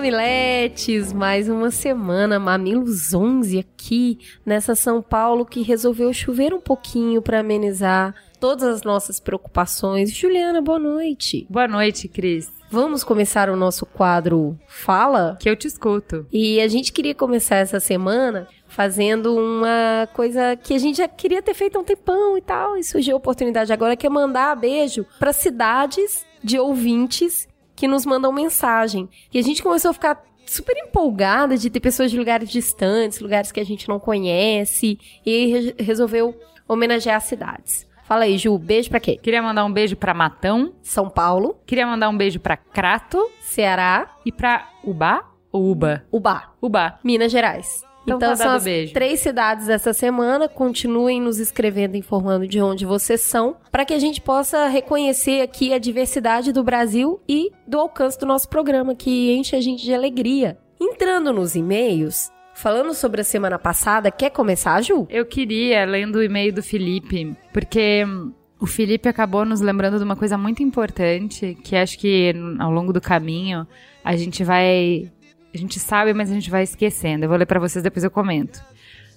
Mamiletes, 0.00 1.12
mais 1.12 1.46
uma 1.46 1.70
semana, 1.70 2.38
Mamilos 2.38 3.12
11 3.12 3.58
aqui 3.58 4.18
nessa 4.46 4.74
São 4.74 5.02
Paulo 5.02 5.44
que 5.44 5.60
resolveu 5.60 6.10
chover 6.14 6.54
um 6.54 6.60
pouquinho 6.60 7.20
para 7.20 7.40
amenizar 7.40 8.14
todas 8.40 8.66
as 8.66 8.82
nossas 8.82 9.20
preocupações. 9.20 10.10
Juliana, 10.10 10.62
boa 10.62 10.78
noite. 10.78 11.46
Boa 11.50 11.68
noite, 11.68 12.08
Cris. 12.08 12.50
Vamos 12.70 13.04
começar 13.04 13.50
o 13.50 13.56
nosso 13.56 13.84
quadro 13.84 14.58
Fala? 14.66 15.36
Que 15.38 15.50
eu 15.50 15.54
te 15.54 15.66
escuto. 15.66 16.26
E 16.32 16.62
a 16.62 16.68
gente 16.68 16.94
queria 16.94 17.14
começar 17.14 17.56
essa 17.56 17.78
semana 17.78 18.48
fazendo 18.66 19.36
uma 19.36 20.08
coisa 20.14 20.56
que 20.56 20.72
a 20.72 20.78
gente 20.78 20.96
já 20.96 21.08
queria 21.08 21.42
ter 21.42 21.52
feito 21.52 21.76
há 21.76 21.80
um 21.80 21.84
tempão 21.84 22.38
e 22.38 22.40
tal, 22.40 22.74
e 22.78 22.82
surgiu 22.82 23.16
a 23.16 23.18
oportunidade 23.18 23.70
agora, 23.70 23.94
que 23.94 24.06
é 24.06 24.10
mandar 24.10 24.56
beijo 24.56 25.04
para 25.18 25.34
cidades 25.34 26.24
de 26.42 26.58
ouvintes 26.58 27.49
que 27.80 27.88
nos 27.88 28.04
mandam 28.04 28.30
mensagem. 28.30 29.08
E 29.32 29.38
a 29.38 29.42
gente 29.42 29.62
começou 29.62 29.90
a 29.90 29.94
ficar 29.94 30.22
super 30.44 30.76
empolgada 30.76 31.56
de 31.56 31.70
ter 31.70 31.80
pessoas 31.80 32.10
de 32.10 32.18
lugares 32.18 32.50
distantes, 32.50 33.20
lugares 33.20 33.50
que 33.50 33.58
a 33.58 33.64
gente 33.64 33.88
não 33.88 33.98
conhece, 33.98 34.98
e 35.24 35.46
re 35.46 35.74
resolveu 35.78 36.38
homenagear 36.68 37.16
as 37.16 37.24
cidades. 37.24 37.88
Fala 38.04 38.24
aí, 38.24 38.36
Ju, 38.36 38.58
beijo 38.58 38.90
pra 38.90 39.00
quê? 39.00 39.16
Queria 39.16 39.40
mandar 39.40 39.64
um 39.64 39.72
beijo 39.72 39.96
pra 39.96 40.12
Matão. 40.12 40.74
São 40.82 41.08
Paulo. 41.08 41.56
Queria 41.64 41.86
mandar 41.86 42.10
um 42.10 42.16
beijo 42.16 42.38
pra 42.38 42.56
Crato. 42.56 43.30
Ceará. 43.40 44.14
E 44.26 44.32
pra 44.32 44.68
Ubá 44.84 45.24
ou 45.50 45.70
Uba? 45.70 46.04
Ubá. 46.12 46.52
Ubá. 46.60 46.98
Minas 47.02 47.32
Gerais. 47.32 47.89
Então, 48.16 48.28
Então, 48.28 48.36
tá 48.36 48.44
são 48.44 48.52
as 48.52 48.64
beijo. 48.64 48.92
três 48.92 49.20
cidades 49.20 49.66
dessa 49.66 49.92
semana. 49.92 50.48
Continuem 50.48 51.20
nos 51.20 51.38
escrevendo, 51.38 51.96
informando 51.96 52.46
de 52.46 52.60
onde 52.60 52.84
vocês 52.84 53.20
são, 53.20 53.56
para 53.70 53.84
que 53.84 53.94
a 53.94 53.98
gente 53.98 54.20
possa 54.20 54.66
reconhecer 54.68 55.40
aqui 55.42 55.72
a 55.72 55.78
diversidade 55.78 56.52
do 56.52 56.62
Brasil 56.62 57.20
e 57.28 57.50
do 57.66 57.78
alcance 57.78 58.18
do 58.18 58.26
nosso 58.26 58.48
programa, 58.48 58.94
que 58.94 59.32
enche 59.32 59.56
a 59.56 59.60
gente 59.60 59.84
de 59.84 59.94
alegria. 59.94 60.58
Entrando 60.80 61.32
nos 61.32 61.54
e-mails, 61.54 62.30
falando 62.54 62.94
sobre 62.94 63.20
a 63.20 63.24
semana 63.24 63.58
passada, 63.58 64.10
quer 64.10 64.30
começar, 64.30 64.80
Ju? 64.82 65.06
Eu 65.10 65.24
queria, 65.26 65.84
lendo 65.84 66.16
o 66.16 66.22
e-mail 66.22 66.52
do 66.52 66.62
Felipe, 66.62 67.36
porque 67.52 68.04
hum, 68.06 68.32
o 68.58 68.66
Felipe 68.66 69.08
acabou 69.08 69.44
nos 69.44 69.60
lembrando 69.60 69.98
de 69.98 70.04
uma 70.04 70.16
coisa 70.16 70.36
muito 70.38 70.62
importante, 70.62 71.56
que 71.62 71.76
acho 71.76 71.98
que 71.98 72.32
hum, 72.34 72.56
ao 72.58 72.70
longo 72.70 72.92
do 72.92 73.00
caminho 73.00 73.66
a 74.04 74.16
gente 74.16 74.42
vai. 74.44 75.10
A 75.52 75.58
gente 75.58 75.80
sabe, 75.80 76.14
mas 76.14 76.30
a 76.30 76.34
gente 76.34 76.50
vai 76.50 76.62
esquecendo. 76.62 77.24
Eu 77.24 77.28
vou 77.28 77.38
ler 77.38 77.46
pra 77.46 77.60
vocês, 77.60 77.82
depois 77.82 78.04
eu 78.04 78.10
comento. 78.10 78.62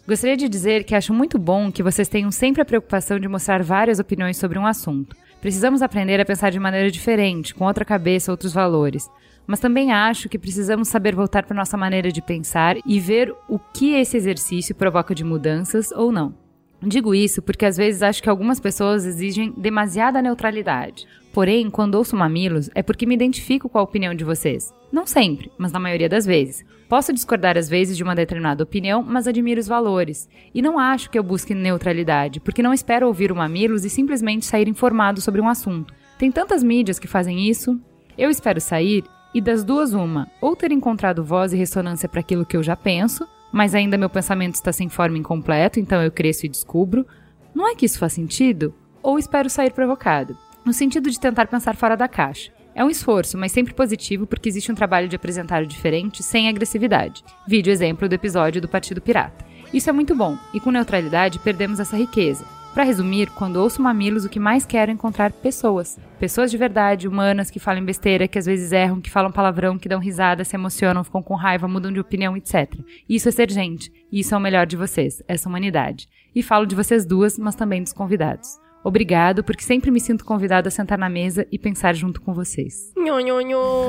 Gostaria 0.08 0.36
de 0.36 0.50
dizer 0.50 0.84
que 0.84 0.96
acho 0.96 1.14
muito 1.14 1.40
bom 1.40 1.72
que 1.72 1.82
vocês 1.82 2.10
tenham 2.10 2.30
sempre 2.30 2.62
a 2.62 2.66
preocupação 2.66 3.20
de 3.20 3.28
mostrar 3.28 3.64
várias 3.64 4.00
opiniões 4.00 4.36
sobre 4.36 4.60
um 4.60 4.66
assunto. 4.66 5.16
Precisamos 5.40 5.82
aprender 5.82 6.20
a 6.20 6.26
pensar 6.26 6.50
de 6.50 6.60
maneira 6.60 6.92
diferente, 6.92 7.54
com 7.54 7.66
outra 7.66 7.86
cabeça, 7.86 8.32
outros 8.32 8.54
valores. 8.54 9.10
Mas 9.46 9.60
também 9.60 9.92
acho 9.92 10.28
que 10.28 10.40
precisamos 10.40 10.88
saber 10.88 11.16
voltar 11.16 11.44
para 11.44 11.56
nossa 11.56 11.78
maneira 11.78 12.12
de 12.12 12.22
pensar 12.22 12.76
e 12.86 13.00
ver 13.00 13.34
o 13.48 13.60
que 13.60 13.94
esse 13.94 14.18
exercício 14.18 14.76
provoca 14.76 15.14
de 15.14 15.24
mudanças 15.24 15.92
ou 15.92 16.12
não. 16.12 16.34
Digo 16.82 17.16
isso 17.16 17.42
porque 17.42 17.66
às 17.66 17.78
vezes 17.78 18.02
acho 18.02 18.22
que 18.22 18.30
algumas 18.30 18.60
pessoas 18.60 19.06
exigem 19.06 19.54
demasiada 19.56 20.22
neutralidade. 20.22 21.08
Porém, 21.34 21.68
quando 21.72 21.96
ouço 21.96 22.16
mamilos, 22.16 22.70
é 22.76 22.84
porque 22.84 23.08
me 23.08 23.16
identifico 23.16 23.68
com 23.68 23.80
a 23.80 23.82
opinião 23.82 24.14
de 24.14 24.24
vocês. 24.24 24.72
Não 24.92 25.08
sempre, 25.08 25.52
mas 25.58 25.72
na 25.72 25.80
maioria 25.80 26.08
das 26.08 26.28
vezes. 26.28 26.64
Posso 26.88 27.12
discordar 27.12 27.58
às 27.58 27.68
vezes 27.68 27.98
de 27.98 28.04
uma 28.04 28.14
determinada 28.14 28.64
opinião, 28.64 29.02
mas 29.02 29.28
admiro 29.28 29.60
os 29.60 29.68
valores. 29.68 30.30
E 30.54 30.62
não 30.62 30.78
acho 30.78 31.10
que 31.10 31.18
eu 31.18 31.24
busque 31.24 31.56
neutralidade, 31.56 32.40
porque 32.40 32.62
não 32.62 32.72
espero 32.72 33.08
ouvir 33.08 33.32
o 33.32 33.36
mamilos 33.36 33.84
e 33.84 33.90
simplesmente 33.90 34.46
sair 34.46 34.68
informado 34.68 35.20
sobre 35.20 35.42
um 35.42 35.50
assunto. 35.50 35.92
Tem 36.20 36.32
tantas 36.32 36.62
mídias 36.62 37.00
que 37.00 37.08
fazem 37.08 37.50
isso. 37.50 37.82
Eu 38.16 38.30
espero 38.30 38.62
sair 38.62 39.04
e 39.34 39.42
das 39.42 39.64
duas 39.64 39.94
uma, 39.94 40.30
ou 40.40 40.56
ter 40.56 40.72
encontrado 40.72 41.24
voz 41.24 41.52
e 41.52 41.58
ressonância 41.58 42.08
para 42.08 42.20
aquilo 42.20 42.46
que 42.46 42.56
eu 42.56 42.62
já 42.62 42.76
penso, 42.76 43.28
mas 43.52 43.74
ainda 43.74 43.98
meu 43.98 44.10
pensamento 44.10 44.54
está 44.54 44.72
sem 44.72 44.88
forma 44.88 45.18
incompleto, 45.18 45.80
então 45.80 46.00
eu 46.00 46.12
cresço 46.12 46.46
e 46.46 46.50
descubro. 46.50 47.08
Não 47.56 47.68
é 47.68 47.74
que 47.74 47.88
isso 47.88 47.98
faz 47.98 48.14
sentido? 48.14 48.72
Ou 49.02 49.18
espero 49.18 49.50
sair 49.50 49.72
provocado? 49.72 50.38
No 50.66 50.72
sentido 50.72 51.10
de 51.10 51.20
tentar 51.20 51.48
pensar 51.48 51.76
fora 51.76 51.98
da 51.98 52.08
caixa. 52.08 52.50
É 52.74 52.86
um 52.86 52.90
esforço, 52.90 53.38
mas 53.38 53.52
sempre 53.52 53.74
positivo 53.74 54.26
porque 54.26 54.48
existe 54.48 54.72
um 54.72 54.76
trabalho 54.76 55.10
de 55.10 55.16
apresentar 55.16 55.62
o 55.62 55.68
diferente 55.68 56.24
sem 56.24 56.48
agressividade. 56.48 57.22
Vídeo 57.46 57.72
exemplo 57.72 58.08
do 58.08 58.16
episódio 58.16 58.62
do 58.62 58.68
Partido 58.70 59.02
Pirata. 59.02 59.46
Isso 59.74 59.90
é 59.90 59.94
muito 59.94 60.16
bom, 60.16 60.38
e 60.54 60.62
com 60.62 60.72
neutralidade 60.72 61.40
perdemos 61.40 61.82
essa 61.82 61.98
riqueza. 61.98 62.46
Para 62.74 62.86
resumir, 62.86 63.30
quando 63.32 63.58
ouço 63.58 63.82
mamilos, 63.82 64.24
o 64.24 64.30
que 64.30 64.40
mais 64.40 64.66
quero 64.66 64.90
é 64.90 64.94
encontrar 64.94 65.32
pessoas. 65.34 66.00
Pessoas 66.18 66.50
de 66.50 66.58
verdade, 66.58 67.08
humanas, 67.08 67.52
que 67.52 67.60
falam 67.60 67.84
besteira, 67.84 68.28
que 68.28 68.40
às 68.40 68.46
vezes 68.46 68.72
erram, 68.72 69.02
que 69.02 69.12
falam 69.12 69.32
palavrão, 69.32 69.78
que 69.78 69.90
dão 69.90 70.00
risada, 70.00 70.44
se 70.44 70.56
emocionam, 70.56 71.04
ficam 71.04 71.22
com 71.22 71.36
raiva, 71.36 71.68
mudam 71.68 71.92
de 71.92 72.00
opinião, 72.00 72.38
etc. 72.38 72.74
Isso 73.08 73.28
é 73.28 73.32
ser 73.32 73.52
gente. 73.52 73.92
Isso 74.12 74.34
é 74.34 74.38
o 74.38 74.42
melhor 74.42 74.66
de 74.66 74.78
vocês, 74.78 75.22
essa 75.28 75.48
humanidade. 75.50 76.08
E 76.34 76.42
falo 76.42 76.66
de 76.66 76.74
vocês 76.74 77.06
duas, 77.06 77.38
mas 77.38 77.54
também 77.54 77.84
dos 77.84 77.94
convidados. 77.94 78.63
Obrigado, 78.84 79.44
porque 79.44 79.64
sempre 79.64 79.90
me 79.90 80.00
sinto 80.00 80.26
convidado 80.26 80.68
a 80.68 80.72
sentar 80.72 80.98
na 80.98 81.08
mesa 81.08 81.48
e 81.52 81.58
pensar 81.58 81.96
junto 81.96 82.22
com 82.22 82.34
vocês. 82.34 82.92
Nho, 82.98 83.20
nho, 83.20 83.40
nho. 83.42 83.88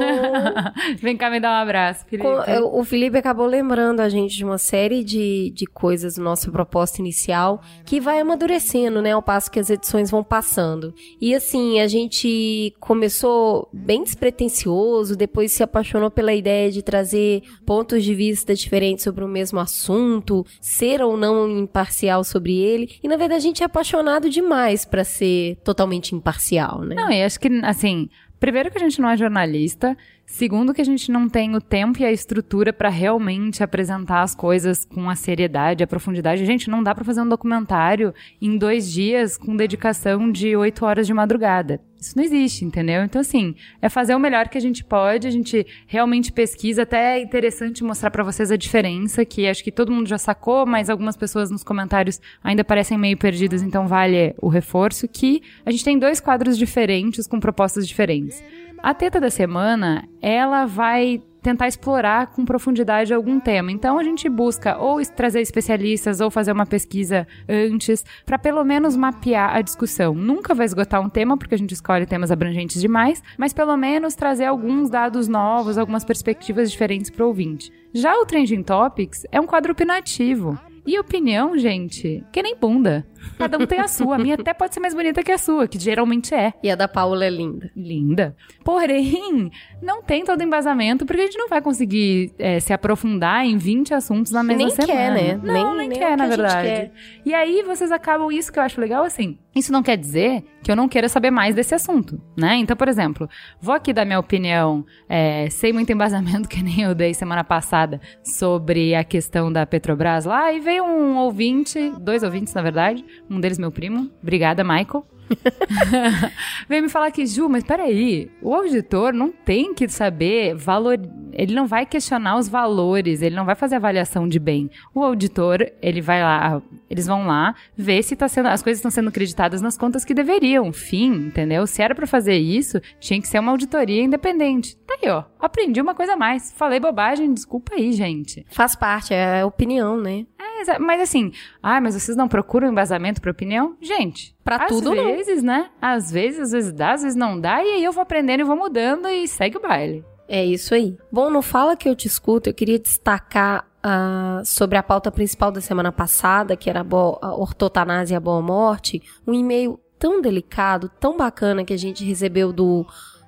Vem 1.02 1.16
cá 1.16 1.28
me 1.28 1.40
dar 1.40 1.50
um 1.50 1.62
abraço, 1.62 2.06
Felipe. 2.06 2.28
É, 2.46 2.60
o 2.60 2.84
Felipe 2.84 3.18
acabou 3.18 3.46
lembrando 3.46 4.00
a 4.00 4.08
gente 4.08 4.36
de 4.36 4.44
uma 4.44 4.58
série 4.58 5.02
de, 5.02 5.50
de 5.50 5.66
coisas 5.66 6.14
do 6.14 6.22
nosso 6.22 6.52
proposta 6.52 7.00
inicial 7.00 7.60
que 7.84 8.00
vai 8.00 8.20
amadurecendo, 8.20 9.02
né, 9.02 9.12
ao 9.12 9.22
passo 9.22 9.50
que 9.50 9.58
as 9.58 9.68
edições 9.68 10.10
vão 10.10 10.22
passando. 10.22 10.94
E 11.20 11.34
assim, 11.34 11.80
a 11.80 11.88
gente 11.88 12.72
começou 12.78 13.68
bem 13.72 14.04
despretensioso, 14.04 15.16
depois 15.16 15.52
se 15.52 15.62
apaixonou 15.62 16.10
pela 16.10 16.32
ideia 16.32 16.70
de 16.70 16.82
trazer 16.82 17.42
pontos 17.66 18.04
de 18.04 18.14
vista 18.14 18.54
diferentes 18.54 19.02
sobre 19.02 19.24
o 19.24 19.28
mesmo 19.28 19.58
assunto, 19.58 20.46
ser 20.60 21.02
ou 21.02 21.16
não 21.16 21.48
imparcial 21.48 22.22
sobre 22.22 22.56
ele. 22.56 22.96
E 23.02 23.08
na 23.08 23.16
verdade 23.16 23.38
a 23.38 23.40
gente 23.40 23.62
é 23.62 23.66
apaixonado 23.66 24.30
demais 24.30 24.83
pra 24.84 25.04
ser 25.04 25.56
totalmente 25.64 26.14
imparcial, 26.14 26.82
né? 26.82 26.94
Não, 26.94 27.10
e 27.10 27.22
acho 27.22 27.38
que, 27.40 27.48
assim, 27.62 28.08
primeiro 28.38 28.70
que 28.70 28.78
a 28.78 28.80
gente 28.80 29.00
não 29.00 29.08
é 29.10 29.16
jornalista, 29.16 29.96
segundo 30.26 30.74
que 30.74 30.80
a 30.80 30.84
gente 30.84 31.10
não 31.10 31.28
tem 31.28 31.54
o 31.54 31.60
tempo 31.60 32.00
e 32.00 32.04
a 32.04 32.12
estrutura 32.12 32.72
pra 32.72 32.88
realmente 32.88 33.62
apresentar 33.62 34.22
as 34.22 34.34
coisas 34.34 34.84
com 34.84 35.08
a 35.08 35.14
seriedade, 35.14 35.84
a 35.84 35.86
profundidade. 35.86 36.44
Gente, 36.44 36.70
não 36.70 36.82
dá 36.82 36.94
pra 36.94 37.04
fazer 37.04 37.20
um 37.20 37.28
documentário 37.28 38.14
em 38.40 38.56
dois 38.56 38.90
dias 38.90 39.36
com 39.36 39.56
dedicação 39.56 40.30
de 40.30 40.56
oito 40.56 40.84
horas 40.84 41.06
de 41.06 41.14
madrugada. 41.14 41.80
Isso 42.04 42.18
não 42.18 42.24
existe, 42.24 42.66
entendeu? 42.66 43.02
Então, 43.02 43.18
assim, 43.18 43.54
é 43.80 43.88
fazer 43.88 44.14
o 44.14 44.18
melhor 44.18 44.48
que 44.48 44.58
a 44.58 44.60
gente 44.60 44.84
pode, 44.84 45.26
a 45.26 45.30
gente 45.30 45.66
realmente 45.86 46.30
pesquisa, 46.30 46.82
até 46.82 47.16
é 47.16 47.22
interessante 47.22 47.82
mostrar 47.82 48.10
pra 48.10 48.22
vocês 48.22 48.50
a 48.50 48.58
diferença, 48.58 49.24
que 49.24 49.46
acho 49.46 49.64
que 49.64 49.72
todo 49.72 49.90
mundo 49.90 50.06
já 50.06 50.18
sacou, 50.18 50.66
mas 50.66 50.90
algumas 50.90 51.16
pessoas 51.16 51.50
nos 51.50 51.64
comentários 51.64 52.20
ainda 52.42 52.62
parecem 52.62 52.98
meio 52.98 53.16
perdidas, 53.16 53.62
então 53.62 53.88
vale 53.88 54.34
o 54.42 54.48
reforço, 54.48 55.08
que 55.08 55.42
a 55.64 55.70
gente 55.70 55.82
tem 55.82 55.98
dois 55.98 56.20
quadros 56.20 56.58
diferentes, 56.58 57.26
com 57.26 57.40
propostas 57.40 57.88
diferentes. 57.88 58.44
A 58.84 58.92
teta 58.92 59.18
da 59.18 59.30
semana, 59.30 60.06
ela 60.20 60.66
vai 60.66 61.22
tentar 61.40 61.66
explorar 61.66 62.26
com 62.26 62.44
profundidade 62.44 63.14
algum 63.14 63.40
tema. 63.40 63.72
Então 63.72 63.98
a 63.98 64.04
gente 64.04 64.28
busca 64.28 64.76
ou 64.76 65.00
trazer 65.06 65.40
especialistas 65.40 66.20
ou 66.20 66.30
fazer 66.30 66.52
uma 66.52 66.66
pesquisa 66.66 67.26
antes 67.48 68.04
para 68.26 68.38
pelo 68.38 68.62
menos 68.62 68.94
mapear 68.94 69.56
a 69.56 69.62
discussão. 69.62 70.14
Nunca 70.14 70.52
vai 70.52 70.66
esgotar 70.66 71.00
um 71.00 71.08
tema 71.08 71.38
porque 71.38 71.54
a 71.54 71.58
gente 71.58 71.72
escolhe 71.72 72.04
temas 72.04 72.30
abrangentes 72.30 72.78
demais, 72.78 73.22
mas 73.38 73.54
pelo 73.54 73.74
menos 73.74 74.14
trazer 74.14 74.44
alguns 74.44 74.90
dados 74.90 75.28
novos, 75.28 75.78
algumas 75.78 76.04
perspectivas 76.04 76.70
diferentes 76.70 77.08
para 77.08 77.24
o 77.24 77.28
ouvinte. 77.28 77.72
Já 77.94 78.14
o 78.20 78.26
Trending 78.26 78.64
Topics 78.64 79.24
é 79.32 79.40
um 79.40 79.46
quadro 79.46 79.72
opinativo. 79.72 80.60
E 80.86 80.98
opinião, 80.98 81.56
gente, 81.56 82.22
que 82.30 82.42
nem 82.42 82.54
bunda. 82.54 83.06
Cada 83.38 83.58
um 83.58 83.66
tem 83.66 83.80
a 83.80 83.88
sua. 83.88 84.16
A 84.16 84.18
minha 84.18 84.34
até 84.34 84.52
pode 84.54 84.74
ser 84.74 84.80
mais 84.80 84.94
bonita 84.94 85.22
que 85.22 85.32
a 85.32 85.38
sua, 85.38 85.66
que 85.68 85.78
geralmente 85.78 86.34
é. 86.34 86.52
E 86.62 86.70
a 86.70 86.74
da 86.76 86.86
Paula 86.88 87.24
é 87.24 87.30
linda. 87.30 87.70
Linda. 87.76 88.36
Porém, 88.64 89.50
não 89.82 90.02
tem 90.02 90.24
todo 90.24 90.42
embasamento, 90.42 91.06
porque 91.06 91.22
a 91.22 91.24
gente 91.26 91.38
não 91.38 91.48
vai 91.48 91.60
conseguir 91.62 92.32
é, 92.38 92.58
se 92.60 92.72
aprofundar 92.72 93.44
em 93.46 93.56
20 93.56 93.94
assuntos 93.94 94.32
na 94.32 94.42
mesma 94.42 94.64
Nem 94.66 94.70
semana. 94.74 94.92
quer, 94.92 95.10
né? 95.12 95.40
Não, 95.42 95.52
Nem- 95.54 95.64
nem, 95.76 95.88
nem 95.88 95.98
quer, 95.98 96.08
o 96.08 96.10
que 96.10 96.16
na 96.16 96.26
verdade. 96.26 96.68
quer. 96.68 96.92
E 97.24 97.34
aí 97.34 97.62
vocês 97.62 97.92
acabam 97.92 98.30
isso 98.32 98.52
que 98.52 98.58
eu 98.58 98.62
acho 98.62 98.80
legal, 98.80 99.04
assim. 99.04 99.38
Isso 99.54 99.70
não 99.72 99.82
quer 99.84 99.96
dizer 99.96 100.44
que 100.64 100.70
eu 100.70 100.74
não 100.74 100.88
queira 100.88 101.08
saber 101.08 101.30
mais 101.30 101.54
desse 101.54 101.74
assunto, 101.74 102.20
né? 102.36 102.56
Então, 102.56 102.76
por 102.76 102.88
exemplo, 102.88 103.28
vou 103.60 103.74
aqui 103.74 103.92
dar 103.92 104.04
minha 104.04 104.18
opinião, 104.18 104.84
é, 105.08 105.48
sem 105.50 105.72
muito 105.72 105.92
embasamento, 105.92 106.48
que 106.48 106.62
nem 106.62 106.80
eu 106.82 106.94
dei 106.94 107.14
semana 107.14 107.44
passada, 107.44 108.00
sobre 108.24 108.94
a 108.94 109.04
questão 109.04 109.52
da 109.52 109.64
Petrobras 109.64 110.24
lá, 110.24 110.52
e 110.52 110.58
veio 110.58 110.82
um 110.84 111.16
ouvinte, 111.18 111.92
dois 112.00 112.22
ouvintes, 112.24 112.52
na 112.54 112.62
verdade, 112.62 113.04
um 113.28 113.40
deles 113.40 113.58
meu 113.58 113.70
primo. 113.70 114.10
Obrigada, 114.22 114.62
Michael. 114.62 115.06
Veio 116.68 116.82
me 116.82 116.88
falar 116.88 117.10
que, 117.10 117.26
Ju, 117.26 117.48
mas 117.48 117.64
peraí, 117.64 118.30
o 118.42 118.54
auditor 118.54 119.12
não 119.12 119.30
tem 119.30 119.74
que 119.74 119.88
saber 119.88 120.54
valor, 120.54 121.00
ele 121.32 121.54
não 121.54 121.66
vai 121.66 121.86
questionar 121.86 122.36
os 122.36 122.48
valores, 122.48 123.22
ele 123.22 123.34
não 123.34 123.44
vai 123.44 123.54
fazer 123.54 123.76
avaliação 123.76 124.28
de 124.28 124.38
bem. 124.38 124.70
O 124.94 125.02
auditor, 125.02 125.66
ele 125.82 126.00
vai 126.00 126.22
lá, 126.22 126.62
eles 126.88 127.06
vão 127.06 127.26
lá 127.26 127.54
ver 127.76 128.02
se 128.02 128.16
tá 128.16 128.28
sendo, 128.28 128.48
as 128.48 128.62
coisas 128.62 128.78
estão 128.78 128.90
sendo 128.90 129.10
creditadas 129.10 129.60
nas 129.60 129.76
contas 129.76 130.04
que 130.04 130.14
deveriam. 130.14 130.72
Fim, 130.72 131.12
entendeu? 131.26 131.66
Se 131.66 131.82
era 131.82 131.94
para 131.94 132.06
fazer 132.06 132.36
isso, 132.36 132.80
tinha 133.00 133.20
que 133.20 133.28
ser 133.28 133.38
uma 133.38 133.52
auditoria 133.52 134.02
independente. 134.02 134.76
Tá 134.86 134.96
aí, 135.02 135.08
ó. 135.10 135.24
Aprendi 135.40 135.80
uma 135.80 135.94
coisa 135.94 136.14
a 136.14 136.16
mais. 136.16 136.52
Falei 136.52 136.80
bobagem, 136.80 137.32
desculpa 137.32 137.74
aí, 137.74 137.92
gente. 137.92 138.44
Faz 138.50 138.76
parte, 138.76 139.12
é 139.12 139.44
opinião, 139.44 139.96
né? 139.96 140.26
É, 140.38 140.53
mas 140.80 141.00
assim, 141.00 141.32
ah, 141.62 141.80
mas 141.80 141.94
vocês 141.94 142.16
não 142.16 142.28
procuram 142.28 142.68
embasamento 142.68 143.20
para 143.20 143.30
opinião? 143.30 143.76
Gente, 143.80 144.36
para 144.44 144.66
tudo 144.66 144.92
às 144.92 144.96
vezes, 144.96 145.42
né? 145.42 145.70
Às 145.80 146.10
vezes, 146.10 146.40
às 146.40 146.52
vezes 146.52 146.72
dá, 146.72 146.92
às 146.92 147.02
vezes 147.02 147.16
não 147.16 147.40
dá, 147.40 147.62
e 147.62 147.72
aí 147.74 147.84
eu 147.84 147.92
vou 147.92 148.02
aprendendo 148.02 148.40
e 148.40 148.44
vou 148.44 148.56
mudando 148.56 149.08
e 149.08 149.26
segue 149.28 149.56
o 149.56 149.60
baile. 149.60 150.04
É 150.28 150.44
isso 150.44 150.74
aí. 150.74 150.96
Bom, 151.12 151.30
no 151.30 151.42
Fala 151.42 151.76
Que 151.76 151.88
Eu 151.88 151.94
Te 151.94 152.06
Escuto, 152.06 152.48
eu 152.48 152.54
queria 152.54 152.78
destacar 152.78 153.66
uh, 153.84 154.44
sobre 154.44 154.78
a 154.78 154.82
pauta 154.82 155.10
principal 155.10 155.52
da 155.52 155.60
semana 155.60 155.92
passada, 155.92 156.56
que 156.56 156.70
era 156.70 156.80
a, 156.80 157.26
a 157.26 157.36
ortotanásia 157.36 158.14
e 158.14 158.16
a 158.16 158.20
boa 158.20 158.40
morte, 158.40 159.02
um 159.26 159.34
e-mail 159.34 159.78
tão 159.98 160.20
delicado, 160.20 160.90
tão 161.00 161.16
bacana 161.16 161.64
que 161.64 161.72
a 161.72 161.78
gente 161.78 162.04
recebeu 162.04 162.52
do. 162.52 162.86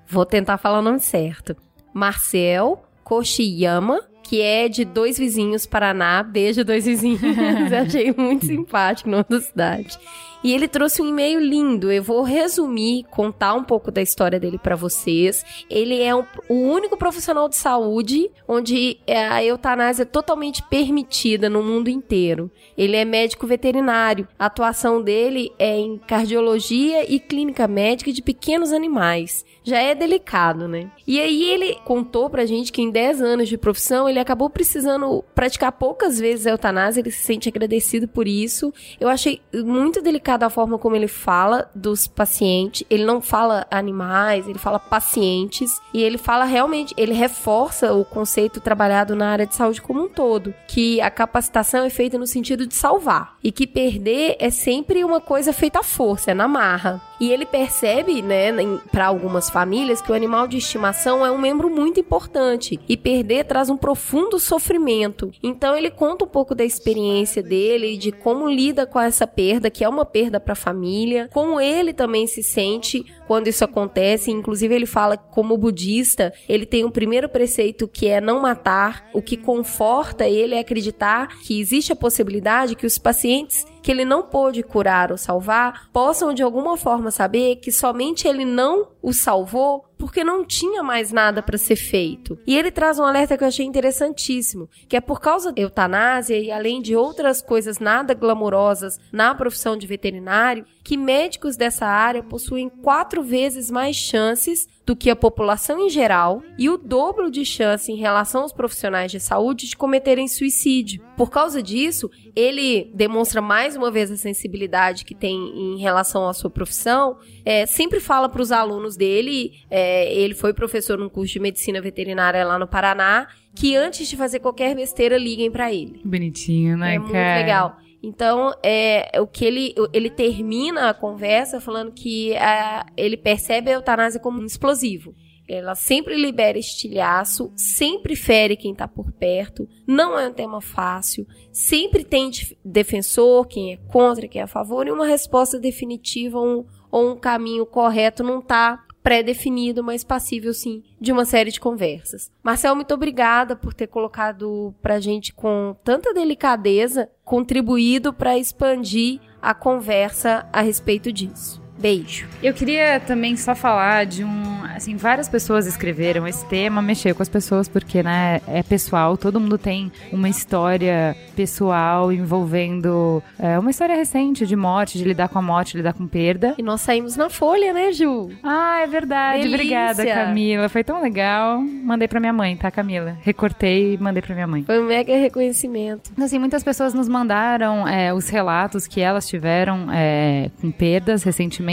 Vou 0.08 0.24
tentar 0.24 0.58
falar 0.58 0.78
o 0.78 0.82
nome 0.82 1.00
certo. 1.00 1.56
Marcel 1.92 2.82
Koshiyama, 3.04 4.00
que 4.26 4.40
é 4.42 4.68
de 4.68 4.84
dois 4.84 5.18
vizinhos 5.18 5.66
Paraná. 5.66 6.22
Beijo, 6.22 6.64
dois 6.64 6.84
vizinhos. 6.84 7.20
Achei 7.72 8.12
muito 8.16 8.46
simpático, 8.46 9.08
nome 9.08 9.24
da 9.28 9.40
cidade. 9.40 9.98
E 10.46 10.52
ele 10.52 10.68
trouxe 10.68 11.02
um 11.02 11.08
e-mail 11.08 11.40
lindo. 11.40 11.90
Eu 11.90 12.04
vou 12.04 12.22
resumir, 12.22 13.02
contar 13.10 13.54
um 13.54 13.64
pouco 13.64 13.90
da 13.90 14.00
história 14.00 14.38
dele 14.38 14.58
para 14.58 14.76
vocês. 14.76 15.44
Ele 15.68 16.00
é 16.00 16.14
um, 16.14 16.24
o 16.48 16.54
único 16.54 16.96
profissional 16.96 17.48
de 17.48 17.56
saúde 17.56 18.30
onde 18.46 18.96
é, 19.08 19.26
a 19.26 19.42
eutanásia 19.42 20.04
é 20.04 20.06
totalmente 20.06 20.62
permitida 20.70 21.50
no 21.50 21.64
mundo 21.64 21.88
inteiro. 21.88 22.48
Ele 22.78 22.94
é 22.94 23.04
médico 23.04 23.44
veterinário. 23.44 24.28
A 24.38 24.46
atuação 24.46 25.02
dele 25.02 25.50
é 25.58 25.76
em 25.80 25.98
cardiologia 25.98 27.12
e 27.12 27.18
clínica 27.18 27.66
médica 27.66 28.12
de 28.12 28.22
pequenos 28.22 28.70
animais 28.70 29.44
já 29.66 29.80
é 29.80 29.96
delicado, 29.96 30.68
né? 30.68 30.88
E 31.04 31.20
aí 31.20 31.42
ele 31.42 31.74
contou 31.84 32.30
pra 32.30 32.46
gente 32.46 32.70
que 32.70 32.80
em 32.80 32.88
10 32.88 33.20
anos 33.20 33.48
de 33.48 33.58
profissão 33.58 34.08
ele 34.08 34.20
acabou 34.20 34.48
precisando 34.48 35.24
praticar 35.34 35.72
poucas 35.72 36.20
vezes 36.20 36.46
a 36.46 36.50
eutanásia, 36.50 37.00
ele 37.00 37.10
se 37.10 37.24
sente 37.24 37.48
agradecido 37.48 38.06
por 38.06 38.28
isso. 38.28 38.72
Eu 39.00 39.08
achei 39.08 39.40
muito 39.52 40.00
delicado 40.00 40.35
a 40.44 40.50
forma 40.50 40.78
como 40.78 40.94
ele 40.94 41.08
fala 41.08 41.70
dos 41.74 42.06
pacientes. 42.06 42.84
Ele 42.90 43.04
não 43.04 43.20
fala 43.20 43.66
animais, 43.70 44.46
ele 44.46 44.58
fala 44.58 44.78
pacientes 44.78 45.80
e 45.94 46.02
ele 46.02 46.18
fala 46.18 46.44
realmente, 46.44 46.94
ele 46.96 47.14
reforça 47.14 47.94
o 47.94 48.04
conceito 48.04 48.60
trabalhado 48.60 49.16
na 49.16 49.30
área 49.30 49.46
de 49.46 49.54
saúde 49.54 49.80
como 49.80 50.04
um 50.04 50.08
todo, 50.08 50.54
que 50.68 51.00
a 51.00 51.10
capacitação 51.10 51.84
é 51.84 51.90
feita 51.90 52.18
no 52.18 52.26
sentido 52.26 52.66
de 52.66 52.74
salvar 52.74 53.36
e 53.42 53.50
que 53.50 53.66
perder 53.66 54.36
é 54.38 54.50
sempre 54.50 55.04
uma 55.04 55.20
coisa 55.20 55.52
feita 55.52 55.80
à 55.80 55.82
força, 55.82 56.30
é 56.30 56.34
na 56.34 56.48
marra. 56.48 57.00
E 57.20 57.30
ele 57.30 57.46
percebe, 57.46 58.20
né, 58.22 58.52
para 58.90 59.06
algumas 59.06 59.48
famílias, 59.48 60.02
que 60.02 60.12
o 60.12 60.14
animal 60.14 60.46
de 60.46 60.58
estimação 60.58 61.24
é 61.24 61.30
um 61.30 61.38
membro 61.38 61.70
muito 61.70 61.98
importante 62.00 62.78
e 62.88 62.96
perder 62.96 63.44
traz 63.44 63.70
um 63.70 63.76
profundo 63.76 64.38
sofrimento. 64.38 65.30
Então 65.42 65.76
ele 65.76 65.90
conta 65.90 66.24
um 66.24 66.28
pouco 66.28 66.54
da 66.54 66.64
experiência 66.64 67.42
dele, 67.42 67.96
de 67.96 68.12
como 68.12 68.48
lida 68.48 68.86
com 68.86 69.00
essa 69.00 69.26
perda, 69.26 69.70
que 69.70 69.84
é 69.84 69.88
uma 69.88 70.04
perda 70.04 70.38
para 70.38 70.52
a 70.52 70.56
família, 70.56 71.28
como 71.32 71.60
ele 71.60 71.92
também 71.92 72.26
se 72.26 72.42
sente 72.42 73.04
quando 73.26 73.48
isso 73.48 73.64
acontece. 73.64 74.30
Inclusive, 74.30 74.74
ele 74.74 74.86
fala 74.86 75.16
que, 75.16 75.24
como 75.30 75.56
budista, 75.56 76.32
ele 76.48 76.66
tem 76.66 76.84
um 76.84 76.90
primeiro 76.90 77.28
preceito 77.28 77.88
que 77.88 78.06
é 78.06 78.20
não 78.20 78.40
matar. 78.40 79.08
O 79.12 79.22
que 79.22 79.36
conforta 79.36 80.26
ele 80.26 80.54
é 80.54 80.60
acreditar 80.60 81.28
que 81.40 81.60
existe 81.60 81.92
a 81.92 81.96
possibilidade 81.96 82.74
que 82.74 82.86
os 82.86 82.98
pacientes 82.98 83.64
que 83.82 83.92
ele 83.92 84.04
não 84.04 84.24
pôde 84.24 84.64
curar 84.64 85.12
ou 85.12 85.16
salvar 85.16 85.88
possam 85.92 86.34
de 86.34 86.42
alguma 86.42 86.76
forma 86.76 87.12
saber 87.12 87.56
que 87.56 87.70
somente 87.70 88.26
ele 88.26 88.44
não 88.44 88.88
o 89.00 89.12
salvou 89.12 89.84
porque 89.98 90.22
não 90.22 90.44
tinha 90.44 90.82
mais 90.82 91.12
nada 91.12 91.42
para 91.42 91.58
ser 91.58 91.76
feito. 91.76 92.38
E 92.46 92.56
ele 92.56 92.70
traz 92.70 92.98
um 92.98 93.04
alerta 93.04 93.36
que 93.36 93.44
eu 93.44 93.48
achei 93.48 93.64
interessantíssimo, 93.64 94.68
que 94.88 94.96
é 94.96 95.00
por 95.00 95.20
causa 95.20 95.52
da 95.52 95.60
eutanásia 95.60 96.38
e 96.38 96.50
além 96.50 96.80
de 96.80 96.94
outras 96.94 97.40
coisas 97.40 97.78
nada 97.78 98.14
glamurosas 98.14 98.98
na 99.10 99.34
profissão 99.34 99.76
de 99.76 99.86
veterinário, 99.86 100.66
que 100.84 100.96
médicos 100.96 101.56
dessa 101.56 101.86
área 101.86 102.22
possuem 102.22 102.68
quatro 102.68 103.22
vezes 103.22 103.70
mais 103.70 103.96
chances 103.96 104.68
do 104.86 104.94
que 104.94 105.10
a 105.10 105.16
população 105.16 105.84
em 105.84 105.90
geral 105.90 106.40
e 106.56 106.70
o 106.70 106.78
dobro 106.78 107.28
de 107.28 107.44
chance 107.44 107.90
em 107.90 107.96
relação 107.96 108.42
aos 108.42 108.52
profissionais 108.52 109.10
de 109.10 109.18
saúde 109.18 109.66
de 109.66 109.76
cometerem 109.76 110.28
suicídio. 110.28 111.02
Por 111.16 111.28
causa 111.28 111.60
disso, 111.60 112.08
ele 112.36 112.88
demonstra 112.94 113.42
mais 113.42 113.74
uma 113.74 113.90
vez 113.90 114.12
a 114.12 114.16
sensibilidade 114.16 115.04
que 115.04 115.14
tem 115.14 115.36
em 115.36 115.78
relação 115.78 116.28
à 116.28 116.32
sua 116.32 116.48
profissão. 116.48 117.18
É, 117.44 117.66
sempre 117.66 117.98
fala 117.98 118.28
para 118.28 118.40
os 118.40 118.52
alunos 118.52 118.96
dele, 118.96 119.54
é, 119.68 120.14
ele 120.14 120.34
foi 120.34 120.54
professor 120.54 120.96
num 120.96 121.08
curso 121.08 121.32
de 121.32 121.40
medicina 121.40 121.80
veterinária 121.80 122.44
lá 122.44 122.56
no 122.56 122.68
Paraná, 122.68 123.26
que 123.56 123.74
antes 123.74 124.06
de 124.06 124.16
fazer 124.16 124.38
qualquer 124.38 124.76
besteira 124.76 125.18
liguem 125.18 125.50
para 125.50 125.72
ele. 125.72 126.00
Bonitinho, 126.04 126.76
né, 126.76 126.94
é 126.94 126.98
cara? 126.98 127.02
muito 127.02 127.14
legal. 127.14 127.85
Então, 128.06 128.54
é, 128.62 129.20
o 129.20 129.26
que 129.26 129.44
ele, 129.44 129.74
ele 129.92 130.08
termina 130.08 130.88
a 130.88 130.94
conversa 130.94 131.60
falando 131.60 131.90
que 131.90 132.36
a, 132.36 132.86
ele 132.96 133.16
percebe 133.16 133.68
a 133.68 133.74
eutanásia 133.74 134.20
como 134.20 134.40
um 134.40 134.46
explosivo. 134.46 135.12
Ela 135.48 135.74
sempre 135.74 136.14
libera 136.14 136.56
estilhaço, 136.56 137.52
sempre 137.56 138.14
fere 138.14 138.56
quem 138.56 138.70
está 138.70 138.86
por 138.86 139.10
perto, 139.10 139.68
não 139.84 140.16
é 140.16 140.28
um 140.28 140.32
tema 140.32 140.60
fácil, 140.60 141.26
sempre 141.50 142.04
tem 142.04 142.30
defensor, 142.64 143.48
quem 143.48 143.72
é 143.72 143.76
contra, 143.76 144.28
quem 144.28 144.40
é 144.40 144.44
a 144.44 144.48
favor, 144.48 144.86
e 144.86 144.92
uma 144.92 145.06
resposta 145.06 145.58
definitiva 145.58 146.40
um, 146.40 146.64
ou 146.92 147.10
um 147.10 147.16
caminho 147.16 147.66
correto 147.66 148.22
não 148.22 148.38
está 148.38 148.85
pré-definido, 149.06 149.84
mas 149.84 150.02
passível 150.02 150.52
sim 150.52 150.82
de 151.00 151.12
uma 151.12 151.24
série 151.24 151.52
de 151.52 151.60
conversas. 151.60 152.28
Marcel, 152.42 152.74
muito 152.74 152.92
obrigada 152.92 153.54
por 153.54 153.72
ter 153.72 153.86
colocado 153.86 154.74
pra 154.82 154.98
gente 154.98 155.32
com 155.32 155.76
tanta 155.84 156.12
delicadeza, 156.12 157.08
contribuído 157.24 158.12
para 158.12 158.36
expandir 158.36 159.20
a 159.40 159.54
conversa 159.54 160.48
a 160.52 160.60
respeito 160.60 161.12
disso. 161.12 161.65
Beijo. 161.78 162.26
Eu 162.42 162.54
queria 162.54 163.00
também 163.00 163.36
só 163.36 163.54
falar 163.54 164.06
de 164.06 164.24
um. 164.24 164.56
Assim, 164.74 164.96
várias 164.96 165.28
pessoas 165.28 165.66
escreveram 165.66 166.26
esse 166.26 166.44
tema, 166.46 166.82
mexeu 166.82 167.14
com 167.14 167.22
as 167.22 167.28
pessoas, 167.28 167.66
porque, 167.66 168.02
né, 168.02 168.42
é 168.46 168.62
pessoal, 168.62 169.16
todo 169.16 169.40
mundo 169.40 169.56
tem 169.56 169.90
uma 170.12 170.28
história 170.28 171.16
pessoal 171.34 172.12
envolvendo 172.12 173.22
é, 173.38 173.58
uma 173.58 173.70
história 173.70 173.96
recente 173.96 174.46
de 174.46 174.54
morte, 174.54 174.98
de 174.98 175.04
lidar 175.04 175.28
com 175.28 175.38
a 175.38 175.42
morte, 175.42 175.76
lidar 175.78 175.94
com 175.94 176.06
perda. 176.06 176.54
E 176.58 176.62
nós 176.62 176.82
saímos 176.82 177.16
na 177.16 177.30
folha, 177.30 177.72
né, 177.72 177.90
Ju? 177.92 178.30
Ah, 178.42 178.80
é 178.82 178.86
verdade. 178.86 179.42
Delícia. 179.42 179.56
Obrigada, 179.56 180.04
Camila. 180.04 180.68
Foi 180.68 180.84
tão 180.84 181.00
legal. 181.02 181.60
Mandei 181.60 182.06
pra 182.06 182.20
minha 182.20 182.32
mãe, 182.32 182.54
tá, 182.56 182.70
Camila? 182.70 183.16
Recortei 183.22 183.94
e 183.94 183.98
mandei 183.98 184.20
pra 184.20 184.34
minha 184.34 184.46
mãe. 184.46 184.62
Foi 184.64 184.78
um 184.78 184.86
mega 184.86 185.16
reconhecimento. 185.16 186.10
Assim, 186.20 186.38
muitas 186.38 186.62
pessoas 186.62 186.92
nos 186.92 187.08
mandaram 187.08 187.88
é, 187.88 188.12
os 188.12 188.28
relatos 188.28 188.86
que 188.86 189.00
elas 189.00 189.26
tiveram 189.26 189.88
é, 189.90 190.50
com 190.60 190.70
perdas 190.70 191.22
recentemente 191.22 191.65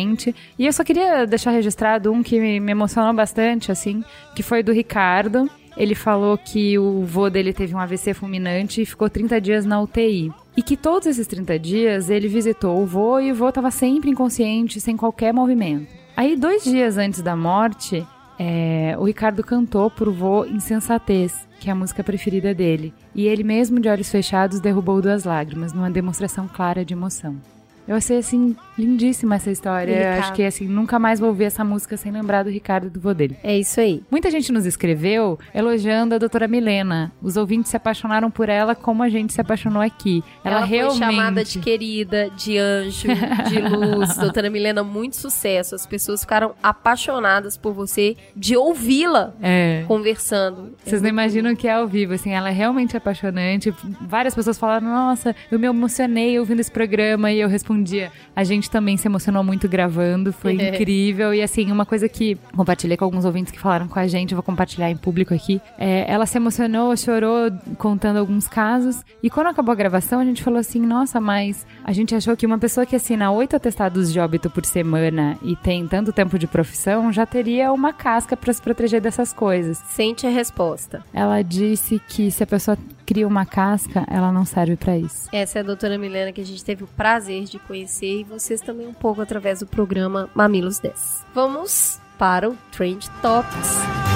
E 0.57 0.65
eu 0.65 0.73
só 0.73 0.83
queria 0.83 1.25
deixar 1.25 1.51
registrado 1.51 2.11
um 2.11 2.23
que 2.23 2.39
me 2.39 2.71
emocionou 2.71 3.13
bastante, 3.13 3.71
assim, 3.71 4.03
que 4.35 4.41
foi 4.43 4.63
do 4.63 4.71
Ricardo. 4.71 5.49
Ele 5.75 5.95
falou 5.95 6.37
que 6.37 6.77
o 6.77 7.03
vô 7.03 7.29
dele 7.29 7.53
teve 7.53 7.73
um 7.73 7.79
AVC 7.79 8.13
fulminante 8.13 8.81
e 8.81 8.85
ficou 8.85 9.09
30 9.09 9.41
dias 9.41 9.65
na 9.65 9.81
UTI. 9.81 10.31
E 10.55 10.61
que 10.61 10.77
todos 10.77 11.07
esses 11.07 11.25
30 11.25 11.57
dias 11.57 12.09
ele 12.09 12.27
visitou 12.27 12.81
o 12.81 12.85
vô 12.85 13.19
e 13.19 13.31
o 13.31 13.35
vô 13.35 13.49
estava 13.49 13.71
sempre 13.71 14.09
inconsciente, 14.09 14.79
sem 14.79 14.95
qualquer 14.95 15.33
movimento. 15.33 15.87
Aí, 16.15 16.35
dois 16.35 16.63
dias 16.63 16.97
antes 16.97 17.21
da 17.21 17.35
morte, 17.35 18.05
é, 18.37 18.95
o 18.99 19.03
Ricardo 19.05 19.43
cantou 19.43 19.89
pro 19.89 20.11
vô 20.11 20.45
Insensatez, 20.45 21.47
que 21.59 21.69
é 21.69 21.71
a 21.71 21.75
música 21.75 22.03
preferida 22.03 22.53
dele. 22.53 22.93
E 23.15 23.27
ele, 23.27 23.43
mesmo 23.43 23.79
de 23.79 23.89
olhos 23.89 24.11
fechados, 24.11 24.59
derrubou 24.59 25.01
duas 25.01 25.23
lágrimas, 25.23 25.73
numa 25.73 25.89
demonstração 25.89 26.47
clara 26.47 26.85
de 26.85 26.93
emoção. 26.93 27.37
Eu 27.87 27.95
achei, 27.95 28.17
assim, 28.17 28.55
lindíssima 28.77 29.35
essa 29.35 29.51
história. 29.51 29.93
Eu 29.93 30.19
acho 30.19 30.33
que, 30.33 30.43
assim, 30.43 30.67
nunca 30.67 30.97
mais 30.97 31.19
vou 31.19 31.29
ouvir 31.29 31.45
essa 31.45 31.63
música 31.63 31.97
sem 31.97 32.11
lembrar 32.11 32.43
do 32.43 32.49
Ricardo 32.49 32.89
do 32.89 32.99
vô 32.99 33.13
dele. 33.13 33.37
É 33.43 33.57
isso 33.57 33.79
aí. 33.79 34.01
Muita 34.09 34.31
gente 34.31 34.51
nos 34.51 34.65
escreveu 34.65 35.37
elogiando 35.53 36.15
a 36.15 36.17
doutora 36.17 36.47
Milena. 36.47 37.11
Os 37.21 37.35
ouvintes 37.35 37.71
se 37.71 37.77
apaixonaram 37.77 38.31
por 38.31 38.47
ela 38.49 38.73
como 38.73 39.03
a 39.03 39.09
gente 39.09 39.33
se 39.33 39.41
apaixonou 39.41 39.81
aqui. 39.81 40.23
Ela, 40.43 40.57
ela 40.57 40.65
realmente... 40.65 40.97
foi 40.97 41.07
chamada 41.07 41.43
de 41.43 41.59
querida, 41.59 42.29
de 42.29 42.57
anjo, 42.57 43.07
de 43.49 43.59
luz. 43.59 44.15
doutora 44.17 44.49
Milena, 44.49 44.83
muito 44.83 45.17
sucesso. 45.17 45.75
As 45.75 45.85
pessoas 45.85 46.21
ficaram 46.21 46.55
apaixonadas 46.63 47.57
por 47.57 47.73
você, 47.73 48.15
de 48.35 48.55
ouvi-la 48.55 49.33
é. 49.41 49.83
conversando. 49.87 50.73
Vocês 50.83 51.01
é 51.01 51.03
não 51.03 51.09
imaginam 51.09 51.51
o 51.51 51.55
que 51.55 51.67
é 51.67 51.73
ao 51.73 51.87
vivo, 51.87 52.13
assim, 52.13 52.31
ela 52.31 52.49
é 52.49 52.53
realmente 52.53 52.95
apaixonante. 52.95 53.73
Várias 54.01 54.33
pessoas 54.33 54.57
falaram, 54.57 54.87
nossa, 54.87 55.35
eu 55.51 55.59
me 55.59 55.67
emocionei 55.67 56.39
ouvindo 56.39 56.59
esse 56.59 56.71
programa 56.71 57.31
e 57.31 57.39
eu 57.39 57.49
respondi 57.49 57.72
confundia. 57.73 58.11
A 58.35 58.43
gente 58.43 58.69
também 58.69 58.97
se 58.97 59.07
emocionou 59.07 59.43
muito 59.43 59.67
gravando, 59.67 60.31
foi 60.31 60.53
incrível. 60.61 61.33
E 61.33 61.41
assim, 61.41 61.71
uma 61.71 61.85
coisa 61.85 62.07
que 62.07 62.37
compartilhei 62.55 62.95
com 62.95 63.05
alguns 63.05 63.25
ouvintes 63.25 63.51
que 63.51 63.59
falaram 63.59 63.87
com 63.87 63.99
a 63.99 64.07
gente, 64.07 64.33
vou 64.33 64.43
compartilhar 64.43 64.89
em 64.89 64.97
público 64.97 65.33
aqui. 65.33 65.61
É, 65.77 66.05
ela 66.11 66.25
se 66.25 66.37
emocionou, 66.37 66.95
chorou, 66.95 67.51
contando 67.77 68.17
alguns 68.17 68.47
casos. 68.47 69.03
E 69.21 69.29
quando 69.29 69.47
acabou 69.47 69.71
a 69.71 69.75
gravação, 69.75 70.19
a 70.19 70.25
gente 70.25 70.43
falou 70.43 70.59
assim: 70.59 70.79
nossa, 70.79 71.19
mas 71.19 71.65
a 71.83 71.91
gente 71.91 72.15
achou 72.15 72.35
que 72.37 72.45
uma 72.45 72.57
pessoa 72.57 72.85
que 72.85 72.95
assina 72.95 73.31
oito 73.31 73.55
atestados 73.55 74.11
de 74.11 74.19
óbito 74.19 74.49
por 74.49 74.65
semana 74.65 75.37
e 75.41 75.55
tem 75.55 75.87
tanto 75.87 76.13
tempo 76.13 76.37
de 76.37 76.47
profissão 76.47 77.11
já 77.11 77.25
teria 77.25 77.71
uma 77.71 77.93
casca 77.93 78.37
para 78.37 78.53
se 78.53 78.61
proteger 78.61 79.01
dessas 79.01 79.33
coisas. 79.33 79.77
Sente 79.87 80.25
a 80.27 80.29
resposta. 80.29 81.03
Ela 81.13 81.41
disse 81.41 82.01
que 82.07 82.31
se 82.31 82.43
a 82.43 82.47
pessoa 82.47 82.77
cria 83.05 83.27
uma 83.27 83.45
casca, 83.45 84.05
ela 84.09 84.31
não 84.31 84.45
serve 84.45 84.75
para 84.75 84.97
isso. 84.97 85.29
Essa 85.31 85.59
é 85.59 85.61
a 85.61 85.65
doutora 85.65 85.97
Milena 85.97 86.31
que 86.31 86.41
a 86.41 86.45
gente 86.45 86.63
teve 86.63 86.83
o 86.83 86.87
prazer 86.87 87.43
de 87.45 87.59
conhecer 87.59 88.21
e 88.21 88.23
vocês 88.23 88.61
também 88.61 88.87
um 88.87 88.93
pouco 88.93 89.21
através 89.21 89.59
do 89.59 89.67
programa 89.67 90.29
Mamilos 90.33 90.79
10. 90.79 91.25
Vamos 91.33 91.99
para 92.17 92.49
o 92.49 92.57
Trend 92.71 93.09
Topics. 93.21 94.12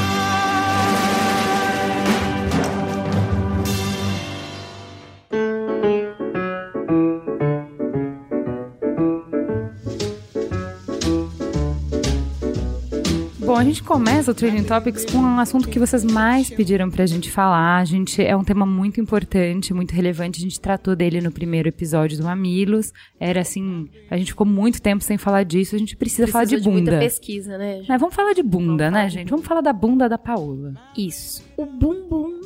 Bom, 13.58 13.62
a 13.62 13.66
gente 13.66 13.82
começa 13.82 14.30
o 14.30 14.36
Trending 14.36 14.66
Topics 14.66 15.04
com 15.04 15.18
um 15.18 15.40
assunto 15.40 15.68
que 15.68 15.80
vocês 15.80 16.04
mais 16.04 16.48
pediram 16.48 16.92
pra 16.92 17.08
gente 17.08 17.32
falar. 17.32 17.80
A 17.80 17.86
gente 17.86 18.24
é 18.24 18.38
um 18.38 18.44
tema 18.44 18.68
muito 18.68 19.02
importante, 19.02 19.74
muito 19.74 19.96
relevante. 19.96 20.40
A 20.40 20.44
gente 20.44 20.62
tratou 20.62 20.96
dele 20.96 21.22
no 21.22 21.32
primeiro 21.32 21.68
episódio 21.68 22.20
do 22.20 22.24
Mamilos. 22.24 22.94
Era 23.20 23.42
assim, 23.42 23.90
a 24.12 24.18
gente 24.18 24.34
ficou 24.34 24.46
muito 24.46 24.80
tempo 24.80 25.04
sem 25.04 25.18
falar 25.18 25.42
disso. 25.42 25.76
A 25.76 25.80
gente 25.80 25.98
precisa, 25.98 26.28
falar 26.28 26.46
de 26.46 26.58
bunda. 26.58 26.70
muita 26.70 27.00
pesquisa, 27.00 27.58
né? 27.58 27.78
gente? 27.78 27.90
Mas 27.90 28.00
vamos 28.00 28.14
falar 28.14 28.34
de 28.34 28.44
bunda, 28.44 28.92
Vamos 28.92 29.00
né, 29.00 29.10
gente? 29.10 29.30
Vamos 29.32 29.48
falar 29.48 29.62
da 29.62 29.74
bunda 29.74 30.08
da 30.08 30.20
Paola. 30.20 30.76
Isso. 30.96 31.44
O 31.58 31.66
bumbum 31.66 32.42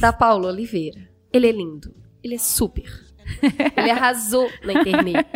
da 0.00 0.10
Paula 0.10 0.48
Oliveira. 0.48 1.06
Ele 1.30 1.48
é 1.48 1.52
lindo. 1.52 1.94
Ele 2.24 2.36
é 2.36 2.38
super. 2.38 2.90
Ele 3.76 3.90
arrasou 3.90 4.50
na 4.64 4.72
internet. 4.72 5.28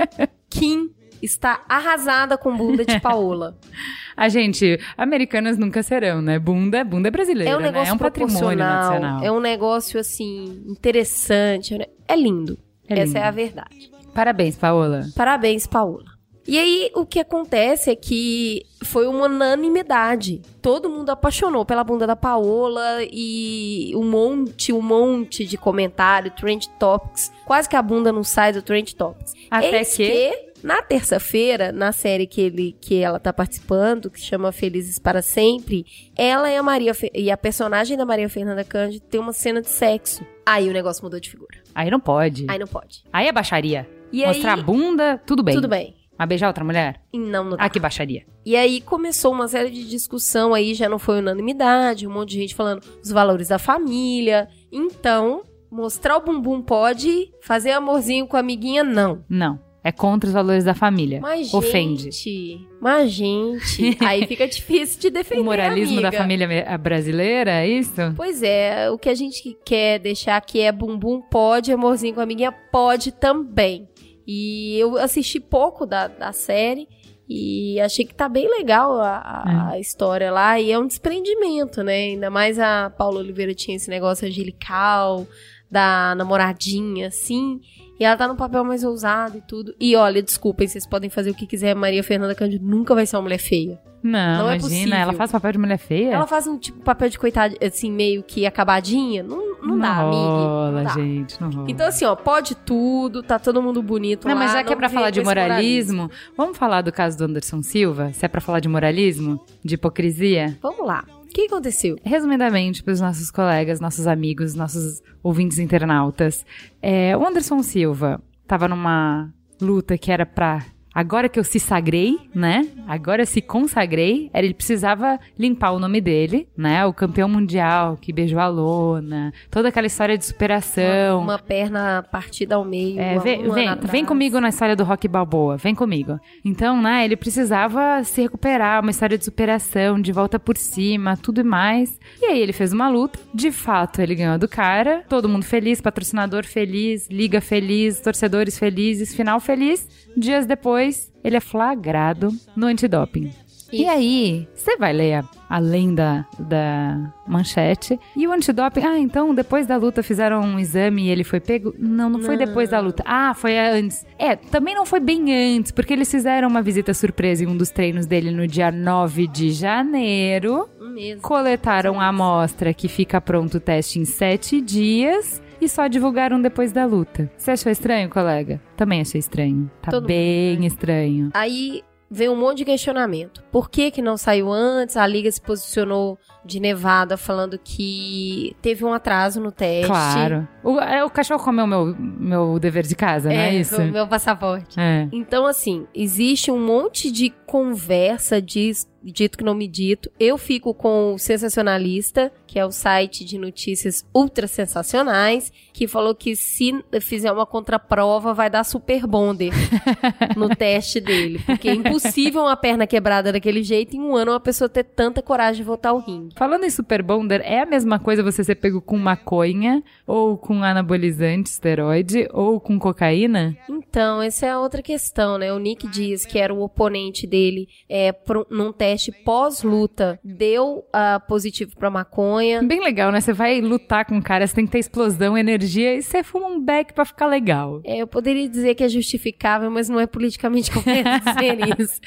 Kim 0.48 0.88
está 1.22 1.62
arrasada 1.68 2.36
com 2.36 2.56
bunda 2.56 2.84
de 2.84 3.00
Paola. 3.00 3.56
A 4.16 4.28
gente, 4.28 4.78
americanas 4.98 5.56
nunca 5.56 5.82
serão, 5.82 6.20
né? 6.20 6.38
Bunda, 6.38 6.84
bunda 6.84 7.08
é 7.08 7.10
brasileira, 7.10 7.52
É 7.52 7.56
um 7.56 7.60
negócio 7.60 7.84
né? 7.84 7.90
É 7.90 7.94
um 7.94 7.98
patrimônio 7.98 8.58
nacional. 8.58 9.24
É 9.24 9.32
um 9.32 9.40
negócio, 9.40 9.98
assim, 9.98 10.62
interessante. 10.66 11.78
É 12.06 12.16
lindo. 12.16 12.58
É 12.86 12.94
Essa 12.98 13.04
lindo. 13.04 13.18
é 13.18 13.22
a 13.22 13.30
verdade. 13.30 13.90
Parabéns, 14.12 14.56
Paola. 14.56 15.06
Parabéns, 15.16 15.66
Paola. 15.66 16.20
E 16.46 16.58
aí, 16.58 16.90
o 16.94 17.06
que 17.06 17.20
acontece 17.20 17.90
é 17.90 17.94
que 17.94 18.66
foi 18.82 19.06
uma 19.06 19.26
unanimidade. 19.26 20.42
Todo 20.60 20.90
mundo 20.90 21.10
apaixonou 21.10 21.64
pela 21.64 21.84
bunda 21.84 22.06
da 22.06 22.16
Paola 22.16 22.98
e 23.10 23.92
um 23.94 24.04
monte, 24.04 24.72
um 24.72 24.82
monte 24.82 25.46
de 25.46 25.56
comentário, 25.56 26.30
trend 26.32 26.68
topics. 26.78 27.30
Quase 27.44 27.68
que 27.68 27.76
a 27.76 27.82
bunda 27.82 28.10
não 28.10 28.24
sai 28.24 28.52
do 28.52 28.62
trend 28.62 28.96
topics. 28.96 29.32
Até 29.50 29.78
Eis 29.78 29.96
que... 29.96 30.50
na 30.62 30.82
terça-feira, 30.82 31.72
na 31.72 31.92
série 31.92 32.26
que, 32.26 32.40
ele, 32.40 32.76
que 32.80 32.96
ela 33.02 33.18
tá 33.18 33.32
participando, 33.32 34.10
que 34.10 34.20
chama 34.20 34.52
Felizes 34.52 34.98
para 34.98 35.22
Sempre, 35.22 35.84
ela 36.16 36.50
e 36.50 36.56
a 36.56 36.62
Maria 36.62 36.94
Fe- 36.94 37.10
e 37.14 37.30
a 37.30 37.36
personagem 37.36 37.96
da 37.96 38.04
Maria 38.06 38.28
Fernanda 38.28 38.62
Cândido 38.64 39.04
tem 39.06 39.20
uma 39.20 39.32
cena 39.32 39.60
de 39.60 39.68
sexo. 39.68 40.24
Aí 40.44 40.68
o 40.68 40.72
negócio 40.72 41.02
mudou 41.02 41.18
de 41.20 41.30
figura. 41.30 41.58
Aí 41.74 41.90
não 41.90 42.00
pode. 42.00 42.46
Aí 42.48 42.58
não 42.58 42.66
pode. 42.66 43.02
Aí 43.12 43.26
é 43.28 43.32
baixaria. 43.32 43.88
E 44.12 44.24
Mostrar 44.26 44.52
a 44.52 44.56
aí, 44.56 44.62
bunda, 44.62 45.22
tudo 45.24 45.42
bem. 45.42 45.54
tudo 45.54 45.68
bem. 45.68 45.96
Mas 46.18 46.28
beijar 46.28 46.48
outra 46.48 46.62
mulher? 46.64 47.00
Não, 47.14 47.44
não 47.44 47.56
dá. 47.56 47.64
Ah, 47.64 47.70
que 47.70 47.80
baixaria. 47.80 48.26
E 48.44 48.54
aí 48.54 48.80
começou 48.82 49.32
uma 49.32 49.48
série 49.48 49.70
de 49.70 49.88
discussão 49.88 50.52
aí, 50.52 50.74
já 50.74 50.86
não 50.88 50.98
foi 50.98 51.18
unanimidade, 51.20 52.06
um 52.06 52.10
monte 52.12 52.30
de 52.30 52.40
gente 52.40 52.54
falando 52.54 52.82
os 53.02 53.10
valores 53.10 53.48
da 53.48 53.58
família. 53.58 54.46
Então, 54.70 55.42
mostrar 55.70 56.16
o 56.18 56.20
bumbum 56.20 56.60
pode, 56.60 57.30
fazer 57.42 57.70
amorzinho 57.70 58.26
com 58.26 58.36
a 58.36 58.40
amiguinha 58.40 58.84
não. 58.84 59.24
Não. 59.30 59.58
É 59.82 59.90
contra 59.90 60.28
os 60.28 60.34
valores 60.34 60.62
da 60.64 60.75
família. 60.75 61.20
Mas 61.22 61.54
Ofende. 61.54 62.10
gente, 62.10 62.60
mas 62.82 63.10
gente, 63.10 63.96
aí 64.04 64.26
fica 64.26 64.46
difícil 64.46 65.00
de 65.00 65.08
defender 65.10 65.40
O 65.40 65.44
moralismo 65.44 65.99
a 65.99 66.02
da 66.02 66.08
amiga. 66.08 66.22
família 66.22 66.78
brasileira, 66.78 67.50
é 67.62 67.66
isso? 67.68 67.94
Pois 68.14 68.42
é, 68.42 68.90
o 68.90 68.99
que 68.99 69.08
a 69.08 69.14
gente 69.14 69.56
quer 69.64 69.99
deixar 69.99 70.37
aqui 70.37 70.60
é 70.60 70.70
bumbum 70.70 71.22
pode, 71.22 71.72
amorzinho 71.72 72.12
com 72.12 72.20
a 72.20 72.25
amiguinha 72.25 72.52
pode 72.52 73.10
também. 73.12 73.88
E 74.26 74.76
eu 74.78 74.99
assisti 74.99 75.40
pouco 75.40 75.87
da, 75.87 76.08
da 76.08 76.30
série 76.32 76.87
e 77.28 77.80
achei 77.80 78.04
que 78.04 78.14
tá 78.14 78.28
bem 78.28 78.49
legal 78.50 79.00
a, 79.00 79.16
a- 79.16 79.70
a 79.72 79.78
história 79.80 80.30
lá. 80.30 80.60
E 80.60 80.70
é 80.70 80.78
um 80.78 80.87
desprendimento, 80.87 81.82
né? 81.82 81.94
Ainda 82.10 82.28
mais 82.28 82.58
a 82.58 82.90
Paula 82.90 83.20
Oliveira 83.20 83.54
tinha 83.54 83.76
esse 83.76 83.88
negócio 83.88 84.28
angelical, 84.28 85.26
da 85.70 86.14
namoradinha, 86.16 87.06
assim. 87.08 87.60
E 88.00 88.04
ela 88.04 88.16
tá 88.16 88.26
num 88.26 88.35
papel 88.35 88.64
mais 88.64 88.83
ousado 88.83 89.37
e 89.37 89.40
tudo. 89.42 89.75
E 89.78 89.95
olha, 89.95 90.23
desculpem, 90.23 90.66
vocês 90.66 90.87
podem 90.87 91.11
fazer 91.11 91.30
o 91.30 91.35
que 91.35 91.47
quiser. 91.47 91.75
Maria 91.75 92.02
Fernanda 92.02 92.35
Cândido 92.35 92.66
nunca 92.66 92.95
vai 92.95 93.04
ser 93.04 93.16
uma 93.16 93.23
mulher 93.23 93.37
feia. 93.38 93.78
Não, 94.02 94.12
Não 94.45 94.50
é 94.50 94.57
imagina. 94.57 94.61
possível. 94.62 94.95
ela 94.97 95.12
faz 95.12 95.30
papel 95.30 95.52
de 95.52 95.59
mulher 95.59 95.76
feia? 95.76 96.14
Ela 96.14 96.26
faz 96.26 96.47
um 96.47 96.57
tipo 96.57 96.80
papel 96.80 97.11
de 97.11 97.19
coitada, 97.19 97.54
assim, 97.62 97.92
meio 97.92 98.23
que 98.23 98.47
acabadinha. 98.47 99.23
Não, 99.23 99.59
não, 99.62 99.78
dá, 99.78 99.99
amiga. 99.99 100.16
rola, 100.16 100.71
Não 100.73 100.83
dá. 100.85 100.90
gente, 100.95 101.38
não 101.38 101.50
rola. 101.50 101.71
Então, 101.71 101.87
assim, 101.87 102.07
ó, 102.07 102.16
pode 102.16 102.54
tudo, 102.54 103.23
tá 103.23 103.38
todo 103.38 103.61
mundo 103.61 103.83
bonito 103.83 104.26
não, 104.26 104.33
lá. 104.35 104.40
mas 104.40 104.52
já 104.52 104.64
que 104.64 104.73
é 104.73 104.76
pra 104.76 104.88
falar 104.88 105.11
de 105.11 105.21
esse 105.21 105.28
moralismo, 105.28 106.11
vamos 106.35 106.57
falar 106.57 106.80
do 106.80 106.90
caso 106.90 107.19
do 107.19 107.25
Anderson 107.25 107.62
Silva? 107.62 108.11
Se 108.14 108.25
é 108.25 108.28
pra 108.28 108.40
falar 108.40 108.61
de 108.61 108.69
moralismo, 108.69 109.38
de 109.62 109.75
hipocrisia? 109.75 110.57
Vamos 110.62 110.87
lá. 110.87 111.04
O 111.30 111.32
que 111.32 111.42
aconteceu? 111.42 111.96
Resumidamente, 112.02 112.82
para 112.82 112.92
os 112.92 113.00
nossos 113.00 113.30
colegas, 113.30 113.78
nossos 113.78 114.08
amigos, 114.08 114.56
nossos 114.56 115.00
ouvintes 115.22 115.60
internautas, 115.60 116.44
é, 116.82 117.16
o 117.16 117.25
Anderson 117.25 117.62
Silva 117.62 118.20
tava 118.49 118.66
numa 118.66 119.32
luta 119.60 119.96
que 119.96 120.10
era 120.10 120.26
pra. 120.26 120.66
Agora 120.94 121.28
que 121.28 121.38
eu 121.38 121.44
se 121.44 121.61
sagrei, 121.61 122.18
né? 122.35 122.66
Agora 122.88 123.23
eu 123.23 123.26
se 123.26 123.40
consagrei, 123.40 124.28
era- 124.32 124.44
ele 124.44 124.54
precisava 124.54 125.18
limpar 125.38 125.70
o 125.73 125.78
nome 125.78 126.00
dele, 126.00 126.49
né? 126.56 126.85
O 126.85 126.92
campeão 126.92 127.28
mundial 127.28 127.97
que 128.00 128.12
beijou 128.12 128.40
a 128.40 128.49
lona, 128.49 129.32
toda 129.50 129.68
aquela 129.68 129.87
história 129.87 130.18
de 130.18 130.25
superação. 130.25 131.20
Uma 131.23 131.38
perna 131.38 132.02
partida 132.11 132.56
ao 132.56 132.64
meio. 132.64 132.99
É, 133.00 133.18
vem, 133.18 133.49
um 133.49 133.52
vem, 133.52 133.68
vem 133.85 134.04
comigo 134.04 134.40
na 134.40 134.49
história 134.49 134.75
do 134.75 134.82
Rock 134.85 135.06
Balboa, 135.06 135.56
vem 135.56 135.75
comigo. 135.75 136.18
Então, 136.44 136.80
né, 136.82 137.04
ele 137.04 137.16
precisava 137.16 138.02
se 138.04 138.23
recuperar, 138.23 138.82
uma 138.82 138.90
história 138.90 139.16
de 139.16 139.25
superação, 139.25 140.00
de 140.00 140.12
volta 140.12 140.38
por 140.38 140.56
cima, 140.56 141.16
tudo 141.16 141.40
e 141.40 141.44
mais. 141.44 141.99
E 142.20 142.26
aí 142.26 142.40
ele 142.40 142.52
fez 142.52 142.73
uma 142.73 142.88
luta, 142.88 143.18
de 143.32 143.50
fato 143.52 144.00
ele 144.00 144.14
ganhou 144.14 144.38
do 144.38 144.49
cara, 144.49 145.04
todo 145.09 145.28
mundo 145.28 145.44
feliz, 145.44 145.80
patrocinador 145.80 146.44
feliz, 146.44 147.09
liga 147.09 147.40
feliz, 147.40 148.00
torcedores 148.00 148.59
felizes, 148.59 149.14
final 149.14 149.38
feliz. 149.38 149.88
Dias 150.16 150.44
depois, 150.44 150.89
ele 151.23 151.37
é 151.37 151.40
flagrado 151.40 152.30
no 152.56 152.66
antidoping. 152.66 153.30
E 153.73 153.87
aí, 153.87 154.49
você 154.52 154.76
vai 154.76 154.92
ler 154.92 155.14
a- 155.14 155.25
além 155.49 155.94
da, 155.94 156.26
da 156.40 157.12
manchete. 157.25 158.00
E 158.16 158.26
o 158.26 158.32
antidoping, 158.32 158.80
ah, 158.85 158.99
então 158.99 159.32
depois 159.32 159.64
da 159.64 159.76
luta 159.76 160.02
fizeram 160.02 160.40
um 160.40 160.59
exame 160.59 161.04
e 161.04 161.09
ele 161.09 161.23
foi 161.23 161.38
pego? 161.38 161.73
Não, 161.78 162.11
não 162.11 162.20
foi 162.20 162.37
Não. 162.37 162.47
depois 162.47 162.70
da 162.70 162.80
luta. 162.80 163.04
Ah, 163.06 163.32
foi 163.32 163.56
antes. 163.56 164.04
É, 164.18 164.35
também 164.35 164.75
não 164.75 164.85
foi 164.85 164.99
bem 164.99 165.32
antes, 165.56 165.70
porque 165.70 165.92
eles 165.92 166.11
fizeram 166.11 166.49
uma 166.49 166.62
visita 166.62 166.92
surpresa 166.92 167.44
em 167.44 167.47
um 167.47 167.56
dos 167.56 167.70
treinos 167.70 168.06
dele 168.06 168.32
no 168.32 168.44
dia 168.44 168.73
9 168.73 169.28
de 169.28 169.52
janeiro. 169.52 170.68
Mês. 170.92 171.20
Coletaram 171.20 172.00
a 172.00 172.09
amostra 172.09 172.75
que 172.75 172.88
fica 172.88 173.20
pronto 173.20 173.59
o 173.59 173.61
teste 173.61 174.00
em 174.00 174.04
sete 174.04 174.61
dias. 174.61 175.40
E 175.60 175.68
só 175.68 175.86
divulgaram 175.86 176.40
depois 176.40 176.72
da 176.72 176.84
luta. 176.86 177.30
Você 177.36 177.50
achou 177.50 177.70
estranho, 177.70 178.08
colega? 178.08 178.60
Também 178.76 179.00
achei 179.00 179.18
estranho. 179.18 179.70
Tá 179.82 179.90
Todo 179.90 180.02
mundo, 180.02 180.08
bem 180.08 180.66
estranho. 180.66 181.30
Aí 181.34 181.82
veio 182.10 182.32
um 182.32 182.36
monte 182.36 182.58
de 182.58 182.64
questionamento. 182.64 183.42
Por 183.52 183.70
que 183.70 183.90
que 183.90 184.02
não 184.02 184.16
saiu 184.16 184.50
antes? 184.50 184.96
A 184.96 185.06
liga 185.06 185.30
se 185.30 185.40
posicionou 185.40 186.18
de 186.44 186.58
Nevada 186.58 187.16
falando 187.16 187.58
que 187.62 188.56
teve 188.60 188.84
um 188.84 188.92
atraso 188.92 189.40
no 189.40 189.52
teste. 189.52 189.86
Claro. 189.86 190.48
O, 190.64 190.80
é, 190.80 191.04
o 191.04 191.10
cachorro 191.10 191.44
comeu 191.44 191.66
meu, 191.66 191.94
meu 191.96 192.58
dever 192.58 192.84
de 192.84 192.96
casa, 192.96 193.28
não 193.28 193.36
é 193.36 193.54
isso? 193.54 193.80
o 193.80 193.92
meu 193.92 194.08
passaporte. 194.08 194.78
É. 194.78 195.08
Então, 195.12 195.46
assim, 195.46 195.86
existe 195.94 196.50
um 196.50 196.58
monte 196.58 197.12
de 197.12 197.30
conversa, 197.46 198.42
de 198.42 198.72
dito 199.02 199.38
que 199.38 199.44
não 199.44 199.54
me 199.54 199.68
dito. 199.68 200.10
Eu 200.18 200.36
fico 200.36 200.74
com 200.74 201.14
o 201.14 201.18
Sensacionalista, 201.18 202.32
que 202.50 202.59
é 202.59 202.66
o 202.66 202.73
site 202.73 203.25
de 203.25 203.38
notícias 203.38 204.04
ultra 204.12 204.49
sensacionais, 204.49 205.52
que 205.73 205.87
falou 205.87 206.16
que 206.16 206.35
se 206.35 206.85
fizer 207.00 207.30
uma 207.30 207.47
contraprova 207.47 208.35
vai 208.35 208.50
dar 208.50 208.64
super 208.64 209.07
bonder 209.07 209.52
no 210.37 210.49
teste 210.49 210.99
dele. 210.99 211.38
Porque 211.47 211.69
é 211.69 211.75
impossível 211.75 212.42
uma 212.42 212.57
perna 212.57 212.88
quebrada 212.88 213.30
daquele 213.30 213.62
jeito 213.62 213.95
em 213.95 214.00
um 214.00 214.16
ano 214.16 214.33
uma 214.33 214.40
pessoa 214.40 214.69
ter 214.69 214.83
tanta 214.83 215.23
coragem 215.23 215.62
de 215.62 215.62
voltar 215.62 215.90
ao 215.90 216.00
ringue. 216.00 216.35
Falando 216.37 216.64
em 216.64 216.71
super 216.71 217.04
bonder, 217.04 217.40
é 217.45 217.61
a 217.61 217.66
mesma 217.66 218.00
coisa 218.00 218.21
você 218.21 218.42
ser 218.42 218.57
pego 218.57 218.80
com 218.80 218.99
maconha, 218.99 219.80
ou 220.04 220.37
com 220.37 220.64
anabolizante, 220.64 221.50
esteroide, 221.50 222.28
ou 222.33 222.59
com 222.59 222.80
cocaína? 222.80 223.57
Então, 223.69 224.21
essa 224.21 224.47
é 224.47 224.59
outra 224.59 224.83
questão, 224.83 225.38
né? 225.38 225.52
O 225.52 225.61
Nick 225.61 225.87
Dias, 225.87 226.26
que 226.26 226.37
era 226.37 226.52
o 226.52 226.62
oponente 226.62 227.28
dele 227.28 227.69
é, 227.88 228.12
num 228.50 228.73
teste 228.73 229.12
pós-luta, 229.12 230.19
deu 230.25 230.78
uh, 230.88 231.21
positivo 231.28 231.76
pra 231.76 231.88
maconha. 231.90 232.39
Bem 232.62 232.80
legal, 232.80 233.11
né? 233.12 233.20
Você 233.20 233.32
vai 233.32 233.61
lutar 233.61 234.04
com 234.04 234.18
o 234.18 234.23
cara, 234.23 234.47
você 234.47 234.54
tem 234.54 234.66
que 234.66 234.73
ter 234.73 234.78
explosão, 234.78 235.37
energia, 235.37 235.94
e 235.94 236.02
você 236.02 236.23
fuma 236.23 236.47
um 236.47 236.61
beck 236.61 236.92
pra 236.92 237.04
ficar 237.04 237.26
legal. 237.26 237.80
É, 237.85 237.99
eu 237.99 238.06
poderia 238.06 238.49
dizer 238.49 238.75
que 238.75 238.85
é 238.85 238.88
justificável, 238.88 239.70
mas 239.70 239.88
não 239.88 240.00
é 240.00 240.06
politicamente 240.06 240.70
correto 240.73 241.11
dizer 241.25 241.80
isso. 241.80 242.00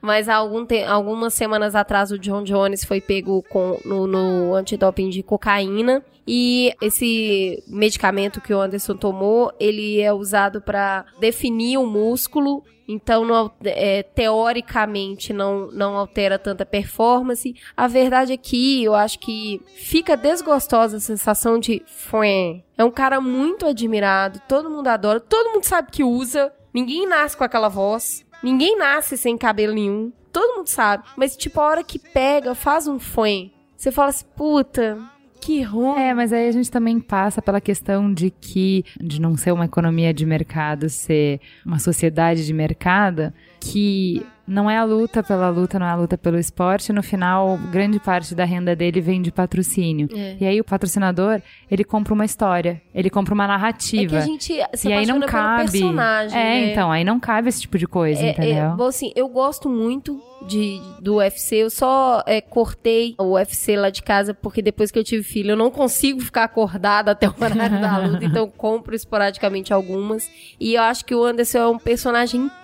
Mas 0.00 0.28
há 0.28 0.34
algum 0.36 0.66
algumas 0.86 1.34
semanas 1.34 1.74
atrás, 1.74 2.10
o 2.10 2.18
John 2.18 2.42
Jones 2.42 2.84
foi 2.84 3.00
pego 3.00 3.42
com, 3.50 3.78
no, 3.84 4.06
no 4.06 4.54
antidoping 4.54 5.08
de 5.08 5.22
cocaína. 5.22 6.02
E 6.26 6.74
esse 6.80 7.62
medicamento 7.66 8.40
que 8.40 8.54
o 8.54 8.60
Anderson 8.60 8.96
tomou, 8.96 9.52
ele 9.60 10.00
é 10.00 10.12
usado 10.12 10.60
para 10.60 11.04
definir 11.20 11.78
o 11.78 11.86
músculo 11.86 12.62
então, 12.86 13.24
não, 13.24 13.50
é, 13.64 14.02
teoricamente, 14.02 15.32
não, 15.32 15.70
não 15.70 15.96
altera 15.96 16.38
tanta 16.38 16.66
performance. 16.66 17.54
A 17.76 17.86
verdade 17.86 18.34
é 18.34 18.36
que 18.36 18.84
eu 18.84 18.94
acho 18.94 19.18
que 19.18 19.60
fica 19.74 20.16
desgostosa 20.16 20.98
a 20.98 21.00
sensação 21.00 21.58
de 21.58 21.82
Fran. 21.86 22.60
É 22.76 22.84
um 22.84 22.90
cara 22.90 23.20
muito 23.20 23.66
admirado, 23.66 24.40
todo 24.46 24.70
mundo 24.70 24.88
adora, 24.88 25.18
todo 25.18 25.52
mundo 25.52 25.64
sabe 25.64 25.90
que 25.90 26.04
usa. 26.04 26.52
Ninguém 26.72 27.06
nasce 27.06 27.36
com 27.36 27.44
aquela 27.44 27.68
voz. 27.68 28.24
Ninguém 28.42 28.76
nasce 28.76 29.16
sem 29.16 29.38
cabelo 29.38 29.72
nenhum. 29.72 30.12
Todo 30.30 30.56
mundo 30.56 30.66
sabe. 30.66 31.04
Mas, 31.16 31.36
tipo, 31.36 31.60
a 31.60 31.64
hora 31.64 31.84
que 31.84 31.98
pega, 31.98 32.54
faz 32.54 32.86
um 32.86 32.98
fã. 32.98 33.48
Você 33.76 33.92
fala 33.92 34.08
assim, 34.08 34.26
puta, 34.36 34.98
que 35.44 35.60
ruim. 35.62 36.00
É, 36.00 36.14
mas 36.14 36.32
aí 36.32 36.48
a 36.48 36.52
gente 36.52 36.70
também 36.70 36.98
passa 36.98 37.42
pela 37.42 37.60
questão 37.60 38.12
de 38.12 38.30
que, 38.30 38.82
de 38.98 39.20
não 39.20 39.36
ser 39.36 39.52
uma 39.52 39.66
economia 39.66 40.12
de 40.12 40.24
mercado, 40.24 40.88
ser 40.88 41.38
uma 41.64 41.78
sociedade 41.78 42.46
de 42.46 42.52
mercado, 42.54 43.32
que 43.60 44.24
não 44.46 44.70
é 44.70 44.76
a 44.76 44.84
luta 44.84 45.22
pela 45.22 45.48
luta, 45.48 45.78
não 45.78 45.86
é 45.86 45.90
a 45.90 45.94
luta 45.94 46.18
pelo 46.18 46.38
esporte. 46.38 46.92
No 46.92 47.02
final, 47.02 47.58
grande 47.70 47.98
parte 47.98 48.34
da 48.34 48.44
renda 48.44 48.76
dele 48.76 49.00
vem 49.00 49.22
de 49.22 49.32
patrocínio. 49.32 50.08
É. 50.14 50.36
E 50.40 50.46
aí 50.46 50.60
o 50.60 50.64
patrocínador, 50.64 51.40
ele 51.70 51.84
compra 51.84 52.12
uma 52.12 52.24
história, 52.24 52.80
ele 52.94 53.08
compra 53.08 53.34
uma 53.34 53.46
narrativa. 53.46 54.02
É 54.02 54.06
que 54.06 54.16
a 54.16 54.20
gente 54.20 54.54
se 54.74 54.88
e 54.88 54.92
aí 54.92 55.06
não 55.06 55.20
cabe. 55.20 55.70
personagem. 55.70 56.38
É, 56.38 56.44
né? 56.44 56.72
então, 56.72 56.92
aí 56.92 57.04
não 57.04 57.18
cabe 57.18 57.48
esse 57.48 57.62
tipo 57.62 57.78
de 57.78 57.86
coisa, 57.86 58.20
é, 58.20 58.26
é 58.26 58.30
entendeu? 58.30 58.64
É, 58.64 58.76
bom, 58.76 58.86
assim, 58.86 59.12
eu 59.16 59.28
gosto 59.28 59.68
muito 59.68 60.20
de, 60.46 60.80
do 61.00 61.16
UFC. 61.16 61.56
Eu 61.56 61.70
só 61.70 62.22
é, 62.26 62.40
cortei 62.40 63.14
o 63.18 63.34
UFC 63.34 63.76
lá 63.76 63.90
de 63.90 64.02
casa 64.02 64.34
porque 64.34 64.60
depois 64.60 64.90
que 64.90 64.98
eu 64.98 65.04
tive 65.04 65.22
filho 65.22 65.52
eu 65.52 65.56
não 65.56 65.70
consigo 65.70 66.20
ficar 66.20 66.44
acordada 66.44 67.12
até 67.12 67.28
o 67.28 67.34
horário 67.40 67.80
da 67.80 67.98
luta, 67.98 68.24
então 68.24 68.50
compro 68.50 68.94
esporadicamente 68.94 69.72
algumas. 69.72 70.28
E 70.60 70.74
eu 70.74 70.82
acho 70.82 71.04
que 71.04 71.14
o 71.14 71.24
Anderson 71.24 71.58
é 71.58 71.68
um 71.68 71.78
personagem 71.78 72.50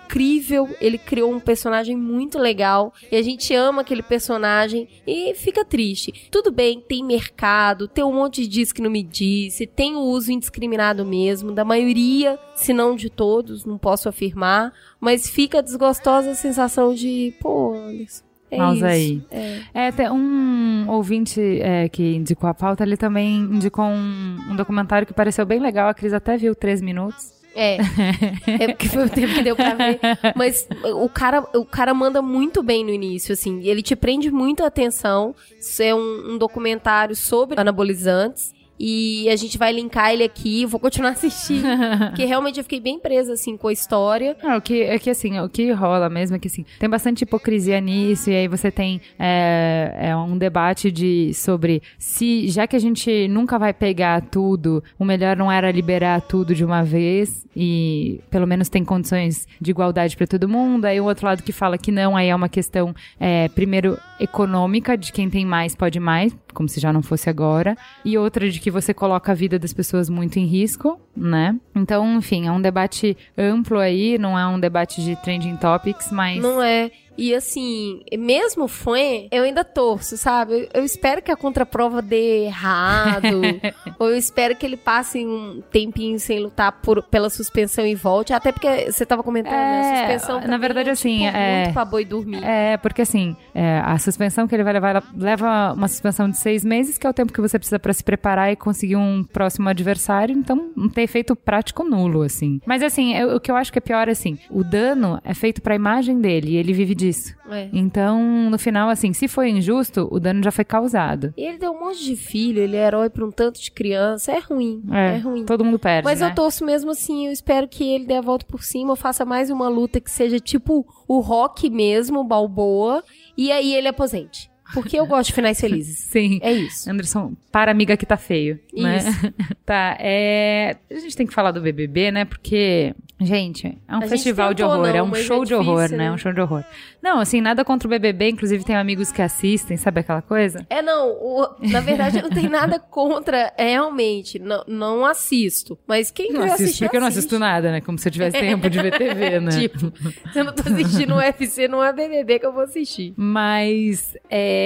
ele 0.79 0.97
criou 0.97 1.31
um 1.31 1.39
personagem 1.39 1.95
muito 1.95 2.37
legal 2.37 2.93
e 3.11 3.15
a 3.15 3.21
gente 3.21 3.53
ama 3.53 3.81
aquele 3.81 4.03
personagem 4.03 4.87
e 5.07 5.33
fica 5.35 5.63
triste. 5.63 6.29
Tudo 6.29 6.51
bem, 6.51 6.81
tem 6.81 7.03
mercado, 7.03 7.87
tem 7.87 8.03
um 8.03 8.13
monte 8.13 8.41
de 8.41 8.47
disco 8.47 8.75
que 8.75 8.81
não 8.81 8.91
me 8.91 9.03
disse, 9.03 9.65
tem 9.65 9.95
o 9.95 10.01
uso 10.01 10.31
indiscriminado 10.31 11.05
mesmo, 11.05 11.51
da 11.51 11.63
maioria, 11.63 12.37
se 12.55 12.73
não 12.73 12.95
de 12.95 13.09
todos, 13.09 13.65
não 13.65 13.77
posso 13.77 14.09
afirmar, 14.09 14.73
mas 14.99 15.29
fica 15.29 15.63
desgostosa 15.63 16.31
a 16.31 16.35
sensação 16.35 16.93
de, 16.93 17.33
pô, 17.39 17.73
Anderson. 17.73 18.31
É 18.51 18.57
Mas 18.57 18.83
aí. 18.83 19.23
É. 19.31 20.03
é, 20.03 20.11
um 20.11 20.89
ouvinte 20.89 21.39
é, 21.61 21.87
que 21.87 22.03
indicou 22.15 22.49
a 22.49 22.53
pauta, 22.53 22.83
ele 22.83 22.97
também 22.97 23.37
indicou 23.37 23.85
um, 23.85 24.37
um 24.49 24.55
documentário 24.57 25.07
que 25.07 25.13
pareceu 25.13 25.45
bem 25.45 25.61
legal. 25.61 25.87
A 25.87 25.93
Cris 25.93 26.11
até 26.11 26.35
viu 26.35 26.53
três 26.53 26.81
minutos. 26.81 27.40
É. 27.55 27.77
é 28.63 28.67
porque 28.67 28.87
foi 28.87 29.05
o 29.05 29.09
tempo 29.09 29.33
que 29.33 29.43
deu 29.43 29.55
pra 29.55 29.73
ver. 29.73 29.99
Mas 30.35 30.67
o 30.83 31.09
cara, 31.09 31.45
o 31.53 31.65
cara 31.65 31.93
manda 31.93 32.21
muito 32.21 32.63
bem 32.63 32.83
no 32.83 32.91
início, 32.91 33.33
assim. 33.33 33.61
Ele 33.63 33.81
te 33.81 33.95
prende 33.95 34.31
muito 34.31 34.63
a 34.63 34.67
atenção. 34.67 35.35
Isso 35.59 35.81
é 35.83 35.93
um, 35.93 36.33
um 36.33 36.37
documentário 36.37 37.15
sobre 37.15 37.59
anabolizantes. 37.59 38.53
E 38.83 39.29
a 39.29 39.35
gente 39.35 39.59
vai 39.59 39.71
linkar 39.71 40.11
ele 40.11 40.23
aqui, 40.23 40.65
vou 40.65 40.79
continuar 40.79 41.11
assistindo. 41.13 41.67
porque 42.07 42.25
realmente 42.25 42.57
eu 42.57 42.63
fiquei 42.63 42.79
bem 42.79 42.97
presa, 42.97 43.33
assim, 43.33 43.55
com 43.55 43.67
a 43.67 43.73
história. 43.73 44.35
O 44.57 44.59
que, 44.59 44.81
é 44.81 44.97
que, 44.97 45.07
assim, 45.07 45.39
o 45.39 45.47
que 45.47 45.71
rola 45.71 46.09
mesmo 46.09 46.35
é 46.35 46.39
que, 46.39 46.47
assim, 46.47 46.65
tem 46.79 46.89
bastante 46.89 47.21
hipocrisia 47.21 47.79
nisso, 47.79 48.31
e 48.31 48.35
aí 48.35 48.47
você 48.47 48.71
tem 48.71 48.99
é, 49.19 50.09
é 50.09 50.15
um 50.15 50.35
debate 50.35 50.91
de, 50.91 51.31
sobre 51.35 51.83
se, 51.99 52.47
já 52.47 52.65
que 52.65 52.75
a 52.75 52.79
gente 52.79 53.27
nunca 53.27 53.59
vai 53.59 53.71
pegar 53.71 54.19
tudo, 54.19 54.83
o 54.97 55.05
melhor 55.05 55.37
não 55.37 55.51
era 55.51 55.71
liberar 55.71 56.19
tudo 56.21 56.55
de 56.55 56.65
uma 56.65 56.83
vez, 56.83 57.45
e 57.55 58.19
pelo 58.31 58.47
menos 58.47 58.67
tem 58.67 58.83
condições 58.83 59.47
de 59.59 59.69
igualdade 59.69 60.17
para 60.17 60.25
todo 60.25 60.49
mundo. 60.49 60.85
Aí 60.85 60.99
o 60.99 61.05
outro 61.05 61.27
lado 61.27 61.43
que 61.43 61.51
fala 61.51 61.77
que 61.77 61.91
não, 61.91 62.17
aí 62.17 62.29
é 62.29 62.35
uma 62.35 62.49
questão, 62.49 62.95
é, 63.19 63.47
primeiro, 63.49 63.95
econômica, 64.19 64.97
de 64.97 65.11
quem 65.11 65.29
tem 65.29 65.45
mais 65.45 65.75
pode 65.75 65.99
mais, 65.99 66.35
como 66.51 66.67
se 66.67 66.79
já 66.79 66.91
não 66.91 67.03
fosse 67.03 67.29
agora, 67.29 67.77
e 68.03 68.17
outra 68.17 68.49
de 68.49 68.59
que 68.59 68.70
você 68.71 68.93
coloca 68.93 69.31
a 69.31 69.35
vida 69.35 69.59
das 69.59 69.73
pessoas 69.73 70.09
muito 70.09 70.39
em 70.39 70.45
risco, 70.45 70.99
né? 71.15 71.55
Então, 71.75 72.17
enfim, 72.17 72.47
é 72.47 72.51
um 72.51 72.61
debate 72.61 73.17
amplo 73.37 73.79
aí, 73.79 74.17
não 74.17 74.37
é 74.37 74.47
um 74.47 74.59
debate 74.59 75.03
de 75.03 75.15
trending 75.17 75.57
topics, 75.57 76.11
mas. 76.11 76.41
Não 76.41 76.61
é. 76.61 76.91
E 77.17 77.35
assim, 77.35 78.01
mesmo 78.17 78.67
fã, 78.67 78.97
eu 79.31 79.43
ainda 79.43 79.63
torço, 79.63 80.17
sabe? 80.17 80.53
Eu, 80.53 80.81
eu 80.81 80.85
espero 80.85 81.21
que 81.21 81.31
a 81.31 81.35
contraprova 81.35 82.01
dê 82.01 82.45
errado. 82.45 83.41
ou 83.99 84.09
eu 84.09 84.17
espero 84.17 84.55
que 84.55 84.65
ele 84.65 84.77
passe 84.77 85.25
um 85.25 85.61
tempinho 85.71 86.19
sem 86.19 86.39
lutar 86.39 86.71
por, 86.71 87.03
pela 87.03 87.29
suspensão 87.29 87.85
e 87.85 87.95
volte. 87.95 88.33
Até 88.33 88.51
porque 88.51 88.91
você 88.91 89.05
tava 89.05 89.23
comentando, 89.23 89.53
é, 89.53 89.57
né? 89.57 89.91
A 89.91 90.19
suspensão 90.19 90.47
Na 90.47 90.57
verdade, 90.57 90.89
é, 90.89 90.91
assim. 90.91 91.25
Tipo, 91.25 91.37
é, 91.37 91.61
muito 91.63 91.73
pra 91.73 91.85
boi 91.85 92.05
dormir. 92.05 92.43
É, 92.43 92.77
porque 92.77 93.01
assim, 93.01 93.35
é, 93.53 93.79
a 93.83 93.97
suspensão 93.97 94.47
que 94.47 94.55
ele 94.55 94.63
vai 94.63 94.73
levar, 94.73 95.03
leva 95.15 95.73
uma 95.73 95.87
suspensão 95.87 96.29
de 96.29 96.37
seis 96.37 96.63
meses, 96.63 96.97
que 96.97 97.05
é 97.05 97.09
o 97.09 97.13
tempo 97.13 97.33
que 97.33 97.41
você 97.41 97.57
precisa 97.57 97.79
para 97.79 97.93
se 97.93 98.03
preparar 98.03 98.51
e 98.51 98.55
conseguir 98.55 98.95
um 98.95 99.23
próximo 99.23 99.69
adversário. 99.69 100.35
Então, 100.35 100.71
não 100.75 100.89
tem 100.89 101.03
efeito 101.03 101.35
prático 101.35 101.83
nulo, 101.83 102.21
assim. 102.21 102.59
Mas 102.65 102.81
assim, 102.81 103.15
eu, 103.15 103.35
o 103.35 103.39
que 103.39 103.51
eu 103.51 103.55
acho 103.55 103.71
que 103.71 103.79
é 103.79 103.81
pior, 103.81 104.09
assim, 104.09 104.37
o 104.49 104.63
dano 104.63 105.19
é 105.23 105.33
feito 105.33 105.61
pra 105.61 105.75
imagem 105.75 106.19
dele 106.19 106.51
e 106.51 106.57
ele 106.57 106.73
vive 106.73 106.95
disso. 107.01 107.35
É. 107.49 107.69
Então, 107.73 108.49
no 108.49 108.57
final, 108.57 108.89
assim, 108.89 109.11
se 109.13 109.27
foi 109.27 109.49
injusto, 109.49 110.07
o 110.11 110.19
dano 110.19 110.43
já 110.43 110.51
foi 110.51 110.63
causado. 110.63 111.33
E 111.35 111.43
ele 111.43 111.57
deu 111.57 111.71
um 111.71 111.79
monte 111.79 112.03
de 112.03 112.15
filho, 112.15 112.61
ele 112.61 112.77
é 112.77 112.87
herói 112.87 113.09
pra 113.09 113.25
um 113.25 113.31
tanto 113.31 113.59
de 113.59 113.71
criança. 113.71 114.31
É 114.31 114.39
ruim. 114.39 114.83
É, 114.91 115.15
é 115.15 115.17
ruim. 115.17 115.45
Todo 115.45 115.65
mundo 115.65 115.79
perde. 115.79 116.05
Mas 116.05 116.21
né? 116.21 116.27
eu 116.27 116.35
torço 116.35 116.63
mesmo 116.63 116.91
assim, 116.91 117.25
eu 117.27 117.31
espero 117.31 117.67
que 117.67 117.83
ele 117.83 118.05
dê 118.05 118.15
a 118.15 118.21
volta 118.21 118.45
por 118.45 118.63
cima, 118.63 118.95
faça 118.95 119.25
mais 119.25 119.49
uma 119.49 119.67
luta 119.67 119.99
que 119.99 120.11
seja 120.11 120.39
tipo 120.39 120.85
o 121.07 121.19
rock 121.19 121.69
mesmo, 121.69 122.23
Balboa, 122.23 123.03
e 123.35 123.51
aí 123.51 123.73
ele 123.73 123.87
aposente. 123.87 124.50
Porque 124.73 124.97
eu 124.97 125.05
gosto 125.05 125.29
de 125.29 125.33
finais 125.33 125.59
felizes. 125.59 125.99
Sim. 126.09 126.39
É 126.41 126.51
isso. 126.51 126.89
Anderson, 126.89 127.33
para 127.51 127.71
amiga 127.71 127.97
que 127.97 128.05
tá 128.05 128.17
feio. 128.17 128.59
Né? 128.73 128.97
Isso. 128.97 129.33
tá, 129.65 129.97
é. 129.99 130.77
A 130.89 130.99
gente 130.99 131.15
tem 131.15 131.27
que 131.27 131.33
falar 131.33 131.51
do 131.51 131.61
BBB, 131.61 132.11
né? 132.11 132.25
Porque 132.25 132.95
Gente, 133.23 133.77
é 133.87 133.95
um 133.95 133.99
a 133.99 134.07
festival 134.07 134.51
de 134.51 134.63
horror, 134.63 134.87
não, 134.87 134.95
é 134.95 135.03
um 135.03 135.13
show 135.13 135.43
é 135.43 135.45
de 135.45 135.53
horror, 135.53 135.75
difícil, 135.83 135.97
né? 135.97 136.05
É 136.05 136.11
um 136.11 136.17
show 136.17 136.33
de 136.33 136.41
horror. 136.41 136.63
Não, 137.03 137.19
assim, 137.19 137.39
nada 137.39 137.63
contra 137.63 137.87
o 137.87 137.89
BBB, 137.89 138.29
inclusive 138.29 138.63
tem 138.63 138.75
amigos 138.75 139.11
que 139.11 139.21
assistem, 139.21 139.77
sabe 139.77 139.99
aquela 139.99 140.23
coisa? 140.23 140.65
É, 140.67 140.81
não, 140.81 141.09
o, 141.09 141.47
na 141.59 141.81
verdade 141.81 142.19
não 142.19 142.31
tem 142.31 142.49
nada 142.49 142.79
contra, 142.89 143.53
é, 143.55 143.69
realmente, 143.69 144.39
não, 144.39 144.63
não 144.67 145.05
assisto. 145.05 145.77
Mas 145.85 146.09
quem 146.09 146.33
não 146.33 146.41
assistir, 146.41 146.85
porque 146.85 146.97
eu 146.97 147.01
não 147.01 147.07
assisto 147.07 147.37
nada, 147.37 147.71
né? 147.71 147.79
Como 147.79 147.99
se 147.99 148.07
eu 148.07 148.11
tivesse 148.11 148.39
tempo 148.39 148.67
de 148.67 148.81
ver 148.81 148.97
TV, 148.97 149.39
né? 149.39 149.51
tipo, 149.51 149.93
se 150.33 150.39
eu 150.39 150.43
não 150.43 150.53
tô 150.53 150.67
assistindo 150.67 151.13
o 151.13 151.17
UFC, 151.17 151.67
não 151.67 151.83
é 151.83 151.93
BBB 151.93 152.39
que 152.39 152.45
eu 152.47 152.51
vou 152.51 152.63
assistir. 152.63 153.13
Mas, 153.15 154.17
é... 154.31 154.60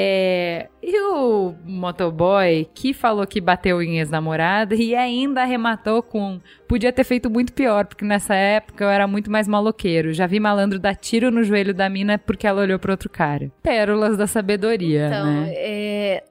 E 0.82 1.02
o 1.02 1.54
motoboy 1.66 2.68
que 2.74 2.94
falou 2.94 3.26
que 3.26 3.40
bateu 3.42 3.82
em 3.82 3.98
ex-namorada 4.00 4.76
e 4.76 4.96
ainda 4.96 5.42
arrematou 5.42 6.02
com... 6.04 6.40
Podia 6.68 6.92
ter 6.92 7.04
feito 7.04 7.30
muito 7.30 7.54
pior, 7.54 7.86
porque 7.86 8.06
nessa 8.06 8.36
época 8.36 8.84
eu 8.84 8.90
era 8.90 9.08
muito 9.08 9.32
mais 9.32 9.48
maloqueiro. 9.48 10.14
Já 10.14 10.28
vi 10.28 10.40
malandro 10.40 10.80
dar 10.80 10.96
tiro 10.96 11.32
no 11.32 11.44
joelho 11.44 11.74
da 11.74 11.90
mina 11.90 12.18
porque 12.18 12.46
ela 12.48 12.62
olhou 12.62 12.80
pro 12.80 12.92
outro 12.92 13.10
cara. 13.10 13.52
Pérolas 13.64 14.18
da 14.18 14.28
sabedoria, 14.28 15.08
Então, 15.08 15.26
né? 15.26 15.54
é. 15.56 16.24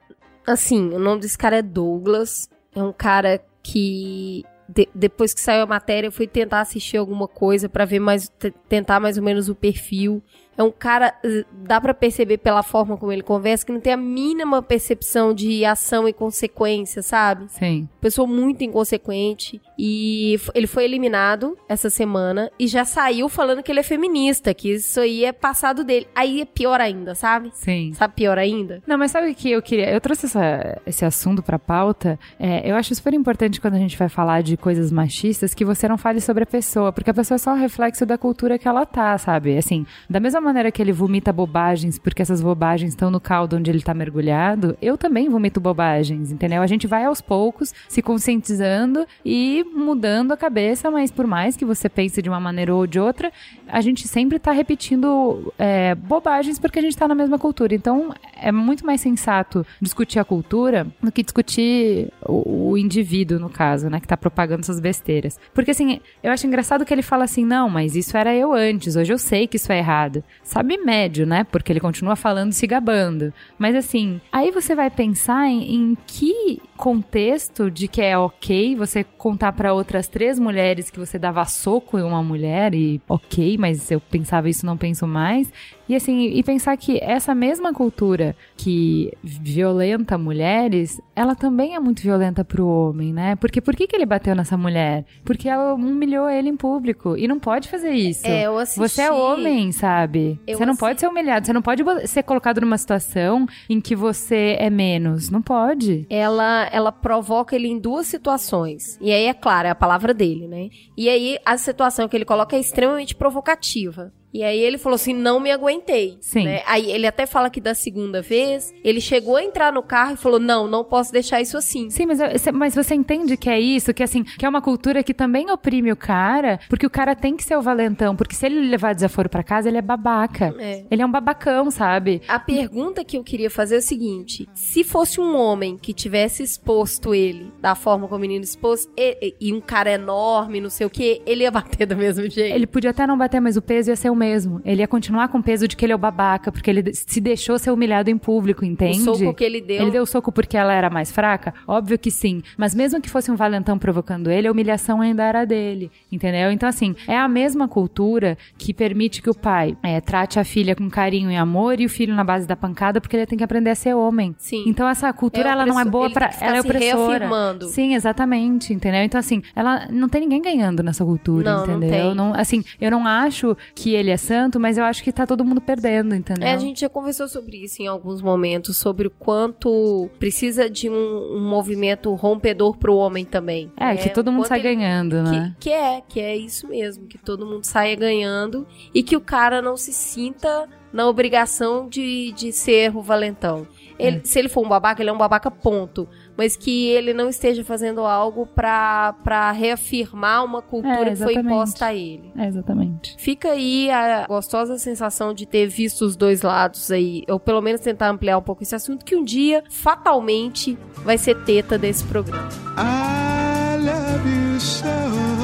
Assim, 0.46 0.90
o 0.92 0.98
nome 0.98 1.20
desse 1.22 1.38
cara 1.38 1.56
é 1.58 1.62
Douglas. 1.62 2.48
É 2.74 2.82
um 2.82 2.92
cara 2.92 3.40
que. 3.62 4.44
de- 4.68 4.88
depois 4.94 5.32
que 5.32 5.40
saiu 5.40 5.62
a 5.62 5.66
matéria, 5.66 6.08
eu 6.08 6.12
fui 6.12 6.26
tentar 6.26 6.60
assistir 6.60 6.96
alguma 6.98 7.26
coisa 7.26 7.68
pra 7.68 7.84
ver 7.86 7.98
mais. 8.00 8.28
te- 8.28 8.52
tentar 8.68 9.00
mais 9.00 9.16
ou 9.16 9.22
menos 9.24 9.48
o 9.48 9.54
perfil 9.54 10.22
É 10.56 10.62
um 10.62 10.70
cara, 10.70 11.14
eh, 11.24 11.44
dá 11.52 11.80
para 11.80 11.94
perceber 11.94 12.38
pela 12.38 12.62
forma 12.62 12.96
como 12.96 13.12
ele 13.12 13.22
conversa, 13.22 13.64
que 13.64 13.72
não 13.72 13.80
tem 13.80 13.92
a 13.92 13.96
mínima 13.96 14.62
percepção 14.62 15.34
de 15.34 15.64
ação 15.64 16.08
e 16.08 16.12
consequência, 16.12 17.02
sabe? 17.02 17.46
Sim. 17.48 17.88
Pessoa 18.00 18.26
muito 18.26 18.62
inconsequente. 18.62 19.60
E 19.78 20.38
ele 20.54 20.66
foi 20.66 20.84
eliminado 20.84 21.58
essa 21.68 21.90
semana 21.90 22.50
e 22.58 22.68
já 22.68 22.84
saiu 22.84 23.28
falando 23.28 23.62
que 23.62 23.72
ele 23.72 23.80
é 23.80 23.82
feminista, 23.82 24.54
que 24.54 24.72
isso 24.72 25.00
aí 25.00 25.24
é 25.24 25.32
passado 25.32 25.82
dele. 25.82 26.06
Aí 26.14 26.42
é 26.42 26.44
pior 26.44 26.80
ainda, 26.80 27.14
sabe? 27.14 27.50
Sim. 27.54 27.92
Sabe 27.94 28.14
pior 28.14 28.38
ainda? 28.38 28.82
Não, 28.86 28.96
mas 28.96 29.10
sabe 29.10 29.30
o 29.30 29.34
que 29.34 29.50
eu 29.50 29.60
queria? 29.60 29.90
Eu 29.90 30.00
trouxe 30.00 30.26
essa, 30.26 30.80
esse 30.86 31.04
assunto 31.04 31.42
pra 31.42 31.58
pauta. 31.58 32.18
É, 32.38 32.70
eu 32.70 32.76
acho 32.76 32.94
super 32.94 33.12
importante 33.14 33.60
quando 33.60 33.74
a 33.74 33.78
gente 33.78 33.98
vai 33.98 34.08
falar 34.08 34.42
de 34.42 34.56
coisas 34.56 34.92
machistas 34.92 35.54
que 35.54 35.64
você 35.64 35.88
não 35.88 35.98
fale 35.98 36.20
sobre 36.20 36.44
a 36.44 36.46
pessoa, 36.46 36.92
porque 36.92 37.10
a 37.10 37.14
pessoa 37.14 37.36
é 37.36 37.38
só 37.38 37.52
um 37.52 37.58
reflexo 37.58 38.06
da 38.06 38.16
cultura 38.16 38.58
que 38.58 38.68
ela 38.68 38.86
tá, 38.86 39.18
sabe? 39.18 39.56
Assim, 39.56 39.84
da 40.08 40.20
mesma 40.20 40.40
maneira 40.44 40.70
que 40.70 40.80
ele 40.80 40.92
vomita 40.92 41.32
bobagens, 41.32 41.98
porque 41.98 42.22
essas 42.22 42.40
bobagens 42.40 42.90
estão 42.90 43.10
no 43.10 43.20
caldo 43.20 43.56
onde 43.56 43.70
ele 43.70 43.82
tá 43.82 43.94
mergulhado, 43.94 44.76
eu 44.80 44.96
também 44.96 45.28
vomito 45.28 45.60
bobagens, 45.60 46.30
entendeu? 46.30 46.62
A 46.62 46.66
gente 46.66 46.86
vai 46.86 47.04
aos 47.04 47.20
poucos 47.20 47.74
se 47.88 48.02
conscientizando 48.02 49.06
e 49.24 49.64
mudando 49.74 50.32
a 50.32 50.36
cabeça, 50.36 50.90
mas 50.90 51.10
por 51.10 51.26
mais 51.26 51.56
que 51.56 51.64
você 51.64 51.88
pense 51.88 52.20
de 52.22 52.28
uma 52.28 52.38
maneira 52.38 52.74
ou 52.74 52.86
de 52.86 53.00
outra, 53.00 53.32
a 53.66 53.80
gente 53.80 54.06
sempre 54.06 54.38
tá 54.38 54.52
repetindo 54.52 55.52
é, 55.58 55.94
bobagens 55.94 56.58
porque 56.58 56.78
a 56.78 56.82
gente 56.82 56.96
tá 56.96 57.08
na 57.08 57.14
mesma 57.14 57.38
cultura. 57.38 57.74
Então, 57.74 58.14
é 58.36 58.52
muito 58.52 58.84
mais 58.86 59.00
sensato 59.00 59.66
discutir 59.80 60.18
a 60.18 60.24
cultura 60.24 60.86
do 61.02 61.10
que 61.10 61.22
discutir 61.22 62.12
o, 62.24 62.70
o 62.70 62.78
indivíduo, 62.78 63.38
no 63.38 63.48
caso, 63.48 63.88
né, 63.88 64.00
que 64.00 64.06
tá 64.06 64.16
propagando 64.16 64.60
essas 64.60 64.80
besteiras. 64.80 65.38
Porque, 65.54 65.70
assim, 65.70 66.00
eu 66.22 66.30
acho 66.30 66.46
engraçado 66.46 66.84
que 66.84 66.92
ele 66.92 67.02
fala 67.02 67.24
assim, 67.24 67.44
não, 67.44 67.68
mas 67.68 67.96
isso 67.96 68.16
era 68.16 68.34
eu 68.34 68.52
antes, 68.52 68.96
hoje 68.96 69.12
eu 69.12 69.18
sei 69.18 69.46
que 69.46 69.56
isso 69.56 69.72
é 69.72 69.78
errado. 69.78 70.22
Sabe 70.42 70.76
médio, 70.76 71.26
né, 71.26 71.44
porque 71.44 71.72
ele 71.72 71.80
continua 71.80 72.16
falando 72.16 72.52
se 72.52 72.66
gabando. 72.66 73.32
Mas, 73.58 73.74
assim, 73.74 74.20
aí 74.30 74.50
você 74.50 74.74
vai 74.74 74.90
pensar 74.90 75.48
em, 75.48 75.74
em 75.74 75.98
que 76.06 76.60
contexto 76.76 77.70
de 77.70 77.88
que 77.88 78.02
é 78.02 78.16
ok 78.16 78.76
você 78.76 79.04
contar 79.04 79.52
para 79.52 79.72
outras 79.72 80.08
três 80.08 80.38
mulheres 80.38 80.90
que 80.90 80.98
você 80.98 81.18
dava 81.18 81.44
soco 81.44 81.98
em 81.98 82.02
uma 82.02 82.22
mulher 82.22 82.74
e 82.74 83.00
ok, 83.08 83.56
mas 83.58 83.90
eu 83.90 84.00
pensava 84.00 84.48
isso, 84.48 84.66
não 84.66 84.76
penso 84.76 85.06
mais. 85.06 85.52
E 85.88 85.94
assim, 85.94 86.24
e 86.28 86.42
pensar 86.42 86.76
que 86.76 86.98
essa 87.02 87.34
mesma 87.34 87.72
cultura 87.72 88.34
que 88.56 89.12
violenta 89.22 90.16
mulheres, 90.16 91.00
ela 91.14 91.34
também 91.34 91.74
é 91.74 91.78
muito 91.78 92.02
violenta 92.02 92.42
pro 92.42 92.66
homem, 92.66 93.12
né? 93.12 93.36
Porque 93.36 93.60
por 93.60 93.76
que, 93.76 93.86
que 93.86 93.94
ele 93.94 94.06
bateu 94.06 94.34
nessa 94.34 94.56
mulher? 94.56 95.04
Porque 95.24 95.48
ela 95.48 95.74
humilhou 95.74 96.28
ele 96.28 96.48
em 96.48 96.56
público. 96.56 97.16
E 97.18 97.28
não 97.28 97.38
pode 97.38 97.68
fazer 97.68 97.92
isso. 97.92 98.26
É, 98.26 98.46
eu 98.46 98.58
assisti... 98.58 98.80
Você 98.80 99.02
é 99.02 99.12
homem, 99.12 99.72
sabe? 99.72 100.40
Eu 100.46 100.56
você 100.56 100.64
não 100.64 100.74
pode 100.74 101.00
ser 101.00 101.06
humilhado. 101.06 101.46
Você 101.46 101.52
não 101.52 101.62
pode 101.62 101.84
ser 102.08 102.22
colocado 102.22 102.62
numa 102.62 102.78
situação 102.78 103.46
em 103.68 103.78
que 103.78 103.94
você 103.94 104.56
é 104.58 104.70
menos. 104.70 105.28
Não 105.28 105.42
pode. 105.42 106.06
ela, 106.08 106.63
ela 106.72 106.92
provoca 106.92 107.54
ele 107.54 107.68
em 107.68 107.78
duas 107.78 108.06
situações. 108.06 108.98
E 109.00 109.12
aí, 109.12 109.24
é 109.26 109.34
claro, 109.34 109.68
é 109.68 109.70
a 109.70 109.74
palavra 109.74 110.12
dele, 110.14 110.46
né? 110.46 110.68
E 110.96 111.08
aí, 111.08 111.38
a 111.44 111.56
situação 111.56 112.08
que 112.08 112.16
ele 112.16 112.24
coloca 112.24 112.56
é 112.56 112.60
extremamente 112.60 113.14
provocativa. 113.14 114.12
E 114.34 114.42
aí 114.42 114.58
ele 114.58 114.76
falou 114.78 114.96
assim, 114.96 115.14
não 115.14 115.38
me 115.38 115.52
aguentei. 115.52 116.18
Sim. 116.20 116.44
né? 116.46 116.62
Aí 116.66 116.90
ele 116.90 117.06
até 117.06 117.24
fala 117.24 117.48
que 117.48 117.60
da 117.60 117.72
segunda 117.72 118.20
vez, 118.20 118.74
ele 118.82 119.00
chegou 119.00 119.36
a 119.36 119.44
entrar 119.44 119.72
no 119.72 119.80
carro 119.80 120.14
e 120.14 120.16
falou, 120.16 120.40
não, 120.40 120.66
não 120.66 120.82
posso 120.82 121.12
deixar 121.12 121.40
isso 121.40 121.56
assim. 121.56 121.88
Sim, 121.88 122.06
mas, 122.06 122.18
cê- 122.42 122.50
mas 122.50 122.74
você 122.74 122.96
entende 122.96 123.36
que 123.36 123.48
é 123.48 123.60
isso? 123.60 123.94
Que 123.94 124.02
assim, 124.02 124.24
que 124.24 124.44
é 124.44 124.48
uma 124.48 124.60
cultura 124.60 125.04
que 125.04 125.14
também 125.14 125.48
oprime 125.52 125.92
o 125.92 125.96
cara, 125.96 126.58
porque 126.68 126.84
o 126.84 126.90
cara 126.90 127.14
tem 127.14 127.36
que 127.36 127.44
ser 127.44 127.56
o 127.56 127.62
valentão, 127.62 128.16
porque 128.16 128.34
se 128.34 128.44
ele 128.44 128.68
levar 128.68 128.92
desaforo 128.92 129.28
pra 129.28 129.44
casa, 129.44 129.68
ele 129.68 129.78
é 129.78 129.82
babaca. 129.82 130.52
É. 130.58 130.84
Ele 130.90 131.00
é 131.02 131.06
um 131.06 131.12
babacão, 131.12 131.70
sabe? 131.70 132.20
A 132.26 132.40
pergunta 132.40 133.04
que 133.04 133.16
eu 133.16 133.22
queria 133.22 133.48
fazer 133.50 133.76
é 133.76 133.78
o 133.78 133.82
seguinte: 133.82 134.48
se 134.52 134.82
fosse 134.82 135.20
um 135.20 135.36
homem 135.36 135.76
que 135.76 135.92
tivesse 135.94 136.42
exposto 136.42 137.14
ele 137.14 137.52
da 137.60 137.76
forma 137.76 138.08
como 138.08 138.18
o 138.18 138.20
menino 138.20 138.42
expôs, 138.42 138.88
e, 138.96 139.34
e 139.40 139.52
um 139.52 139.60
cara 139.60 139.92
enorme, 139.92 140.60
não 140.60 140.70
sei 140.70 140.86
o 140.86 140.90
que, 140.90 141.22
ele 141.24 141.44
ia 141.44 141.50
bater 141.52 141.86
do 141.86 141.96
mesmo 141.96 142.28
jeito. 142.28 142.52
Ele 142.52 142.66
podia 142.66 142.90
até 142.90 143.06
não 143.06 143.16
bater, 143.16 143.40
mas 143.40 143.56
o 143.56 143.62
peso 143.62 143.90
ia 143.90 143.96
ser 143.96 144.10
o 144.10 144.14
mesmo. 144.16 144.23
Ele 144.64 144.80
ia 144.82 144.88
continuar 144.88 145.28
com 145.28 145.38
o 145.38 145.42
peso 145.42 145.66
de 145.68 145.76
que 145.76 145.84
ele 145.84 145.92
é 145.92 145.96
o 145.96 145.98
babaca, 145.98 146.50
porque 146.52 146.70
ele 146.70 146.92
se 146.94 147.20
deixou 147.20 147.58
ser 147.58 147.70
humilhado 147.70 148.10
em 148.10 148.16
público, 148.18 148.64
entende? 148.64 149.00
O 149.08 149.14
soco 149.16 149.34
que 149.34 149.44
ele 149.44 149.60
deu. 149.60 149.82
Ele 149.82 149.90
deu 149.90 150.02
o 150.02 150.06
soco 150.06 150.30
porque 150.32 150.56
ela 150.56 150.72
era 150.72 150.90
mais 150.90 151.10
fraca? 151.12 151.52
Óbvio 151.66 151.98
que 151.98 152.10
sim. 152.10 152.42
Mas 152.56 152.74
mesmo 152.74 153.00
que 153.00 153.10
fosse 153.10 153.30
um 153.30 153.36
valentão 153.36 153.78
provocando 153.78 154.30
ele, 154.30 154.48
a 154.48 154.52
humilhação 154.52 155.00
ainda 155.00 155.22
era 155.24 155.44
dele. 155.44 155.90
Entendeu? 156.10 156.50
Então, 156.50 156.68
assim, 156.68 156.94
é 157.06 157.16
a 157.18 157.28
mesma 157.28 157.68
cultura 157.68 158.36
que 158.58 158.72
permite 158.72 159.20
que 159.22 159.30
o 159.30 159.34
pai 159.34 159.76
é, 159.82 160.00
trate 160.00 160.38
a 160.38 160.44
filha 160.44 160.74
com 160.74 160.88
carinho 160.88 161.30
e 161.30 161.36
amor 161.36 161.80
e 161.80 161.86
o 161.86 161.88
filho 161.88 162.14
na 162.14 162.24
base 162.24 162.46
da 162.46 162.56
pancada 162.56 163.00
porque 163.00 163.16
ele 163.16 163.26
tem 163.26 163.38
que 163.38 163.44
aprender 163.44 163.70
a 163.70 163.74
ser 163.74 163.94
homem. 163.94 164.34
Sim. 164.38 164.64
Então, 164.66 164.88
essa 164.88 165.12
cultura, 165.12 165.48
É 165.48 165.52
ela 165.52 165.66
não 165.66 165.78
é 165.78 165.84
boa 165.84 166.08
ficar 166.08 166.34
Ela 166.40 166.56
é 166.56 166.60
opressora. 166.60 167.08
reafirmando. 167.18 167.66
Sim, 167.66 167.94
exatamente. 167.94 168.72
Entendeu? 168.72 169.02
Então, 169.02 169.18
assim, 169.18 169.42
ela 169.54 169.86
não 169.90 170.08
tem 170.08 170.20
ninguém 170.22 170.40
ganhando 170.42 170.82
nessa 170.82 171.04
cultura, 171.04 171.50
Não, 171.50 171.66
não 171.66 171.76
entendeu? 171.78 171.90
tem. 172.08 172.14
Não, 172.14 172.32
assim, 172.34 172.64
eu 172.80 172.90
não 172.90 173.06
acho 173.06 173.56
que 173.74 173.94
ele 173.94 174.10
é 174.14 174.16
santo, 174.16 174.58
mas 174.58 174.78
eu 174.78 174.84
acho 174.84 175.02
que 175.02 175.12
tá 175.12 175.26
todo 175.26 175.44
mundo 175.44 175.60
perdendo, 175.60 176.14
entendeu? 176.14 176.46
É, 176.46 176.52
a 176.54 176.58
gente 176.58 176.80
já 176.80 176.88
conversou 176.88 177.28
sobre 177.28 177.58
isso 177.64 177.82
em 177.82 177.86
alguns 177.86 178.22
momentos, 178.22 178.76
sobre 178.76 179.06
o 179.06 179.10
quanto 179.10 180.08
precisa 180.18 180.68
de 180.70 180.88
um, 180.88 181.36
um 181.36 181.40
movimento 181.48 182.12
rompedor 182.14 182.76
pro 182.76 182.94
homem 182.96 183.24
também. 183.24 183.70
É, 183.76 183.86
né? 183.86 183.96
que 183.96 184.08
todo 184.10 184.32
mundo 184.32 184.46
sai 184.46 184.60
ele- 184.60 184.74
ganhando, 184.74 185.22
né? 185.22 185.54
Que, 185.60 185.68
que 185.68 185.74
é, 185.74 186.00
que 186.08 186.20
é 186.20 186.36
isso 186.36 186.66
mesmo, 186.68 187.06
que 187.06 187.18
todo 187.18 187.44
mundo 187.46 187.64
saia 187.64 187.94
ganhando 187.96 188.66
e 188.94 189.02
que 189.02 189.16
o 189.16 189.20
cara 189.20 189.60
não 189.60 189.76
se 189.76 189.92
sinta 189.92 190.68
na 190.92 191.08
obrigação 191.08 191.88
de, 191.88 192.32
de 192.32 192.52
ser 192.52 192.96
o 192.96 193.02
valentão. 193.02 193.66
Ele- 193.98 194.20
Se 194.24 194.38
ele 194.38 194.48
for 194.48 194.64
um 194.64 194.68
babaca, 194.68 195.02
ele 195.02 195.10
é 195.10 195.12
um 195.12 195.18
babaca, 195.18 195.50
ponto. 195.50 196.08
Mas 196.36 196.56
que 196.56 196.88
ele 196.88 197.14
não 197.14 197.28
esteja 197.28 197.62
fazendo 197.64 198.00
algo 198.00 198.46
pra, 198.46 199.14
pra 199.24 199.52
reafirmar 199.52 200.44
uma 200.44 200.60
cultura 200.60 201.10
É, 201.10 201.10
que 201.10 201.16
foi 201.16 201.34
imposta 201.34 201.86
a 201.86 201.94
ele. 201.94 202.32
É, 202.36 202.46
exatamente. 202.48 203.14
Fica 203.18 203.50
aí 203.50 203.90
a 203.90 204.26
gostosa 204.26 204.76
sensação 204.78 205.32
de 205.32 205.46
ter 205.46 205.66
visto 205.68 206.02
os 206.02 206.16
dois 206.16 206.42
lados 206.42 206.90
aí, 206.90 207.22
ou 207.28 207.38
pelo 207.38 207.60
menos 207.60 207.80
tentar 207.80 208.10
ampliar 208.10 208.38
um 208.38 208.42
pouco 208.42 208.62
esse 208.62 208.74
assunto, 208.74 209.04
que 209.04 209.14
um 209.14 209.22
dia, 209.22 209.62
fatalmente, 209.70 210.76
vai 211.04 211.18
ser 211.18 211.36
teta 211.44 211.78
desse 211.78 212.04
programa. 212.04 212.48
I 212.76 213.76
love 213.78 214.28
you 214.28 214.60
so. 214.60 215.43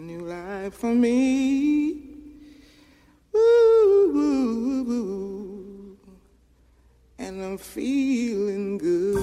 New 0.00 0.24
life 0.24 0.80
for 0.80 0.94
me. 0.94 1.92
Ooh, 3.36 4.16
ooh, 4.16 4.90
ooh. 4.90 5.98
And 7.18 7.44
I'm 7.44 7.58
feeling 7.58 8.78
good. 8.78 9.22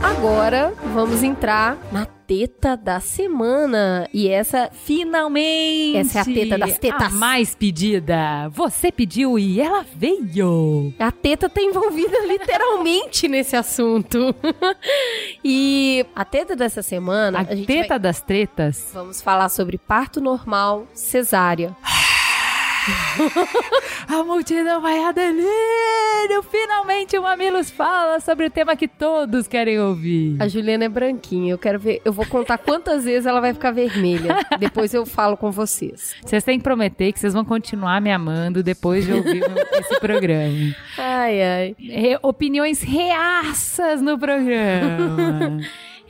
Agora, 0.00 0.72
vamos 0.94 1.22
entrar 1.22 1.76
na 1.92 2.08
teta 2.28 2.76
da 2.76 3.00
semana. 3.00 4.06
E 4.12 4.28
essa 4.28 4.70
Finalmente! 4.70 5.96
Essa 5.96 6.18
é 6.18 6.20
a 6.20 6.24
teta 6.26 6.58
das 6.58 6.78
tetas. 6.78 7.02
A 7.06 7.10
mais 7.10 7.54
pedida. 7.54 8.48
Você 8.50 8.92
pediu 8.92 9.38
e 9.38 9.58
ela 9.60 9.84
veio. 9.96 10.92
A 10.98 11.10
teta 11.10 11.48
tá 11.48 11.60
envolvida 11.62 12.18
literalmente 12.26 13.26
nesse 13.28 13.56
assunto. 13.56 14.34
e 15.42 16.04
a 16.14 16.24
teta 16.24 16.54
dessa 16.54 16.82
semana, 16.82 17.38
A, 17.38 17.42
a, 17.42 17.46
teta 17.46 17.88
vai- 17.88 17.98
das 17.98 18.20
tretas. 18.20 18.90
vamos 18.92 19.22
falar 19.22 19.48
sobre 19.48 19.78
parto 19.78 20.20
normal, 20.20 20.86
cesárea. 20.92 21.74
A 24.08 24.22
multidão 24.24 24.80
vai 24.80 24.98
a 25.04 25.12
delírio! 25.12 26.42
Finalmente 26.50 27.16
o 27.18 27.22
Mamilos 27.22 27.70
fala 27.70 28.20
sobre 28.20 28.46
o 28.46 28.50
tema 28.50 28.74
que 28.76 28.88
todos 28.88 29.46
querem 29.46 29.78
ouvir. 29.80 30.36
A 30.40 30.48
Juliana 30.48 30.84
é 30.84 30.88
branquinha. 30.88 31.52
Eu 31.52 31.58
quero 31.58 31.78
ver. 31.78 32.00
Eu 32.04 32.12
vou 32.12 32.24
contar 32.26 32.58
quantas 32.58 33.04
vezes 33.04 33.26
ela 33.26 33.40
vai 33.40 33.52
ficar 33.52 33.70
vermelha. 33.70 34.36
Depois 34.58 34.94
eu 34.94 35.04
falo 35.04 35.36
com 35.36 35.50
vocês. 35.50 36.14
Vocês 36.24 36.42
têm 36.44 36.58
que 36.58 36.64
prometer 36.64 37.12
que 37.12 37.20
vocês 37.20 37.34
vão 37.34 37.44
continuar 37.44 38.00
me 38.00 38.10
amando 38.10 38.62
depois 38.62 39.04
de 39.04 39.12
ouvir 39.12 39.42
esse 39.72 40.00
programa. 40.00 40.74
Ai, 40.96 41.42
ai. 41.42 41.76
Opiniões 42.22 42.82
reaças 42.82 44.00
no 44.00 44.18
programa. 44.18 45.60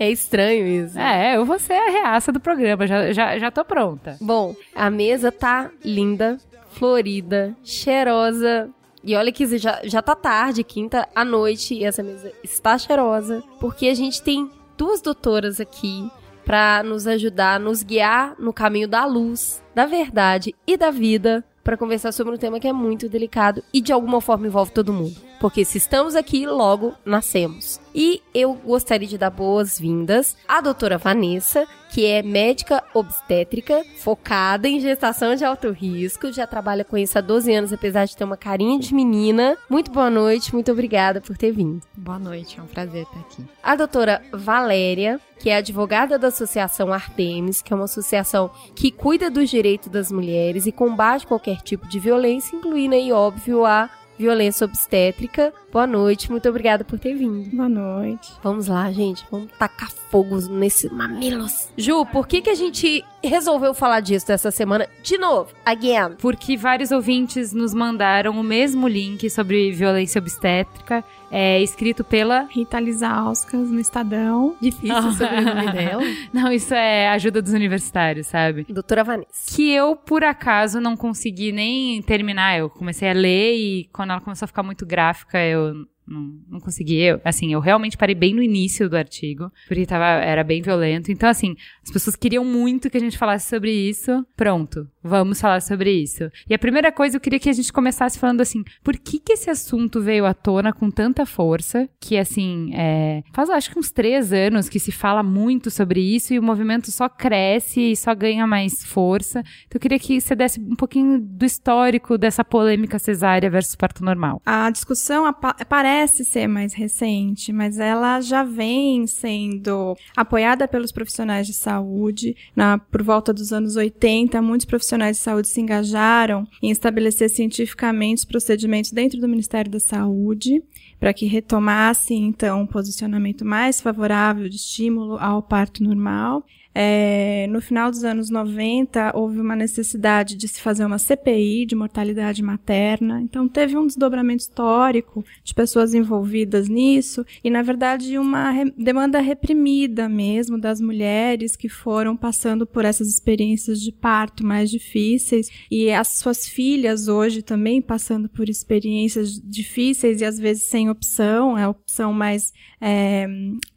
É 0.00 0.08
estranho 0.10 0.64
isso. 0.64 0.96
é, 0.96 1.36
eu 1.36 1.44
vou 1.44 1.58
ser 1.58 1.72
a 1.72 1.90
reaça 1.90 2.30
do 2.30 2.38
programa, 2.38 2.86
já, 2.86 3.12
já, 3.12 3.36
já 3.36 3.50
tô 3.50 3.64
pronta. 3.64 4.16
Bom, 4.20 4.54
a 4.72 4.88
mesa 4.90 5.32
tá 5.32 5.70
linda, 5.84 6.38
florida, 6.78 7.56
cheirosa. 7.62 8.70
E 9.02 9.14
olha 9.14 9.32
que 9.32 9.58
já, 9.58 9.80
já 9.84 10.00
tá 10.02 10.14
tarde, 10.14 10.64
quinta 10.64 11.08
à 11.14 11.24
noite, 11.24 11.74
e 11.74 11.84
essa 11.84 12.02
mesa 12.02 12.32
está 12.42 12.76
cheirosa, 12.76 13.42
porque 13.60 13.88
a 13.88 13.94
gente 13.94 14.22
tem 14.22 14.50
duas 14.76 15.00
doutoras 15.00 15.60
aqui 15.60 16.10
pra 16.44 16.82
nos 16.82 17.06
ajudar, 17.06 17.60
nos 17.60 17.82
guiar 17.82 18.34
no 18.38 18.52
caminho 18.52 18.88
da 18.88 19.04
luz, 19.04 19.62
da 19.74 19.86
verdade 19.86 20.54
e 20.66 20.76
da 20.76 20.90
vida, 20.90 21.44
pra 21.62 21.76
conversar 21.76 22.12
sobre 22.12 22.34
um 22.34 22.38
tema 22.38 22.58
que 22.58 22.66
é 22.66 22.72
muito 22.72 23.08
delicado 23.08 23.62
e 23.72 23.80
de 23.80 23.92
alguma 23.92 24.20
forma 24.20 24.46
envolve 24.46 24.72
todo 24.72 24.92
mundo. 24.92 25.27
Porque 25.40 25.64
se 25.64 25.78
estamos 25.78 26.16
aqui, 26.16 26.46
logo 26.46 26.94
nascemos. 27.04 27.80
E 27.94 28.22
eu 28.34 28.54
gostaria 28.54 29.08
de 29.08 29.18
dar 29.18 29.30
boas-vindas 29.30 30.36
à 30.46 30.60
doutora 30.60 30.98
Vanessa, 30.98 31.66
que 31.90 32.06
é 32.06 32.22
médica 32.22 32.84
obstétrica, 32.92 33.82
focada 33.96 34.68
em 34.68 34.78
gestação 34.78 35.34
de 35.34 35.44
alto 35.44 35.70
risco, 35.70 36.30
já 36.32 36.46
trabalha 36.46 36.84
com 36.84 36.96
isso 36.96 37.18
há 37.18 37.20
12 37.20 37.52
anos, 37.52 37.72
apesar 37.72 38.04
de 38.04 38.16
ter 38.16 38.24
uma 38.24 38.36
carinha 38.36 38.78
de 38.78 38.94
menina. 38.94 39.56
Muito 39.70 39.90
boa 39.90 40.10
noite, 40.10 40.52
muito 40.52 40.70
obrigada 40.70 41.20
por 41.20 41.36
ter 41.36 41.52
vindo. 41.52 41.80
Boa 41.96 42.18
noite, 42.18 42.58
é 42.58 42.62
um 42.62 42.66
prazer 42.66 43.02
estar 43.02 43.20
aqui. 43.20 43.44
A 43.62 43.74
doutora 43.74 44.22
Valéria, 44.32 45.20
que 45.38 45.50
é 45.50 45.56
advogada 45.56 46.18
da 46.18 46.28
Associação 46.28 46.92
Artemis, 46.92 47.62
que 47.62 47.72
é 47.72 47.76
uma 47.76 47.86
associação 47.86 48.50
que 48.74 48.90
cuida 48.90 49.30
dos 49.30 49.48
direitos 49.48 49.88
das 49.88 50.12
mulheres 50.12 50.66
e 50.66 50.72
combate 50.72 51.26
qualquer 51.26 51.62
tipo 51.62 51.88
de 51.88 51.98
violência, 51.98 52.54
incluindo 52.56 52.94
aí, 52.94 53.12
óbvio, 53.12 53.64
a 53.64 53.88
violência 54.18 54.64
obstétrica. 54.64 55.52
Boa 55.72 55.86
noite, 55.86 56.30
muito 56.30 56.48
obrigada 56.48 56.84
por 56.84 56.98
ter 56.98 57.14
vindo. 57.14 57.54
Boa 57.54 57.68
noite. 57.68 58.32
Vamos 58.42 58.66
lá, 58.66 58.90
gente, 58.90 59.24
vamos 59.30 59.50
tacar 59.58 59.90
fogo 60.10 60.36
nesse 60.48 60.92
mamilos. 60.92 61.68
Ju, 61.76 62.04
por 62.06 62.26
que 62.26 62.42
que 62.42 62.50
a 62.50 62.54
gente 62.54 63.04
resolveu 63.22 63.74
falar 63.74 64.00
disso 64.00 64.30
essa 64.30 64.50
semana 64.50 64.88
de 65.02 65.18
novo? 65.18 65.52
Again. 65.64 66.16
Porque 66.18 66.56
vários 66.56 66.90
ouvintes 66.90 67.52
nos 67.52 67.74
mandaram 67.74 68.38
o 68.38 68.42
mesmo 68.42 68.86
link 68.86 69.28
sobre 69.30 69.72
violência 69.72 70.18
obstétrica, 70.18 71.04
é, 71.30 71.60
escrito 71.60 72.04
pela. 72.04 72.46
Rita 72.50 72.80
Lizauskas 72.80 73.70
no 73.70 73.80
Estadão. 73.80 74.56
Difícil 74.60 74.96
o 75.08 75.12
sobrenome 75.12 75.72
dela. 75.72 76.02
Não, 76.32 76.52
isso 76.52 76.74
é 76.74 77.08
ajuda 77.08 77.42
dos 77.42 77.52
universitários, 77.52 78.26
sabe? 78.26 78.66
Doutora 78.68 79.04
Vanessa. 79.04 79.28
Que 79.54 79.70
eu, 79.70 79.96
por 79.96 80.24
acaso, 80.24 80.80
não 80.80 80.96
consegui 80.96 81.52
nem 81.52 82.00
terminar. 82.02 82.58
Eu 82.58 82.70
comecei 82.70 83.10
a 83.10 83.14
ler 83.14 83.54
e 83.56 83.88
quando 83.92 84.10
ela 84.10 84.20
começou 84.20 84.44
a 84.44 84.48
ficar 84.48 84.62
muito 84.62 84.86
gráfica, 84.86 85.38
eu 85.38 85.86
não, 86.08 86.40
não 86.48 86.60
consegui. 86.60 87.00
Eu, 87.00 87.20
assim, 87.24 87.52
eu 87.52 87.60
realmente 87.60 87.96
parei 87.96 88.14
bem 88.14 88.34
no 88.34 88.42
início 88.42 88.88
do 88.88 88.96
artigo, 88.96 89.52
porque 89.66 89.86
tava, 89.86 90.04
era 90.24 90.42
bem 90.42 90.62
violento. 90.62 91.12
Então, 91.12 91.28
assim, 91.28 91.54
as 91.84 91.90
pessoas 91.90 92.16
queriam 92.16 92.44
muito 92.44 92.90
que 92.90 92.96
a 92.96 93.00
gente 93.00 93.18
falasse 93.18 93.48
sobre 93.48 93.70
isso. 93.70 94.24
Pronto, 94.36 94.88
vamos 95.08 95.40
falar 95.40 95.60
sobre 95.60 95.90
isso. 95.90 96.30
E 96.48 96.54
a 96.54 96.58
primeira 96.58 96.92
coisa, 96.92 97.16
eu 97.16 97.20
queria 97.20 97.38
que 97.38 97.48
a 97.48 97.52
gente 97.52 97.72
começasse 97.72 98.18
falando 98.18 98.40
assim, 98.40 98.62
por 98.82 98.96
que 98.96 99.18
que 99.18 99.32
esse 99.32 99.50
assunto 99.50 100.00
veio 100.00 100.26
à 100.26 100.34
tona 100.34 100.72
com 100.72 100.90
tanta 100.90 101.24
força? 101.24 101.88
Que, 102.00 102.16
assim, 102.16 102.70
é, 102.74 103.22
faz 103.32 103.50
acho 103.50 103.70
que 103.70 103.78
uns 103.78 103.90
três 103.90 104.32
anos 104.32 104.68
que 104.68 104.78
se 104.78 104.92
fala 104.92 105.22
muito 105.22 105.70
sobre 105.70 106.00
isso 106.00 106.34
e 106.34 106.38
o 106.38 106.42
movimento 106.42 106.90
só 106.90 107.08
cresce 107.08 107.92
e 107.92 107.96
só 107.96 108.14
ganha 108.14 108.46
mais 108.46 108.84
força. 108.84 109.40
Então, 109.66 109.76
eu 109.76 109.80
queria 109.80 109.98
que 109.98 110.20
você 110.20 110.34
desse 110.34 110.60
um 110.60 110.76
pouquinho 110.76 111.18
do 111.20 111.44
histórico 111.44 112.18
dessa 112.18 112.44
polêmica 112.44 112.98
cesárea 112.98 113.50
versus 113.50 113.74
parto 113.74 114.04
normal. 114.04 114.40
A 114.44 114.70
discussão 114.70 115.32
parece 115.68 116.24
ser 116.24 116.46
mais 116.46 116.74
recente, 116.74 117.52
mas 117.52 117.78
ela 117.78 118.20
já 118.20 118.44
vem 118.44 119.06
sendo 119.06 119.96
apoiada 120.16 120.68
pelos 120.68 120.92
profissionais 120.92 121.46
de 121.46 121.54
saúde. 121.54 122.36
Na, 122.54 122.78
por 122.78 123.02
volta 123.02 123.32
dos 123.32 123.52
anos 123.52 123.76
80, 123.76 124.40
muitos 124.42 124.66
profissionais 124.66 124.97
de 124.98 125.22
saúde 125.22 125.48
se 125.48 125.60
engajaram 125.60 126.46
em 126.62 126.70
estabelecer 126.70 127.30
cientificamente 127.30 128.18
os 128.18 128.24
procedimentos 128.24 128.90
dentro 128.90 129.20
do 129.20 129.28
Ministério 129.28 129.70
da 129.70 129.80
Saúde 129.80 130.62
para 130.98 131.12
que 131.12 131.26
retomasse, 131.26 132.14
então, 132.14 132.62
um 132.62 132.66
posicionamento 132.66 133.44
mais 133.44 133.80
favorável 133.80 134.48
de 134.48 134.56
estímulo 134.56 135.16
ao 135.18 135.42
parto 135.42 135.82
normal. 135.82 136.44
É, 136.74 137.46
no 137.50 137.60
final 137.60 137.90
dos 137.90 138.04
anos 138.04 138.30
90, 138.30 139.12
houve 139.16 139.40
uma 139.40 139.56
necessidade 139.56 140.36
de 140.36 140.46
se 140.46 140.60
fazer 140.60 140.84
uma 140.84 140.98
CPI 140.98 141.66
de 141.66 141.74
mortalidade 141.74 142.42
materna. 142.42 143.20
Então, 143.20 143.48
teve 143.48 143.76
um 143.76 143.86
desdobramento 143.86 144.42
histórico 144.42 145.24
de 145.42 145.54
pessoas 145.54 145.92
envolvidas 145.94 146.68
nisso 146.68 147.24
e, 147.42 147.50
na 147.50 147.62
verdade, 147.62 148.16
uma 148.18 148.50
re- 148.50 148.72
demanda 148.76 149.18
reprimida 149.18 150.08
mesmo 150.08 150.56
das 150.58 150.80
mulheres 150.80 151.56
que 151.56 151.68
foram 151.68 152.16
passando 152.16 152.66
por 152.66 152.84
essas 152.84 153.08
experiências 153.08 153.80
de 153.80 153.90
parto 153.90 154.44
mais 154.46 154.70
difíceis 154.70 155.50
e 155.70 155.90
as 155.90 156.18
suas 156.18 156.46
filhas 156.46 157.08
hoje 157.08 157.42
também 157.42 157.82
passando 157.82 158.28
por 158.28 158.48
experiências 158.48 159.40
difíceis 159.42 160.20
e 160.20 160.24
às 160.24 160.38
vezes 160.38 160.64
sem 160.64 160.88
opção. 160.90 161.56
A 161.56 161.68
opção 161.70 162.12
mais 162.12 162.52
é, 162.80 163.26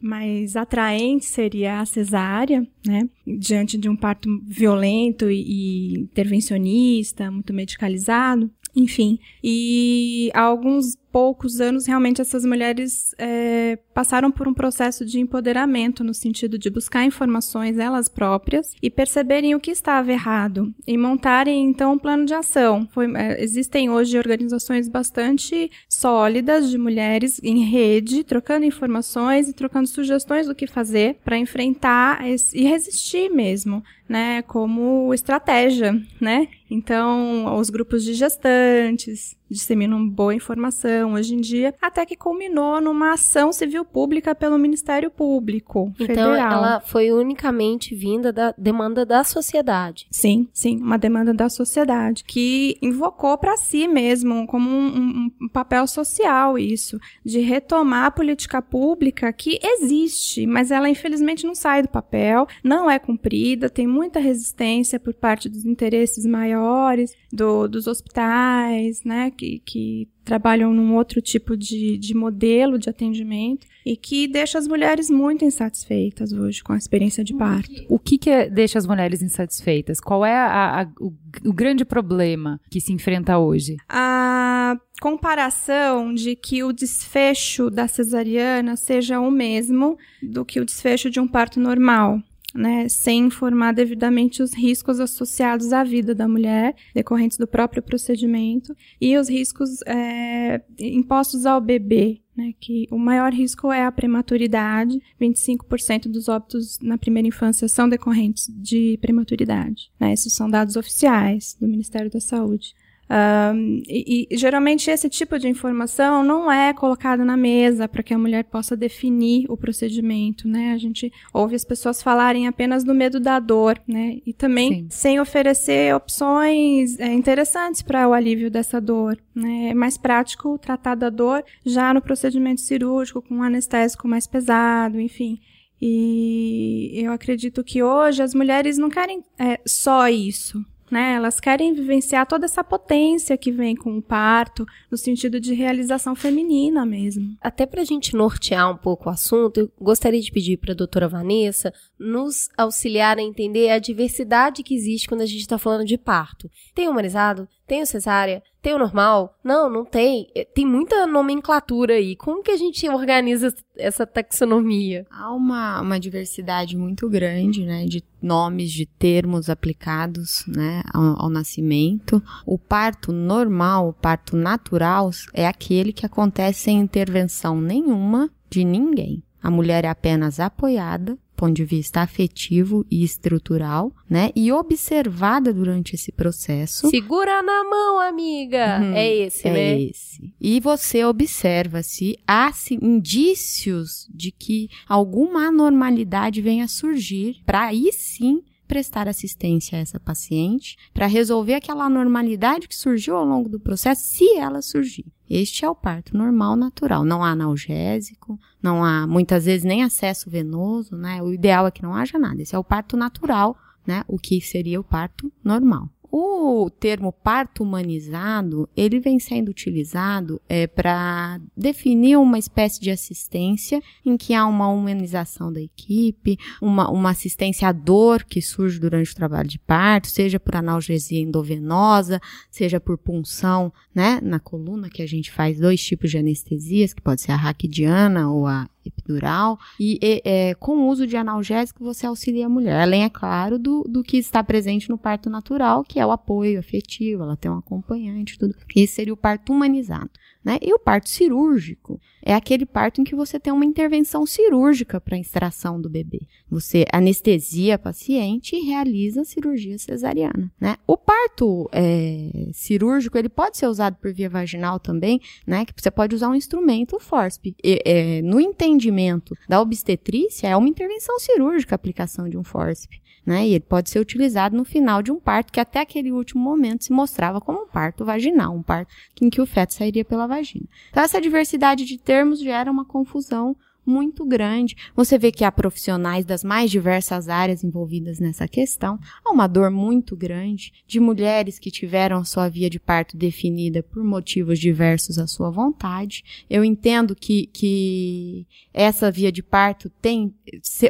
mais 0.00 0.54
atraente 0.56 1.24
seria 1.24 1.80
a 1.80 1.84
cesárea, 1.84 2.64
né? 2.86 2.91
Diante 3.26 3.78
de 3.78 3.88
um 3.88 3.96
parto 3.96 4.28
violento 4.46 5.30
e, 5.30 5.42
e 5.42 6.00
intervencionista, 6.00 7.30
muito 7.30 7.52
medicalizado. 7.52 8.50
Enfim, 8.74 9.18
e 9.44 10.30
há 10.34 10.42
alguns 10.42 10.96
poucos 11.12 11.60
anos, 11.60 11.86
realmente, 11.86 12.22
essas 12.22 12.44
mulheres 12.44 13.14
é, 13.18 13.78
passaram 13.92 14.30
por 14.30 14.48
um 14.48 14.54
processo 14.54 15.04
de 15.04 15.20
empoderamento, 15.20 16.02
no 16.02 16.14
sentido 16.14 16.58
de 16.58 16.70
buscar 16.70 17.04
informações 17.04 17.78
elas 17.78 18.08
próprias 18.08 18.72
e 18.82 18.90
perceberem 18.90 19.54
o 19.54 19.60
que 19.60 19.70
estava 19.70 20.10
errado 20.10 20.74
e 20.86 20.96
montarem, 20.96 21.64
então, 21.64 21.92
um 21.92 21.98
plano 21.98 22.24
de 22.24 22.32
ação. 22.32 22.88
Foi, 22.92 23.12
é, 23.14 23.42
existem 23.42 23.90
hoje 23.90 24.16
organizações 24.16 24.88
bastante 24.88 25.70
sólidas 25.88 26.70
de 26.70 26.78
mulheres 26.78 27.38
em 27.42 27.62
rede, 27.62 28.24
trocando 28.24 28.64
informações 28.64 29.48
e 29.48 29.52
trocando 29.52 29.86
sugestões 29.86 30.46
do 30.46 30.54
que 30.54 30.66
fazer 30.66 31.18
para 31.22 31.36
enfrentar 31.36 32.26
esse, 32.26 32.56
e 32.56 32.64
resistir 32.64 33.28
mesmo, 33.30 33.84
né, 34.08 34.42
como 34.42 35.12
estratégia, 35.12 36.00
né? 36.20 36.48
Então, 36.70 37.58
os 37.58 37.68
grupos 37.68 38.02
de 38.02 38.14
gestantes 38.14 39.36
disseminam 39.52 40.08
boa 40.08 40.34
informação 40.34 41.12
hoje 41.14 41.34
em 41.34 41.40
dia, 41.40 41.74
até 41.80 42.04
que 42.06 42.16
culminou 42.16 42.80
numa 42.80 43.12
ação 43.12 43.52
civil 43.52 43.84
pública 43.84 44.34
pelo 44.34 44.58
Ministério 44.58 45.10
Público 45.10 45.92
Então, 46.00 46.06
Federal. 46.06 46.52
ela 46.52 46.80
foi 46.80 47.12
unicamente 47.12 47.94
vinda 47.94 48.32
da 48.32 48.54
demanda 48.56 49.04
da 49.06 49.22
sociedade. 49.24 50.06
Sim, 50.10 50.48
sim, 50.52 50.78
uma 50.78 50.98
demanda 50.98 51.32
da 51.34 51.48
sociedade 51.48 52.24
que 52.24 52.76
invocou 52.82 53.36
para 53.38 53.56
si 53.56 53.86
mesmo 53.86 54.46
como 54.46 54.68
um, 54.70 54.86
um- 54.88 55.30
um 55.42 55.48
papel 55.48 55.86
social 55.86 56.58
isso, 56.58 56.98
de 57.24 57.40
retomar 57.40 58.06
a 58.06 58.10
política 58.10 58.62
pública 58.62 59.32
que 59.32 59.58
existe, 59.62 60.46
mas 60.46 60.70
ela 60.70 60.88
infelizmente 60.88 61.46
não 61.46 61.54
sai 61.54 61.82
do 61.82 61.88
papel, 61.88 62.46
não 62.64 62.90
é 62.90 62.98
cumprida, 62.98 63.68
tem 63.68 63.86
muita 63.86 64.18
resistência 64.20 64.98
por 64.98 65.12
parte 65.14 65.48
dos 65.48 65.64
interesses 65.64 66.24
maiores 66.26 67.14
do- 67.32 67.68
dos 67.68 67.86
hospitais, 67.86 69.02
né, 69.04 69.30
que, 69.42 69.62
que 69.64 70.08
trabalham 70.24 70.72
num 70.72 70.94
outro 70.94 71.20
tipo 71.20 71.56
de, 71.56 71.98
de 71.98 72.14
modelo 72.14 72.78
de 72.78 72.88
atendimento 72.88 73.66
e 73.84 73.96
que 73.96 74.28
deixa 74.28 74.56
as 74.56 74.68
mulheres 74.68 75.10
muito 75.10 75.44
insatisfeitas 75.44 76.32
hoje 76.32 76.62
com 76.62 76.72
a 76.72 76.76
experiência 76.78 77.24
de 77.24 77.34
parto. 77.34 77.72
O 77.88 77.98
que, 77.98 78.16
que 78.18 78.30
é- 78.30 78.48
deixa 78.48 78.78
as 78.78 78.86
mulheres 78.86 79.20
insatisfeitas? 79.20 79.98
Qual 80.00 80.24
é 80.24 80.36
a- 80.36 80.82
a- 80.82 80.88
o, 81.00 81.12
o 81.44 81.52
grande 81.52 81.84
problema 81.84 82.60
que 82.70 82.80
se 82.80 82.92
enfrenta 82.92 83.36
hoje? 83.38 83.76
a 83.88 84.76
comparação 85.00 86.14
de 86.14 86.36
que 86.36 86.62
o 86.62 86.72
desfecho 86.72 87.68
da 87.68 87.88
cesariana 87.88 88.76
seja 88.76 89.18
o 89.18 89.30
mesmo 89.32 89.96
do 90.22 90.44
que 90.44 90.60
o 90.60 90.64
desfecho 90.64 91.10
de 91.10 91.18
um 91.18 91.26
parto 91.26 91.58
normal. 91.58 92.20
Né, 92.54 92.86
sem 92.86 93.26
informar 93.26 93.72
devidamente 93.72 94.42
os 94.42 94.52
riscos 94.52 95.00
associados 95.00 95.72
à 95.72 95.82
vida 95.82 96.14
da 96.14 96.28
mulher, 96.28 96.76
decorrentes 96.94 97.38
do 97.38 97.46
próprio 97.46 97.82
procedimento, 97.82 98.76
e 99.00 99.16
os 99.16 99.26
riscos 99.26 99.80
é, 99.86 100.60
impostos 100.78 101.46
ao 101.46 101.62
bebê, 101.62 102.20
né, 102.36 102.52
que 102.60 102.86
o 102.90 102.98
maior 102.98 103.32
risco 103.32 103.72
é 103.72 103.84
a 103.84 103.92
prematuridade, 103.92 105.00
25% 105.20 106.08
dos 106.08 106.28
óbitos 106.28 106.78
na 106.80 106.98
primeira 106.98 107.28
infância 107.28 107.68
são 107.68 107.88
decorrentes 107.88 108.46
de 108.48 108.98
prematuridade. 109.00 109.90
Né, 109.98 110.12
esses 110.12 110.32
são 110.32 110.50
dados 110.50 110.76
oficiais 110.76 111.56
do 111.60 111.66
Ministério 111.66 112.10
da 112.10 112.20
Saúde. 112.20 112.74
Um, 113.10 113.82
e, 113.86 114.26
e, 114.30 114.36
geralmente 114.38 114.90
esse 114.90 115.06
tipo 115.06 115.38
de 115.38 115.46
informação 115.46 116.22
não 116.22 116.50
é 116.50 116.72
colocado 116.72 117.24
na 117.24 117.36
mesa 117.36 117.86
para 117.86 118.02
que 118.02 118.14
a 118.14 118.18
mulher 118.18 118.44
possa 118.44 118.74
definir 118.74 119.44
o 119.50 119.56
procedimento, 119.56 120.48
né? 120.48 120.72
A 120.72 120.78
gente 120.78 121.12
ouve 121.32 121.54
as 121.54 121.64
pessoas 121.64 122.02
falarem 122.02 122.46
apenas 122.46 122.84
do 122.84 122.94
medo 122.94 123.20
da 123.20 123.38
dor, 123.38 123.78
né? 123.86 124.18
E 124.24 124.32
também 124.32 124.74
Sim. 124.74 124.86
sem 124.88 125.20
oferecer 125.20 125.94
opções 125.94 126.98
é, 126.98 127.12
interessantes 127.12 127.82
para 127.82 128.08
o 128.08 128.14
alívio 128.14 128.50
dessa 128.50 128.80
dor, 128.80 129.18
né? 129.34 129.68
É 129.70 129.74
mais 129.74 129.98
prático 129.98 130.58
tratar 130.58 130.94
da 130.94 131.10
dor 131.10 131.44
já 131.66 131.92
no 131.92 132.00
procedimento 132.00 132.62
cirúrgico 132.62 133.20
com 133.20 133.36
um 133.36 133.42
anestésico 133.42 134.08
mais 134.08 134.26
pesado, 134.26 134.98
enfim. 134.98 135.38
E 135.84 136.92
eu 136.94 137.12
acredito 137.12 137.64
que 137.64 137.82
hoje 137.82 138.22
as 138.22 138.34
mulheres 138.34 138.78
não 138.78 138.88
querem 138.88 139.22
é, 139.36 139.60
só 139.66 140.08
isso, 140.08 140.64
né? 140.92 141.14
Elas 141.14 141.40
querem 141.40 141.72
vivenciar 141.72 142.26
toda 142.26 142.44
essa 142.44 142.62
potência 142.62 143.38
que 143.38 143.50
vem 143.50 143.74
com 143.74 143.96
o 143.96 144.02
parto, 144.02 144.66
no 144.90 144.98
sentido 144.98 145.40
de 145.40 145.54
realização 145.54 146.14
feminina 146.14 146.84
mesmo. 146.84 147.34
Até 147.40 147.64
para 147.64 147.80
a 147.80 147.84
gente 147.84 148.14
nortear 148.14 148.70
um 148.70 148.76
pouco 148.76 149.08
o 149.08 149.12
assunto, 149.12 149.58
eu 149.58 149.72
gostaria 149.80 150.20
de 150.20 150.30
pedir 150.30 150.58
para 150.58 150.72
a 150.72 150.76
doutora 150.76 151.08
Vanessa 151.08 151.72
nos 151.98 152.50
auxiliar 152.58 153.16
a 153.16 153.22
entender 153.22 153.70
a 153.70 153.78
diversidade 153.78 154.62
que 154.62 154.74
existe 154.74 155.08
quando 155.08 155.22
a 155.22 155.26
gente 155.26 155.40
está 155.40 155.56
falando 155.56 155.86
de 155.86 155.96
parto. 155.96 156.50
Tem 156.74 156.88
humanizado, 156.88 157.48
tem 157.66 157.80
o 157.80 157.86
cesárea, 157.86 158.42
tem 158.62 158.74
o 158.74 158.78
normal? 158.78 159.36
Não, 159.42 159.68
não 159.68 159.84
tem. 159.84 160.28
É, 160.34 160.44
tem 160.44 160.64
muita 160.64 161.04
nomenclatura 161.04 161.94
aí. 161.94 162.14
Como 162.14 162.42
que 162.42 162.52
a 162.52 162.56
gente 162.56 162.88
organiza 162.88 163.52
essa 163.76 164.06
taxonomia? 164.06 165.04
Há 165.10 165.32
uma, 165.34 165.80
uma 165.80 165.98
diversidade 165.98 166.76
muito 166.76 167.10
grande, 167.10 167.64
né, 167.64 167.84
de 167.84 168.04
nomes, 168.22 168.70
de 168.70 168.86
termos 168.86 169.50
aplicados, 169.50 170.44
né, 170.46 170.82
ao, 170.94 171.24
ao 171.24 171.28
nascimento. 171.28 172.22
O 172.46 172.56
parto 172.56 173.12
normal, 173.12 173.88
o 173.88 173.92
parto 173.92 174.36
natural, 174.36 175.10
é 175.34 175.46
aquele 175.46 175.92
que 175.92 176.06
acontece 176.06 176.60
sem 176.60 176.78
intervenção 176.78 177.60
nenhuma 177.60 178.30
de 178.48 178.64
ninguém. 178.64 179.24
A 179.42 179.50
mulher 179.50 179.84
é 179.84 179.88
apenas 179.88 180.38
apoiada 180.38 181.18
ponto 181.42 181.54
de 181.54 181.64
vista 181.64 182.02
afetivo 182.02 182.86
e 182.88 183.02
estrutural, 183.02 183.92
né? 184.08 184.30
E 184.36 184.52
observada 184.52 185.52
durante 185.52 185.96
esse 185.96 186.12
processo. 186.12 186.88
Segura 186.88 187.42
na 187.42 187.64
mão, 187.64 187.98
amiga! 187.98 188.78
Uhum, 188.80 188.94
é 188.94 189.12
esse, 189.16 189.48
é 189.48 189.52
né? 189.52 189.60
É 189.60 189.82
esse. 189.82 190.32
E 190.40 190.60
você 190.60 191.04
observa 191.04 191.82
se 191.82 192.16
há 192.24 192.52
se, 192.52 192.78
indícios 192.80 194.08
de 194.14 194.30
que 194.30 194.68
alguma 194.88 195.48
anormalidade 195.48 196.40
venha 196.40 196.66
a 196.66 196.68
surgir, 196.68 197.42
para 197.44 197.66
aí 197.66 197.90
sim 197.92 198.44
prestar 198.68 199.08
assistência 199.08 199.76
a 199.76 199.80
essa 199.80 199.98
paciente 199.98 200.76
para 200.94 201.06
resolver 201.06 201.54
aquela 201.54 201.86
anormalidade 201.86 202.68
que 202.68 202.76
surgiu 202.76 203.16
ao 203.16 203.26
longo 203.26 203.48
do 203.48 203.58
processo, 203.58 204.02
se 204.04 204.36
ela 204.36 204.62
surgir. 204.62 205.06
Este 205.34 205.64
é 205.64 205.70
o 205.70 205.74
parto 205.74 206.14
normal 206.14 206.56
natural. 206.56 207.06
Não 207.06 207.24
há 207.24 207.30
analgésico, 207.30 208.38
não 208.62 208.84
há 208.84 209.06
muitas 209.06 209.46
vezes 209.46 209.64
nem 209.64 209.82
acesso 209.82 210.28
venoso, 210.28 210.94
né? 210.94 211.22
O 211.22 211.32
ideal 211.32 211.66
é 211.66 211.70
que 211.70 211.82
não 211.82 211.94
haja 211.94 212.18
nada. 212.18 212.42
Esse 212.42 212.54
é 212.54 212.58
o 212.58 212.62
parto 212.62 212.98
natural, 212.98 213.56
né? 213.86 214.04
O 214.06 214.18
que 214.18 214.42
seria 214.42 214.78
o 214.78 214.84
parto 214.84 215.32
normal. 215.42 215.88
O 216.14 216.68
termo 216.68 217.10
parto 217.10 217.62
humanizado, 217.62 218.68
ele 218.76 219.00
vem 219.00 219.18
sendo 219.18 219.48
utilizado 219.48 220.38
é, 220.46 220.66
para 220.66 221.40
definir 221.56 222.18
uma 222.18 222.38
espécie 222.38 222.78
de 222.78 222.90
assistência 222.90 223.80
em 224.04 224.18
que 224.18 224.34
há 224.34 224.46
uma 224.46 224.68
humanização 224.68 225.50
da 225.50 225.62
equipe, 225.62 226.36
uma, 226.60 226.90
uma 226.90 227.08
assistência 227.12 227.66
à 227.66 227.72
dor 227.72 228.24
que 228.24 228.42
surge 228.42 228.78
durante 228.78 229.12
o 229.12 229.16
trabalho 229.16 229.48
de 229.48 229.58
parto, 229.58 230.08
seja 230.08 230.38
por 230.38 230.54
analgesia 230.54 231.18
endovenosa, 231.18 232.20
seja 232.50 232.78
por 232.78 232.98
punção 232.98 233.72
né, 233.94 234.20
na 234.22 234.38
coluna, 234.38 234.90
que 234.90 235.00
a 235.00 235.08
gente 235.08 235.32
faz 235.32 235.58
dois 235.58 235.82
tipos 235.82 236.10
de 236.10 236.18
anestesias, 236.18 236.92
que 236.92 237.00
pode 237.00 237.22
ser 237.22 237.32
a 237.32 237.36
raquidiana 237.36 238.30
ou 238.30 238.46
a 238.46 238.68
epidural, 238.88 239.58
e 239.78 239.98
é, 240.24 240.54
com 240.54 240.72
o 240.72 240.88
uso 240.88 241.06
de 241.06 241.16
analgésico 241.16 241.84
você 241.84 242.06
auxilia 242.06 242.46
a 242.46 242.48
mulher, 242.48 242.80
além, 242.80 243.04
é 243.04 243.10
claro, 243.10 243.58
do, 243.58 243.82
do 243.84 244.02
que 244.02 244.16
está 244.16 244.42
presente 244.42 244.88
no 244.88 244.98
parto 244.98 245.28
natural, 245.30 245.84
que 245.84 245.98
é 245.98 246.06
o 246.06 246.10
apoio 246.10 246.58
afetivo, 246.58 247.22
ela 247.22 247.36
tem 247.36 247.50
um 247.50 247.58
acompanhante, 247.58 248.38
tudo. 248.38 248.54
Esse 248.74 248.94
seria 248.94 249.12
o 249.12 249.16
parto 249.16 249.52
humanizado. 249.52 250.10
Né? 250.44 250.58
E 250.60 250.74
o 250.74 250.78
parto 250.78 251.08
cirúrgico 251.08 252.00
é 252.22 252.34
aquele 252.34 252.64
parto 252.64 253.00
em 253.00 253.04
que 253.04 253.14
você 253.14 253.38
tem 253.38 253.52
uma 253.52 253.64
intervenção 253.64 254.24
cirúrgica 254.24 255.00
para 255.00 255.16
a 255.16 255.20
extração 255.20 255.80
do 255.80 255.90
bebê. 255.90 256.20
Você 256.48 256.84
anestesia 256.92 257.74
a 257.74 257.78
paciente 257.78 258.56
e 258.56 258.60
realiza 258.60 259.22
a 259.22 259.24
cirurgia 259.24 259.76
cesariana. 259.78 260.50
Né? 260.60 260.76
O 260.86 260.96
parto 260.96 261.68
é, 261.72 262.50
cirúrgico 262.52 263.18
ele 263.18 263.28
pode 263.28 263.56
ser 263.56 263.66
usado 263.66 263.96
por 263.96 264.12
via 264.12 264.30
vaginal 264.30 264.78
também, 264.78 265.20
né? 265.46 265.64
Que 265.64 265.72
você 265.76 265.90
pode 265.90 266.14
usar 266.14 266.28
um 266.28 266.34
instrumento, 266.34 266.96
o 266.96 267.00
FORSP. 267.00 267.56
É, 267.62 268.22
no 268.22 268.40
entendimento 268.40 269.36
da 269.48 269.60
obstetrícia, 269.60 270.48
é 270.48 270.56
uma 270.56 270.68
intervenção 270.68 271.18
cirúrgica 271.18 271.74
a 271.74 271.76
aplicação 271.76 272.28
de 272.28 272.36
um 272.36 272.44
FORSP 272.44 273.02
né? 273.24 273.46
E 273.46 273.54
ele 273.54 273.60
pode 273.60 273.88
ser 273.88 274.00
utilizado 274.00 274.56
no 274.56 274.64
final 274.64 275.02
de 275.02 275.12
um 275.12 275.18
parto 275.18 275.52
que 275.52 275.60
até 275.60 275.80
aquele 275.80 276.10
último 276.10 276.42
momento 276.42 276.84
se 276.84 276.92
mostrava 276.92 277.40
como 277.40 277.62
um 277.62 277.66
parto 277.66 278.04
vaginal, 278.04 278.54
um 278.54 278.62
parto 278.62 278.92
em 279.20 279.30
que 279.30 279.40
o 279.40 279.46
feto 279.46 279.72
sairia 279.72 280.04
pela 280.04 280.26
vagina. 280.26 280.66
Então 280.90 281.02
essa 281.02 281.20
diversidade 281.20 281.84
de 281.84 281.98
termos 282.12 282.40
gera 282.40 282.70
uma 282.70 282.84
confusão 282.84 283.56
muito 283.84 284.24
grande. 284.24 284.76
Você 284.94 285.18
vê 285.18 285.32
que 285.32 285.44
há 285.44 285.50
profissionais 285.50 286.24
das 286.24 286.44
mais 286.44 286.70
diversas 286.70 287.28
áreas 287.28 287.64
envolvidas 287.64 288.18
nessa 288.18 288.46
questão. 288.46 288.98
Há 289.24 289.30
uma 289.30 289.46
dor 289.46 289.70
muito 289.70 290.16
grande 290.16 290.72
de 290.86 291.00
mulheres 291.00 291.58
que 291.58 291.70
tiveram 291.70 292.18
a 292.18 292.24
sua 292.24 292.48
via 292.48 292.70
de 292.70 292.78
parto 292.78 293.16
definida 293.16 293.82
por 293.82 294.04
motivos 294.04 294.58
diversos 294.58 295.18
à 295.18 295.26
sua 295.26 295.50
vontade. 295.50 296.24
Eu 296.48 296.64
entendo 296.64 297.14
que, 297.14 297.46
que 297.46 298.46
essa 298.72 299.10
via 299.10 299.32
de 299.32 299.42
parto 299.42 299.90
tem, 300.00 300.32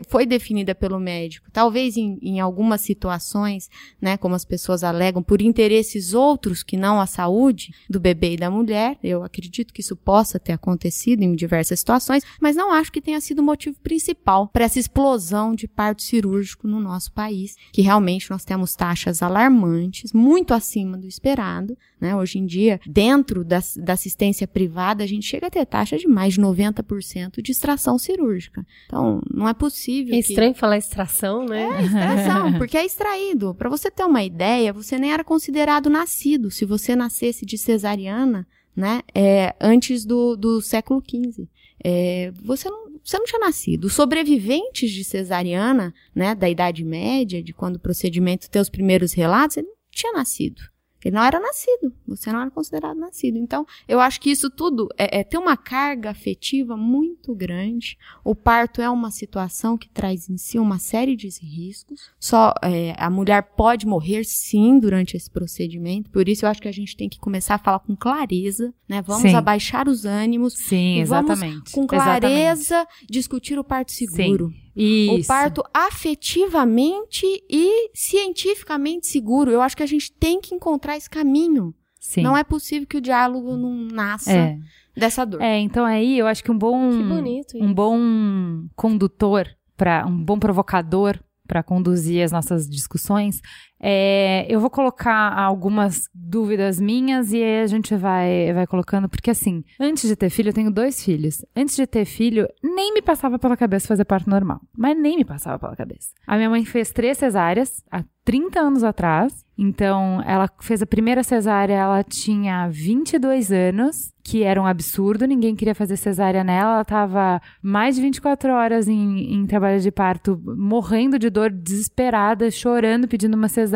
foi 0.09 0.27
definida 0.27 0.75
pelo 0.75 1.01
médico, 1.01 1.51
talvez 1.53 1.97
em, 1.97 2.19
em 2.23 2.41
algumas 2.41 2.83
situações, 2.83 3.71
né, 4.01 4.17
como 4.17 4.35
as 4.35 4.45
pessoas 4.45 4.85
alegam, 4.85 5.23
por 5.23 5.41
interesses 5.41 6.15
outros 6.15 6.63
que 6.63 6.77
não 6.77 7.01
a 7.01 7.07
saúde 7.07 7.75
do 7.89 7.99
bebê 7.99 8.35
e 8.35 8.37
da 8.37 8.51
mulher. 8.51 8.99
Eu 9.03 9.23
acredito 9.23 9.73
que 9.73 9.81
isso 9.81 9.97
possa 9.97 10.39
ter 10.39 10.53
acontecido 10.53 11.23
em 11.23 11.35
diversas 11.35 11.79
situações, 11.79 12.23
mas 12.41 12.55
não 12.55 12.73
há 12.73 12.82
acho 12.83 12.93
que 12.93 13.01
tenha 13.01 13.21
sido 13.21 13.39
o 13.39 13.45
motivo 13.45 13.79
principal 13.81 14.49
para 14.49 14.65
essa 14.65 14.79
explosão 14.79 15.55
de 15.55 15.67
parto 15.67 16.03
cirúrgico 16.03 16.69
no 16.69 16.81
nosso 16.81 17.13
país, 17.13 17.57
que 17.73 17.81
realmente 17.81 18.31
nós 18.31 18.45
temos 18.45 18.77
taxas 18.77 19.23
alarmantes, 19.23 20.13
muito 20.13 20.53
acima 20.53 20.99
do 20.99 21.07
esperado. 21.07 21.77
Né? 22.01 22.15
Hoje 22.15 22.39
em 22.39 22.45
dia, 22.45 22.81
dentro 22.87 23.45
da, 23.45 23.61
da 23.77 23.93
assistência 23.93 24.47
privada, 24.47 25.05
a 25.05 25.07
gente 25.07 25.27
chega 25.27 25.47
a 25.47 25.51
ter 25.51 25.65
taxa 25.65 25.97
de 25.97 26.07
mais 26.07 26.35
de 26.35 26.41
90% 26.41 27.41
de 27.41 27.53
extração 27.53 27.97
cirúrgica. 27.99 28.67
Então, 28.87 29.23
não 29.33 29.49
é 29.49 29.55
possível. 29.55 30.15
É 30.15 30.19
estranho 30.19 30.53
que... 30.53 30.61
falar 30.61 30.77
extração, 30.77 31.47
né? 31.47 31.69
É, 31.79 31.85
extração, 31.85 32.53
porque 32.59 32.77
é 32.77 32.85
extraído. 32.85 33.55
Para 33.55 33.71
você 33.71 33.91
ter 33.91 34.05
uma 34.05 34.23
ideia, 34.23 34.73
você 34.73 34.99
nem 34.99 35.13
era 35.13 35.23
considerado 35.23 35.89
nascido 35.89 36.51
se 36.51 36.65
você 36.65 36.97
nascesse 36.97 37.47
de 37.47 37.57
cesariana, 37.57 38.47
né? 38.75 39.03
É, 39.15 39.55
antes 39.61 40.05
do, 40.05 40.35
do 40.35 40.61
século 40.61 41.01
XV 41.01 41.49
é, 41.85 42.33
você, 42.43 42.71
não, 42.71 42.99
você 43.03 43.19
não 43.19 43.25
tinha 43.25 43.41
nascido. 43.41 43.85
Os 43.87 43.95
sobreviventes 43.95 44.91
de 44.91 45.05
cesariana, 45.05 45.93
né, 46.15 46.35
da 46.35 46.49
Idade 46.49 46.85
Média, 46.85 47.43
de 47.43 47.53
quando 47.53 47.77
o 47.77 47.81
procedimento 47.81 48.49
tem 48.49 48.63
os 48.63 48.71
primeiros 48.71 49.13
relatos, 49.13 49.57
ele 49.57 49.67
não 49.67 49.77
tinha 49.91 50.13
nascido. 50.13 50.63
Ele 51.05 51.17
não 51.17 51.25
era 51.25 51.41
nascido, 51.41 51.93
você 52.07 52.33
não 52.33 52.41
era 52.41 52.51
considerado 52.51 52.97
nascido. 52.97 53.37
Então, 53.37 53.67
eu 53.89 54.01
acho 54.01 54.21
que 54.21 54.31
isso 54.31 54.51
tudo 54.51 54.89
é, 54.97 55.21
é, 55.21 55.25
tem 55.25 55.39
uma 55.39 55.57
carga 55.57 56.11
afetiva 56.11 56.77
muito 56.77 57.35
grande. 57.35 57.99
O 58.25 58.35
parto 58.35 58.81
é 58.81 58.89
uma 58.89 59.11
situação 59.11 59.77
que 59.77 59.89
traz 59.89 60.29
em 60.29 60.37
si 60.37 60.59
uma 60.59 60.79
série 60.79 61.17
de 61.17 61.29
riscos. 61.43 62.11
Só 62.19 62.55
é, 62.63 62.95
a 62.99 63.11
mulher 63.11 63.43
pode 63.57 63.87
morrer 63.87 64.25
sim 64.25 64.79
durante 64.79 65.17
esse 65.17 65.31
procedimento. 65.31 66.11
Por 66.11 66.29
isso, 66.29 66.45
eu 66.45 66.51
acho 66.51 66.63
que 66.63 66.69
a 66.69 66.73
gente 66.73 66.97
tem 66.97 67.09
que 67.09 67.19
começar 67.19 67.57
a 67.57 67.59
falar 67.59 67.81
com 67.81 67.97
clareza, 67.97 68.73
né? 68.89 69.03
Vamos 69.03 69.23
sim. 69.23 69.35
abaixar 69.35 69.89
os 69.89 70.05
ânimos. 70.05 70.55
Sim, 70.55 71.01
exatamente. 71.01 71.55
Vamos, 71.55 71.73
com 71.73 71.87
clareza, 71.87 72.77
exatamente. 72.77 73.07
discutir 73.11 73.59
o 73.59 73.65
parto 73.65 73.93
seguro. 73.93 74.51
Sim. 74.51 74.62
Isso. 74.75 75.25
O 75.25 75.27
parto 75.27 75.63
afetivamente 75.73 77.27
e 77.49 77.91
cientificamente 77.95 79.07
seguro. 79.07 79.51
Eu 79.51 79.61
acho 79.61 79.77
que 79.77 79.83
a 79.83 79.87
gente 79.87 80.13
tem 80.13 80.41
que 80.41 80.55
encontrar 80.55 80.97
esse 80.97 81.11
caminho. 81.11 81.75
Sim. 82.01 82.23
Não 82.23 82.37
é 82.37 82.43
possível 82.43 82.87
que 82.87 82.97
o 82.97 83.01
diálogo 83.01 83.57
não 83.57 83.73
nasça 83.73 84.33
é. 84.33 84.59
dessa 84.97 85.25
dor. 85.25 85.41
É, 85.41 85.59
então 85.61 85.85
aí 85.85 86.19
eu 86.19 86.27
acho 86.27 86.43
que 86.43 86.51
um 86.51 86.59
bom 86.59 86.91
que 86.91 87.03
bonito 87.05 87.57
um 87.59 87.73
bom 87.73 88.67
condutor 88.75 89.47
para 89.77 90.05
um 90.07 90.25
bom 90.25 90.39
provocador 90.39 91.19
para 91.47 91.63
conduzir 91.63 92.25
as 92.25 92.33
nossas 92.33 92.69
discussões 92.69 93.41
É, 93.83 94.47
eu 94.49 94.61
vou 94.61 94.71
colocar 94.71 95.37
algumas 95.37 96.09
dúvidas 96.15 96.81
minhas 96.81 97.33
e 97.33 97.43
aí 97.43 97.63
a 97.63 97.67
gente 97.67 97.97
vai, 97.97 98.53
vai 98.55 98.67
colocando, 98.67 99.09
porque 99.09 99.31
assim, 99.31 99.65
antes 99.81 100.09
de 100.09 100.15
ter 100.15 100.31
filho, 100.31 100.51
eu 100.51 100.55
tenho 100.55 100.71
dois 100.71 101.05
filhos. 101.05 101.45
Antes 101.55 101.75
de 101.75 101.87
ter 101.87 102.05
filho, 102.05 102.49
nem 102.63 102.95
me 102.95 103.03
passava 103.03 103.39
pela 103.39 103.57
cabeça 103.57 103.89
fazer 103.89 104.05
parto 104.05 104.31
normal. 104.31 104.61
Mas 104.77 104.97
nem 104.97 105.17
me 105.17 105.25
passava 105.25 105.59
pela 105.59 105.75
cabeça. 105.75 106.11
A 106.27 106.37
minha 106.37 106.49
mãe 106.49 106.65
fez 106.65 106.93
três 106.93 107.19
cesáreas 107.19 107.83
há 107.91 108.05
30 108.25 108.61
anos 108.61 108.85
atrás. 108.85 109.45
Então, 109.59 110.23
ela 110.27 110.49
fez 110.61 110.83
a 110.83 110.87
primeira 110.87 111.23
cesárea, 111.23 111.75
ela 111.75 112.03
tinha 112.03 112.69
22 112.69 113.53
anos, 113.53 114.13
que 114.25 114.43
era 114.43 114.61
um 114.61 114.67
absurdo, 114.67 115.27
ninguém 115.27 115.55
queria 115.55 115.75
fazer 115.75 115.97
cesárea 115.97 116.43
nela. 116.43 116.73
Ela 116.73 116.83
estava 116.83 117.41
mais 117.63 117.97
de 117.97 118.03
24 118.03 118.53
horas 118.53 118.89
em, 118.89 119.35
em 119.35 119.47
trabalho 119.47 119.81
de 119.81 119.91
parto, 119.91 120.41
morrendo 120.45 121.19
de 121.19 121.29
dor, 121.29 121.51
desesperada, 121.51 122.51
chorando, 122.51 123.07
pedindo 123.07 123.37
uma 123.37 123.49
cesárea, 123.49 123.72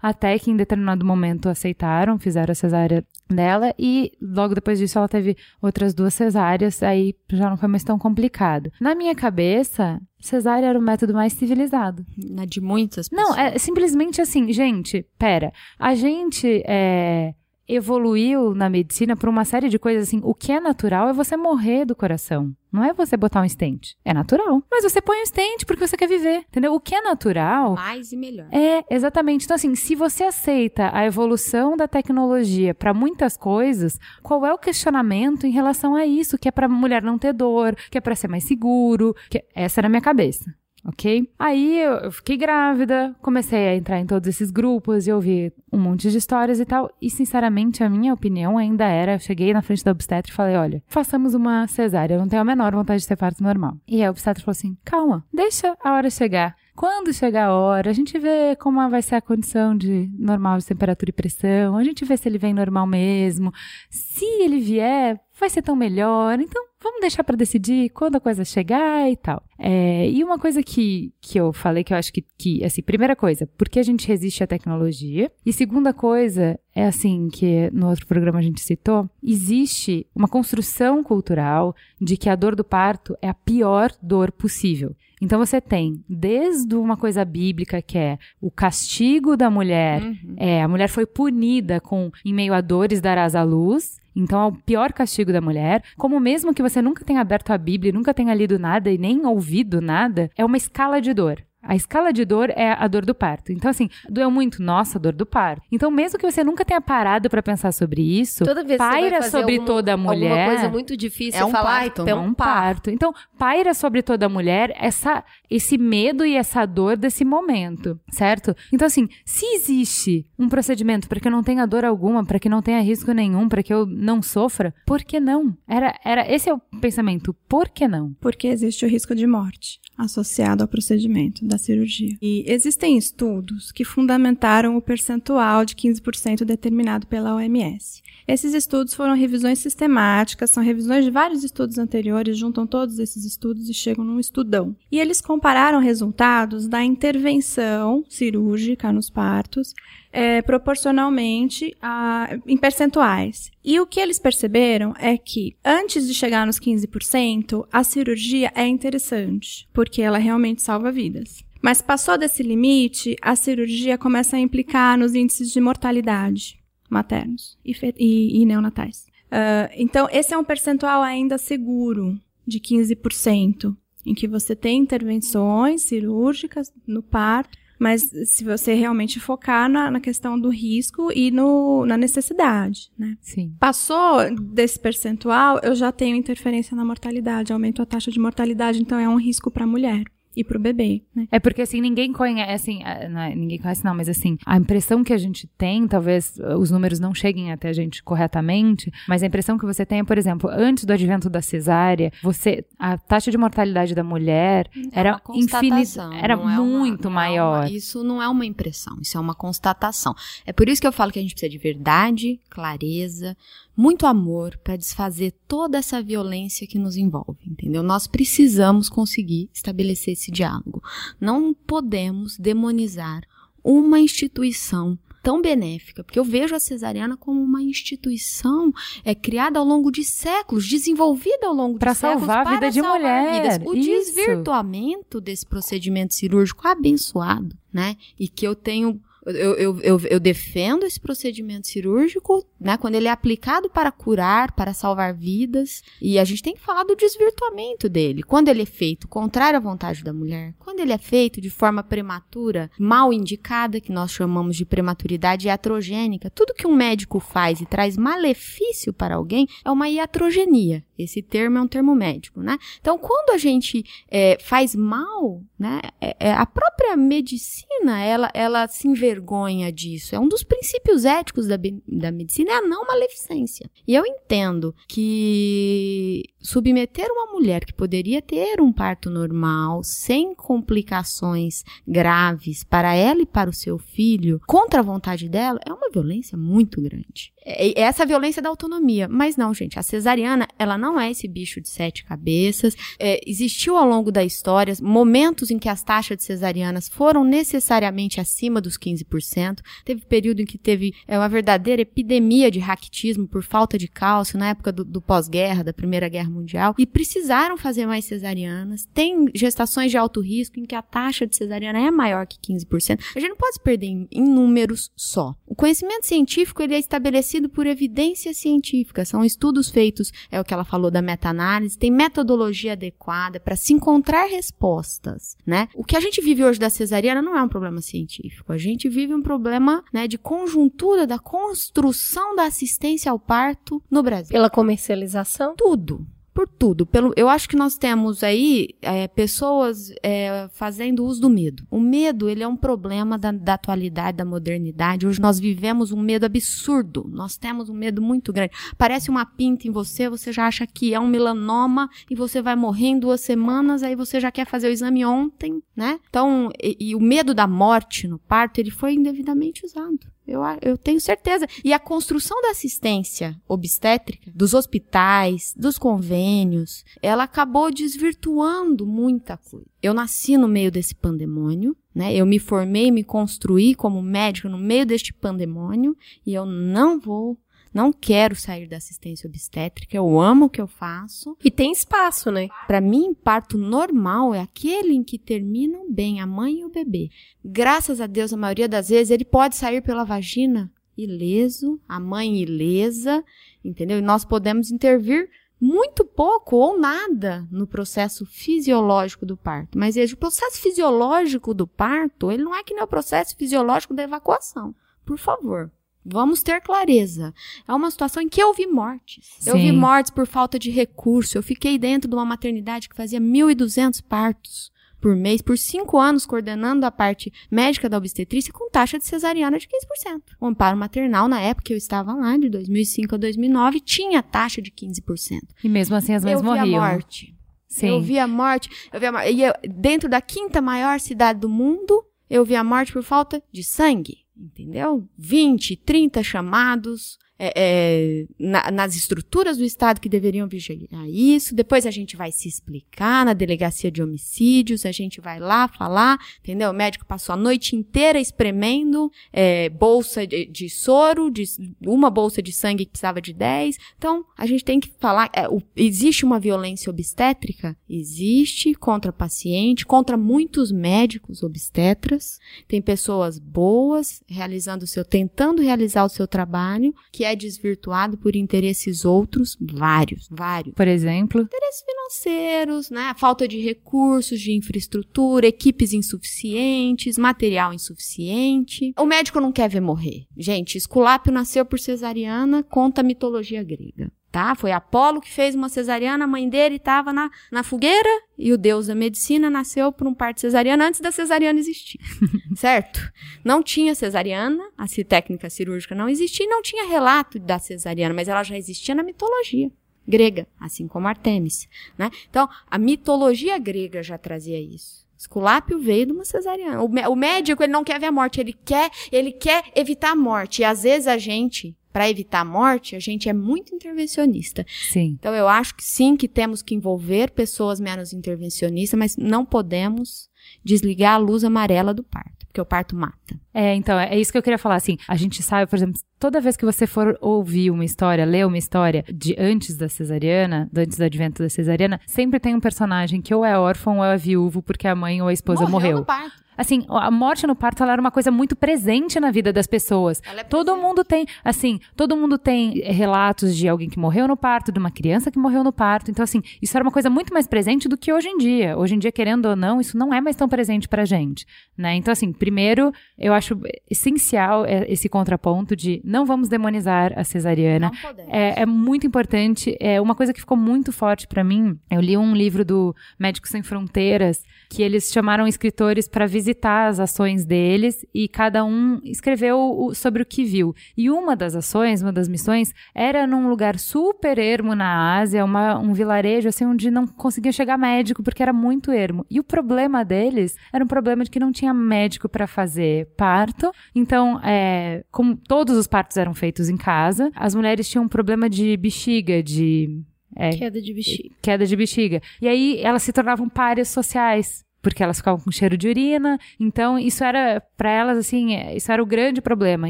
até 0.00 0.38
que 0.38 0.50
em 0.50 0.56
determinado 0.56 1.04
momento 1.04 1.48
aceitaram, 1.48 2.18
fizeram 2.18 2.52
a 2.52 2.54
cesárea 2.54 3.04
dela 3.28 3.74
e 3.78 4.12
logo 4.20 4.54
depois 4.54 4.78
disso 4.78 4.98
ela 4.98 5.08
teve 5.08 5.36
outras 5.60 5.94
duas 5.94 6.14
cesáreas, 6.14 6.82
aí 6.82 7.14
já 7.30 7.50
não 7.50 7.56
foi 7.56 7.68
mais 7.68 7.82
tão 7.82 7.98
complicado. 7.98 8.70
Na 8.80 8.94
minha 8.94 9.14
cabeça, 9.14 10.00
cesárea 10.20 10.66
era 10.66 10.78
o 10.78 10.82
método 10.82 11.12
mais 11.12 11.32
civilizado. 11.32 12.04
Na 12.16 12.44
de 12.44 12.60
muitas 12.60 13.08
pessoas. 13.08 13.28
Não, 13.28 13.36
é 13.36 13.58
simplesmente 13.58 14.20
assim, 14.20 14.52
gente, 14.52 15.06
pera, 15.18 15.52
a 15.78 15.94
gente 15.94 16.62
é, 16.66 17.34
evoluiu 17.68 18.54
na 18.54 18.68
medicina 18.68 19.16
por 19.16 19.28
uma 19.28 19.44
série 19.44 19.68
de 19.68 19.78
coisas 19.78 20.08
assim, 20.08 20.20
o 20.22 20.34
que 20.34 20.52
é 20.52 20.60
natural 20.60 21.08
é 21.08 21.12
você 21.12 21.36
morrer 21.36 21.84
do 21.84 21.96
coração. 21.96 22.54
Não 22.72 22.84
é 22.84 22.92
você 22.92 23.16
botar 23.16 23.40
um 23.40 23.48
stent. 23.48 23.94
É 24.04 24.12
natural. 24.12 24.62
Mas 24.70 24.84
você 24.84 25.00
põe 25.00 25.22
um 25.22 25.26
stent 25.26 25.64
porque 25.66 25.86
você 25.86 25.96
quer 25.96 26.08
viver. 26.08 26.44
Entendeu? 26.48 26.74
O 26.74 26.80
que 26.80 26.94
é 26.94 27.00
natural. 27.00 27.74
Mais 27.74 28.12
e 28.12 28.16
melhor. 28.16 28.48
É, 28.52 28.84
exatamente. 28.90 29.44
Então, 29.44 29.54
assim, 29.54 29.74
se 29.74 29.94
você 29.94 30.24
aceita 30.24 30.90
a 30.92 31.06
evolução 31.06 31.74
da 31.76 31.88
tecnologia 31.88 32.74
para 32.74 32.92
muitas 32.92 33.34
coisas, 33.36 33.98
qual 34.22 34.44
é 34.44 34.52
o 34.52 34.58
questionamento 34.58 35.46
em 35.46 35.50
relação 35.50 35.94
a 35.94 36.04
isso? 36.04 36.36
Que 36.36 36.48
é 36.48 36.52
pra 36.52 36.68
mulher 36.68 37.02
não 37.02 37.18
ter 37.18 37.32
dor, 37.32 37.74
que 37.90 37.96
é 37.96 38.00
pra 38.00 38.14
ser 38.14 38.28
mais 38.28 38.44
seguro. 38.44 39.14
Que... 39.30 39.42
Essa 39.54 39.80
era 39.80 39.86
a 39.86 39.90
minha 39.90 40.02
cabeça 40.02 40.54
ok? 40.86 41.28
Aí 41.38 41.80
eu, 41.80 42.10
fiquei 42.12 42.36
grávida, 42.36 43.14
comecei 43.20 43.68
a 43.68 43.76
entrar 43.76 43.98
em 43.98 44.06
todos 44.06 44.28
esses 44.28 44.50
grupos 44.50 45.06
e 45.06 45.12
ouvir 45.12 45.52
um 45.72 45.78
monte 45.78 46.10
de 46.10 46.16
histórias 46.16 46.60
e 46.60 46.64
tal. 46.64 46.90
E 47.00 47.10
sinceramente, 47.10 47.82
a 47.82 47.90
minha 47.90 48.14
opinião 48.14 48.56
ainda 48.56 48.86
era: 48.86 49.14
eu 49.14 49.18
cheguei 49.18 49.52
na 49.52 49.62
frente 49.62 49.84
da 49.84 49.92
obstetra 49.92 50.30
e 50.30 50.34
falei: 50.34 50.56
olha, 50.56 50.82
façamos 50.86 51.34
uma 51.34 51.66
cesárea, 51.66 52.14
eu 52.14 52.20
não 52.20 52.28
tenho 52.28 52.42
a 52.42 52.44
menor 52.44 52.72
vontade 52.72 53.02
de 53.02 53.08
ter 53.08 53.16
parto 53.16 53.42
normal. 53.42 53.76
E 53.86 54.02
a 54.02 54.10
obstetra 54.10 54.42
falou 54.42 54.52
assim: 54.52 54.76
calma, 54.84 55.24
deixa 55.32 55.76
a 55.82 55.92
hora 55.92 56.08
chegar. 56.10 56.54
Quando 56.76 57.10
chegar 57.10 57.46
a 57.46 57.54
hora, 57.54 57.88
a 57.88 57.92
gente 57.94 58.18
vê 58.18 58.54
como 58.56 58.86
vai 58.90 59.00
ser 59.00 59.14
a 59.14 59.22
condição 59.22 59.74
de 59.74 60.10
normal 60.18 60.58
de 60.58 60.66
temperatura 60.66 61.08
e 61.08 61.12
pressão, 61.12 61.74
a 61.74 61.82
gente 61.82 62.04
vê 62.04 62.14
se 62.18 62.28
ele 62.28 62.36
vem 62.36 62.52
normal 62.52 62.86
mesmo. 62.86 63.50
Se 63.88 64.26
ele 64.42 64.60
vier, 64.60 65.18
vai 65.40 65.48
ser 65.48 65.62
tão 65.62 65.74
melhor. 65.74 66.38
Então, 66.38 66.62
vamos 66.86 67.00
deixar 67.00 67.24
para 67.24 67.36
decidir 67.36 67.90
quando 67.90 68.16
a 68.16 68.20
coisa 68.20 68.44
chegar 68.44 69.10
e 69.10 69.16
tal. 69.16 69.42
É, 69.58 70.08
e 70.08 70.22
uma 70.22 70.38
coisa 70.38 70.62
que, 70.62 71.12
que 71.20 71.38
eu 71.38 71.52
falei 71.52 71.82
que 71.82 71.92
eu 71.92 71.96
acho 71.96 72.12
que, 72.12 72.24
que, 72.38 72.64
assim, 72.64 72.82
primeira 72.82 73.16
coisa, 73.16 73.48
porque 73.58 73.80
a 73.80 73.82
gente 73.82 74.06
resiste 74.06 74.44
à 74.44 74.46
tecnologia? 74.46 75.30
E 75.44 75.52
segunda 75.52 75.92
coisa, 75.92 76.58
é 76.74 76.86
assim, 76.86 77.28
que 77.28 77.70
no 77.72 77.88
outro 77.88 78.06
programa 78.06 78.38
a 78.38 78.42
gente 78.42 78.60
citou, 78.60 79.10
existe 79.22 80.06
uma 80.14 80.28
construção 80.28 81.02
cultural 81.02 81.74
de 82.00 82.16
que 82.16 82.28
a 82.28 82.36
dor 82.36 82.54
do 82.54 82.62
parto 82.62 83.16
é 83.20 83.28
a 83.28 83.34
pior 83.34 83.90
dor 84.00 84.30
possível. 84.30 84.94
Então 85.20 85.38
você 85.38 85.60
tem 85.60 86.04
desde 86.08 86.74
uma 86.74 86.96
coisa 86.96 87.24
bíblica 87.24 87.80
que 87.80 87.96
é 87.96 88.18
o 88.40 88.50
castigo 88.50 89.36
da 89.36 89.50
mulher, 89.50 90.02
uhum. 90.02 90.34
é 90.36 90.62
a 90.62 90.68
mulher 90.68 90.88
foi 90.88 91.06
punida 91.06 91.80
com 91.80 92.12
em 92.24 92.34
meio 92.34 92.52
a 92.52 92.60
dores 92.60 93.00
darás 93.00 93.34
à 93.34 93.42
luz. 93.42 93.98
Então 94.16 94.42
é 94.42 94.46
o 94.46 94.52
pior 94.52 94.92
castigo 94.94 95.30
da 95.30 95.42
mulher. 95.42 95.82
Como 95.98 96.18
mesmo 96.18 96.54
que 96.54 96.62
você 96.62 96.80
nunca 96.80 97.04
tenha 97.04 97.20
aberto 97.20 97.50
a 97.50 97.58
Bíblia, 97.58 97.92
nunca 97.92 98.14
tenha 98.14 98.34
lido 98.34 98.58
nada 98.58 98.90
e 98.90 98.96
nem 98.96 99.26
ouvido 99.26 99.82
nada, 99.82 100.30
é 100.34 100.44
uma 100.44 100.56
escala 100.56 101.00
de 101.02 101.12
dor. 101.12 101.45
A 101.66 101.74
escala 101.74 102.12
de 102.12 102.24
dor 102.24 102.50
é 102.50 102.72
a 102.72 102.86
dor 102.86 103.04
do 103.04 103.14
parto. 103.14 103.52
Então, 103.52 103.70
assim, 103.70 103.90
doeu 104.08 104.30
muito? 104.30 104.62
Nossa, 104.62 104.98
dor 104.98 105.12
do 105.12 105.26
parto. 105.26 105.62
Então, 105.70 105.90
mesmo 105.90 106.18
que 106.18 106.30
você 106.30 106.44
nunca 106.44 106.64
tenha 106.64 106.80
parado 106.80 107.28
para 107.28 107.42
pensar 107.42 107.72
sobre 107.72 108.02
isso, 108.02 108.44
toda 108.44 108.62
vez 108.62 108.78
paira 108.78 109.22
sobre 109.22 109.52
alguma, 109.56 109.66
toda 109.66 109.92
a 109.94 109.96
mulher. 109.96 110.30
Alguma 110.30 110.46
coisa 110.46 110.68
muito 110.68 110.96
difícil 110.96 111.40
é 111.40 111.44
um 111.44 111.50
falar, 111.50 111.80
parto, 111.80 112.08
é 112.08 112.14
um 112.14 112.32
parto. 112.32 112.90
Então, 112.90 113.12
paira 113.38 113.74
sobre 113.74 114.02
toda 114.02 114.26
a 114.26 114.28
mulher 114.28 114.74
essa, 114.78 115.24
esse 115.50 115.76
medo 115.76 116.24
e 116.24 116.36
essa 116.36 116.64
dor 116.64 116.96
desse 116.96 117.24
momento, 117.24 117.98
certo? 118.10 118.54
Então, 118.72 118.86
assim, 118.86 119.08
se 119.24 119.44
existe 119.54 120.24
um 120.38 120.48
procedimento 120.48 121.08
para 121.08 121.18
que 121.18 121.26
eu 121.26 121.32
não 121.32 121.42
tenha 121.42 121.66
dor 121.66 121.84
alguma, 121.84 122.24
para 122.24 122.38
que 122.38 122.48
não 122.48 122.62
tenha 122.62 122.80
risco 122.80 123.12
nenhum, 123.12 123.48
para 123.48 123.62
que 123.62 123.74
eu 123.74 123.86
não 123.86 124.22
sofra, 124.22 124.74
por 124.86 125.02
que 125.02 125.18
não? 125.18 125.56
Era, 125.66 125.98
era 126.04 126.30
esse 126.32 126.48
é 126.48 126.54
o 126.54 126.60
pensamento. 126.80 127.34
Por 127.48 127.68
que 127.68 127.88
não? 127.88 128.12
Porque 128.20 128.46
existe 128.46 128.84
o 128.84 128.88
risco 128.88 129.14
de 129.14 129.26
morte 129.26 129.80
associado 129.96 130.62
ao 130.62 130.68
procedimento 130.68 131.44
da 131.44 131.58
cirurgia. 131.58 132.16
E 132.20 132.44
existem 132.46 132.98
estudos 132.98 133.72
que 133.72 133.84
fundamentaram 133.84 134.76
o 134.76 134.82
percentual 134.82 135.64
de 135.64 135.74
15% 135.74 136.44
determinado 136.44 137.06
pela 137.06 137.34
OMS. 137.34 138.02
Esses 138.28 138.54
estudos 138.54 138.92
foram 138.92 139.14
revisões 139.14 139.60
sistemáticas, 139.60 140.50
são 140.50 140.60
revisões 140.60 141.04
de 141.04 141.12
vários 141.12 141.44
estudos 141.44 141.78
anteriores, 141.78 142.36
juntam 142.36 142.66
todos 142.66 142.98
esses 142.98 143.24
estudos 143.24 143.68
e 143.68 143.74
chegam 143.74 144.04
num 144.04 144.18
estudão. 144.18 144.74
E 144.90 144.98
eles 144.98 145.20
compararam 145.20 145.78
resultados 145.78 146.66
da 146.66 146.82
intervenção 146.82 148.04
cirúrgica 148.08 148.92
nos 148.92 149.08
partos 149.08 149.74
é, 150.12 150.42
proporcionalmente 150.42 151.76
a, 151.80 152.36
em 152.46 152.56
percentuais. 152.56 153.52
E 153.64 153.78
o 153.78 153.86
que 153.86 154.00
eles 154.00 154.18
perceberam 154.18 154.92
é 154.98 155.16
que, 155.16 155.56
antes 155.64 156.08
de 156.08 156.14
chegar 156.14 156.46
nos 156.46 156.58
15%, 156.58 157.64
a 157.70 157.84
cirurgia 157.84 158.50
é 158.56 158.66
interessante, 158.66 159.68
porque 159.72 160.02
ela 160.02 160.18
realmente 160.18 160.62
salva 160.62 160.90
vidas. 160.90 161.44
Mas 161.62 161.80
passou 161.80 162.18
desse 162.18 162.42
limite, 162.42 163.14
a 163.22 163.36
cirurgia 163.36 163.96
começa 163.96 164.36
a 164.36 164.40
implicar 164.40 164.98
nos 164.98 165.14
índices 165.14 165.52
de 165.52 165.60
mortalidade 165.60 166.56
maternos 166.96 167.58
e, 167.64 167.72
e, 167.98 168.42
e 168.42 168.46
neonatais. 168.46 169.06
Uh, 169.26 169.70
então, 169.74 170.08
esse 170.10 170.32
é 170.32 170.38
um 170.38 170.44
percentual 170.44 171.02
ainda 171.02 171.36
seguro, 171.36 172.18
de 172.46 172.60
15%, 172.60 173.76
em 174.04 174.14
que 174.14 174.26
você 174.26 174.54
tem 174.56 174.78
intervenções 174.78 175.82
cirúrgicas 175.82 176.72
no 176.86 177.02
parto 177.02 177.58
mas 177.78 178.10
se 178.24 178.42
você 178.42 178.72
realmente 178.72 179.20
focar 179.20 179.68
na, 179.68 179.90
na 179.90 180.00
questão 180.00 180.40
do 180.40 180.48
risco 180.48 181.12
e 181.14 181.30
no, 181.30 181.84
na 181.84 181.96
necessidade, 181.96 182.90
né? 182.98 183.18
Sim. 183.20 183.54
Passou 183.60 184.34
desse 184.34 184.80
percentual, 184.80 185.60
eu 185.62 185.74
já 185.74 185.92
tenho 185.92 186.16
interferência 186.16 186.74
na 186.74 186.86
mortalidade, 186.86 187.52
aumento 187.52 187.82
a 187.82 187.86
taxa 187.86 188.10
de 188.10 188.18
mortalidade, 188.18 188.80
então 188.80 188.98
é 188.98 189.06
um 189.06 189.18
risco 189.18 189.50
para 189.50 189.64
a 189.64 189.66
mulher 189.66 190.04
e 190.36 190.44
pro 190.44 190.60
bebê, 190.60 191.02
né? 191.14 191.26
É 191.32 191.40
porque 191.40 191.62
assim, 191.62 191.80
ninguém 191.80 192.12
conhece, 192.12 192.52
assim, 192.52 192.82
não 193.10 193.20
é, 193.20 193.34
ninguém 193.34 193.58
conhece 193.58 193.84
não, 193.84 193.94
mas 193.94 194.08
assim, 194.08 194.36
a 194.44 194.56
impressão 194.56 195.02
que 195.02 195.12
a 195.12 195.18
gente 195.18 195.46
tem, 195.56 195.88
talvez 195.88 196.38
os 196.58 196.70
números 196.70 197.00
não 197.00 197.14
cheguem 197.14 197.50
até 197.50 197.68
a 197.68 197.72
gente 197.72 198.02
corretamente, 198.02 198.92
mas 199.08 199.22
a 199.22 199.26
impressão 199.26 199.56
que 199.56 199.64
você 199.64 199.86
tem 199.86 200.00
é, 200.00 200.04
por 200.04 200.18
exemplo, 200.18 200.50
antes 200.52 200.84
do 200.84 200.92
advento 200.92 201.30
da 201.30 201.40
cesárea, 201.40 202.12
você, 202.22 202.64
a 202.78 202.98
taxa 202.98 203.30
de 203.30 203.38
mortalidade 203.38 203.94
da 203.94 204.04
mulher 204.04 204.68
é 204.92 205.00
era 205.00 205.20
infinita, 205.34 206.10
era 206.20 206.34
é 206.34 206.36
muito 206.36 207.08
uma, 207.08 207.14
maior. 207.14 207.64
É 207.64 207.68
uma, 207.68 207.70
isso 207.70 208.04
não 208.04 208.22
é 208.22 208.28
uma 208.28 208.44
impressão, 208.44 208.98
isso 209.00 209.16
é 209.16 209.20
uma 209.20 209.34
constatação. 209.34 210.14
É 210.44 210.52
por 210.52 210.68
isso 210.68 210.80
que 210.80 210.86
eu 210.86 210.92
falo 210.92 211.10
que 211.10 211.18
a 211.18 211.22
gente 211.22 211.32
precisa 211.32 211.50
de 211.50 211.58
verdade, 211.58 212.40
clareza, 212.50 213.36
muito 213.76 214.06
amor 214.06 214.56
para 214.64 214.76
desfazer 214.76 215.34
toda 215.46 215.78
essa 215.78 216.02
violência 216.02 216.66
que 216.66 216.78
nos 216.78 216.96
envolve, 216.96 217.38
entendeu? 217.46 217.82
Nós 217.82 218.06
precisamos 218.06 218.88
conseguir 218.88 219.50
estabelecer 219.52 220.14
esse 220.14 220.30
diálogo. 220.30 220.82
Não 221.20 221.52
podemos 221.52 222.38
demonizar 222.38 223.22
uma 223.62 224.00
instituição 224.00 224.98
tão 225.26 225.42
benéfica, 225.42 226.04
porque 226.04 226.20
eu 226.20 226.24
vejo 226.24 226.54
a 226.54 226.60
cesariana 226.60 227.16
como 227.16 227.42
uma 227.42 227.60
instituição 227.60 228.72
é 229.04 229.12
criada 229.12 229.58
ao 229.58 229.64
longo 229.64 229.90
de 229.90 230.04
séculos, 230.04 230.68
desenvolvida 230.68 231.48
ao 231.48 231.52
longo 231.52 231.80
pra 231.80 231.92
de 231.92 231.98
séculos 231.98 232.26
salvar 232.26 232.46
a 232.46 232.54
vida 232.54 232.70
de 232.70 232.80
mulher. 232.80 233.60
O 233.66 233.74
Isso. 233.74 233.90
desvirtuamento 233.90 235.20
desse 235.20 235.44
procedimento 235.44 236.14
cirúrgico 236.14 236.68
abençoado, 236.68 237.58
né? 237.72 237.96
E 238.16 238.28
que 238.28 238.46
eu 238.46 238.54
tenho 238.54 239.00
eu, 239.26 239.54
eu, 239.54 239.80
eu, 239.80 240.00
eu, 240.08 240.20
defendo 240.20 240.84
esse 240.84 241.00
procedimento 241.00 241.66
cirúrgico, 241.66 242.46
né? 242.60 242.76
Quando 242.76 242.94
ele 242.94 243.08
é 243.08 243.10
aplicado 243.10 243.68
para 243.68 243.90
curar, 243.90 244.52
para 244.52 244.72
salvar 244.72 245.12
vidas. 245.12 245.82
E 246.00 246.18
a 246.18 246.24
gente 246.24 246.42
tem 246.42 246.54
que 246.54 246.60
falar 246.60 246.84
do 246.84 246.94
desvirtuamento 246.94 247.88
dele. 247.88 248.22
Quando 248.22 248.48
ele 248.48 248.62
é 248.62 248.66
feito 248.66 249.08
contrário 249.08 249.56
à 249.56 249.60
vontade 249.60 250.04
da 250.04 250.12
mulher, 250.12 250.54
quando 250.58 250.80
ele 250.80 250.92
é 250.92 250.98
feito 250.98 251.40
de 251.40 251.50
forma 251.50 251.82
prematura, 251.82 252.70
mal 252.78 253.12
indicada, 253.12 253.80
que 253.80 253.92
nós 253.92 254.12
chamamos 254.12 254.56
de 254.56 254.64
prematuridade 254.64 255.48
iatrogênica, 255.48 256.30
tudo 256.30 256.54
que 256.54 256.66
um 256.66 256.74
médico 256.74 257.18
faz 257.18 257.60
e 257.60 257.66
traz 257.66 257.96
malefício 257.96 258.92
para 258.92 259.16
alguém 259.16 259.48
é 259.64 259.70
uma 259.70 259.88
iatrogenia. 259.88 260.84
Esse 260.98 261.20
termo 261.20 261.58
é 261.58 261.60
um 261.60 261.68
termo 261.68 261.94
médico, 261.94 262.40
né? 262.40 262.56
Então, 262.80 262.96
quando 262.96 263.30
a 263.30 263.38
gente 263.38 263.84
é, 264.08 264.38
faz 264.40 264.74
mal 264.74 265.42
né? 265.58 265.80
É, 266.00 266.28
é, 266.28 266.32
a 266.32 266.44
própria 266.44 266.96
medicina, 266.96 268.00
ela, 268.00 268.30
ela 268.34 268.68
se 268.68 268.86
envergonha 268.86 269.72
disso. 269.72 270.14
É 270.14 270.20
um 270.20 270.28
dos 270.28 270.42
princípios 270.42 271.04
éticos 271.04 271.46
da, 271.46 271.56
da 271.88 272.10
medicina, 272.10 272.50
é 272.52 272.54
a 272.56 272.62
não 272.62 272.86
maleficência. 272.86 273.70
E 273.86 273.94
eu 273.94 274.04
entendo 274.04 274.74
que 274.86 276.24
submeter 276.40 277.08
uma 277.10 277.32
mulher 277.32 277.64
que 277.64 277.72
poderia 277.72 278.20
ter 278.20 278.60
um 278.60 278.72
parto 278.72 279.08
normal, 279.08 279.82
sem 279.82 280.34
complicações 280.34 281.64
graves 281.86 282.62
para 282.62 282.94
ela 282.94 283.22
e 283.22 283.26
para 283.26 283.50
o 283.50 283.54
seu 283.54 283.78
filho, 283.78 284.40
contra 284.46 284.80
a 284.80 284.84
vontade 284.84 285.28
dela, 285.28 285.58
é 285.66 285.72
uma 285.72 285.90
violência 285.90 286.36
muito 286.36 286.80
grande. 286.80 287.35
É, 287.46 287.80
é 287.80 287.84
essa 287.84 288.04
violência 288.04 288.42
da 288.42 288.48
autonomia. 288.48 289.08
Mas 289.08 289.36
não, 289.36 289.54
gente, 289.54 289.78
a 289.78 289.82
cesariana, 289.82 290.48
ela 290.58 290.76
não 290.76 291.00
é 291.00 291.10
esse 291.12 291.28
bicho 291.28 291.60
de 291.60 291.68
sete 291.68 292.04
cabeças. 292.04 292.74
É, 292.98 293.20
existiu 293.24 293.76
ao 293.76 293.88
longo 293.88 294.10
da 294.10 294.24
história 294.24 294.74
momentos 294.82 295.50
em 295.50 295.58
que 295.58 295.68
as 295.68 295.82
taxas 295.82 296.16
de 296.16 296.24
cesarianas 296.24 296.88
foram 296.88 297.22
necessariamente 297.22 298.20
acima 298.20 298.60
dos 298.60 298.76
15%. 298.76 299.60
Teve 299.84 300.04
período 300.04 300.40
em 300.40 300.44
que 300.44 300.58
teve 300.58 300.92
é, 301.06 301.16
uma 301.16 301.28
verdadeira 301.28 301.82
epidemia 301.82 302.50
de 302.50 302.58
raquitismo 302.58 303.28
por 303.28 303.44
falta 303.44 303.78
de 303.78 303.86
cálcio 303.86 304.38
na 304.38 304.48
época 304.48 304.72
do, 304.72 304.84
do 304.84 305.00
pós-guerra, 305.00 305.62
da 305.62 305.72
Primeira 305.72 306.08
Guerra 306.08 306.28
Mundial, 306.28 306.74
e 306.76 306.84
precisaram 306.84 307.56
fazer 307.56 307.86
mais 307.86 308.04
cesarianas. 308.04 308.88
Tem 308.92 309.26
gestações 309.34 309.92
de 309.92 309.96
alto 309.96 310.20
risco 310.20 310.58
em 310.58 310.64
que 310.64 310.74
a 310.74 310.82
taxa 310.82 311.26
de 311.26 311.36
cesariana 311.36 311.78
é 311.78 311.90
maior 311.90 312.26
que 312.26 312.38
15%. 312.38 312.98
A 313.14 313.20
gente 313.20 313.30
não 313.30 313.36
pode 313.36 313.54
se 313.54 313.60
perder 313.60 313.86
em, 313.86 314.08
em 314.10 314.22
números 314.22 314.90
só. 314.96 315.34
O 315.46 315.54
conhecimento 315.54 316.06
científico 316.06 316.62
ele 316.62 316.74
é 316.74 316.78
estabelecido 316.78 317.35
por 317.48 317.66
evidência 317.66 318.32
científica. 318.32 319.04
São 319.04 319.24
estudos 319.24 319.68
feitos, 319.68 320.12
é 320.30 320.40
o 320.40 320.44
que 320.44 320.54
ela 320.54 320.64
falou 320.64 320.90
da 320.90 321.02
meta-análise, 321.02 321.78
tem 321.78 321.90
metodologia 321.90 322.72
adequada 322.72 323.38
para 323.38 323.56
se 323.56 323.72
encontrar 323.72 324.26
respostas, 324.26 325.36
né? 325.46 325.68
O 325.74 325.84
que 325.84 325.96
a 325.96 326.00
gente 326.00 326.20
vive 326.20 326.44
hoje 326.44 326.58
da 326.58 326.70
cesariana 326.70 327.20
não 327.20 327.36
é 327.36 327.42
um 327.42 327.48
problema 327.48 327.80
científico. 327.80 328.52
A 328.52 328.58
gente 328.58 328.88
vive 328.88 329.14
um 329.14 329.22
problema, 329.22 329.84
né, 329.92 330.08
de 330.08 330.18
conjuntura 330.18 331.06
da 331.06 331.18
construção 331.18 332.34
da 332.34 332.44
assistência 332.44 333.10
ao 333.10 333.18
parto 333.18 333.82
no 333.90 334.02
Brasil. 334.02 334.32
Pela 334.32 334.50
comercialização? 334.50 335.54
Tudo 335.56 336.06
por 336.36 336.46
tudo. 336.46 336.84
Pelo, 336.84 337.14
eu 337.16 337.30
acho 337.30 337.48
que 337.48 337.56
nós 337.56 337.78
temos 337.78 338.22
aí 338.22 338.68
é, 338.82 339.08
pessoas 339.08 339.90
é, 340.02 340.46
fazendo 340.52 341.02
uso 341.02 341.22
do 341.22 341.30
medo. 341.30 341.66
O 341.70 341.80
medo, 341.80 342.28
ele 342.28 342.42
é 342.42 342.46
um 342.46 342.54
problema 342.54 343.16
da, 343.16 343.32
da, 343.32 343.54
atualidade, 343.54 344.18
da 344.18 344.24
modernidade. 344.24 345.06
Hoje 345.06 345.18
nós 345.18 345.40
vivemos 345.40 345.92
um 345.92 346.00
medo 346.00 346.26
absurdo. 346.26 347.08
Nós 347.10 347.38
temos 347.38 347.70
um 347.70 347.74
medo 347.74 348.02
muito 348.02 348.34
grande. 348.34 348.52
Parece 348.76 349.08
uma 349.08 349.24
pinta 349.24 349.66
em 349.66 349.70
você, 349.70 350.10
você 350.10 350.30
já 350.30 350.46
acha 350.46 350.66
que 350.66 350.92
é 350.92 351.00
um 351.00 351.06
melanoma 351.08 351.88
e 352.10 352.14
você 352.14 352.42
vai 352.42 352.54
morrer 352.54 352.88
em 352.88 352.98
duas 352.98 353.22
semanas, 353.22 353.82
aí 353.82 353.96
você 353.96 354.20
já 354.20 354.30
quer 354.30 354.46
fazer 354.46 354.68
o 354.68 354.70
exame 354.70 355.06
ontem, 355.06 355.62
né? 355.74 355.98
Então, 356.10 356.50
e, 356.62 356.90
e 356.90 356.94
o 356.94 357.00
medo 357.00 357.32
da 357.32 357.46
morte 357.46 358.06
no 358.06 358.18
parto, 358.18 358.58
ele 358.58 358.70
foi 358.70 358.92
indevidamente 358.92 359.64
usado. 359.64 360.15
Eu, 360.26 360.40
eu 360.60 360.76
tenho 360.76 361.00
certeza. 361.00 361.46
E 361.64 361.72
a 361.72 361.78
construção 361.78 362.40
da 362.42 362.50
assistência 362.50 363.40
obstétrica, 363.48 364.30
dos 364.34 364.54
hospitais, 364.54 365.54
dos 365.56 365.78
convênios, 365.78 366.84
ela 367.00 367.24
acabou 367.24 367.72
desvirtuando 367.72 368.86
muita 368.86 369.36
coisa. 369.36 369.66
Eu 369.82 369.94
nasci 369.94 370.36
no 370.36 370.48
meio 370.48 370.70
desse 370.70 370.94
pandemônio, 370.94 371.76
né? 371.94 372.14
Eu 372.14 372.26
me 372.26 372.38
formei, 372.38 372.90
me 372.90 373.04
construí 373.04 373.74
como 373.74 374.02
médico 374.02 374.48
no 374.48 374.58
meio 374.58 374.84
deste 374.84 375.12
pandemônio 375.12 375.96
e 376.26 376.34
eu 376.34 376.44
não 376.44 376.98
vou 376.98 377.38
não 377.76 377.92
quero 377.92 378.34
sair 378.34 378.66
da 378.66 378.78
assistência 378.78 379.28
obstétrica, 379.28 379.94
eu 379.94 380.18
amo 380.18 380.46
o 380.46 380.48
que 380.48 380.62
eu 380.62 380.66
faço. 380.66 381.36
E 381.44 381.50
tem 381.50 381.70
espaço, 381.70 382.30
né? 382.30 382.48
Para 382.66 382.80
mim, 382.80 383.12
parto 383.12 383.58
normal 383.58 384.34
é 384.34 384.40
aquele 384.40 384.94
em 384.94 385.04
que 385.04 385.18
terminam 385.18 385.92
bem 385.92 386.18
a 386.22 386.26
mãe 386.26 386.60
e 386.60 386.64
o 386.64 386.70
bebê. 386.70 387.10
Graças 387.44 388.00
a 388.00 388.06
Deus, 388.06 388.32
a 388.32 388.36
maioria 388.36 388.66
das 388.66 388.88
vezes, 388.88 389.10
ele 389.10 389.26
pode 389.26 389.56
sair 389.56 389.82
pela 389.82 390.04
vagina 390.04 390.72
ileso, 390.96 391.78
a 391.86 392.00
mãe 392.00 392.38
ilesa, 392.38 393.22
entendeu? 393.62 393.98
E 393.98 394.02
nós 394.02 394.24
podemos 394.24 394.70
intervir 394.70 395.28
muito 395.60 396.02
pouco 396.02 396.56
ou 396.56 396.78
nada 396.78 397.46
no 397.50 397.66
processo 397.66 398.24
fisiológico 398.24 399.26
do 399.26 399.36
parto. 399.36 399.78
Mas 399.78 399.96
veja, 399.96 400.14
o 400.14 400.18
processo 400.18 400.62
fisiológico 400.62 401.52
do 401.52 401.66
parto, 401.66 402.32
ele 402.32 402.42
não 402.42 402.54
é 402.54 402.64
que 402.64 402.72
nem 402.72 402.82
o 402.82 402.88
processo 402.88 403.36
fisiológico 403.36 403.92
da 403.92 404.04
evacuação. 404.04 404.74
Por 405.04 405.18
favor, 405.18 405.70
Vamos 406.08 406.42
ter 406.42 406.60
clareza. 406.60 407.34
É 407.66 407.74
uma 407.74 407.90
situação 407.90 408.22
em 408.22 408.28
que 408.28 408.40
eu 408.40 408.54
vi 408.54 408.66
mortes. 408.66 409.26
Sim. 409.40 409.50
Eu 409.50 409.56
vi 409.56 409.72
mortes 409.72 410.10
por 410.10 410.26
falta 410.26 410.58
de 410.58 410.70
recurso. 410.70 411.36
Eu 411.36 411.42
fiquei 411.42 411.78
dentro 411.78 412.08
de 412.08 412.14
uma 412.14 412.24
maternidade 412.24 412.88
que 412.88 412.96
fazia 412.96 413.20
1.200 413.20 414.02
partos 414.08 414.70
por 415.00 415.14
mês, 415.14 415.42
por 415.42 415.58
cinco 415.58 415.98
anos, 415.98 416.24
coordenando 416.24 416.86
a 416.86 416.90
parte 416.90 417.32
médica 417.50 417.88
da 417.88 417.98
obstetrícia 417.98 418.52
com 418.52 418.70
taxa 418.70 418.98
de 418.98 419.04
cesariana 419.04 419.58
de 419.58 419.66
15%. 419.66 420.22
O 420.40 420.46
amparo 420.46 420.76
maternal, 420.76 421.28
na 421.28 421.40
época 421.40 421.66
que 421.66 421.72
eu 421.72 421.76
estava 421.76 422.14
lá, 422.14 422.36
de 422.36 422.48
2005 422.48 423.14
a 423.14 423.18
2009, 423.18 423.80
tinha 423.80 424.22
taxa 424.22 424.62
de 424.62 424.70
15%. 424.70 425.40
E 425.62 425.68
mesmo 425.68 425.94
assim 425.96 426.14
as 426.14 426.24
mães 426.24 426.38
eu 426.38 426.44
morriam. 426.44 426.66
Vi 426.66 426.74
a 426.74 426.80
morte. 426.80 427.36
Sim. 427.68 427.88
Eu 427.88 428.00
vi 428.00 428.18
a 428.18 428.26
morte. 428.26 428.70
Eu 428.92 428.98
vi 428.98 429.06
a 429.06 429.12
morte. 429.12 429.32
E 429.32 429.42
eu, 429.42 429.52
dentro 429.68 430.08
da 430.08 430.20
quinta 430.20 430.62
maior 430.62 430.98
cidade 430.98 431.40
do 431.40 431.48
mundo, 431.48 432.04
eu 432.30 432.44
vi 432.44 432.56
a 432.56 432.64
morte 432.64 432.92
por 432.92 433.02
falta 433.02 433.42
de 433.52 433.62
sangue 433.62 434.25
entendeu? 434.36 435.08
20, 435.16 435.76
30 435.76 436.22
chamados, 436.22 437.18
é, 437.38 437.52
é, 437.54 438.26
na, 438.38 438.70
nas 438.70 438.96
estruturas 438.96 439.58
do 439.58 439.64
Estado 439.64 440.00
que 440.00 440.08
deveriam 440.08 440.48
vigiar 440.48 441.06
isso. 441.06 441.54
Depois 441.54 441.84
a 441.84 441.90
gente 441.90 442.16
vai 442.16 442.32
se 442.32 442.48
explicar 442.48 443.24
na 443.26 443.34
delegacia 443.34 443.90
de 443.90 444.02
homicídios, 444.02 444.86
a 444.86 444.92
gente 444.92 445.20
vai 445.20 445.38
lá 445.38 445.68
falar, 445.68 446.18
entendeu? 446.40 446.70
O 446.70 446.74
médico 446.74 447.04
passou 447.04 447.34
a 447.34 447.36
noite 447.36 447.76
inteira 447.76 448.18
espremendo 448.18 449.10
é, 449.32 449.68
bolsa 449.68 450.26
de, 450.26 450.46
de 450.46 450.70
soro, 450.70 451.30
de, 451.30 451.44
uma 451.86 452.10
bolsa 452.10 452.40
de 452.40 452.52
sangue 452.52 452.84
que 452.86 452.92
precisava 452.92 453.20
de 453.20 453.32
10. 453.34 453.76
Então, 453.98 454.24
a 454.36 454.46
gente 454.46 454.64
tem 454.64 454.80
que 454.80 454.90
falar, 454.98 455.30
é, 455.34 455.46
o, 455.48 455.60
existe 455.76 456.24
uma 456.24 456.40
violência 456.40 456.88
obstétrica? 456.88 457.76
Existe 457.88 458.74
contra 458.74 459.12
paciente, 459.12 459.84
contra 459.84 460.16
muitos 460.16 460.72
médicos 460.72 461.42
obstetras. 461.42 462.38
Tem 462.66 462.80
pessoas 462.80 463.38
boas 463.38 464.22
realizando 464.26 464.84
o 464.84 464.86
seu, 464.86 465.04
tentando 465.04 465.60
realizar 465.60 466.04
o 466.04 466.08
seu 466.08 466.26
trabalho, 466.26 466.94
que 467.12 467.25
é 467.26 467.36
desvirtuado 467.36 468.16
por 468.16 468.36
interesses 468.36 469.04
outros, 469.04 469.56
vários, 469.60 470.28
vários. 470.30 470.74
Por 470.74 470.88
exemplo? 470.88 471.42
Interesses 471.42 471.84
financeiros, 471.84 472.90
né? 472.90 473.14
Falta 473.16 473.46
de 473.46 473.60
recursos, 473.60 474.40
de 474.40 474.52
infraestrutura, 474.52 475.46
equipes 475.46 475.92
insuficientes, 475.92 477.18
material 477.18 477.72
insuficiente. 477.72 478.92
O 478.98 479.04
médico 479.04 479.40
não 479.40 479.52
quer 479.52 479.68
ver 479.68 479.80
morrer. 479.80 480.26
Gente, 480.36 480.78
Esculápio 480.78 481.32
nasceu 481.32 481.64
por 481.64 481.78
cesariana, 481.78 482.62
conta 482.62 483.00
a 483.00 483.04
mitologia 483.04 483.62
grega 483.62 484.10
tá? 484.36 484.54
Foi 484.54 484.70
Apolo 484.70 485.18
que 485.18 485.32
fez 485.32 485.54
uma 485.54 485.70
cesariana, 485.70 486.26
a 486.26 486.28
mãe 486.28 486.46
dele 486.46 486.76
estava 486.76 487.10
na, 487.10 487.30
na 487.50 487.62
fogueira 487.62 488.10
e 488.36 488.52
o 488.52 488.58
deus 488.58 488.88
da 488.88 488.94
medicina 488.94 489.48
nasceu 489.48 489.90
por 489.90 490.06
um 490.06 490.12
parto 490.12 490.42
cesariana 490.42 490.86
antes 490.86 491.00
da 491.00 491.10
cesariana 491.10 491.58
existir, 491.58 491.98
certo? 492.54 493.00
Não 493.42 493.62
tinha 493.62 493.94
cesariana, 493.94 494.62
a 494.76 494.84
técnica 495.08 495.48
cirúrgica 495.48 495.94
não 495.94 496.06
existia 496.06 496.44
e 496.44 496.50
não 496.50 496.60
tinha 496.60 496.86
relato 496.86 497.38
da 497.38 497.58
cesariana, 497.58 498.14
mas 498.14 498.28
ela 498.28 498.42
já 498.42 498.58
existia 498.58 498.94
na 498.94 499.02
mitologia 499.02 499.70
grega, 500.06 500.46
assim 500.60 500.86
como 500.86 501.08
Artemis, 501.08 501.66
né? 501.96 502.10
Então, 502.28 502.46
a 502.70 502.76
mitologia 502.76 503.58
grega 503.58 504.02
já 504.02 504.18
trazia 504.18 504.60
isso. 504.60 505.06
Esculápio 505.16 505.78
veio 505.78 506.06
de 506.06 506.12
uma 506.12 506.26
cesariana. 506.26 506.82
O, 506.82 506.90
o 507.10 507.16
médico, 507.16 507.62
ele 507.62 507.72
não 507.72 507.82
quer 507.82 507.98
ver 507.98 508.06
a 508.06 508.12
morte, 508.12 508.38
ele 508.38 508.52
quer, 508.52 508.90
ele 509.10 509.32
quer 509.32 509.64
evitar 509.74 510.10
a 510.10 510.16
morte. 510.16 510.60
E 510.60 510.64
às 510.64 510.82
vezes 510.82 511.08
a 511.08 511.16
gente 511.16 511.74
para 511.96 512.10
evitar 512.10 512.40
a 512.40 512.44
morte, 512.44 512.94
a 512.94 513.00
gente 513.00 513.26
é 513.26 513.32
muito 513.32 513.74
intervencionista. 513.74 514.66
Sim. 514.68 515.16
Então 515.18 515.34
eu 515.34 515.48
acho 515.48 515.74
que 515.74 515.82
sim 515.82 516.14
que 516.14 516.28
temos 516.28 516.60
que 516.60 516.74
envolver 516.74 517.30
pessoas 517.30 517.80
menos 517.80 518.12
intervencionistas, 518.12 518.98
mas 518.98 519.16
não 519.16 519.46
podemos 519.46 520.28
desligar 520.62 521.14
a 521.14 521.16
luz 521.16 521.42
amarela 521.42 521.94
do 521.94 522.02
parto, 522.02 522.46
porque 522.46 522.60
o 522.60 522.66
parto 522.66 522.94
mata. 522.94 523.40
É, 523.54 523.74
então, 523.74 523.98
é 523.98 524.14
isso 524.18 524.30
que 524.30 524.36
eu 524.36 524.42
queria 524.42 524.58
falar, 524.58 524.74
assim, 524.74 524.98
a 525.08 525.16
gente 525.16 525.42
sabe, 525.42 525.70
por 525.70 525.76
exemplo, 525.76 525.98
toda 526.18 526.40
vez 526.40 526.56
que 526.56 526.64
você 526.64 526.86
for 526.86 527.16
ouvir 527.20 527.70
uma 527.70 527.84
história, 527.84 528.24
ler 528.24 528.46
uma 528.46 528.58
história 528.58 529.04
de 529.12 529.34
antes 529.38 529.76
da 529.76 529.88
cesariana, 529.88 530.70
antes 530.74 530.98
do 530.98 531.04
advento 531.04 531.42
da 531.42 531.48
cesariana, 531.48 532.00
sempre 532.06 532.40
tem 532.40 532.54
um 532.54 532.60
personagem 532.60 533.20
que 533.20 533.34
ou 533.34 533.44
é 533.44 533.58
órfão 533.58 533.98
ou 533.98 534.04
é 534.04 534.16
viúvo 534.16 534.62
porque 534.62 534.88
a 534.88 534.94
mãe 534.94 535.20
ou 535.22 535.28
a 535.28 535.32
esposa 535.32 535.62
morreu. 535.62 535.72
morreu. 535.72 535.98
No 535.98 536.04
parto. 536.04 536.46
Assim, 536.56 536.86
a 536.88 537.10
morte 537.10 537.46
no 537.46 537.54
parto 537.54 537.82
ela 537.82 537.92
era 537.92 538.00
uma 538.00 538.10
coisa 538.10 538.30
muito 538.30 538.56
presente 538.56 539.20
na 539.20 539.30
vida 539.30 539.52
das 539.52 539.66
pessoas. 539.66 540.22
É 540.24 540.42
todo 540.42 540.74
mundo 540.76 541.04
tem, 541.04 541.26
assim, 541.44 541.78
todo 541.94 542.16
mundo 542.16 542.38
tem 542.38 542.80
relatos 542.80 543.54
de 543.54 543.68
alguém 543.68 543.88
que 543.88 543.98
morreu 543.98 544.26
no 544.26 544.36
parto, 544.36 544.72
de 544.72 544.78
uma 544.78 544.90
criança 544.90 545.30
que 545.30 545.38
morreu 545.38 545.62
no 545.62 545.72
parto. 545.72 546.10
Então, 546.10 546.22
assim, 546.22 546.42
isso 546.62 546.76
era 546.76 546.82
uma 546.82 546.90
coisa 546.90 547.10
muito 547.10 547.32
mais 547.32 547.46
presente 547.46 547.88
do 547.88 547.96
que 547.96 548.12
hoje 548.12 548.28
em 548.28 548.38
dia. 548.38 548.76
Hoje 548.78 548.94
em 548.94 548.98
dia, 548.98 549.12
querendo 549.12 549.46
ou 549.46 549.56
não, 549.56 549.80
isso 549.80 549.98
não 549.98 550.14
é 550.14 550.20
mais 550.20 550.34
tão 550.34 550.48
presente 550.48 550.88
pra 550.88 551.04
gente, 551.04 551.46
né? 551.76 551.94
Então, 551.94 552.10
assim, 552.10 552.32
primeiro, 552.32 552.90
eu 553.18 553.34
acho 553.34 553.58
essencial 553.90 554.64
esse 554.66 555.08
contraponto 555.08 555.76
de 555.76 556.00
não 556.06 556.24
vamos 556.24 556.48
demonizar 556.48 557.12
a 557.16 557.24
cesariana. 557.24 557.90
É, 558.28 558.62
é 558.62 558.66
muito 558.66 559.06
importante. 559.06 559.76
É 559.80 560.00
uma 560.00 560.14
coisa 560.14 560.32
que 560.32 560.38
ficou 560.38 560.56
muito 560.56 560.92
forte 560.92 561.26
pra 561.26 561.42
mim. 561.42 561.76
Eu 561.90 562.00
li 562.00 562.16
um 562.16 562.32
livro 562.32 562.64
do 562.64 562.94
Médicos 563.18 563.50
Sem 563.50 563.62
Fronteiras 563.62 564.44
que 564.68 564.82
eles 564.82 565.10
chamaram 565.12 565.46
escritores 565.46 566.08
para 566.08 566.26
visitar 566.26 566.88
as 566.88 567.00
ações 567.00 567.44
deles 567.44 568.04
e 568.14 568.28
cada 568.28 568.64
um 568.64 569.00
escreveu 569.04 569.90
sobre 569.94 570.22
o 570.22 570.26
que 570.26 570.44
viu. 570.44 570.74
E 570.96 571.10
uma 571.10 571.34
das 571.36 571.54
ações, 571.54 572.02
uma 572.02 572.12
das 572.12 572.28
missões, 572.28 572.72
era 572.94 573.26
num 573.26 573.48
lugar 573.48 573.78
super 573.78 574.38
ermo 574.38 574.74
na 574.74 575.18
Ásia, 575.18 575.44
uma- 575.44 575.78
um 575.78 575.92
vilarejo 575.92 576.48
assim 576.48 576.64
onde 576.64 576.90
não 576.90 577.06
conseguia 577.06 577.52
chegar 577.52 577.78
médico 577.78 578.22
porque 578.22 578.42
era 578.42 578.52
muito 578.52 578.90
ermo. 578.90 579.24
E 579.30 579.38
o 579.40 579.44
problema 579.44 580.04
deles 580.04 580.56
era 580.72 580.84
um 580.84 580.88
problema 580.88 581.24
de 581.24 581.30
que 581.30 581.40
não 581.40 581.52
tinha 581.52 581.72
médico 581.72 582.28
para 582.28 582.46
fazer 582.46 583.06
parto. 583.16 583.70
Então, 583.94 584.40
é, 584.42 585.04
como 585.10 585.36
todos 585.36 585.76
os 585.76 585.86
partos 585.86 586.16
eram 586.16 586.34
feitos 586.34 586.68
em 586.68 586.76
casa, 586.76 587.30
as 587.34 587.54
mulheres 587.54 587.88
tinham 587.88 588.04
um 588.04 588.08
problema 588.08 588.48
de 588.48 588.76
bexiga, 588.76 589.42
de 589.42 590.02
é, 590.36 590.50
Queda 590.50 590.80
de 590.82 590.92
bexiga. 590.92 591.34
queda 591.42 591.66
de 591.66 591.74
bexiga. 591.76 592.20
E 592.42 592.46
aí 592.48 592.80
elas 592.82 593.02
se 593.02 593.12
tornavam 593.12 593.48
párias 593.48 593.88
sociais. 593.88 594.65
Porque 594.86 595.02
elas 595.02 595.16
ficavam 595.16 595.40
com 595.40 595.50
cheiro 595.50 595.76
de 595.76 595.88
urina, 595.88 596.38
então 596.60 596.96
isso 596.96 597.24
era, 597.24 597.60
pra 597.76 597.90
elas, 597.90 598.16
assim, 598.18 598.54
é, 598.54 598.76
isso 598.76 598.92
era 598.92 599.02
o 599.02 599.06
grande 599.06 599.40
problema. 599.40 599.88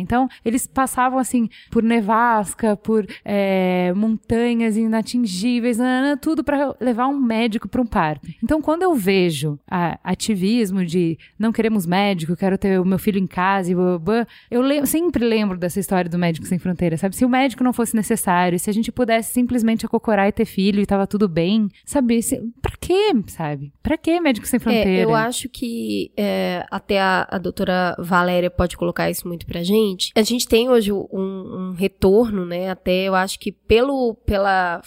Então, 0.00 0.26
eles 0.42 0.66
passavam, 0.66 1.18
assim, 1.18 1.50
por 1.70 1.82
nevasca, 1.82 2.76
por 2.78 3.06
é, 3.22 3.92
montanhas 3.94 4.74
inatingíveis, 4.76 5.76
nanana, 5.76 6.16
tudo 6.16 6.42
pra 6.42 6.74
levar 6.80 7.08
um 7.08 7.20
médico 7.20 7.68
pra 7.68 7.82
um 7.82 7.86
parto. 7.86 8.26
Então, 8.42 8.62
quando 8.62 8.82
eu 8.84 8.94
vejo 8.94 9.58
a- 9.70 9.98
ativismo 10.02 10.82
de 10.84 11.18
não 11.38 11.52
queremos 11.52 11.84
médico, 11.86 12.34
quero 12.34 12.56
ter 12.56 12.80
o 12.80 12.84
meu 12.84 12.98
filho 12.98 13.18
em 13.18 13.26
casa 13.26 13.70
e 13.70 13.74
blá, 13.74 13.98
blá, 13.98 13.98
blá, 13.98 14.26
eu 14.50 14.86
sempre 14.86 15.24
lembro 15.26 15.58
dessa 15.58 15.78
história 15.78 16.08
do 16.10 16.18
Médico 16.18 16.46
Sem 16.46 16.58
Fronteiras, 16.58 17.00
sabe? 17.00 17.14
Se 17.14 17.24
o 17.24 17.28
médico 17.28 17.62
não 17.62 17.72
fosse 17.74 17.94
necessário, 17.94 18.58
se 18.58 18.70
a 18.70 18.72
gente 18.72 18.90
pudesse 18.90 19.34
simplesmente 19.34 19.84
acocorar 19.84 20.26
e 20.26 20.32
ter 20.32 20.46
filho 20.46 20.80
e 20.80 20.86
tava 20.86 21.06
tudo 21.06 21.28
bem, 21.28 21.68
sabe? 21.84 22.22
Se, 22.22 22.40
pra 22.62 22.72
quê, 22.80 23.12
sabe? 23.26 23.72
Pra 23.82 23.98
quê 23.98 24.18
Médico 24.20 24.46
Sem 24.46 24.58
Fronteira? 24.58 24.85
É, 24.85 24.85
eu 24.86 25.14
acho 25.14 25.48
que 25.48 26.12
é, 26.16 26.64
até 26.70 27.00
a, 27.00 27.26
a 27.30 27.38
doutora 27.38 27.96
Valéria 27.98 28.50
pode 28.50 28.76
colocar 28.76 29.10
isso 29.10 29.26
muito 29.26 29.46
pra 29.46 29.62
gente. 29.62 30.12
A 30.14 30.22
gente 30.22 30.46
tem 30.46 30.68
hoje 30.68 30.92
um, 30.92 31.00
um 31.12 31.72
retorno, 31.72 32.44
né? 32.44 32.70
Até 32.70 33.04
eu 33.04 33.14
acho 33.14 33.38
que 33.38 33.52
pelo, 33.52 34.14
pela, 34.26 34.80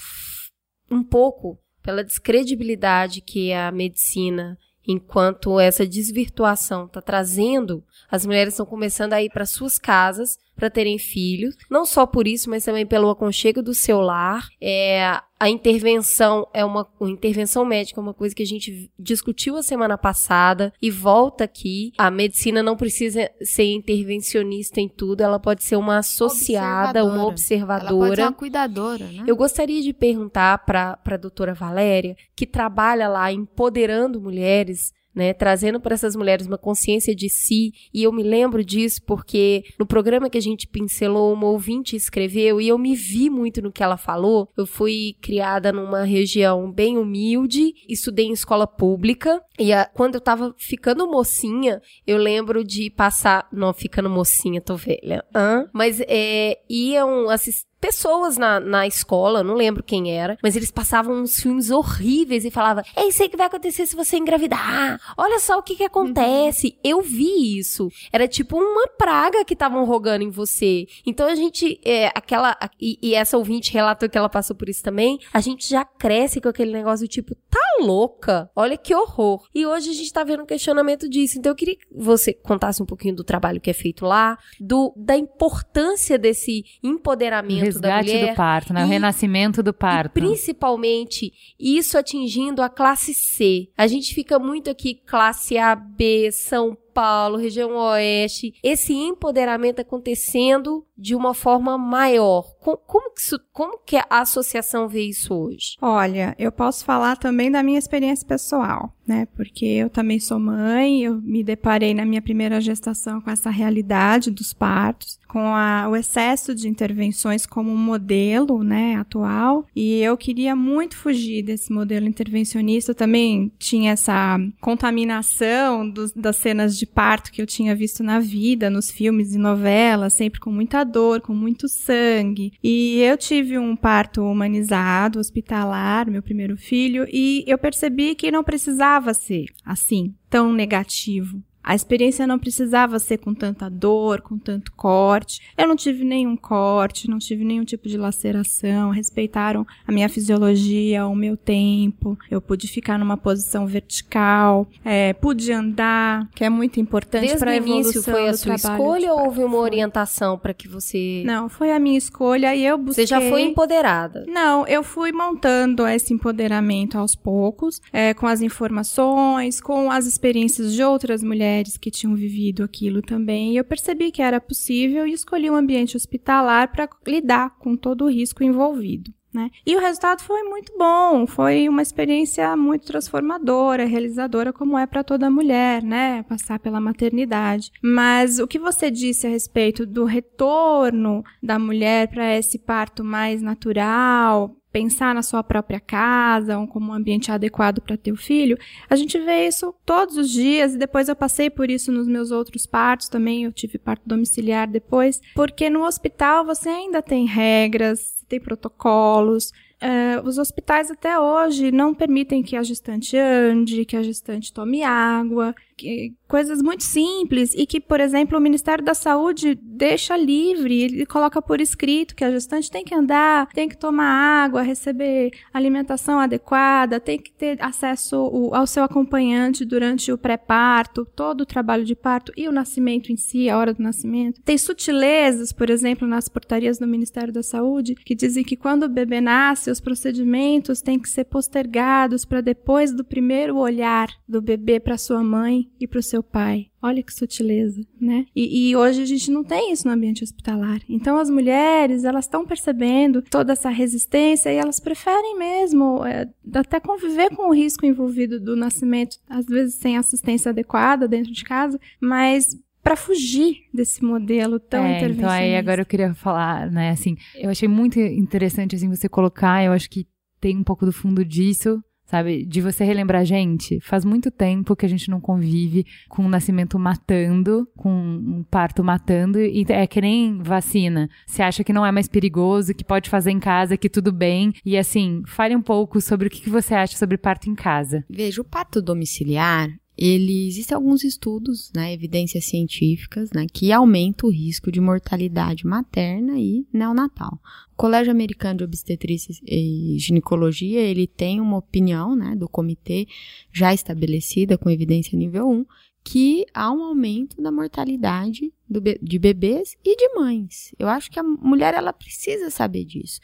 um 0.89 1.04
pouco, 1.04 1.58
pela 1.82 2.04
descredibilidade 2.04 3.22
que 3.22 3.54
a 3.54 3.72
medicina, 3.72 4.58
enquanto 4.88 5.60
essa 5.60 5.86
desvirtuação 5.86 6.86
está 6.86 7.02
trazendo, 7.02 7.84
as 8.10 8.26
mulheres 8.26 8.54
estão 8.54 8.66
começando 8.66 9.14
a 9.14 9.22
ir 9.22 9.30
para 9.30 9.45
suas 9.45 9.78
casas 9.78 10.38
para 10.56 10.70
terem 10.70 10.97
filhos. 10.97 11.56
Não 11.70 11.86
só 11.86 12.06
por 12.06 12.28
isso, 12.28 12.50
mas 12.50 12.66
também 12.66 12.86
pelo 12.86 13.10
aconchego 13.10 13.62
do 13.62 13.74
seu 13.74 14.02
lar. 14.02 14.47
É, 14.62 15.20
a 15.40 15.50
intervenção 15.50 16.46
é 16.54 16.66
uma, 16.66 16.86
uma 17.00 17.10
intervenção 17.10 17.64
médica, 17.64 18.00
é 18.00 18.04
uma 18.04 18.14
coisa 18.14 18.36
que 18.36 18.44
a 18.44 18.46
gente 18.46 18.92
discutiu 19.00 19.56
a 19.56 19.64
semana 19.64 19.98
passada 19.98 20.74
e 20.82 20.92
volta 20.92 21.46
aqui. 21.46 21.94
A 21.98 22.12
medicina 22.12 22.62
não 22.62 22.76
precisa 22.76 23.32
ser 23.42 23.64
intervencionista 23.72 24.82
em 24.82 24.90
tudo, 24.90 25.22
ela 25.22 25.40
pode 25.40 25.64
ser 25.64 25.78
uma 25.78 26.00
associada, 26.00 27.04
uma 27.04 27.12
Ela 27.14 27.20
pode 27.20 27.32
observadora. 27.32 28.16
ser 28.16 28.22
uma 28.24 28.34
cuidadora, 28.34 29.06
né? 29.06 29.24
Eu 29.26 29.36
gostaria 29.36 29.82
de 29.82 29.94
perguntar 29.94 30.58
para 30.66 31.00
a 31.06 31.18
doutora 31.18 31.54
Valéria, 31.54 32.18
que 32.36 32.46
trabalha 32.46 33.08
lá 33.08 33.32
empoderando 33.32 34.20
mulheres, 34.20 34.94
né, 35.20 35.34
trazendo 35.34 35.80
para 35.82 35.93
essas 35.93 36.15
mulheres 36.15 36.47
uma 36.47 36.57
consciência 36.57 37.13
de 37.13 37.30
si, 37.30 37.74
e 37.93 38.03
eu 38.03 38.11
me 38.13 38.24
lembro 38.24 38.63
disso 38.63 39.01
porque 39.05 39.63
no 39.78 39.86
programa 39.86 40.30
que 40.30 40.38
a 40.38 40.41
gente 40.41 40.65
pincelou, 40.65 41.34
uma 41.34 41.47
ouvinte 41.47 41.95
escreveu, 41.95 42.61
e 42.61 42.70
eu 42.70 42.78
me 42.78 42.95
vi 42.95 43.30
muito 43.30 43.61
no 43.61 43.72
que 43.72 43.84
ela 43.84 43.97
falou. 43.97 44.49
Eu 44.57 44.65
fui 44.65 45.15
criada 45.22 45.72
numa 45.74 46.03
região 46.03 46.72
bem 46.72 46.97
humilde, 46.97 47.74
estudei 47.88 48.28
em 48.28 48.32
escola 48.32 48.65
pública, 48.65 49.41
e 49.59 49.74
a- 49.74 49.86
quando 49.86 50.15
eu 50.15 50.22
tava 50.22 50.55
ficando 50.57 51.05
mocinha, 51.05 51.82
eu 52.07 52.17
lembro 52.17 52.63
de 52.63 52.89
passar. 52.89 53.45
Não, 53.51 53.74
ficando 53.74 54.09
mocinha, 54.09 54.61
tô 54.61 54.78
velha. 54.78 55.24
Hã? 55.36 55.67
Mas 55.74 55.99
é, 56.07 56.57
iam 56.70 57.30
assistir 57.30 57.67
pessoas 57.80 58.38
na, 58.38 58.59
na 58.59 58.88
escola, 58.88 59.43
não 59.43 59.55
lembro 59.55 59.84
quem 59.84 60.11
era, 60.11 60.38
mas 60.43 60.55
eles 60.55 60.71
passavam 60.71 61.15
uns 61.15 61.39
filmes 61.39 61.71
horríveis 61.71 62.45
e 62.45 62.51
falavam: 62.51 62.84
É 62.95 63.07
isso 63.07 63.23
aí 63.23 63.30
que 63.30 63.38
vai 63.38 63.47
acontecer 63.47 63.86
se 63.86 63.95
você 63.95 64.17
engravidar. 64.17 64.99
Olha 65.17 65.39
só 65.39 65.57
o 65.57 65.63
que 65.63 65.75
que 65.75 65.84
acontece. 65.84 66.77
Eu 66.84 67.01
vi 67.01 67.57
isso. 67.57 67.89
Era 68.11 68.27
tipo 68.27 68.57
uma 68.57 68.88
praga 68.97 69.43
que 69.45 69.53
estavam 69.53 69.86
rogando 69.86 70.23
em 70.23 70.30
você. 70.30 70.86
Então 71.05 71.27
a 71.27 71.36
gente, 71.36 71.80
é, 71.84 72.07
aquela. 72.07 72.57
E, 72.80 72.99
e 73.01 73.15
essa 73.15 73.38
ouvinte 73.38 73.73
relatou 73.73 74.09
que 74.09 74.17
ela 74.17 74.30
passou 74.30 74.55
por 74.55 74.69
isso 74.69 74.84
também. 74.84 75.19
A 75.34 75.39
gente 75.39 75.67
já 75.67 75.86
cresce 75.86 76.41
com 76.41 76.49
aquele 76.49 76.71
negócio 76.71 77.05
do 77.05 77.09
tipo, 77.09 77.36
tá 77.49 77.59
louca? 77.80 78.49
Olha 78.55 78.77
que 78.77 78.93
horror. 78.93 79.47
E 79.53 79.65
hoje 79.65 79.89
a 79.89 79.93
gente 79.93 80.11
tá 80.11 80.23
vendo 80.23 80.43
um 80.43 80.45
questionamento 80.45 81.09
disso. 81.09 81.38
Então 81.38 81.51
eu 81.51 81.55
queria 81.55 81.75
que 81.75 81.86
você 81.91 82.34
contasse 82.34 82.82
um 82.82 82.86
pouquinho 82.86 83.15
do 83.15 83.23
trabalho 83.23 83.61
que 83.61 83.69
é 83.69 83.73
feito 83.73 84.05
lá, 84.05 84.38
do, 84.59 84.93
da 84.95 85.15
importância 85.15 86.17
desse 86.17 86.63
empoderamento 86.84 87.68
da 87.68 87.68
resgate 87.74 88.11
mulher. 88.11 88.30
do 88.32 88.36
parto, 88.36 88.74
né? 88.74 88.84
O 88.84 88.88
e- 88.88 88.89
renascimento 88.89 89.63
do 89.63 89.70
E 89.70 89.74
parto. 89.74 90.13
principalmente 90.13 91.32
isso 91.59 91.97
atingindo 91.97 92.61
a 92.61 92.70
classe 92.70 93.13
C. 93.13 93.70
A 93.78 93.88
gente 93.88 94.13
fica 94.13 94.38
muito 94.39 94.70
aqui 94.70 94.95
classe 95.05 95.57
A, 95.57 95.76
B, 95.76 96.30
São 96.32 96.78
Paulo, 96.94 97.38
região 97.38 97.76
Oeste. 97.76 98.54
Esse 98.64 98.94
empoderamento 98.94 99.80
acontecendo 99.82 100.86
de 100.98 101.16
uma 101.16 101.34
forma 101.34 101.78
maior. 101.78 102.44
Co- 102.60 102.76
Como, 102.78 103.14
que, 103.14 103.22
isso- 103.22 103.40
como 103.54 103.78
que 103.86 103.96
a 103.96 104.06
associação 104.10 104.88
vê 104.88 105.04
isso 105.04 105.34
hoje? 105.34 105.76
Olha, 105.82 106.36
eu 106.38 106.52
posso 106.52 106.84
falar 106.84 107.16
também 107.18 107.50
da 107.50 107.64
minha 107.64 107.80
experiência 107.80 108.28
pessoal, 108.28 108.94
né? 109.08 109.26
Porque 109.36 109.66
eu 109.66 109.90
também 109.90 110.20
sou 110.20 110.38
mãe, 110.40 111.04
eu 111.04 111.22
me 111.22 111.42
deparei 111.44 111.94
na 111.94 112.04
minha 112.06 112.22
primeira 112.22 112.60
gestação 112.60 113.22
com 113.22 113.30
essa 113.32 113.50
realidade 113.50 114.30
dos 114.30 114.52
partos, 114.54 115.18
com 115.30 115.40
a- 115.56 115.88
o 115.90 115.96
excesso 115.96 116.54
de 116.54 116.68
intervenções 116.68 117.46
como 117.46 117.70
modelo, 117.78 118.62
né, 118.64 118.96
atual, 118.96 119.66
e 119.76 120.02
eu 120.02 120.18
queria 120.18 120.54
muito 120.56 120.98
fugir 120.98 121.44
desse 121.44 121.72
modelo 121.72 122.08
intervencionista. 122.08 122.92
Eu 122.92 122.96
também 122.96 123.52
tinha 123.58 123.92
essa 123.94 124.38
contaminação 124.60 125.90
dos- 125.90 126.12
das 126.12 126.36
cenas 126.38 126.78
de 126.78 126.86
parto 126.94 127.32
que 127.32 127.42
eu 127.42 127.46
tinha 127.46 127.76
visto 127.76 128.04
na 128.04 128.20
vida, 128.20 128.70
nos 128.70 128.92
filmes 128.92 129.34
e 129.34 129.38
novelas, 129.38 130.14
sempre 130.14 130.40
com 130.40 130.52
muita 130.52 130.84
dor, 130.84 131.22
com 131.22 131.34
muito 131.34 131.68
sangue. 131.68 132.52
E 132.64 133.00
eu 133.02 133.18
tive 133.18 133.58
um 133.58 133.76
parto 133.76 134.24
humanizado, 134.24 135.20
hospitalar, 135.20 136.10
meu 136.10 136.22
primeiro 136.22 136.58
filho, 136.58 137.06
e 137.12 137.44
eu 137.48 137.58
percebi 137.58 138.16
que 138.16 138.32
não 138.32 138.44
precisava 138.44 139.14
ser 139.14 139.46
assim, 139.64 140.14
tão 140.30 140.52
negativo. 140.54 141.42
A 141.70 141.76
experiência 141.76 142.26
não 142.26 142.39
precisava 142.39 142.97
ser 142.97 143.20
com 143.20 143.32
tanta 143.32 143.70
dor, 143.70 144.22
com 144.22 144.39
tanto 144.39 144.72
corte. 144.72 145.39
Eu 145.55 145.67
não 145.67 145.76
tive 145.76 146.03
nenhum 146.03 146.36
corte, 146.36 147.07
não 147.07 147.20
tive 147.20 147.45
nenhum 147.45 147.63
tipo 147.63 147.88
de 147.88 147.95
laceração. 147.95 148.89
Respeitaram 148.89 149.67
a 149.86 149.91
minha 149.91 150.09
fisiologia, 150.09 151.05
o 151.05 151.15
meu 151.15 151.38
tempo. 151.38 152.17
Eu 152.32 152.41
pude 152.41 152.67
ficar 152.67 152.97
numa 152.97 153.15
posição 153.15 153.67
vertical, 153.67 154.67
é, 154.84 155.13
pude 155.13 155.51
andar, 155.51 156.28
que 156.34 156.43
é 156.43 156.49
muito 156.49 156.80
importante 156.80 157.38
para 157.38 157.51
o 157.51 157.53
a 157.53 157.57
início 157.57 157.99
evolução 157.99 158.13
foi 158.15 158.28
a 158.28 158.34
sua 158.34 158.55
escolha 158.55 159.05
de 159.05 159.11
ou 159.11 159.26
houve 159.26 159.43
uma 159.43 159.57
orientação 159.59 160.39
para 160.39 160.55
que 160.55 160.67
você. 160.67 161.22
Não, 161.24 161.47
foi 161.49 161.72
a 161.72 161.78
minha 161.78 161.99
escolha 161.99 162.55
e 162.55 162.65
eu 162.65 162.80
busquei. 162.80 163.05
Você 163.05 163.07
já 163.07 163.22
foi 163.22 163.43
empoderada. 163.43 164.26
Não, 164.28 164.65
eu 164.65 164.82
fui 164.82 165.11
montando 165.11 165.86
esse 165.86 166.15
empoderamento 166.15 166.97
aos 166.97 167.15
poucos, 167.15 167.80
é, 167.93 168.15
com 168.15 168.26
as 168.26 168.41
informações, 168.41 169.61
com 169.61 169.91
as 169.91 170.07
experiências 170.07 170.74
de 170.74 170.82
outras 170.82 171.22
mulheres 171.22 171.59
que 171.80 171.91
tinham 171.91 172.16
vivido 172.16 172.64
aquilo 172.64 173.01
também. 173.01 173.53
E 173.53 173.57
eu 173.57 173.64
percebi 173.64 174.12
que 174.12 174.22
era 174.22 174.39
possível 174.39 175.05
e 175.07 175.14
escolhi 175.14 175.49
um 175.49 175.55
ambiente 175.55 175.97
hospitalar 175.97 176.72
para 176.72 176.89
lidar 177.07 177.57
com 177.57 177.76
todo 177.76 178.05
o 178.05 178.10
risco 178.10 178.43
envolvido. 178.43 179.12
Né? 179.32 179.51
E 179.64 179.76
o 179.76 179.80
resultado 179.80 180.24
foi 180.24 180.41
muito 180.41 180.76
bom, 180.76 181.28
foi 181.28 181.70
uma 181.70 181.84
experiência 181.84 182.57
muito 182.57 182.88
transformadora, 182.88 183.86
realizadora, 183.86 184.51
como 184.51 184.76
é 184.76 184.88
para 184.88 185.03
toda 185.03 185.30
mulher, 185.30 185.84
né? 185.84 186.24
Passar 186.24 186.57
pela 186.57 186.82
maternidade. 186.82 187.72
Mas 187.80 188.39
o 188.39 188.47
que 188.47 188.57
você 188.57 188.89
disse 188.89 189.28
a 189.28 189.30
respeito 189.30 189.86
do 189.86 190.03
retorno 190.03 191.24
da 191.43 191.60
mulher 191.60 192.07
para 192.07 192.36
esse 192.36 192.57
parto 192.57 193.03
mais 193.03 193.39
natural, 193.39 194.59
pensar 194.72 195.15
na 195.15 195.22
sua 195.22 195.43
própria 195.43 195.80
casa, 195.80 196.57
ou 196.57 196.67
como 196.67 196.91
um 196.91 196.93
ambiente 196.93 197.32
adequado 197.32 197.82
para 197.82 197.97
ter 197.97 198.11
o 198.11 198.17
filho, 198.17 198.57
a 198.89 198.95
gente 198.95 199.17
vê 199.20 199.47
isso 199.47 199.74
todos 199.86 200.17
os 200.17 200.30
dias, 200.30 200.76
e 200.76 200.78
depois 200.78 201.09
eu 201.09 201.15
passei 201.15 201.49
por 201.49 201.70
isso 201.70 201.91
nos 201.91 202.07
meus 202.07 202.32
outros 202.32 202.65
partos 202.65 203.09
também, 203.09 203.43
eu 203.43 203.51
tive 203.51 203.78
parto 203.78 204.03
domiciliar 204.05 204.70
depois, 204.70 205.22
porque 205.36 205.70
no 205.70 205.86
hospital 205.86 206.45
você 206.45 206.70
ainda 206.70 207.01
tem 207.01 207.26
regras, 207.26 208.24
tem 208.28 208.39
protocolos, 208.39 209.51
é, 209.82 210.20
os 210.26 210.38
hospitais 210.38 210.91
até 210.91 211.17
hoje 211.17 211.72
não 211.72 211.93
permitem 211.93 212.43
que 212.43 212.55
a 212.55 212.63
gestante 212.63 213.15
ande, 213.15 213.86
que 213.86 213.95
a 213.95 214.03
gestante 214.03 214.53
tome 214.53 214.84
água, 214.84 215.55
que, 215.78 216.13
coisas 216.30 216.61
muito 216.61 216.84
simples 216.84 217.53
e 217.55 217.65
que, 217.65 217.82
por 217.82 217.99
exemplo, 217.99 218.38
o 218.38 218.41
Ministério 218.41 218.86
da 218.86 218.93
Saúde 218.93 219.59
deixa 219.59 220.15
livre, 220.15 220.84
ele 220.84 221.05
coloca 221.05 221.41
por 221.41 221.59
escrito 221.59 222.15
que 222.15 222.23
a 222.23 222.30
gestante 222.30 222.69
tem 222.69 222.84
que 222.84 222.93
andar, 222.93 223.47
tem 223.47 223.67
que 223.67 223.75
tomar 223.75 224.43
água, 224.43 224.61
receber 224.61 225.32
alimentação 225.51 226.19
adequada, 226.19 226.99
tem 226.99 227.17
que 227.17 227.32
ter 227.32 227.61
acesso 227.61 228.15
ao 228.53 228.67
seu 228.67 228.84
acompanhante 228.84 229.65
durante 229.65 230.11
o 230.11 230.17
pré-parto, 230.17 231.03
todo 231.15 231.41
o 231.41 231.45
trabalho 231.45 231.84
de 231.84 231.95
parto 231.95 232.32
e 232.38 232.47
o 232.47 232.51
nascimento 232.51 233.11
em 233.11 233.17
si, 233.17 233.49
a 233.49 233.57
hora 233.57 233.73
do 233.73 233.82
nascimento. 233.82 234.39
Tem 234.45 234.57
sutilezas, 234.57 235.51
por 235.51 235.69
exemplo, 235.69 236.07
nas 236.07 236.30
portarias 236.30 236.77
do 236.77 236.86
Ministério 236.86 237.34
da 237.34 237.41
Saúde, 237.41 237.95
que 237.95 238.13
dizem 238.13 238.43
que 238.43 238.55
quando 238.55 238.84
o 238.84 238.89
bebê 238.89 239.19
nasce, 239.19 239.71
os 239.71 239.80
procedimentos 239.80 240.82
têm 240.82 240.99
que 240.99 241.09
ser 241.09 241.23
postergados 241.23 242.23
para 242.23 242.41
depois 242.41 242.93
do 242.93 243.03
primeiro 243.03 243.57
olhar 243.57 244.09
do 244.27 244.41
bebê 244.41 244.80
para 244.80 244.97
sua 244.97 245.23
mãe 245.23 245.67
e 245.80 245.88
para 245.88 245.99
o 245.99 246.03
seu 246.03 246.18
pai. 246.24 246.67
Olha 246.82 247.03
que 247.03 247.13
sutileza, 247.13 247.82
né? 247.99 248.26
E, 248.36 248.70
e, 248.70 248.76
hoje 248.76 249.01
a 249.01 249.05
gente 249.05 249.30
não 249.30 249.43
tem 249.43 249.72
isso 249.72 249.88
no 249.88 249.93
ambiente 249.93 250.24
hospitalar. 250.24 250.82
Então 250.88 251.17
as 251.17 251.30
mulheres, 251.30 252.03
elas 252.03 252.26
estão 252.26 252.45
percebendo 252.45 253.22
toda 253.22 253.53
essa 253.53 253.70
resistência 253.70 254.51
e 254.51 254.57
elas 254.57 254.80
preferem 254.80 255.38
mesmo 255.38 256.05
é, 256.05 256.28
até 256.53 256.80
conviver 256.80 257.36
com 257.36 257.49
o 257.49 257.53
risco 257.53 257.86
envolvido 257.86 258.39
do 258.39 258.55
nascimento, 258.55 259.17
às 259.30 259.45
vezes 259.45 259.76
sem 259.76 259.97
assistência 259.97 260.49
adequada 260.49 261.07
dentro 261.07 261.34
de 261.34 261.43
casa, 261.43 261.80
mas 261.99 262.55
para 262.84 262.95
fugir 262.95 263.67
desse 263.74 264.03
modelo 264.03 264.59
tão 264.59 264.86
é, 264.86 264.97
intervencionista. 264.97 265.22
Então 265.22 265.30
aí 265.30 265.55
agora 265.55 265.82
eu 265.82 265.86
queria 265.86 266.13
falar, 266.13 266.72
né, 266.72 266.91
assim, 266.91 267.17
eu 267.36 267.49
achei 267.49 267.67
muito 267.67 267.99
interessante 267.99 268.76
assim 268.76 268.89
você 268.89 269.09
colocar, 269.09 269.63
eu 269.63 269.74
acho 269.74 269.89
que 269.89 270.07
tem 270.39 270.57
um 270.57 270.63
pouco 270.63 270.86
do 270.86 270.93
fundo 270.93 271.24
disso, 271.26 271.84
sabe? 272.10 272.43
De 272.43 272.60
você 272.60 272.84
relembrar, 272.84 273.24
gente, 273.24 273.80
faz 273.82 274.03
muito 274.03 274.32
tempo 274.32 274.76
que 274.76 274.86
a 274.86 274.89
gente 274.89 275.12
não 275.12 275.22
convive 275.22 275.86
com 276.07 276.24
um 276.24 276.30
nascimento 276.30 276.80
matando, 276.80 277.70
com 277.78 277.91
um 277.91 278.43
parto 278.49 278.84
matando, 278.84 279.39
e 279.39 279.64
é 279.70 279.86
que 279.86 280.01
nem 280.01 280.39
vacina. 280.41 281.07
Você 281.28 281.43
acha 281.43 281.64
que 281.64 281.72
não 281.72 281.86
é 281.86 281.91
mais 281.91 282.07
perigoso, 282.07 282.74
que 282.74 282.84
pode 282.84 283.12
fazer 283.12 283.30
em 283.30 283.39
casa, 283.39 283.78
que 283.78 283.88
tudo 283.88 284.12
bem. 284.12 284.51
E 284.66 284.76
assim, 284.76 285.22
fale 285.28 285.55
um 285.55 285.62
pouco 285.62 286.01
sobre 286.01 286.28
o 286.28 286.32
que 286.32 286.49
você 286.49 286.74
acha 286.74 286.97
sobre 286.97 287.16
parto 287.16 287.47
em 287.47 287.53
casa. 287.53 288.03
Veja, 288.10 288.41
o 288.41 288.45
parto 288.45 288.82
domiciliar, 288.82 289.70
ele 290.02 290.47
existem 290.47 290.74
alguns 290.74 291.04
estudos, 291.04 291.70
né, 291.76 291.93
evidências 291.93 292.45
científicas, 292.45 293.32
né, 293.32 293.45
que 293.52 293.70
aumentam 293.74 294.30
o 294.30 294.32
risco 294.32 294.72
de 294.72 294.80
mortalidade 294.80 295.68
materna 295.68 296.39
e 296.39 296.66
neonatal. 296.72 297.38
O 297.74 297.76
Colégio 297.76 298.10
Americano 298.10 298.60
de 298.60 298.64
Obstetrícia 298.64 299.36
e 299.45 299.97
Ginecologia, 300.00 300.80
ele 300.80 301.06
tem 301.06 301.41
uma 301.41 301.58
opinião, 301.58 302.16
né, 302.16 302.34
do 302.34 302.47
comitê 302.47 303.08
já 303.52 303.74
estabelecida 303.74 304.58
com 304.58 304.70
evidência 304.70 305.18
nível 305.18 305.50
1, 305.50 305.66
que 306.02 306.45
há 306.54 306.72
um 306.72 306.82
aumento 306.82 307.41
da 307.41 307.52
mortalidade 307.52 308.54
de 309.02 309.20
bebês 309.20 309.76
e 309.84 309.97
de 309.97 310.16
mães. 310.16 310.74
Eu 310.80 310.88
acho 310.88 311.12
que 311.12 311.20
a 311.20 311.24
mulher 311.24 311.74
ela 311.74 311.91
precisa 311.91 312.50
saber 312.50 312.86
disso. 312.86 313.20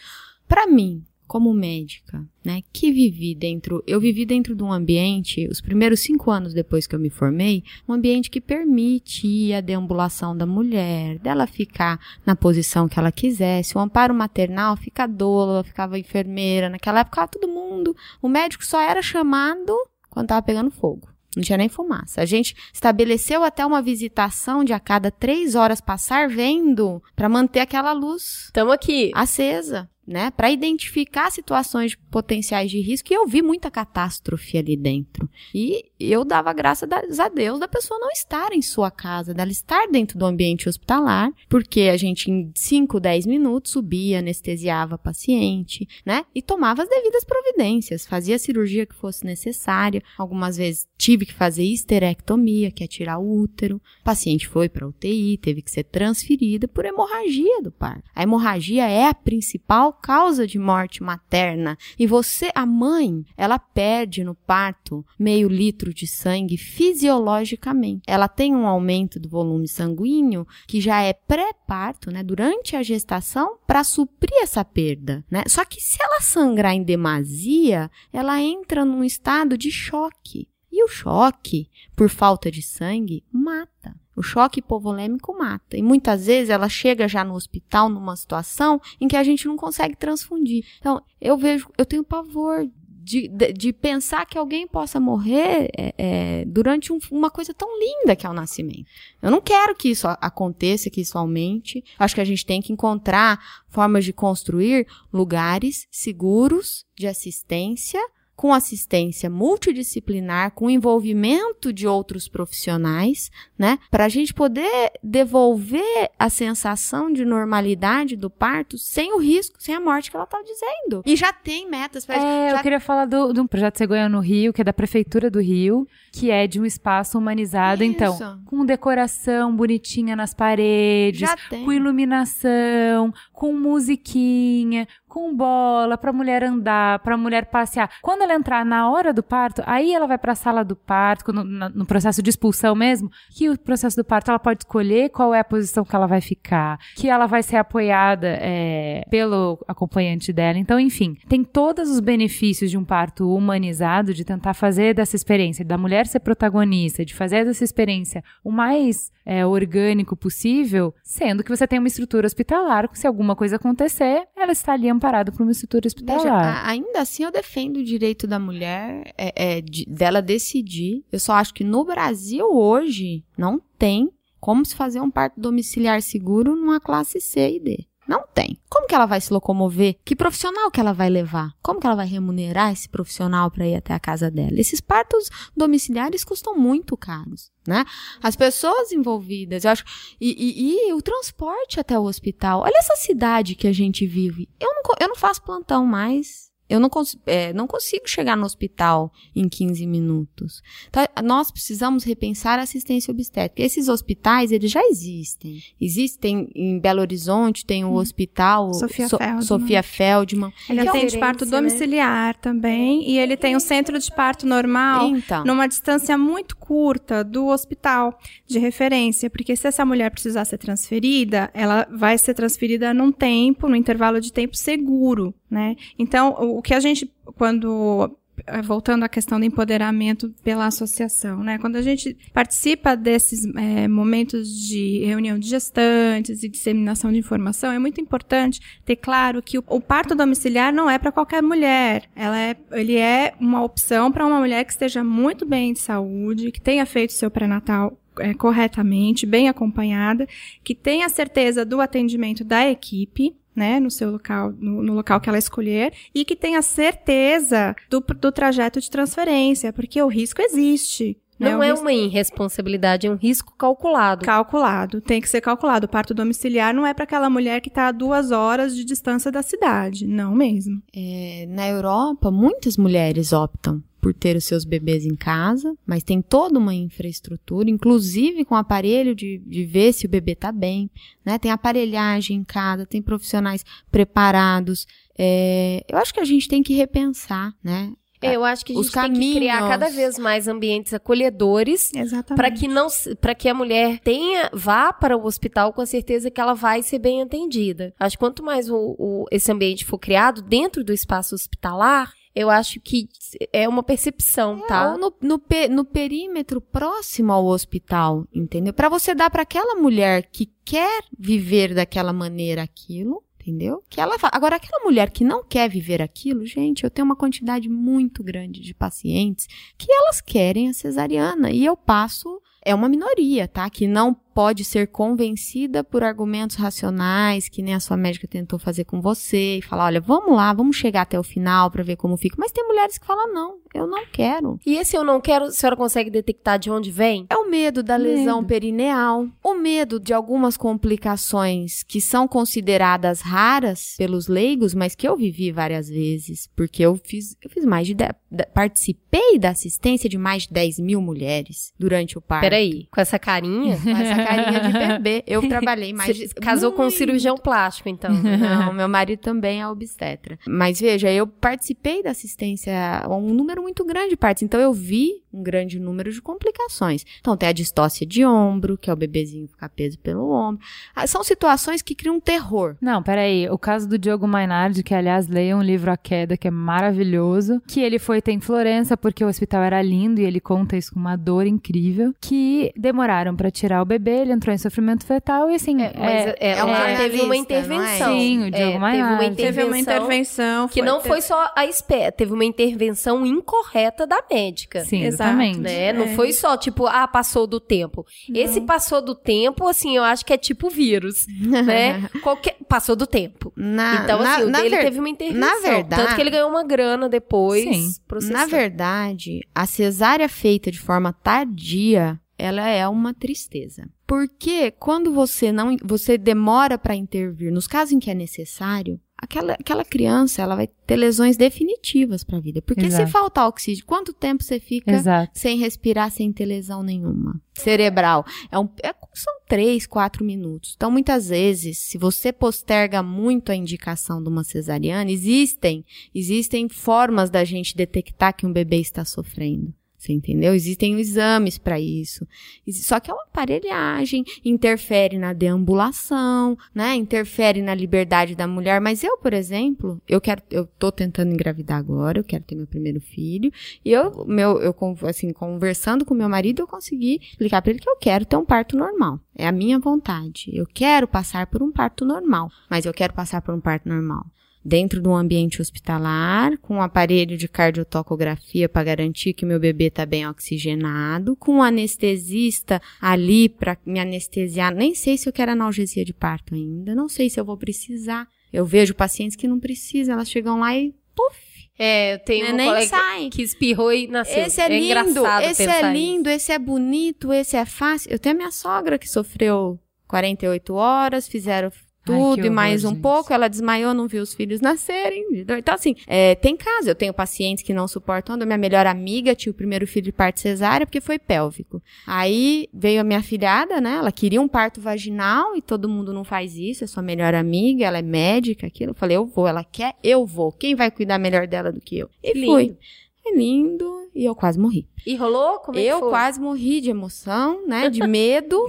Para 0.45 0.67
mim, 0.67 1.05
como 1.27 1.53
médica, 1.53 2.23
né, 2.43 2.61
que 2.71 2.91
vivi 2.91 3.33
dentro, 3.33 3.83
eu 3.87 3.99
vivi 3.99 4.25
dentro 4.25 4.55
de 4.55 4.63
um 4.63 4.71
ambiente, 4.71 5.47
os 5.47 5.59
primeiros 5.59 5.99
cinco 5.99 6.29
anos 6.29 6.53
depois 6.53 6.85
que 6.85 6.95
eu 6.95 6.99
me 6.99 7.09
formei, 7.09 7.63
um 7.87 7.93
ambiente 7.93 8.29
que 8.29 8.39
permite 8.39 9.51
a 9.53 9.61
deambulação 9.61 10.37
da 10.37 10.45
mulher, 10.45 11.17
dela 11.19 11.47
ficar 11.47 11.99
na 12.25 12.35
posição 12.35 12.87
que 12.87 12.99
ela 12.99 13.11
quisesse, 13.11 13.77
o 13.77 13.81
amparo 13.81 14.13
maternal 14.13 14.77
fica 14.77 15.07
doula, 15.07 15.63
ficava 15.63 15.97
enfermeira, 15.97 16.69
naquela 16.69 16.99
época 16.99 17.27
todo 17.27 17.47
mundo, 17.47 17.95
o 18.21 18.29
médico 18.29 18.65
só 18.65 18.79
era 18.79 19.01
chamado 19.01 19.75
quando 20.09 20.27
tava 20.27 20.41
pegando 20.41 20.71
fogo. 20.71 21.15
Não 21.35 21.43
tinha 21.43 21.57
nem 21.57 21.67
fumaça. 21.67 22.21
A 22.21 22.25
gente 22.25 22.55
estabeleceu 22.73 23.43
até 23.43 23.65
uma 23.65 23.81
visitação 23.81 24.63
de 24.63 24.71
a 24.71 24.79
cada 24.79 25.11
três 25.11 25.53
horas 25.53 25.81
passar 25.81 26.29
vendo 26.29 27.03
para 27.13 27.27
manter 27.27 27.59
aquela 27.59 27.91
luz. 27.91 28.45
Estamos 28.45 28.73
aqui. 28.73 29.11
Acesa 29.13 29.89
né, 30.07 30.31
para 30.31 30.51
identificar 30.51 31.31
situações 31.31 31.95
potenciais 32.11 32.69
de 32.69 32.79
risco 32.79 33.11
e 33.11 33.15
eu 33.15 33.27
vi 33.27 33.41
muita 33.41 33.71
catástrofe 33.71 34.57
ali 34.57 34.77
dentro. 34.77 35.29
E 35.53 35.91
eu 35.99 36.23
dava 36.23 36.53
graças 36.53 36.89
a 37.19 37.29
Deus 37.29 37.59
da 37.59 37.67
pessoa 37.67 37.99
não 37.99 38.09
estar 38.09 38.53
em 38.53 38.61
sua 38.61 38.91
casa, 38.91 39.33
dela 39.33 39.51
estar 39.51 39.87
dentro 39.87 40.17
do 40.17 40.25
ambiente 40.25 40.69
hospitalar, 40.69 41.31
porque 41.49 41.81
a 41.81 41.97
gente 41.97 42.29
em 42.29 42.51
5, 42.55 42.99
10 42.99 43.25
minutos 43.25 43.71
subia, 43.71 44.19
anestesiava 44.19 44.95
a 44.95 44.99
paciente, 44.99 45.87
né, 46.05 46.25
e 46.33 46.41
tomava 46.41 46.83
as 46.83 46.89
devidas 46.89 47.23
providências, 47.23 48.05
fazia 48.05 48.35
a 48.35 48.39
cirurgia 48.39 48.85
que 48.85 48.95
fosse 48.95 49.25
necessária. 49.25 50.01
Algumas 50.17 50.57
vezes 50.57 50.87
tive 50.97 51.25
que 51.25 51.33
fazer 51.33 51.63
histerectomia, 51.63 52.71
que 52.71 52.83
é 52.83 52.87
tirar 52.87 53.17
o 53.17 53.41
útero. 53.41 53.77
O 54.01 54.03
paciente 54.03 54.47
foi 54.47 54.69
para 54.69 54.87
UTI, 54.87 55.37
teve 55.37 55.61
que 55.61 55.71
ser 55.71 55.83
transferida 55.83 56.67
por 56.67 56.85
hemorragia 56.85 57.61
do 57.61 57.71
parto. 57.71 58.09
A 58.15 58.23
hemorragia 58.23 58.87
é 58.87 59.07
a 59.07 59.13
principal 59.13 59.93
causa 59.95 60.45
de 60.45 60.59
morte 60.59 61.01
materna. 61.01 61.77
E 61.97 62.05
você, 62.05 62.51
a 62.53 62.65
mãe, 62.65 63.23
ela 63.35 63.57
perde 63.57 64.23
no 64.23 64.35
parto 64.35 65.05
meio 65.17 65.47
litro 65.47 65.93
de 65.93 66.05
sangue 66.05 66.57
fisiologicamente. 66.57 68.03
Ela 68.05 68.27
tem 68.27 68.55
um 68.55 68.67
aumento 68.67 69.19
do 69.19 69.29
volume 69.29 69.67
sanguíneo 69.67 70.47
que 70.67 70.79
já 70.79 71.01
é 71.01 71.13
pré-parto, 71.13 72.11
né, 72.11 72.21
durante 72.23 72.75
a 72.75 72.83
gestação, 72.83 73.57
para 73.65 73.83
suprir 73.83 74.41
essa 74.41 74.63
perda, 74.63 75.25
né? 75.29 75.43
Só 75.47 75.65
que 75.65 75.81
se 75.81 75.97
ela 76.01 76.21
sangrar 76.21 76.73
em 76.73 76.83
demasia, 76.83 77.89
ela 78.11 78.41
entra 78.41 78.85
num 78.85 79.03
estado 79.03 79.57
de 79.57 79.71
choque. 79.71 80.47
E 80.75 80.83
o 80.83 80.89
choque, 80.89 81.69
por 81.95 82.09
falta 82.09 82.51
de 82.51 82.61
sangue, 82.61 83.23
mata. 83.31 83.95
O 84.13 84.21
choque 84.21 84.59
hipovolêmico 84.59 85.33
mata. 85.33 85.77
E 85.77 85.81
muitas 85.81 86.25
vezes 86.25 86.49
ela 86.49 86.67
chega 86.67 87.07
já 87.07 87.23
no 87.23 87.33
hospital 87.33 87.87
numa 87.87 88.13
situação 88.17 88.81
em 88.99 89.07
que 89.07 89.15
a 89.15 89.23
gente 89.23 89.47
não 89.47 89.55
consegue 89.55 89.95
transfundir. 89.95 90.65
Então, 90.77 91.01
eu 91.21 91.37
vejo, 91.37 91.69
eu 91.77 91.85
tenho 91.85 92.03
pavor 92.03 92.69
de, 93.05 93.29
de, 93.29 93.53
de, 93.53 93.71
pensar 93.71 94.25
que 94.25 94.37
alguém 94.37 94.67
possa 94.67 94.99
morrer 94.99 95.69
é, 95.77 95.93
é, 95.97 96.45
durante 96.45 96.91
um, 96.91 96.99
uma 97.09 97.29
coisa 97.29 97.53
tão 97.53 97.69
linda 97.79 98.13
que 98.13 98.27
é 98.27 98.29
o 98.29 98.33
nascimento. 98.33 98.89
Eu 99.21 99.31
não 99.31 99.39
quero 99.39 99.77
que 99.77 99.87
isso 99.87 100.09
aconteça, 100.19 100.89
que 100.89 100.99
isso 100.99 101.17
aumente. 101.17 101.85
Acho 101.97 102.15
que 102.15 102.21
a 102.21 102.25
gente 102.25 102.45
tem 102.45 102.61
que 102.61 102.73
encontrar 102.73 103.39
formas 103.69 104.03
de 104.03 104.11
construir 104.11 104.85
lugares 105.13 105.87
seguros 105.89 106.85
de 106.97 107.07
assistência 107.07 108.01
com 108.35 108.53
assistência 108.53 109.29
multidisciplinar, 109.29 110.51
com 110.51 110.69
envolvimento 110.69 111.71
de 111.71 111.87
outros 111.87 112.27
profissionais, 112.27 113.31
né? 113.57 113.79
Para 113.89 114.05
a 114.05 114.09
gente 114.09 114.33
poder 114.33 114.91
devolver 115.01 116.11
a 116.19 116.29
sensação 116.29 117.11
de 117.11 117.23
normalidade 117.23 118.15
do 118.15 118.29
parto 118.29 118.77
sem 118.77 119.13
o 119.13 119.17
risco, 119.17 119.55
sem 119.59 119.73
a 119.73 119.79
morte 119.79 120.11
que 120.11 120.17
ela 120.17 120.25
estava 120.25 120.43
dizendo. 120.43 121.01
E 121.05 121.15
já 121.15 121.31
tem 121.31 121.69
metas. 121.69 122.05
Pra, 122.05 122.15
é, 122.15 122.49
já... 122.51 122.57
eu 122.57 122.61
queria 122.61 122.79
falar 122.79 123.05
do, 123.05 123.31
do 123.31 123.47
projeto 123.47 123.77
Cegonha 123.77 124.09
no 124.09 124.19
Rio, 124.19 124.51
que 124.51 124.61
é 124.61 124.63
da 124.63 124.73
Prefeitura 124.73 125.29
do 125.29 125.39
Rio, 125.39 125.87
que 126.11 126.29
é 126.29 126.45
de 126.45 126.59
um 126.59 126.65
espaço 126.65 127.17
humanizado, 127.17 127.83
Isso. 127.83 127.91
então, 127.91 128.41
com 128.45 128.65
decoração 128.65 129.55
bonitinha 129.55 130.15
nas 130.15 130.33
paredes, 130.33 131.29
com 131.49 131.71
iluminação, 131.71 133.13
com 133.31 133.53
musiquinha, 133.53 134.87
com 135.15 135.33
bola 135.33 135.97
para 135.97 136.11
mulher 136.11 136.43
andar, 136.43 136.99
para 136.99 137.15
mulher 137.15 137.45
passear. 137.45 137.89
Quando 138.01 138.23
ela 138.23 138.33
entrar 138.33 138.65
na 138.65 138.91
hora 138.91 139.13
do 139.13 139.23
parto, 139.23 139.63
aí 139.65 139.93
ela 139.93 140.07
vai 140.07 140.17
para 140.17 140.33
a 140.33 140.35
sala 140.35 140.61
do 140.61 140.75
parto, 140.75 141.31
no, 141.31 141.41
no, 141.41 141.85
processo 141.85 142.21
de 142.21 142.29
expulsão 142.29 142.75
mesmo, 142.75 143.09
que 143.29 143.49
o 143.49 143.57
processo 143.57 143.95
do 143.95 144.03
parto 144.03 144.29
ela 144.29 144.37
pode 144.37 144.65
escolher 144.65 145.07
qual 145.07 145.33
é 145.33 145.39
a 145.39 145.43
posição 145.45 145.85
que 145.85 145.95
ela 145.95 146.05
vai 146.05 146.19
ficar, 146.19 146.77
que 146.97 147.07
ela 147.07 147.27
vai 147.27 147.41
ser 147.41 147.55
apoiada 147.55 148.27
é, 148.27 149.05
pelo 149.09 149.57
acompanhante 149.65 150.33
dela. 150.33 150.59
Então, 150.59 150.77
enfim, 150.77 151.15
tem 151.29 151.45
todos 151.45 151.89
os 151.89 152.01
benefícios 152.01 152.69
de 152.69 152.77
um 152.77 152.83
parto 152.83 153.33
humanizado, 153.33 154.13
de 154.13 154.25
tentar 154.25 154.53
fazer 154.53 154.93
dessa 154.93 155.15
experiência, 155.15 155.63
da 155.63 155.77
mulher 155.77 156.07
ser 156.07 156.19
protagonista, 156.19 157.05
de 157.05 157.15
fazer 157.15 157.45
dessa 157.45 157.63
experiência 157.63 158.21
o 158.43 158.51
mais 158.51 159.13
é, 159.25 159.45
orgânico 159.45 160.15
possível, 160.15 160.93
sendo 161.03 161.43
que 161.43 161.49
você 161.49 161.65
tem 161.65 161.79
uma 161.79 161.87
estrutura 161.87 162.27
hospitalar, 162.27 162.89
se 162.93 163.07
alguma 163.07 163.35
coisa 163.35 163.55
acontecer, 163.55 164.27
ela 164.35 164.51
está 164.51 164.73
ali 164.73 164.89
amparado 165.05 165.31
por 165.31 165.43
uma 165.43 165.51
estrutura 165.51 165.87
hospitalar. 165.87 166.21
Veja, 166.21 166.67
ainda 166.67 167.01
assim, 167.01 167.23
eu 167.23 167.31
defendo 167.31 167.77
o 167.77 167.83
direito 167.83 168.25
da 168.27 168.39
mulher, 168.39 169.13
é, 169.17 169.57
é, 169.57 169.61
de, 169.61 169.85
dela 169.85 170.21
decidir. 170.21 171.03
Eu 171.11 171.19
só 171.19 171.33
acho 171.33 171.53
que 171.53 171.63
no 171.63 171.83
Brasil 171.85 172.45
hoje 172.51 173.23
não 173.37 173.61
tem 173.77 174.09
como 174.39 174.65
se 174.65 174.75
fazer 174.75 174.99
um 174.99 175.09
parto 175.09 175.39
domiciliar 175.39 176.01
seguro 176.01 176.55
numa 176.55 176.79
classe 176.79 177.19
C 177.19 177.55
e 177.55 177.59
D. 177.59 177.87
Não 178.07 178.23
tem. 178.33 178.57
Como 178.69 178.87
que 178.87 178.93
ela 178.93 179.05
vai 179.05 179.19
se 179.19 179.33
locomover? 179.33 179.97
Que 180.05 180.15
profissional 180.15 180.69
que 180.69 180.79
ela 180.79 180.93
vai 180.93 181.09
levar? 181.09 181.53
Como 181.61 181.79
que 181.79 181.87
ela 181.87 181.95
vai 181.95 182.05
remunerar 182.05 182.71
esse 182.71 182.87
profissional 182.87 183.49
para 183.49 183.67
ir 183.67 183.75
até 183.75 183.93
a 183.93 183.99
casa 183.99 184.29
dela? 184.29 184.59
Esses 184.59 184.79
partos 184.79 185.29
domiciliares 185.55 186.23
custam 186.23 186.55
muito 186.55 186.95
caros, 186.95 187.51
né? 187.67 187.83
As 188.21 188.35
pessoas 188.35 188.91
envolvidas, 188.91 189.65
eu 189.65 189.71
acho, 189.71 189.83
e, 190.21 190.35
e, 190.37 190.89
e 190.89 190.93
o 190.93 191.01
transporte 191.01 191.79
até 191.79 191.97
o 191.97 192.03
hospital. 192.03 192.61
Olha 192.61 192.77
essa 192.77 192.95
cidade 192.95 193.55
que 193.55 193.67
a 193.67 193.73
gente 193.73 194.05
vive. 194.05 194.47
Eu 194.59 194.69
não, 194.69 194.81
eu 194.99 195.07
não 195.07 195.15
faço 195.15 195.41
plantão 195.41 195.85
mais. 195.85 196.44
Eu 196.67 196.79
não, 196.79 196.89
cons 196.89 197.15
é, 197.27 197.53
não 197.53 197.67
consigo 197.67 198.09
chegar 198.09 198.35
no 198.35 198.43
hospital 198.43 199.11
em 199.35 199.47
15 199.47 199.85
minutos. 199.85 200.63
Então, 200.89 201.05
nós 201.23 201.51
precisamos 201.51 202.03
repensar 202.03 202.57
a 202.57 202.63
assistência 202.63 203.11
obstétrica. 203.11 203.61
Esses 203.61 203.87
hospitais, 203.87 204.51
eles 204.51 204.71
já 204.71 204.81
existem. 204.83 205.61
Existem 205.79 206.49
em 206.55 206.79
Belo 206.79 207.01
Horizonte, 207.01 207.65
tem 207.65 207.85
o 207.85 207.89
hum. 207.89 207.95
hospital 207.95 208.73
Sofia, 208.73 209.07
so 209.07 209.17
Feldman. 209.17 209.41
Sofia 209.41 209.83
Feldman. 209.83 210.53
Ele 210.67 210.79
é 210.79 210.87
atende 210.87 211.17
parto 211.19 211.45
né? 211.45 211.51
domiciliar 211.51 212.35
também. 212.37 213.07
E 213.09 213.19
ele 213.19 213.37
tem 213.37 213.55
um 213.55 213.59
centro 213.59 213.99
de 213.99 214.11
parto 214.11 214.47
normal 214.47 215.07
então. 215.09 215.43
numa 215.45 215.67
distância 215.67 216.17
muito 216.17 216.57
curta 216.57 217.23
do 217.23 217.47
hospital 217.47 218.17
de 218.47 218.57
referência. 218.57 219.29
Porque 219.29 219.55
se 219.55 219.67
essa 219.67 219.85
mulher 219.85 220.09
precisar 220.09 220.45
ser 220.45 220.57
transferida, 220.57 221.51
ela 221.53 221.87
vai 221.91 222.17
ser 222.17 222.33
transferida 222.33 222.91
num 222.91 223.11
tempo, 223.11 223.69
num 223.69 223.75
intervalo 223.75 224.19
de 224.19 224.33
tempo 224.33 224.57
seguro 224.57 225.33
né? 225.55 225.75
Então, 225.97 226.35
o, 226.39 226.54
o 226.57 226.61
que 226.61 226.73
a 226.73 226.79
gente, 226.79 227.11
quando 227.37 228.17
eh, 228.47 228.61
voltando 228.61 229.03
à 229.03 229.09
questão 229.09 229.37
do 229.37 229.45
empoderamento 229.45 230.33
pela 230.41 230.65
associação, 230.67 231.43
né? 231.43 231.57
Quando 231.57 231.75
a 231.75 231.81
gente 231.81 232.17
participa 232.33 232.95
desses 232.95 233.45
é, 233.55 233.89
momentos 233.89 234.49
de 234.49 235.03
reunião 235.05 235.37
de 235.37 235.49
gestantes 235.49 236.43
e 236.43 236.47
disseminação 236.49 237.11
de 237.11 237.19
informação, 237.19 237.73
é 237.73 237.79
muito 237.79 237.99
importante 237.99 238.61
ter 238.85 238.95
claro 238.95 239.41
que 239.41 239.57
o, 239.57 239.63
o 239.67 239.81
parto 239.81 240.15
domiciliar 240.15 240.73
não 240.73 240.89
é 240.89 240.97
para 240.97 241.11
qualquer 241.11 241.43
mulher. 241.43 242.09
Ela 242.15 242.39
é, 242.39 242.55
ele 242.71 242.95
é 242.95 243.33
uma 243.37 243.61
opção 243.61 244.09
para 244.09 244.25
uma 244.25 244.39
mulher 244.39 244.63
que 244.63 244.71
esteja 244.71 245.03
muito 245.03 245.45
bem 245.45 245.73
de 245.73 245.79
saúde, 245.79 246.51
que 246.51 246.61
tenha 246.61 246.85
feito 246.85 247.11
seu 247.11 247.29
pré-natal 247.29 247.99
é, 248.19 248.33
corretamente, 248.33 249.25
bem 249.25 249.49
acompanhada, 249.49 250.25
que 250.63 250.73
tenha 250.73 251.09
certeza 251.09 251.65
do 251.65 251.81
atendimento 251.81 252.45
da 252.45 252.65
equipe, 252.69 253.35
né, 253.55 253.79
no 253.79 253.89
seu 253.89 254.11
local, 254.11 254.53
no, 254.59 254.83
no, 254.83 254.93
local 254.93 255.19
que 255.19 255.29
ela 255.29 255.37
escolher, 255.37 255.93
e 256.13 256.25
que 256.25 256.35
tenha 256.35 256.61
certeza 256.61 257.75
do, 257.89 258.01
do 258.01 258.31
trajeto 258.31 258.79
de 258.79 258.89
transferência, 258.89 259.71
porque 259.71 260.01
o 260.01 260.07
risco 260.07 260.41
existe. 260.41 261.17
Né? 261.37 261.51
Não 261.51 261.61
é 261.61 261.73
uma 261.73 261.91
irresponsabilidade, 261.91 263.07
é 263.07 263.11
um 263.11 263.15
risco 263.15 263.53
calculado. 263.57 264.25
Calculado, 264.25 265.01
tem 265.01 265.19
que 265.19 265.27
ser 265.27 265.41
calculado. 265.41 265.85
O 265.85 265.89
parto 265.89 266.13
domiciliar 266.13 266.73
não 266.73 266.87
é 266.87 266.93
para 266.93 267.03
aquela 267.03 267.29
mulher 267.29 267.59
que 267.59 267.67
está 267.67 267.87
a 267.87 267.91
duas 267.91 268.31
horas 268.31 268.75
de 268.75 268.85
distância 268.85 269.31
da 269.31 269.41
cidade, 269.41 270.07
não 270.07 270.33
mesmo. 270.33 270.81
É, 270.95 271.45
na 271.49 271.67
Europa, 271.67 272.31
muitas 272.31 272.77
mulheres 272.77 273.33
optam 273.33 273.83
por 274.05 274.13
ter 274.13 274.35
os 274.35 274.45
seus 274.45 274.63
bebês 274.63 275.03
em 275.03 275.15
casa, 275.15 275.75
mas 275.83 276.03
tem 276.03 276.21
toda 276.21 276.59
uma 276.59 276.75
infraestrutura, 276.75 277.71
inclusive 277.71 278.45
com 278.45 278.53
aparelho 278.53 279.15
de, 279.15 279.39
de 279.39 279.65
ver 279.65 279.93
se 279.93 280.05
o 280.05 280.09
bebê 280.09 280.33
está 280.33 280.51
bem, 280.51 280.91
né? 281.25 281.39
Tem 281.39 281.49
aparelhagem 281.49 282.37
em 282.37 282.43
casa, 282.43 282.85
tem 282.85 283.01
profissionais 283.01 283.65
preparados. 283.91 284.85
É, 285.17 285.83
eu 285.89 285.97
acho 285.97 286.13
que 286.13 286.19
a 286.19 286.23
gente 286.23 286.47
tem 286.47 286.61
que 286.61 286.75
repensar, 286.75 287.51
né? 287.63 287.93
É, 288.21 288.35
eu 288.35 288.45
acho 288.45 288.63
que 288.63 288.73
a 288.73 288.75
gente 288.75 288.91
tem 288.91 289.13
que 289.13 289.33
criar 289.33 289.67
cada 289.67 289.89
vez 289.89 290.19
mais 290.19 290.47
ambientes 290.47 290.93
acolhedores 290.93 291.91
para 292.35 292.51
que 292.51 292.67
não 292.67 292.87
para 293.19 293.33
que 293.33 293.49
a 293.49 293.55
mulher 293.55 293.99
tenha 294.01 294.51
vá 294.53 294.93
para 294.93 295.17
o 295.17 295.25
hospital 295.25 295.73
com 295.73 295.81
a 295.81 295.85
certeza 295.87 296.29
que 296.29 296.39
ela 296.39 296.53
vai 296.53 296.83
ser 296.83 296.99
bem 296.99 297.23
atendida. 297.23 297.91
Acho 297.99 298.17
que 298.17 298.23
quanto 298.23 298.43
mais 298.43 298.69
o, 298.69 298.95
o, 298.99 299.25
esse 299.31 299.51
ambiente 299.51 299.83
for 299.83 299.97
criado 299.97 300.43
dentro 300.43 300.83
do 300.83 300.93
espaço 300.93 301.33
hospitalar, 301.33 302.13
eu 302.35 302.49
acho 302.49 302.81
que 302.81 303.07
é 303.53 303.67
uma 303.67 303.81
percepção, 303.81 304.59
é, 304.65 304.67
tá? 304.67 304.91
Ou 304.91 304.97
no, 304.97 305.13
no, 305.21 305.41
no, 305.71 305.85
perímetro 305.85 306.59
próximo 306.59 307.31
ao 307.31 307.45
hospital, 307.45 308.27
entendeu? 308.33 308.73
Para 308.73 308.89
você 308.89 309.15
dar 309.15 309.29
para 309.29 309.43
aquela 309.43 309.75
mulher 309.75 310.27
que 310.29 310.51
quer 310.65 311.03
viver 311.17 311.73
daquela 311.73 312.11
maneira 312.11 312.61
aquilo, 312.61 313.23
entendeu? 313.39 313.81
Que 313.89 314.01
ela 314.01 314.17
Agora, 314.31 314.57
aquela 314.57 314.83
mulher 314.83 315.11
que 315.11 315.23
não 315.23 315.43
quer 315.43 315.69
viver 315.69 316.01
aquilo, 316.01 316.45
gente, 316.45 316.83
eu 316.83 316.89
tenho 316.89 317.05
uma 317.05 317.15
quantidade 317.15 317.69
muito 317.69 318.21
grande 318.21 318.59
de 318.59 318.73
pacientes 318.73 319.47
que 319.77 319.89
elas 319.89 320.19
querem 320.19 320.69
a 320.69 320.73
cesariana 320.73 321.51
e 321.51 321.63
eu 321.63 321.77
passo. 321.77 322.41
É 322.67 322.73
uma 322.73 322.89
minoria, 322.89 323.47
tá? 323.47 323.69
Que 323.69 323.85
não 323.85 324.17
pode 324.35 324.65
ser 324.65 324.87
convencida 324.87 325.81
por 325.81 326.03
argumentos 326.03 326.57
racionais, 326.57 327.47
que 327.47 327.61
nem 327.61 327.73
a 327.73 327.79
sua 327.79 327.95
médica 327.95 328.27
tentou 328.27 328.59
fazer 328.59 328.83
com 328.83 328.99
você, 328.99 329.59
e 329.59 329.61
falar, 329.61 329.85
olha, 329.85 330.01
vamos 330.01 330.35
lá, 330.35 330.51
vamos 330.51 330.75
chegar 330.75 331.03
até 331.03 331.17
o 331.17 331.23
final 331.23 331.71
para 331.71 331.83
ver 331.83 331.95
como 331.95 332.17
fica. 332.17 332.35
Mas 332.37 332.51
tem 332.51 332.67
mulheres 332.67 332.97
que 332.97 333.07
falam, 333.07 333.33
não, 333.33 333.59
eu 333.73 333.87
não 333.87 334.05
quero. 334.11 334.59
E 334.65 334.75
esse 334.75 334.93
eu 334.97 335.05
não 335.05 335.21
quero, 335.21 335.45
a 335.45 335.51
senhora 335.51 335.77
consegue 335.77 336.09
detectar 336.09 336.59
de 336.59 336.69
onde 336.69 336.91
vem? 336.91 337.25
É 337.29 337.37
o 337.37 337.49
medo 337.49 337.81
da 337.81 337.95
lesão 337.95 338.39
medo. 338.39 338.47
perineal, 338.47 339.25
o 339.41 339.53
medo 339.53 340.01
de 340.01 340.13
algumas 340.13 340.57
complicações 340.57 341.81
que 341.83 342.01
são 342.01 342.27
consideradas 342.27 343.21
raras 343.21 343.95
pelos 343.97 344.27
leigos, 344.27 344.73
mas 344.73 344.95
que 344.95 345.07
eu 345.07 345.15
vivi 345.15 345.49
várias 345.49 345.87
vezes, 345.87 346.49
porque 346.53 346.83
eu 346.83 346.97
fiz, 346.97 347.37
eu 347.41 347.49
fiz 347.49 347.63
mais 347.63 347.87
de, 347.87 347.93
de 347.93 348.45
participei 348.53 349.39
da 349.39 349.51
assistência 349.51 350.09
de 350.09 350.17
mais 350.17 350.43
de 350.43 350.53
10 350.53 350.79
mil 350.79 350.99
mulheres 350.99 351.73
durante 351.79 352.17
o 352.17 352.21
parto. 352.21 352.41
Peraí, 352.41 352.89
com 352.91 352.99
essa 352.99 353.17
carinha? 353.17 353.79
com 353.81 353.89
essa 353.91 354.24
carinha 354.25 354.59
de 354.59 354.71
bebê. 354.71 355.23
Eu 355.27 355.41
trabalhei 355.49 355.93
mais 355.93 356.15
de... 356.15 356.27
Casou 356.35 356.69
muito. 356.69 356.77
com 356.77 356.87
um 356.87 356.89
cirurgião 356.89 357.37
plástico, 357.37 357.89
então. 357.89 358.11
Não, 358.13 358.73
meu 358.73 358.87
marido 358.87 359.19
também 359.19 359.61
é 359.61 359.67
obstetra. 359.67 360.37
Mas 360.47 360.79
veja, 360.79 361.11
eu 361.11 361.27
participei 361.27 362.01
da 362.03 362.11
assistência, 362.11 362.73
um 363.09 363.33
número 363.33 363.61
muito 363.61 363.83
grande 363.85 364.09
de 364.09 364.17
partes. 364.17 364.43
Então 364.43 364.59
eu 364.59 364.73
vi 364.73 365.23
um 365.35 365.43
grande 365.43 365.79
número 365.79 366.11
de 366.11 366.21
complicações. 366.21 367.05
Então 367.19 367.35
tem 367.35 367.49
a 367.49 367.53
distócia 367.53 368.05
de 368.05 368.25
ombro, 368.25 368.77
que 368.77 368.89
é 368.89 368.93
o 368.93 368.95
bebezinho 368.95 369.47
ficar 369.47 369.69
preso 369.69 369.99
pelo 369.99 370.31
ombro. 370.31 370.63
Ah, 370.95 371.05
são 371.05 371.23
situações 371.23 371.81
que 371.81 371.93
criam 371.93 372.19
terror. 372.19 372.75
Não, 372.81 373.03
peraí. 373.03 373.49
O 373.49 373.57
caso 373.57 373.87
do 373.87 373.97
Diogo 373.97 374.27
Mainardi, 374.27 374.83
que 374.83 374.93
aliás 374.93 375.27
leia 375.27 375.57
um 375.57 375.61
livro 375.61 375.91
A 375.91 375.97
Queda, 375.97 376.37
que 376.37 376.47
é 376.47 376.51
maravilhoso, 376.51 377.61
que 377.67 377.81
ele 377.81 377.99
foi 377.99 378.21
ter 378.21 378.31
em 378.31 378.39
Florença 378.39 378.95
porque 378.95 379.23
o 379.23 379.27
hospital 379.27 379.63
era 379.63 379.81
lindo 379.81 380.21
e 380.21 380.23
ele 380.23 380.39
conta 380.39 380.77
isso 380.77 380.93
com 380.93 380.99
uma 380.99 381.15
dor 381.15 381.45
incrível, 381.45 382.13
que 382.21 382.71
demoraram 382.75 383.35
para 383.35 383.51
tirar 383.51 383.81
o 383.81 383.85
bebê, 383.85 384.21
ele 384.21 384.31
entrou 384.31 384.53
em 384.53 384.57
sofrimento 384.57 385.05
fetal 385.05 385.49
e 385.49 385.55
assim. 385.55 385.81
É, 385.81 385.93
é, 385.95 386.35
é, 386.39 386.49
é, 386.49 386.93
é 386.93 386.95
teve 386.97 387.21
uma 387.21 387.35
intervenção. 387.35 388.11
É? 388.11 388.19
Sim, 388.19 388.47
o 388.47 388.51
Diogo 388.51 388.79
Mainardi. 388.79 389.35
Teve 389.35 389.63
uma 389.63 389.77
intervenção. 389.77 390.67
Que 390.67 390.81
não 390.81 391.01
foi 391.01 391.21
só 391.21 391.51
a 391.55 391.65
espera, 391.65 392.11
teve 392.11 392.33
uma 392.33 392.45
intervenção 392.45 393.25
incorreta 393.25 394.07
da 394.07 394.23
médica. 394.29 394.83
Sim, 394.85 395.03
Exato. 395.03 395.24
Exatamente. 395.25 395.59
Né? 395.59 395.93
Não 395.93 396.05
é. 396.05 396.15
foi 396.15 396.31
só, 396.33 396.57
tipo, 396.57 396.87
ah, 396.87 397.07
passou 397.07 397.47
do 397.47 397.59
tempo. 397.59 398.05
Não. 398.29 398.39
Esse 398.39 398.61
passou 398.61 399.01
do 399.01 399.15
tempo, 399.15 399.67
assim, 399.67 399.95
eu 399.95 400.03
acho 400.03 400.25
que 400.25 400.33
é 400.33 400.37
tipo 400.37 400.69
vírus, 400.69 401.25
né? 401.39 402.09
Qualquer... 402.21 402.55
Passou 402.67 402.95
do 402.95 403.05
tempo. 403.05 403.53
Na, 403.55 404.03
então, 404.03 404.21
assim, 404.21 404.45
na, 404.45 404.59
o 404.59 404.63
dele 404.63 404.75
ver... 404.75 404.83
teve 404.83 404.99
uma 404.99 405.09
intervenção. 405.09 405.39
Na 405.39 405.59
verdade... 405.61 406.01
Tanto 406.01 406.15
que 406.15 406.21
ele 406.21 406.31
ganhou 406.31 406.49
uma 406.49 406.63
grana 406.63 407.07
depois. 407.07 407.63
Sim. 407.63 407.93
Na 408.31 408.45
verdade, 408.45 409.41
a 409.53 409.65
cesárea 409.65 410.27
feita 410.27 410.71
de 410.71 410.79
forma 410.79 411.13
tardia, 411.13 412.19
ela 412.37 412.67
é 412.67 412.87
uma 412.87 413.13
tristeza. 413.13 413.87
Porque 414.07 414.71
quando 414.71 415.11
você 415.11 415.51
não, 415.51 415.75
você 415.83 416.17
demora 416.17 416.77
para 416.77 416.95
intervir, 416.95 417.51
nos 417.51 417.67
casos 417.67 417.93
em 417.93 417.99
que 417.99 418.11
é 418.11 418.13
necessário, 418.13 418.99
aquela, 419.17 419.53
aquela 419.53 419.85
criança 419.85 420.41
ela 420.41 420.55
vai 420.55 420.67
ter 420.67 420.95
lesões 420.95 421.37
definitivas 421.37 422.23
para 422.23 422.37
a 422.37 422.41
vida. 422.41 422.61
Porque 422.61 422.85
Exato. 422.85 423.05
se 423.05 423.11
faltar 423.11 423.47
oxígeno, 423.47 423.85
quanto 423.85 424.13
tempo 424.13 424.43
você 424.43 424.59
fica 424.59 424.91
Exato. 424.91 425.31
sem 425.33 425.57
respirar, 425.57 426.11
sem 426.11 426.31
ter 426.31 426.45
lesão 426.45 426.83
nenhuma? 426.83 427.41
Cerebral. 427.53 428.25
É 428.51 428.59
um, 428.59 428.69
é, 428.83 428.93
são 429.13 429.33
três, 429.47 429.87
quatro 429.87 430.23
minutos. 430.23 430.73
Então, 430.75 430.91
muitas 430.91 431.29
vezes, 431.29 431.79
se 431.79 431.97
você 431.97 432.31
posterga 432.31 433.01
muito 433.01 433.51
a 433.51 433.55
indicação 433.55 434.21
de 434.21 434.29
uma 434.29 434.43
cesariana, 434.43 435.09
existem, 435.09 435.85
existem 436.13 436.67
formas 436.69 437.29
da 437.29 437.43
gente 437.43 437.75
detectar 437.75 438.35
que 438.35 438.45
um 438.45 438.51
bebê 438.51 438.77
está 438.77 439.05
sofrendo. 439.05 439.73
Você 440.05 440.13
entendeu? 440.13 440.53
Existem 440.53 440.99
exames 440.99 441.57
para 441.57 441.79
isso. 441.79 442.27
Só 442.69 442.99
que 442.99 443.09
é 443.09 443.13
uma 443.13 443.23
aparelhagem, 443.23 444.23
interfere 444.43 445.17
na 445.17 445.33
deambulação, 445.33 446.55
né? 446.75 446.93
Interfere 446.93 447.59
na 447.59 447.73
liberdade 447.73 448.35
da 448.35 448.47
mulher. 448.47 448.79
Mas 448.79 449.03
eu, 449.03 449.17
por 449.17 449.33
exemplo, 449.33 449.99
eu 450.07 450.21
quero, 450.21 450.43
eu 450.51 450.67
tô 450.77 450.91
tentando 450.91 451.33
engravidar 451.33 451.79
agora, 451.79 452.19
eu 452.19 452.23
quero 452.23 452.43
ter 452.43 452.55
meu 452.55 452.67
primeiro 452.67 453.01
filho. 453.01 453.51
E 453.83 453.91
eu, 453.91 454.25
meu, 454.27 454.61
eu, 454.61 454.75
assim, 455.07 455.33
conversando 455.33 456.05
com 456.05 456.13
meu 456.13 456.29
marido, 456.29 456.61
eu 456.61 456.67
consegui 456.67 457.19
explicar 457.23 457.63
para 457.63 457.71
ele 457.71 457.79
que 457.79 457.89
eu 457.89 457.97
quero 457.97 458.25
ter 458.25 458.37
um 458.37 458.45
parto 458.45 458.77
normal. 458.77 459.19
É 459.35 459.47
a 459.47 459.51
minha 459.51 459.79
vontade. 459.79 460.51
Eu 460.53 460.67
quero 460.71 461.07
passar 461.07 461.47
por 461.47 461.63
um 461.63 461.71
parto 461.71 462.05
normal. 462.05 462.51
Mas 462.69 462.85
eu 462.85 462.93
quero 462.93 463.13
passar 463.13 463.41
por 463.41 463.55
um 463.55 463.59
parto 463.59 463.89
normal 463.89 464.23
dentro 464.65 464.99
de 464.99 465.07
um 465.07 465.15
ambiente 465.15 465.61
hospitalar, 465.61 466.57
com 466.57 466.77
um 466.77 466.81
aparelho 466.81 467.37
de 467.37 467.47
cardiotocografia 467.47 468.67
para 468.67 468.83
garantir 468.83 469.33
que 469.33 469.45
meu 469.45 469.59
bebê 469.59 469.85
está 469.85 470.07
bem 470.07 470.27
oxigenado, 470.27 471.35
com 471.35 471.57
um 471.57 471.63
anestesista 471.63 472.81
ali 472.99 473.47
para 473.47 473.77
me 473.85 473.99
anestesiar. 473.99 474.73
Nem 474.73 474.95
sei 474.95 475.19
se 475.19 475.29
eu 475.29 475.33
quero 475.33 475.51
analgesia 475.51 476.03
de 476.03 476.13
parto 476.13 476.55
ainda, 476.55 476.95
não 476.95 477.07
sei 477.07 477.29
se 477.29 477.39
eu 477.39 477.45
vou 477.45 477.55
precisar. 477.55 478.27
Eu 478.51 478.65
vejo 478.65 478.95
pacientes 478.95 479.35
que 479.35 479.47
não 479.47 479.59
precisam, 479.59 480.15
elas 480.15 480.29
chegam 480.29 480.59
lá 480.59 480.75
e 480.75 480.95
puf, 481.13 481.69
É, 481.77 482.15
eu 482.15 482.19
tenho 482.19 482.51
né, 482.55 482.63
um 482.63 482.67
colega 482.67 482.87
sai. 482.87 483.29
que 483.29 483.43
espirrou 483.43 483.93
e 483.93 484.07
nasceu. 484.07 484.45
Esse 484.45 484.61
é 484.61 484.69
lindo, 484.69 484.85
engraçado 484.85 485.43
esse 485.43 485.63
é 485.63 485.93
lindo, 485.93 486.29
esse 486.29 486.51
é 486.51 486.57
bonito, 486.57 487.31
esse 487.31 487.55
é 487.55 487.65
fácil. 487.65 488.11
Eu 488.11 488.17
tenho 488.17 488.33
a 488.33 488.37
minha 488.37 488.51
sogra 488.51 488.97
que 488.97 489.07
sofreu 489.07 489.79
48 490.07 490.73
horas, 490.73 491.27
fizeram 491.27 491.71
tudo 492.05 492.41
que 492.41 492.47
e 492.47 492.49
mais 492.49 492.83
horror, 492.83 492.91
um 492.91 492.95
gente. 492.95 493.01
pouco. 493.01 493.33
Ela 493.33 493.47
desmaiou, 493.47 493.93
não 493.93 494.07
viu 494.07 494.21
os 494.21 494.33
filhos 494.33 494.61
nascerem. 494.61 495.25
Então, 495.31 495.73
assim, 495.73 495.95
é, 496.07 496.35
tem 496.35 496.55
casos. 496.55 496.87
Eu 496.87 496.95
tenho 496.95 497.13
pacientes 497.13 497.63
que 497.63 497.73
não 497.73 497.87
suportam. 497.87 498.35
A 498.35 498.45
minha 498.45 498.57
melhor 498.57 498.85
amiga 498.85 499.35
tinha 499.35 499.51
o 499.51 499.55
primeiro 499.55 499.87
filho 499.87 500.05
de 500.05 500.11
parto 500.11 500.39
cesárea 500.39 500.85
porque 500.85 501.01
foi 501.01 501.17
pélvico. 501.17 501.81
Aí 502.05 502.67
veio 502.73 503.01
a 503.01 503.03
minha 503.03 503.21
filhada, 503.21 503.81
né? 503.81 503.95
Ela 503.97 504.11
queria 504.11 504.41
um 504.41 504.47
parto 504.47 504.79
vaginal 504.79 505.55
e 505.55 505.61
todo 505.61 505.89
mundo 505.89 506.13
não 506.13 506.23
faz 506.23 506.55
isso. 506.55 506.83
É 506.83 506.87
sua 506.87 507.01
melhor 507.03 507.33
amiga, 507.33 507.85
ela 507.85 507.97
é 507.97 508.03
médica, 508.03 508.67
aquilo. 508.67 508.91
Eu 508.91 508.95
falei, 508.95 509.17
eu 509.17 509.25
vou. 509.25 509.47
Ela 509.47 509.63
quer, 509.63 509.95
eu 510.03 510.25
vou. 510.25 510.51
Quem 510.51 510.75
vai 510.75 510.91
cuidar 510.91 511.17
melhor 511.17 511.47
dela 511.47 511.71
do 511.71 511.81
que 511.81 511.97
eu? 511.97 512.09
E 512.23 512.33
Lindo. 512.33 512.51
fui. 512.51 512.77
É 513.25 513.35
lindo. 513.35 514.04
E 514.15 514.23
eu 514.23 514.33
quase 514.33 514.57
morri. 514.57 514.87
E 515.05 515.15
rolou? 515.15 515.59
Como 515.59 515.77
é 515.77 515.83
eu 515.83 515.99
quase 516.09 516.39
morri 516.39 516.79
de 516.79 516.89
emoção, 516.89 517.67
né? 517.67 517.89
De 517.89 517.99
medo. 518.07 518.65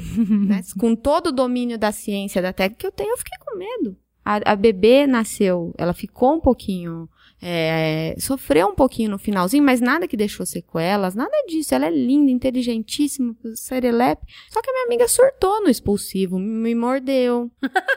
né? 0.48 0.60
Com 0.78 0.96
todo 0.96 1.28
o 1.28 1.32
domínio 1.32 1.78
da 1.78 1.92
ciência, 1.92 2.42
da 2.42 2.52
técnica 2.52 2.80
que 2.80 2.86
eu 2.86 2.92
tenho, 2.92 3.10
eu 3.12 3.18
fiquei 3.18 3.38
com 3.38 3.56
medo. 3.56 3.96
A, 4.24 4.52
a 4.52 4.56
bebê 4.56 5.06
nasceu, 5.06 5.72
ela 5.78 5.92
ficou 5.94 6.34
um 6.34 6.40
pouquinho. 6.40 7.08
é, 7.40 8.16
sofreu 8.18 8.66
um 8.66 8.74
pouquinho 8.74 9.10
no 9.10 9.18
finalzinho, 9.18 9.62
mas 9.62 9.80
nada 9.80 10.08
que 10.08 10.16
deixou 10.16 10.44
sequelas, 10.44 11.14
nada 11.14 11.30
disso. 11.46 11.72
Ela 11.76 11.86
é 11.86 11.90
linda, 11.90 12.32
inteligentíssima, 12.32 13.36
serelepe. 13.54 14.26
Só 14.50 14.60
que 14.60 14.68
a 14.68 14.72
minha 14.72 14.86
amiga 14.86 15.06
surtou 15.06 15.62
no 15.62 15.68
expulsivo, 15.70 16.40
me 16.40 16.74
mordeu. 16.74 17.48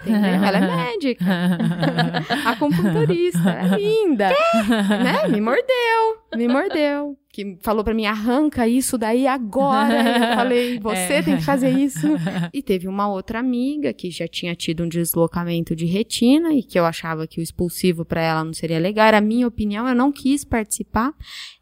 Entendeu? 0.02 0.44
Ela 0.44 0.58
é 0.60 0.92
médica. 0.92 1.26
acupunturista, 2.46 3.50
é 3.50 3.78
linda. 3.78 4.30
né? 5.04 5.28
Me 5.30 5.42
mordeu, 5.42 6.18
me 6.36 6.48
mordeu. 6.48 7.18
Que 7.32 7.58
falou 7.62 7.84
pra 7.84 7.94
mim, 7.94 8.06
arranca 8.06 8.68
isso 8.68 8.98
daí 8.98 9.28
agora. 9.28 9.94
Eu 9.94 10.34
falei, 10.36 10.80
você 10.80 11.22
tem 11.22 11.38
que 11.38 11.44
fazer 11.44 11.70
isso. 11.70 12.08
E 12.52 12.64
teve 12.64 12.88
uma 12.88 13.08
outra 13.08 13.40
amiga 13.40 13.94
que 13.94 14.10
já 14.10 14.28
tinha 14.28 14.56
tido 14.56 14.84
um 14.84 14.88
deslocamento 14.88 15.76
de 15.76 15.86
retina 15.86 16.52
e 16.54 16.64
que 16.64 16.80
eu 16.80 16.86
achava 16.86 17.28
que 17.28 17.40
o 17.40 17.44
expulsivo 17.44 18.04
pra 18.04 18.22
ela 18.22 18.44
não 18.44 18.54
seria 18.54 18.80
legal. 18.80 19.06
Era 19.08 19.18
a 19.18 19.22
minha 19.22 19.48
opinião, 19.48 19.88
eu 19.88 19.94
não 19.94 20.12
quis 20.12 20.44
participar. 20.44 21.14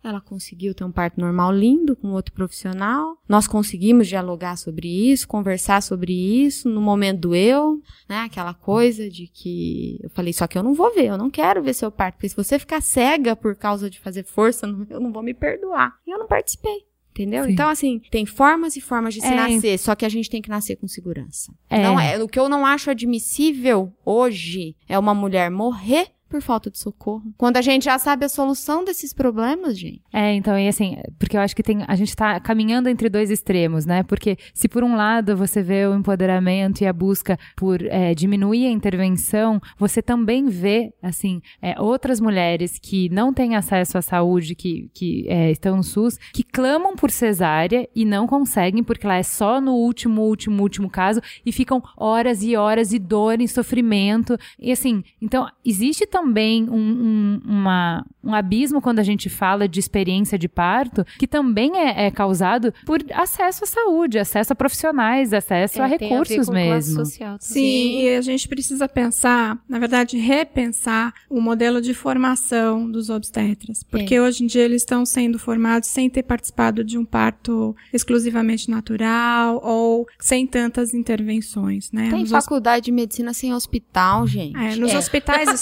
Ela 0.03 0.21
conseguiu 0.21 0.73
ter 0.73 0.85
um 0.85 0.91
parto 0.91 1.19
normal 1.19 1.51
lindo 1.51 1.95
com 1.95 2.13
outro 2.13 2.33
profissional. 2.33 3.17
Nós 3.27 3.47
conseguimos 3.47 4.07
dialogar 4.07 4.55
sobre 4.57 4.87
isso, 4.87 5.27
conversar 5.27 5.81
sobre 5.81 6.13
isso. 6.13 6.69
No 6.69 6.79
momento 6.79 7.19
do 7.19 7.35
eu, 7.35 7.81
né? 8.07 8.19
Aquela 8.19 8.53
coisa 8.53 9.09
de 9.09 9.27
que 9.27 9.99
eu 10.01 10.09
falei, 10.11 10.31
só 10.31 10.47
que 10.47 10.57
eu 10.57 10.63
não 10.63 10.73
vou 10.73 10.93
ver, 10.93 11.07
eu 11.07 11.17
não 11.17 11.29
quero 11.29 11.61
ver 11.61 11.73
seu 11.73 11.91
parto. 11.91 12.15
Porque 12.15 12.29
se 12.29 12.35
você 12.35 12.57
ficar 12.57 12.81
cega 12.81 13.35
por 13.35 13.55
causa 13.55 13.89
de 13.89 13.99
fazer 13.99 14.23
força, 14.23 14.65
eu 14.89 14.99
não 14.99 15.11
vou 15.11 15.21
me 15.21 15.33
perdoar. 15.57 15.93
E 16.05 16.11
eu 16.11 16.19
não 16.19 16.27
participei. 16.27 16.85
Entendeu? 17.11 17.45
Sim. 17.45 17.51
Então, 17.51 17.67
assim, 17.67 17.99
tem 18.11 18.27
formas 18.27 18.75
e 18.75 18.81
formas 18.81 19.13
de 19.15 19.21
se 19.21 19.27
É. 19.27 19.35
nascer, 19.35 19.79
só 19.79 19.95
que 19.95 20.05
a 20.05 20.09
gente 20.09 20.29
tem 20.29 20.39
que 20.39 20.49
nascer 20.49 20.75
com 20.75 20.87
segurança. 20.87 21.51
É. 21.67 21.81
Não 21.81 21.99
é, 21.99 22.21
o 22.21 22.27
que 22.27 22.39
eu 22.39 22.47
não 22.47 22.63
acho 22.63 22.91
admissível 22.91 23.91
hoje 24.05 24.75
é 24.87 24.99
uma 24.99 25.15
mulher 25.15 25.49
morrer 25.49 26.09
por 26.27 26.41
falta 26.41 26.69
de 26.69 26.77
socorro. 26.77 27.23
Quando 27.37 27.57
a 27.57 27.61
gente 27.61 27.85
já 27.85 27.97
sabe 27.97 28.25
a 28.25 28.29
solução 28.29 28.83
desses 28.83 29.13
problemas, 29.13 29.77
gente. 29.77 30.01
É, 30.13 30.33
então, 30.33 30.57
e 30.57 30.67
assim, 30.67 30.97
porque 31.17 31.35
eu 31.35 31.41
acho 31.41 31.55
que 31.55 31.63
tem, 31.63 31.83
a 31.87 31.95
gente 31.95 32.15
tá 32.15 32.39
caminhando 32.39 32.89
entre 32.89 33.09
dois 33.09 33.31
extremos, 33.31 33.85
né? 33.85 34.03
Porque 34.03 34.37
se 34.53 34.67
por 34.67 34.83
um 34.83 34.95
lado 34.95 35.35
você 35.35 35.61
vê 35.61 35.85
o 35.87 35.95
empoderamento 35.95 36.81
e 36.81 36.87
a 36.87 36.93
busca 36.93 37.37
por 37.55 37.81
é, 37.81 38.13
diminuir 38.13 38.67
a 38.67 38.71
intervenção, 38.71 39.59
você 39.77 40.01
também 40.01 40.47
vê, 40.47 40.93
assim, 41.01 41.41
é, 41.61 41.79
outras 41.79 42.19
mulheres 42.19 42.77
que 42.79 43.09
não 43.09 43.33
têm 43.33 43.55
acesso 43.55 43.97
à 43.97 44.01
saúde, 44.01 44.55
que, 44.55 44.89
que 44.93 45.25
é, 45.27 45.51
estão 45.51 45.77
no 45.77 45.83
SUS, 45.83 46.17
que 46.33 46.43
clamam 46.43 46.95
por 46.95 47.09
cesárea 47.09 47.87
e 47.95 48.05
não 48.05 48.27
conseguem, 48.27 48.83
porque 48.83 49.07
lá 49.07 49.15
é 49.15 49.23
só 49.23 49.59
no 49.61 49.73
último, 49.73 50.21
último, 50.21 50.61
último 50.61 50.89
caso, 50.89 51.21
e 51.45 51.51
ficam 51.51 51.81
horas 51.95 52.43
e 52.43 52.55
horas 52.55 52.93
e 52.93 52.99
dor 52.99 53.41
e 53.41 53.47
sofrimento. 53.47 54.37
E 54.59 54.71
assim, 54.71 55.03
então, 55.21 55.47
existe 55.65 56.05
também 56.05 56.16
um, 56.21 56.75
um, 56.75 57.41
uma, 57.45 58.05
um 58.23 58.33
abismo 58.33 58.81
quando 58.81 58.99
a 58.99 59.03
gente 59.03 59.29
fala 59.29 59.67
de 59.67 59.79
experiência 59.79 60.37
de 60.37 60.47
parto, 60.47 61.05
que 61.17 61.27
também 61.27 61.77
é, 61.77 62.07
é 62.07 62.11
causado 62.11 62.73
por 62.85 63.03
acesso 63.13 63.63
à 63.63 63.67
saúde, 63.67 64.19
acesso 64.19 64.53
a 64.53 64.55
profissionais, 64.55 65.33
acesso 65.33 65.81
a 65.81 65.85
É, 65.85 65.89
ver 65.89 65.99
recursos 65.99 66.35
classe 66.47 66.51
mesmo. 66.51 67.05
social 67.05 67.37
também. 67.37 67.39
Sim, 67.41 68.01
e 68.01 68.15
a 68.15 68.21
gente 68.21 68.47
precisa 68.47 68.87
pensar, 68.87 69.57
na 69.67 69.79
verdade, 69.79 70.17
repensar 70.17 71.13
o 71.29 71.39
modelo 71.41 71.81
de 71.81 71.93
formação 71.93 72.89
dos 72.89 73.09
obstetras. 73.09 73.83
Porque 73.83 74.19
hoje 74.19 74.43
em 74.43 74.47
dia 74.47 74.63
eles 74.63 74.81
estão 74.81 75.05
sendo 75.05 75.37
formados 75.39 75.89
sem 75.89 76.09
ter 76.09 76.23
participado 76.23 76.83
de 76.83 76.97
um 76.97 77.05
parto 77.05 77.75
exclusivamente 77.93 78.69
natural 78.69 79.61
ou 79.63 80.05
sem 80.19 80.45
tantas 80.47 80.93
intervenções, 80.93 81.91
né? 81.91 82.09
Tem 82.09 82.21
Nos 82.21 82.29
faculdade 82.31 82.85
de 82.85 82.91
medicina 82.91 83.33
sem 83.33 83.53
hospital, 83.53 84.27
gente. 84.27 84.55
É, 84.57 84.75
nos 84.75 84.93
hospitais 84.93 85.49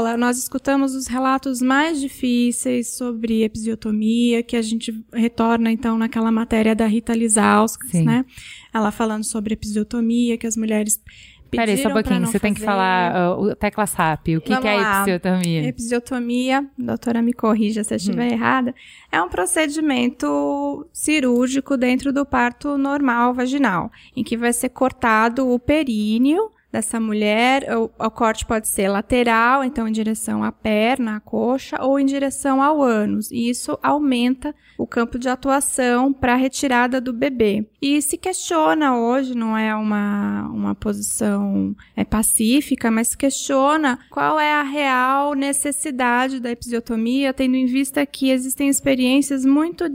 escola, 0.00 0.16
nós 0.16 0.38
escutamos 0.38 0.94
os 0.94 1.06
relatos 1.06 1.60
mais 1.60 2.00
difíceis 2.00 2.88
sobre 2.88 3.42
episiotomia, 3.44 4.42
que 4.42 4.56
a 4.56 4.62
gente 4.62 4.92
retorna, 5.12 5.70
então, 5.70 5.98
naquela 5.98 6.32
matéria 6.32 6.74
da 6.74 6.86
Rita 6.86 7.14
Lizauskas, 7.14 7.90
Sim. 7.90 8.04
né? 8.04 8.24
Ela 8.72 8.90
falando 8.90 9.24
sobre 9.24 9.54
episiotomia, 9.54 10.38
que 10.38 10.46
as 10.46 10.56
mulheres 10.56 11.00
Peraí, 11.50 11.76
só 11.78 11.88
um 11.88 11.92
pouquinho, 11.92 12.24
você 12.24 12.38
tem 12.38 12.54
que 12.54 12.60
fazer. 12.60 12.70
falar 12.70 13.36
o 13.36 13.56
tecla 13.56 13.84
SAP, 13.84 14.28
o 14.36 14.40
que, 14.40 14.56
que 14.56 14.68
é 14.68 14.76
lá. 14.76 15.02
episiotomia? 15.02 15.66
Episiotomia, 15.66 16.66
doutora 16.78 17.20
me 17.20 17.32
corrija 17.32 17.82
se 17.82 17.92
eu 17.92 17.96
estiver 17.96 18.30
Hum. 18.30 18.34
errada, 18.34 18.74
é 19.10 19.20
um 19.20 19.28
procedimento 19.28 20.86
cirúrgico 20.92 21.76
dentro 21.76 22.12
do 22.12 22.24
parto 22.24 22.78
normal 22.78 23.34
vaginal, 23.34 23.90
em 24.14 24.22
que 24.22 24.36
vai 24.36 24.52
ser 24.52 24.68
cortado 24.68 25.50
o 25.50 25.58
períneo 25.58 26.52
dessa 26.72 27.00
mulher, 27.00 27.66
o, 27.76 27.90
o 27.98 28.10
corte 28.10 28.46
pode 28.46 28.68
ser 28.68 28.88
lateral, 28.88 29.64
então 29.64 29.88
em 29.88 29.92
direção 29.92 30.44
à 30.44 30.52
perna, 30.52 31.16
à 31.16 31.20
coxa, 31.20 31.82
ou 31.82 31.98
em 31.98 32.06
direção 32.06 32.62
ao 32.62 32.80
ânus, 32.80 33.30
e 33.30 33.50
isso 33.50 33.78
aumenta 33.82 34.54
o 34.78 34.86
campo 34.86 35.18
de 35.18 35.28
atuação 35.28 36.12
para 36.12 36.34
a 36.34 36.36
retirada 36.36 37.00
do 37.00 37.12
bebê. 37.12 37.66
E 37.82 38.00
se 38.00 38.16
questiona 38.16 38.96
hoje, 38.96 39.34
não 39.34 39.56
é 39.56 39.74
uma, 39.74 40.48
uma 40.48 40.74
posição 40.74 41.74
é, 41.96 42.04
pacífica, 42.04 42.90
mas 42.90 43.14
questiona 43.14 43.98
qual 44.10 44.38
é 44.38 44.52
a 44.52 44.62
real 44.62 45.34
necessidade 45.34 46.40
da 46.40 46.50
episiotomia, 46.50 47.34
tendo 47.34 47.56
em 47.56 47.66
vista 47.66 48.06
que 48.06 48.30
existem 48.30 48.68
experiências 48.68 49.44
muito 49.44 49.86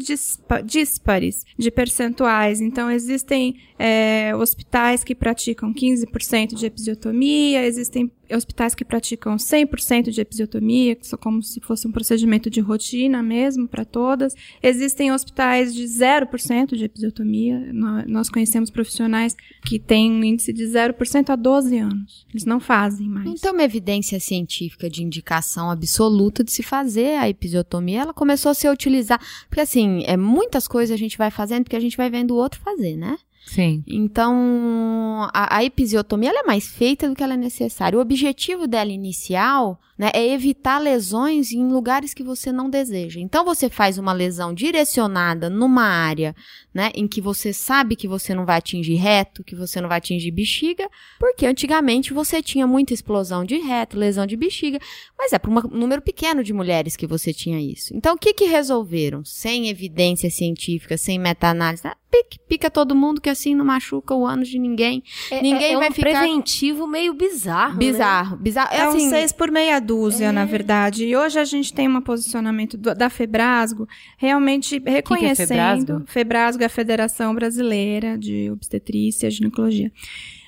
díspares 0.63 1.45
de 1.57 1.71
percentuais. 1.71 2.61
Então, 2.61 2.91
existem 2.91 3.55
é, 3.79 4.35
hospitais 4.35 5.03
que 5.03 5.15
praticam 5.15 5.73
15% 5.73 6.53
de 6.55 6.64
episiotomia, 6.65 7.65
existem 7.65 8.11
hospitais 8.31 8.73
que 8.73 8.83
praticam 8.83 9.35
100% 9.35 10.09
de 10.09 10.19
episiotomia, 10.19 10.95
que 10.95 11.05
são 11.05 11.17
como 11.19 11.43
se 11.43 11.59
fosse 11.61 11.87
um 11.87 11.91
procedimento 11.91 12.49
de 12.49 12.59
rotina 12.59 13.21
mesmo 13.21 13.67
para 13.67 13.85
todas. 13.85 14.33
Existem 14.63 15.11
hospitais 15.11 15.73
de 15.73 15.83
0% 15.83 16.75
de 16.75 16.83
episiotomia. 16.85 17.59
Nó- 17.71 18.03
Nós 18.07 18.29
conhecemos 18.29 18.69
profissionais 18.71 19.35
que 19.65 19.77
têm 19.77 20.11
um 20.11 20.23
índice 20.23 20.51
de 20.51 20.63
0% 20.65 21.29
há 21.29 21.35
12 21.35 21.77
anos. 21.77 22.25
Eles 22.31 22.45
não 22.45 22.59
fazem 22.59 23.07
mais. 23.07 23.39
Tem 23.41 23.51
uma 23.51 23.63
evidência 23.63 24.19
científica 24.19 24.89
de 24.89 25.03
indicação 25.03 25.69
absoluta 25.69 26.43
de 26.43 26.51
se 26.51 26.63
fazer 26.63 27.17
a 27.19 27.29
episiotomia. 27.29 28.01
Ela 28.01 28.13
começou 28.13 28.49
a 28.49 28.53
ser 28.55 28.69
utilizada. 28.69 29.23
Porque, 29.47 29.61
assim, 29.61 30.03
é, 30.05 30.17
muitas 30.17 30.67
coisas 30.67 30.93
a 30.93 30.97
gente 30.97 31.17
vai 31.17 31.29
fazendo 31.29 31.63
porque 31.63 31.75
a 31.75 31.79
gente 31.79 31.95
vai 31.97 32.09
vendo 32.09 32.31
o 32.31 32.37
outro 32.37 32.59
fazer, 32.59 32.95
né? 32.95 33.17
Sim. 33.45 33.83
Então, 33.87 35.29
a, 35.33 35.57
a 35.57 35.63
episiotomia 35.63 36.31
é 36.31 36.43
mais 36.43 36.67
feita 36.67 37.07
do 37.07 37.15
que 37.15 37.23
ela 37.23 37.35
é 37.35 37.37
necessária. 37.37 37.97
O 37.97 38.01
objetivo 38.01 38.67
dela 38.67 38.91
inicial 38.91 39.79
né, 39.97 40.09
é 40.13 40.27
evitar 40.33 40.79
lesões 40.79 41.51
em 41.51 41.71
lugares 41.71 42.13
que 42.13 42.23
você 42.23 42.51
não 42.51 42.69
deseja. 42.69 43.19
Então, 43.19 43.45
você 43.45 43.69
faz 43.69 43.97
uma 43.97 44.13
lesão 44.13 44.53
direcionada 44.53 45.49
numa 45.49 45.83
área 45.83 46.35
né? 46.75 46.91
Em 46.93 47.07
que 47.07 47.21
você 47.21 47.53
sabe 47.53 47.95
que 47.95 48.05
você 48.05 48.35
não 48.35 48.45
vai 48.45 48.57
atingir 48.57 48.95
reto, 48.95 49.45
que 49.45 49.55
você 49.55 49.79
não 49.79 49.87
vai 49.87 49.97
atingir 49.97 50.29
bexiga, 50.29 50.89
porque 51.17 51.45
antigamente 51.45 52.13
você 52.13 52.43
tinha 52.43 52.67
muita 52.67 52.93
explosão 52.93 53.45
de 53.45 53.55
reto, 53.55 53.97
lesão 53.97 54.25
de 54.25 54.35
bexiga, 54.35 54.77
mas 55.17 55.31
é 55.31 55.39
para 55.39 55.49
um 55.49 55.61
número 55.71 56.01
pequeno 56.01 56.43
de 56.43 56.51
mulheres 56.51 56.97
que 56.97 57.07
você 57.07 57.31
tinha 57.31 57.61
isso. 57.61 57.95
Então, 57.95 58.15
o 58.15 58.17
que 58.17 58.33
que 58.33 58.43
resolveram? 58.43 59.23
Sem 59.23 59.69
evidência 59.69 60.29
científica, 60.29 60.97
sem 60.97 61.17
meta-análise, 61.17 61.83
ah, 62.15 62.35
pica, 62.47 62.69
todo 62.69 62.95
mundo 62.95 63.19
que 63.21 63.29
assim 63.29 63.53
não 63.55 63.65
machuca 63.65 64.13
o 64.13 64.25
ânus 64.25 64.47
de 64.47 64.57
ninguém. 64.59 65.03
É, 65.31 65.41
Ninguém 65.41 65.71
é, 65.71 65.73
é 65.73 65.77
vai 65.77 65.89
um 65.89 65.91
ficar- 65.91 66.09
preventivo 66.21 66.87
meio 66.87 67.13
bizarro. 67.13 67.73
né? 67.73 67.79
Bizarro, 67.79 68.37
bizarro. 68.37 68.69
É, 68.73 68.79
É 68.79 68.85
um 68.87 68.89
assim, 68.89 69.09
seis 69.09 69.31
por 69.31 69.51
meia 69.51 69.79
dúzia, 69.79 70.31
na 70.31 70.45
verdade. 70.45 71.05
E 71.05 71.15
hoje 71.15 71.39
a 71.39 71.43
gente 71.45 71.73
tem 71.73 71.87
um 71.87 72.01
posicionamento 72.01 72.77
do- 72.77 72.93
da 72.95 73.09
Febrasgo 73.09 73.87
realmente 74.17 74.79
que 74.79 74.87
é 74.89 74.91
reconhecendo. 74.91 75.47
Febrasgo? 75.47 76.03
Febrasgo 76.07 76.63
é 76.63 76.65
a 76.65 76.69
Federação 76.69 77.33
Brasileira 77.35 78.17
de 78.17 78.49
Obstetrícia 78.51 79.27
e 79.27 79.31
Ginecologia. 79.31 79.91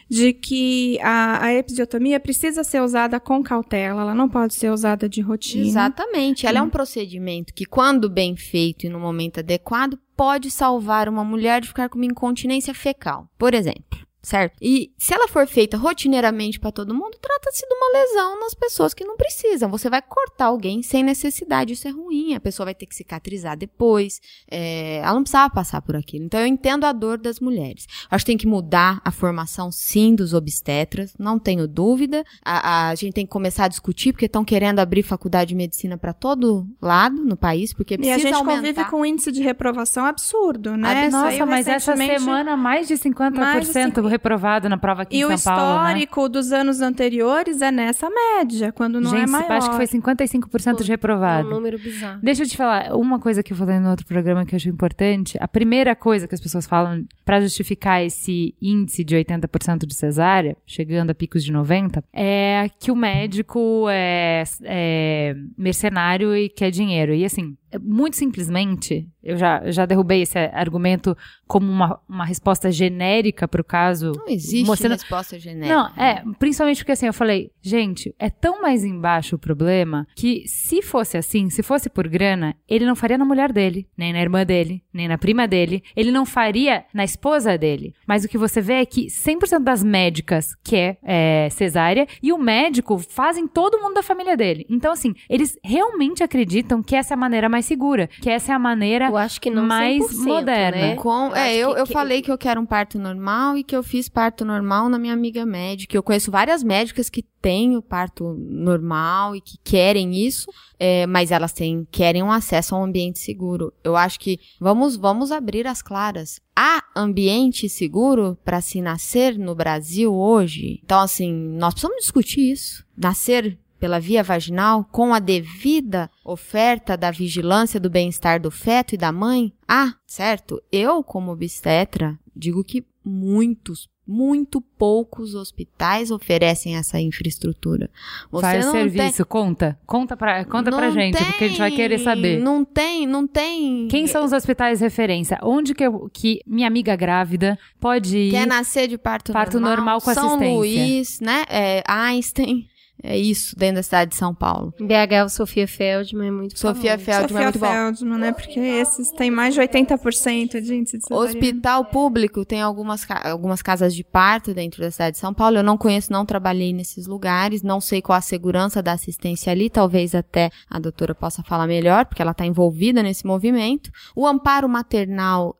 De 0.09 0.31
que 0.31 0.99
a, 1.01 1.45
a 1.45 1.53
episiotomia 1.53 2.19
precisa 2.19 2.63
ser 2.63 2.81
usada 2.81 3.19
com 3.19 3.43
cautela, 3.43 4.01
ela 4.01 4.15
não 4.15 4.29
pode 4.29 4.53
ser 4.53 4.71
usada 4.71 5.09
de 5.09 5.19
rotina. 5.19 5.65
Exatamente. 5.65 6.47
Ela 6.47 6.59
é 6.59 6.61
um 6.61 6.69
procedimento 6.69 7.53
que, 7.53 7.65
quando 7.65 8.09
bem 8.09 8.35
feito 8.35 8.85
e 8.85 8.89
no 8.89 8.99
momento 8.99 9.39
adequado, 9.39 9.99
pode 10.15 10.49
salvar 10.49 11.09
uma 11.09 11.23
mulher 11.23 11.61
de 11.61 11.67
ficar 11.67 11.89
com 11.89 11.97
uma 11.97 12.05
incontinência 12.05 12.73
fecal, 12.73 13.29
por 13.37 13.53
exemplo. 13.53 14.06
Certo? 14.27 14.57
E 14.61 14.91
se 14.97 15.13
ela 15.13 15.25
for 15.29 15.47
feita 15.47 15.77
rotineiramente 15.77 16.59
para 16.59 16.69
todo 16.69 16.93
mundo, 16.93 17.17
trata-se 17.21 17.65
de 17.65 17.73
uma 17.73 17.97
lesão 17.97 18.37
nas 18.41 18.53
pessoas 18.53 18.93
que 18.93 19.05
não 19.05 19.15
precisam. 19.15 19.71
Você 19.71 19.89
vai 19.89 20.01
cortar 20.01 20.47
alguém 20.47 20.83
sem 20.83 21.01
necessidade, 21.01 21.71
isso 21.71 21.87
é 21.87 21.91
ruim. 21.91 22.33
A 22.33 22.39
pessoa 22.41 22.65
vai 22.65 22.75
ter 22.75 22.87
que 22.87 22.93
cicatrizar 22.93 23.55
depois. 23.55 24.19
É, 24.51 24.97
ela 24.97 25.13
não 25.13 25.21
precisava 25.23 25.49
passar 25.49 25.81
por 25.81 25.95
aquilo. 25.95 26.25
Então 26.25 26.41
eu 26.41 26.45
entendo 26.45 26.83
a 26.83 26.91
dor 26.91 27.17
das 27.17 27.39
mulheres. 27.39 27.87
Acho 28.11 28.25
que 28.25 28.31
tem 28.31 28.37
que 28.37 28.45
mudar 28.45 28.99
a 29.05 29.11
formação, 29.11 29.71
sim, 29.71 30.13
dos 30.13 30.33
obstetras, 30.33 31.13
não 31.17 31.39
tenho 31.39 31.65
dúvida. 31.65 32.25
A, 32.43 32.89
a 32.89 32.95
gente 32.95 33.13
tem 33.13 33.25
que 33.25 33.31
começar 33.31 33.63
a 33.63 33.67
discutir, 33.69 34.11
porque 34.11 34.25
estão 34.25 34.43
querendo 34.43 34.79
abrir 34.79 35.03
faculdade 35.03 35.47
de 35.47 35.55
medicina 35.55 35.97
para 35.97 36.11
todo 36.11 36.67
lado 36.81 37.23
no 37.23 37.37
país, 37.37 37.71
porque 37.73 37.93
E 37.93 37.97
precisa 37.97 38.15
a 38.15 38.19
gente 38.19 38.33
aumentar. 38.33 38.57
convive 38.57 38.85
com 38.91 38.97
um 38.97 39.05
índice 39.05 39.31
de 39.31 39.41
reprovação 39.41 40.03
absurdo, 40.03 40.75
né? 40.75 41.05
Absurdo. 41.05 41.23
Nossa, 41.23 41.45
mas 41.45 41.65
essa 41.65 41.95
semana 41.95 42.57
mais 42.57 42.89
de 42.89 42.95
50% 42.95 43.31
Mais 43.31 43.65
de 43.65 43.71
50. 43.71 44.16
Reprovado 44.17 44.67
na 44.67 44.77
prova 44.77 45.03
aqui 45.03 45.17
E 45.17 45.21
em 45.21 45.25
o 45.25 45.37
São 45.37 45.53
Paulo, 45.55 45.83
né? 45.83 45.89
histórico 45.91 46.29
dos 46.29 46.51
anos 46.51 46.81
anteriores 46.81 47.61
é 47.61 47.71
nessa 47.71 48.09
média, 48.09 48.71
quando 48.71 48.99
não 48.99 49.11
Gente, 49.11 49.23
é 49.23 49.27
maior. 49.27 49.51
acho 49.51 49.69
que 49.69 49.75
foi 49.75 49.85
55% 49.87 50.77
de 50.77 50.81
É 50.81 50.85
um 50.85 50.87
reprovado. 50.87 51.49
número 51.49 51.77
bizarro. 51.79 52.19
Deixa 52.21 52.43
eu 52.43 52.47
te 52.47 52.57
falar, 52.57 52.93
uma 52.95 53.19
coisa 53.19 53.41
que 53.43 53.53
eu 53.53 53.57
falei 53.57 53.79
no 53.79 53.89
outro 53.89 54.05
programa 54.05 54.45
que 54.45 54.53
eu 54.53 54.57
acho 54.57 54.69
importante. 54.69 55.37
A 55.39 55.47
primeira 55.47 55.95
coisa 55.95 56.27
que 56.27 56.35
as 56.35 56.41
pessoas 56.41 56.65
falam 56.65 57.05
pra 57.23 57.39
justificar 57.39 58.03
esse 58.03 58.53
índice 58.61 59.03
de 59.03 59.15
80% 59.15 59.85
de 59.85 59.93
cesárea, 59.95 60.57
chegando 60.65 61.11
a 61.11 61.15
picos 61.15 61.43
de 61.43 61.53
90%, 61.53 62.03
é 62.13 62.69
que 62.79 62.91
o 62.91 62.95
médico 62.95 63.85
é, 63.89 64.43
é 64.63 65.35
mercenário 65.57 66.35
e 66.35 66.49
quer 66.49 66.71
dinheiro. 66.71 67.13
E 67.13 67.23
assim, 67.25 67.55
muito 67.81 68.15
simplesmente, 68.17 69.07
eu 69.23 69.35
já, 69.37 69.61
eu 69.63 69.71
já 69.71 69.85
derrubei 69.85 70.21
esse 70.21 70.37
argumento 70.37 71.15
como 71.45 71.69
uma, 71.69 71.99
uma 72.07 72.25
resposta 72.25 72.71
genérica 72.71 73.47
pro 73.47 73.63
caso. 73.63 74.11
Não 74.15 74.27
existe 74.29 74.65
mostrando- 74.65 74.93
resposta 74.93 75.39
genérica. 75.39 75.73
Não, 75.75 75.87
é, 76.03 76.23
principalmente 76.39 76.77
porque 76.79 76.91
assim, 76.91 77.07
eu 77.07 77.13
falei, 77.13 77.51
gente, 77.61 78.13
é 78.19 78.29
tão 78.29 78.61
mais 78.61 78.83
embaixo 78.83 79.35
o 79.35 79.39
problema 79.39 80.07
que 80.15 80.43
se 80.47 80.81
fosse 80.81 81.17
assim, 81.17 81.49
se 81.49 81.63
fosse 81.63 81.89
por 81.89 82.07
grana, 82.07 82.55
ele 82.67 82.85
não 82.85 82.95
faria 82.95 83.17
na 83.17 83.25
mulher 83.25 83.51
dele, 83.51 83.87
nem 83.97 84.13
na 84.13 84.19
irmã 84.21 84.45
dele, 84.45 84.83
nem 84.93 85.07
na 85.07 85.17
prima 85.17 85.47
dele, 85.47 85.83
ele 85.95 86.11
não 86.11 86.25
faria 86.25 86.85
na 86.93 87.03
esposa 87.03 87.57
dele. 87.57 87.93
Mas 88.07 88.23
o 88.23 88.27
que 88.27 88.37
você 88.37 88.61
vê 88.61 88.73
é 88.75 88.85
que 88.85 89.07
100% 89.07 89.59
das 89.59 89.83
médicas 89.83 90.55
quer 90.63 90.97
é, 91.03 91.49
cesárea 91.51 92.07
e 92.21 92.31
o 92.31 92.37
médico 92.37 92.97
fazem 92.97 93.47
todo 93.47 93.79
mundo 93.79 93.95
da 93.95 94.03
família 94.03 94.35
dele. 94.37 94.65
Então, 94.69 94.91
assim, 94.93 95.13
eles 95.29 95.57
realmente 95.63 96.23
acreditam 96.23 96.83
que 96.83 96.95
essa 96.95 97.13
é 97.13 97.15
a 97.15 97.17
maneira 97.19 97.49
mais 97.49 97.56
segura, 97.65 98.07
que 98.07 98.29
essa 98.29 98.51
é 98.51 98.55
a 98.55 98.59
maneira 98.59 99.07
Eu 99.07 99.17
acho 99.17 99.41
que 99.41 99.49
não 99.49 99.65
mais 99.65 100.01
100%, 100.03 100.23
moderna. 100.25 100.77
né? 100.77 100.95
Com, 100.95 101.27
Eu 101.29 101.35
é, 101.35 101.55
eu, 101.55 101.73
que- 101.73 101.79
eu 101.81 101.85
que- 101.85 101.93
falei 101.93 102.21
que 102.21 102.31
eu 102.31 102.37
quero 102.37 102.61
um 102.61 102.65
parto 102.65 102.97
normal 102.99 103.57
e 103.57 103.63
que 103.63 103.75
eu 103.75 103.83
fiz 103.83 104.07
parto 104.09 104.43
normal 104.45 104.89
na 104.89 104.97
minha 104.99 105.13
amiga 105.13 105.45
médica. 105.45 105.95
Eu 105.95 106.03
conheço 106.03 106.29
várias 106.31 106.63
médicas 106.63 107.09
que 107.09 107.23
têm 107.41 107.77
o 107.77 107.81
parto 107.81 108.33
normal 108.37 109.35
e 109.35 109.41
que 109.41 109.57
querem 109.63 110.15
isso, 110.15 110.47
é, 110.79 111.05
mas 111.07 111.31
elas 111.31 111.53
têm, 111.53 111.87
querem 111.91 112.21
um 112.23 112.31
acesso 112.31 112.75
a 112.75 112.79
um 112.79 112.83
ambiente 112.83 113.19
seguro. 113.19 113.71
Eu 113.83 113.95
acho 113.95 114.19
que 114.19 114.39
vamos, 114.59 114.95
vamos 114.95 115.31
abrir 115.31 115.65
as 115.67 115.81
claras. 115.81 116.39
Há 116.55 116.83
ambiente 116.95 117.69
seguro 117.69 118.37
para 118.43 118.59
se 118.61 118.81
nascer 118.81 119.37
no 119.37 119.53
Brasil 119.55 120.13
hoje? 120.13 120.79
Então, 120.83 120.99
assim, 120.99 121.31
nós 121.31 121.73
precisamos 121.73 122.01
discutir 122.01 122.51
isso. 122.51 122.83
Nascer 122.97 123.57
pela 123.79 123.99
via 123.99 124.23
vaginal 124.23 124.83
com 124.91 125.13
a 125.13 125.19
devida 125.19 126.09
oferta 126.23 126.97
da 126.97 127.11
vigilância 127.11 127.79
do 127.79 127.89
bem-estar 127.89 128.41
do 128.41 128.51
feto 128.51 128.95
e 128.95 128.97
da 128.97 129.11
mãe? 129.11 129.53
Ah, 129.67 129.93
certo. 130.05 130.61
Eu, 130.71 131.03
como 131.03 131.31
obstetra, 131.31 132.17
digo 132.35 132.63
que 132.63 132.85
muitos, 133.05 133.87
muito 134.05 134.59
poucos 134.61 135.33
hospitais 135.35 136.11
oferecem 136.11 136.75
essa 136.75 136.99
infraestrutura. 136.99 137.89
Você 138.31 138.41
Faz 138.41 138.65
serviço, 138.65 139.25
conta. 139.25 139.77
Conta 139.85 140.15
pra, 140.17 140.43
conta 140.45 140.71
pra 140.71 140.89
gente, 140.91 141.17
porque 141.23 141.43
a 141.45 141.47
gente 141.47 141.57
vai 141.57 141.71
querer 141.71 141.95
tem, 141.95 142.03
saber. 142.03 142.39
Não 142.39 142.63
tem, 142.65 143.05
não 143.07 143.25
tem. 143.27 143.87
Quem 143.89 144.07
são 144.07 144.23
os 144.25 144.31
hospitais 144.33 144.81
referência? 144.81 145.37
Onde 145.43 145.73
que, 145.73 145.83
eu- 145.85 146.09
que 146.11 146.41
minha 146.45 146.67
amiga 146.67 146.95
grávida 146.95 147.57
pode 147.79 148.17
ir? 148.17 148.31
Quer 148.31 148.47
nascer 148.47 148.87
de 148.87 148.97
parto, 148.97 149.31
Parto 149.31 149.59
normal 149.59 150.01
com 150.01 150.13
São 150.13 150.27
assistência. 150.35 150.55
Luís, 150.57 151.19
né? 151.21 151.43
É, 151.49 151.83
Einstein. 151.87 152.67
É 153.03 153.17
isso, 153.17 153.55
dentro 153.55 153.75
da 153.75 153.83
cidade 153.83 154.11
de 154.11 154.17
São 154.17 154.33
Paulo. 154.33 154.73
Em 154.79 154.87
BH, 154.87 155.25
o 155.25 155.29
Sofia 155.29 155.67
Feldman 155.67 156.27
é 156.27 156.31
muito 156.31 156.59
Sofia 156.59 156.97
famoso. 156.97 157.05
Feldman 157.05 157.21
é 157.21 157.27
Sofia 157.27 157.43
muito 157.43 157.59
bom. 157.59 157.67
Feldman, 157.67 158.17
né? 158.19 158.31
Porque 158.31 158.59
esses 158.59 159.11
têm 159.11 159.29
mais 159.29 159.53
de 159.53 159.61
80% 159.61 160.61
de 160.61 160.75
índice 160.75 160.97
de 160.97 161.03
cesariana. 161.03 161.29
Hospital 161.29 161.85
público 161.85 162.43
tem 162.43 162.61
algumas, 162.61 163.05
algumas 163.23 163.61
casas 163.61 163.93
de 163.93 164.03
parto 164.03 164.53
dentro 164.53 164.81
da 164.81 164.89
cidade 164.89 165.13
de 165.13 165.19
São 165.19 165.33
Paulo. 165.33 165.57
Eu 165.57 165.63
não 165.63 165.77
conheço, 165.77 166.11
não 166.11 166.25
trabalhei 166.25 166.73
nesses 166.73 167.05
lugares, 167.05 167.61
não 167.61 167.79
sei 167.79 168.01
qual 168.01 168.17
a 168.17 168.21
segurança 168.21 168.81
da 168.81 168.93
assistência 168.93 169.51
ali. 169.51 169.69
Talvez 169.69 170.15
até 170.15 170.49
a 170.69 170.79
doutora 170.79 171.13
possa 171.13 171.43
falar 171.43 171.67
melhor, 171.67 172.05
porque 172.05 172.21
ela 172.21 172.31
está 172.31 172.45
envolvida 172.45 173.03
nesse 173.03 173.27
movimento. 173.27 173.91
O 174.15 174.25
amparo 174.25 174.67
maternal, 174.67 175.55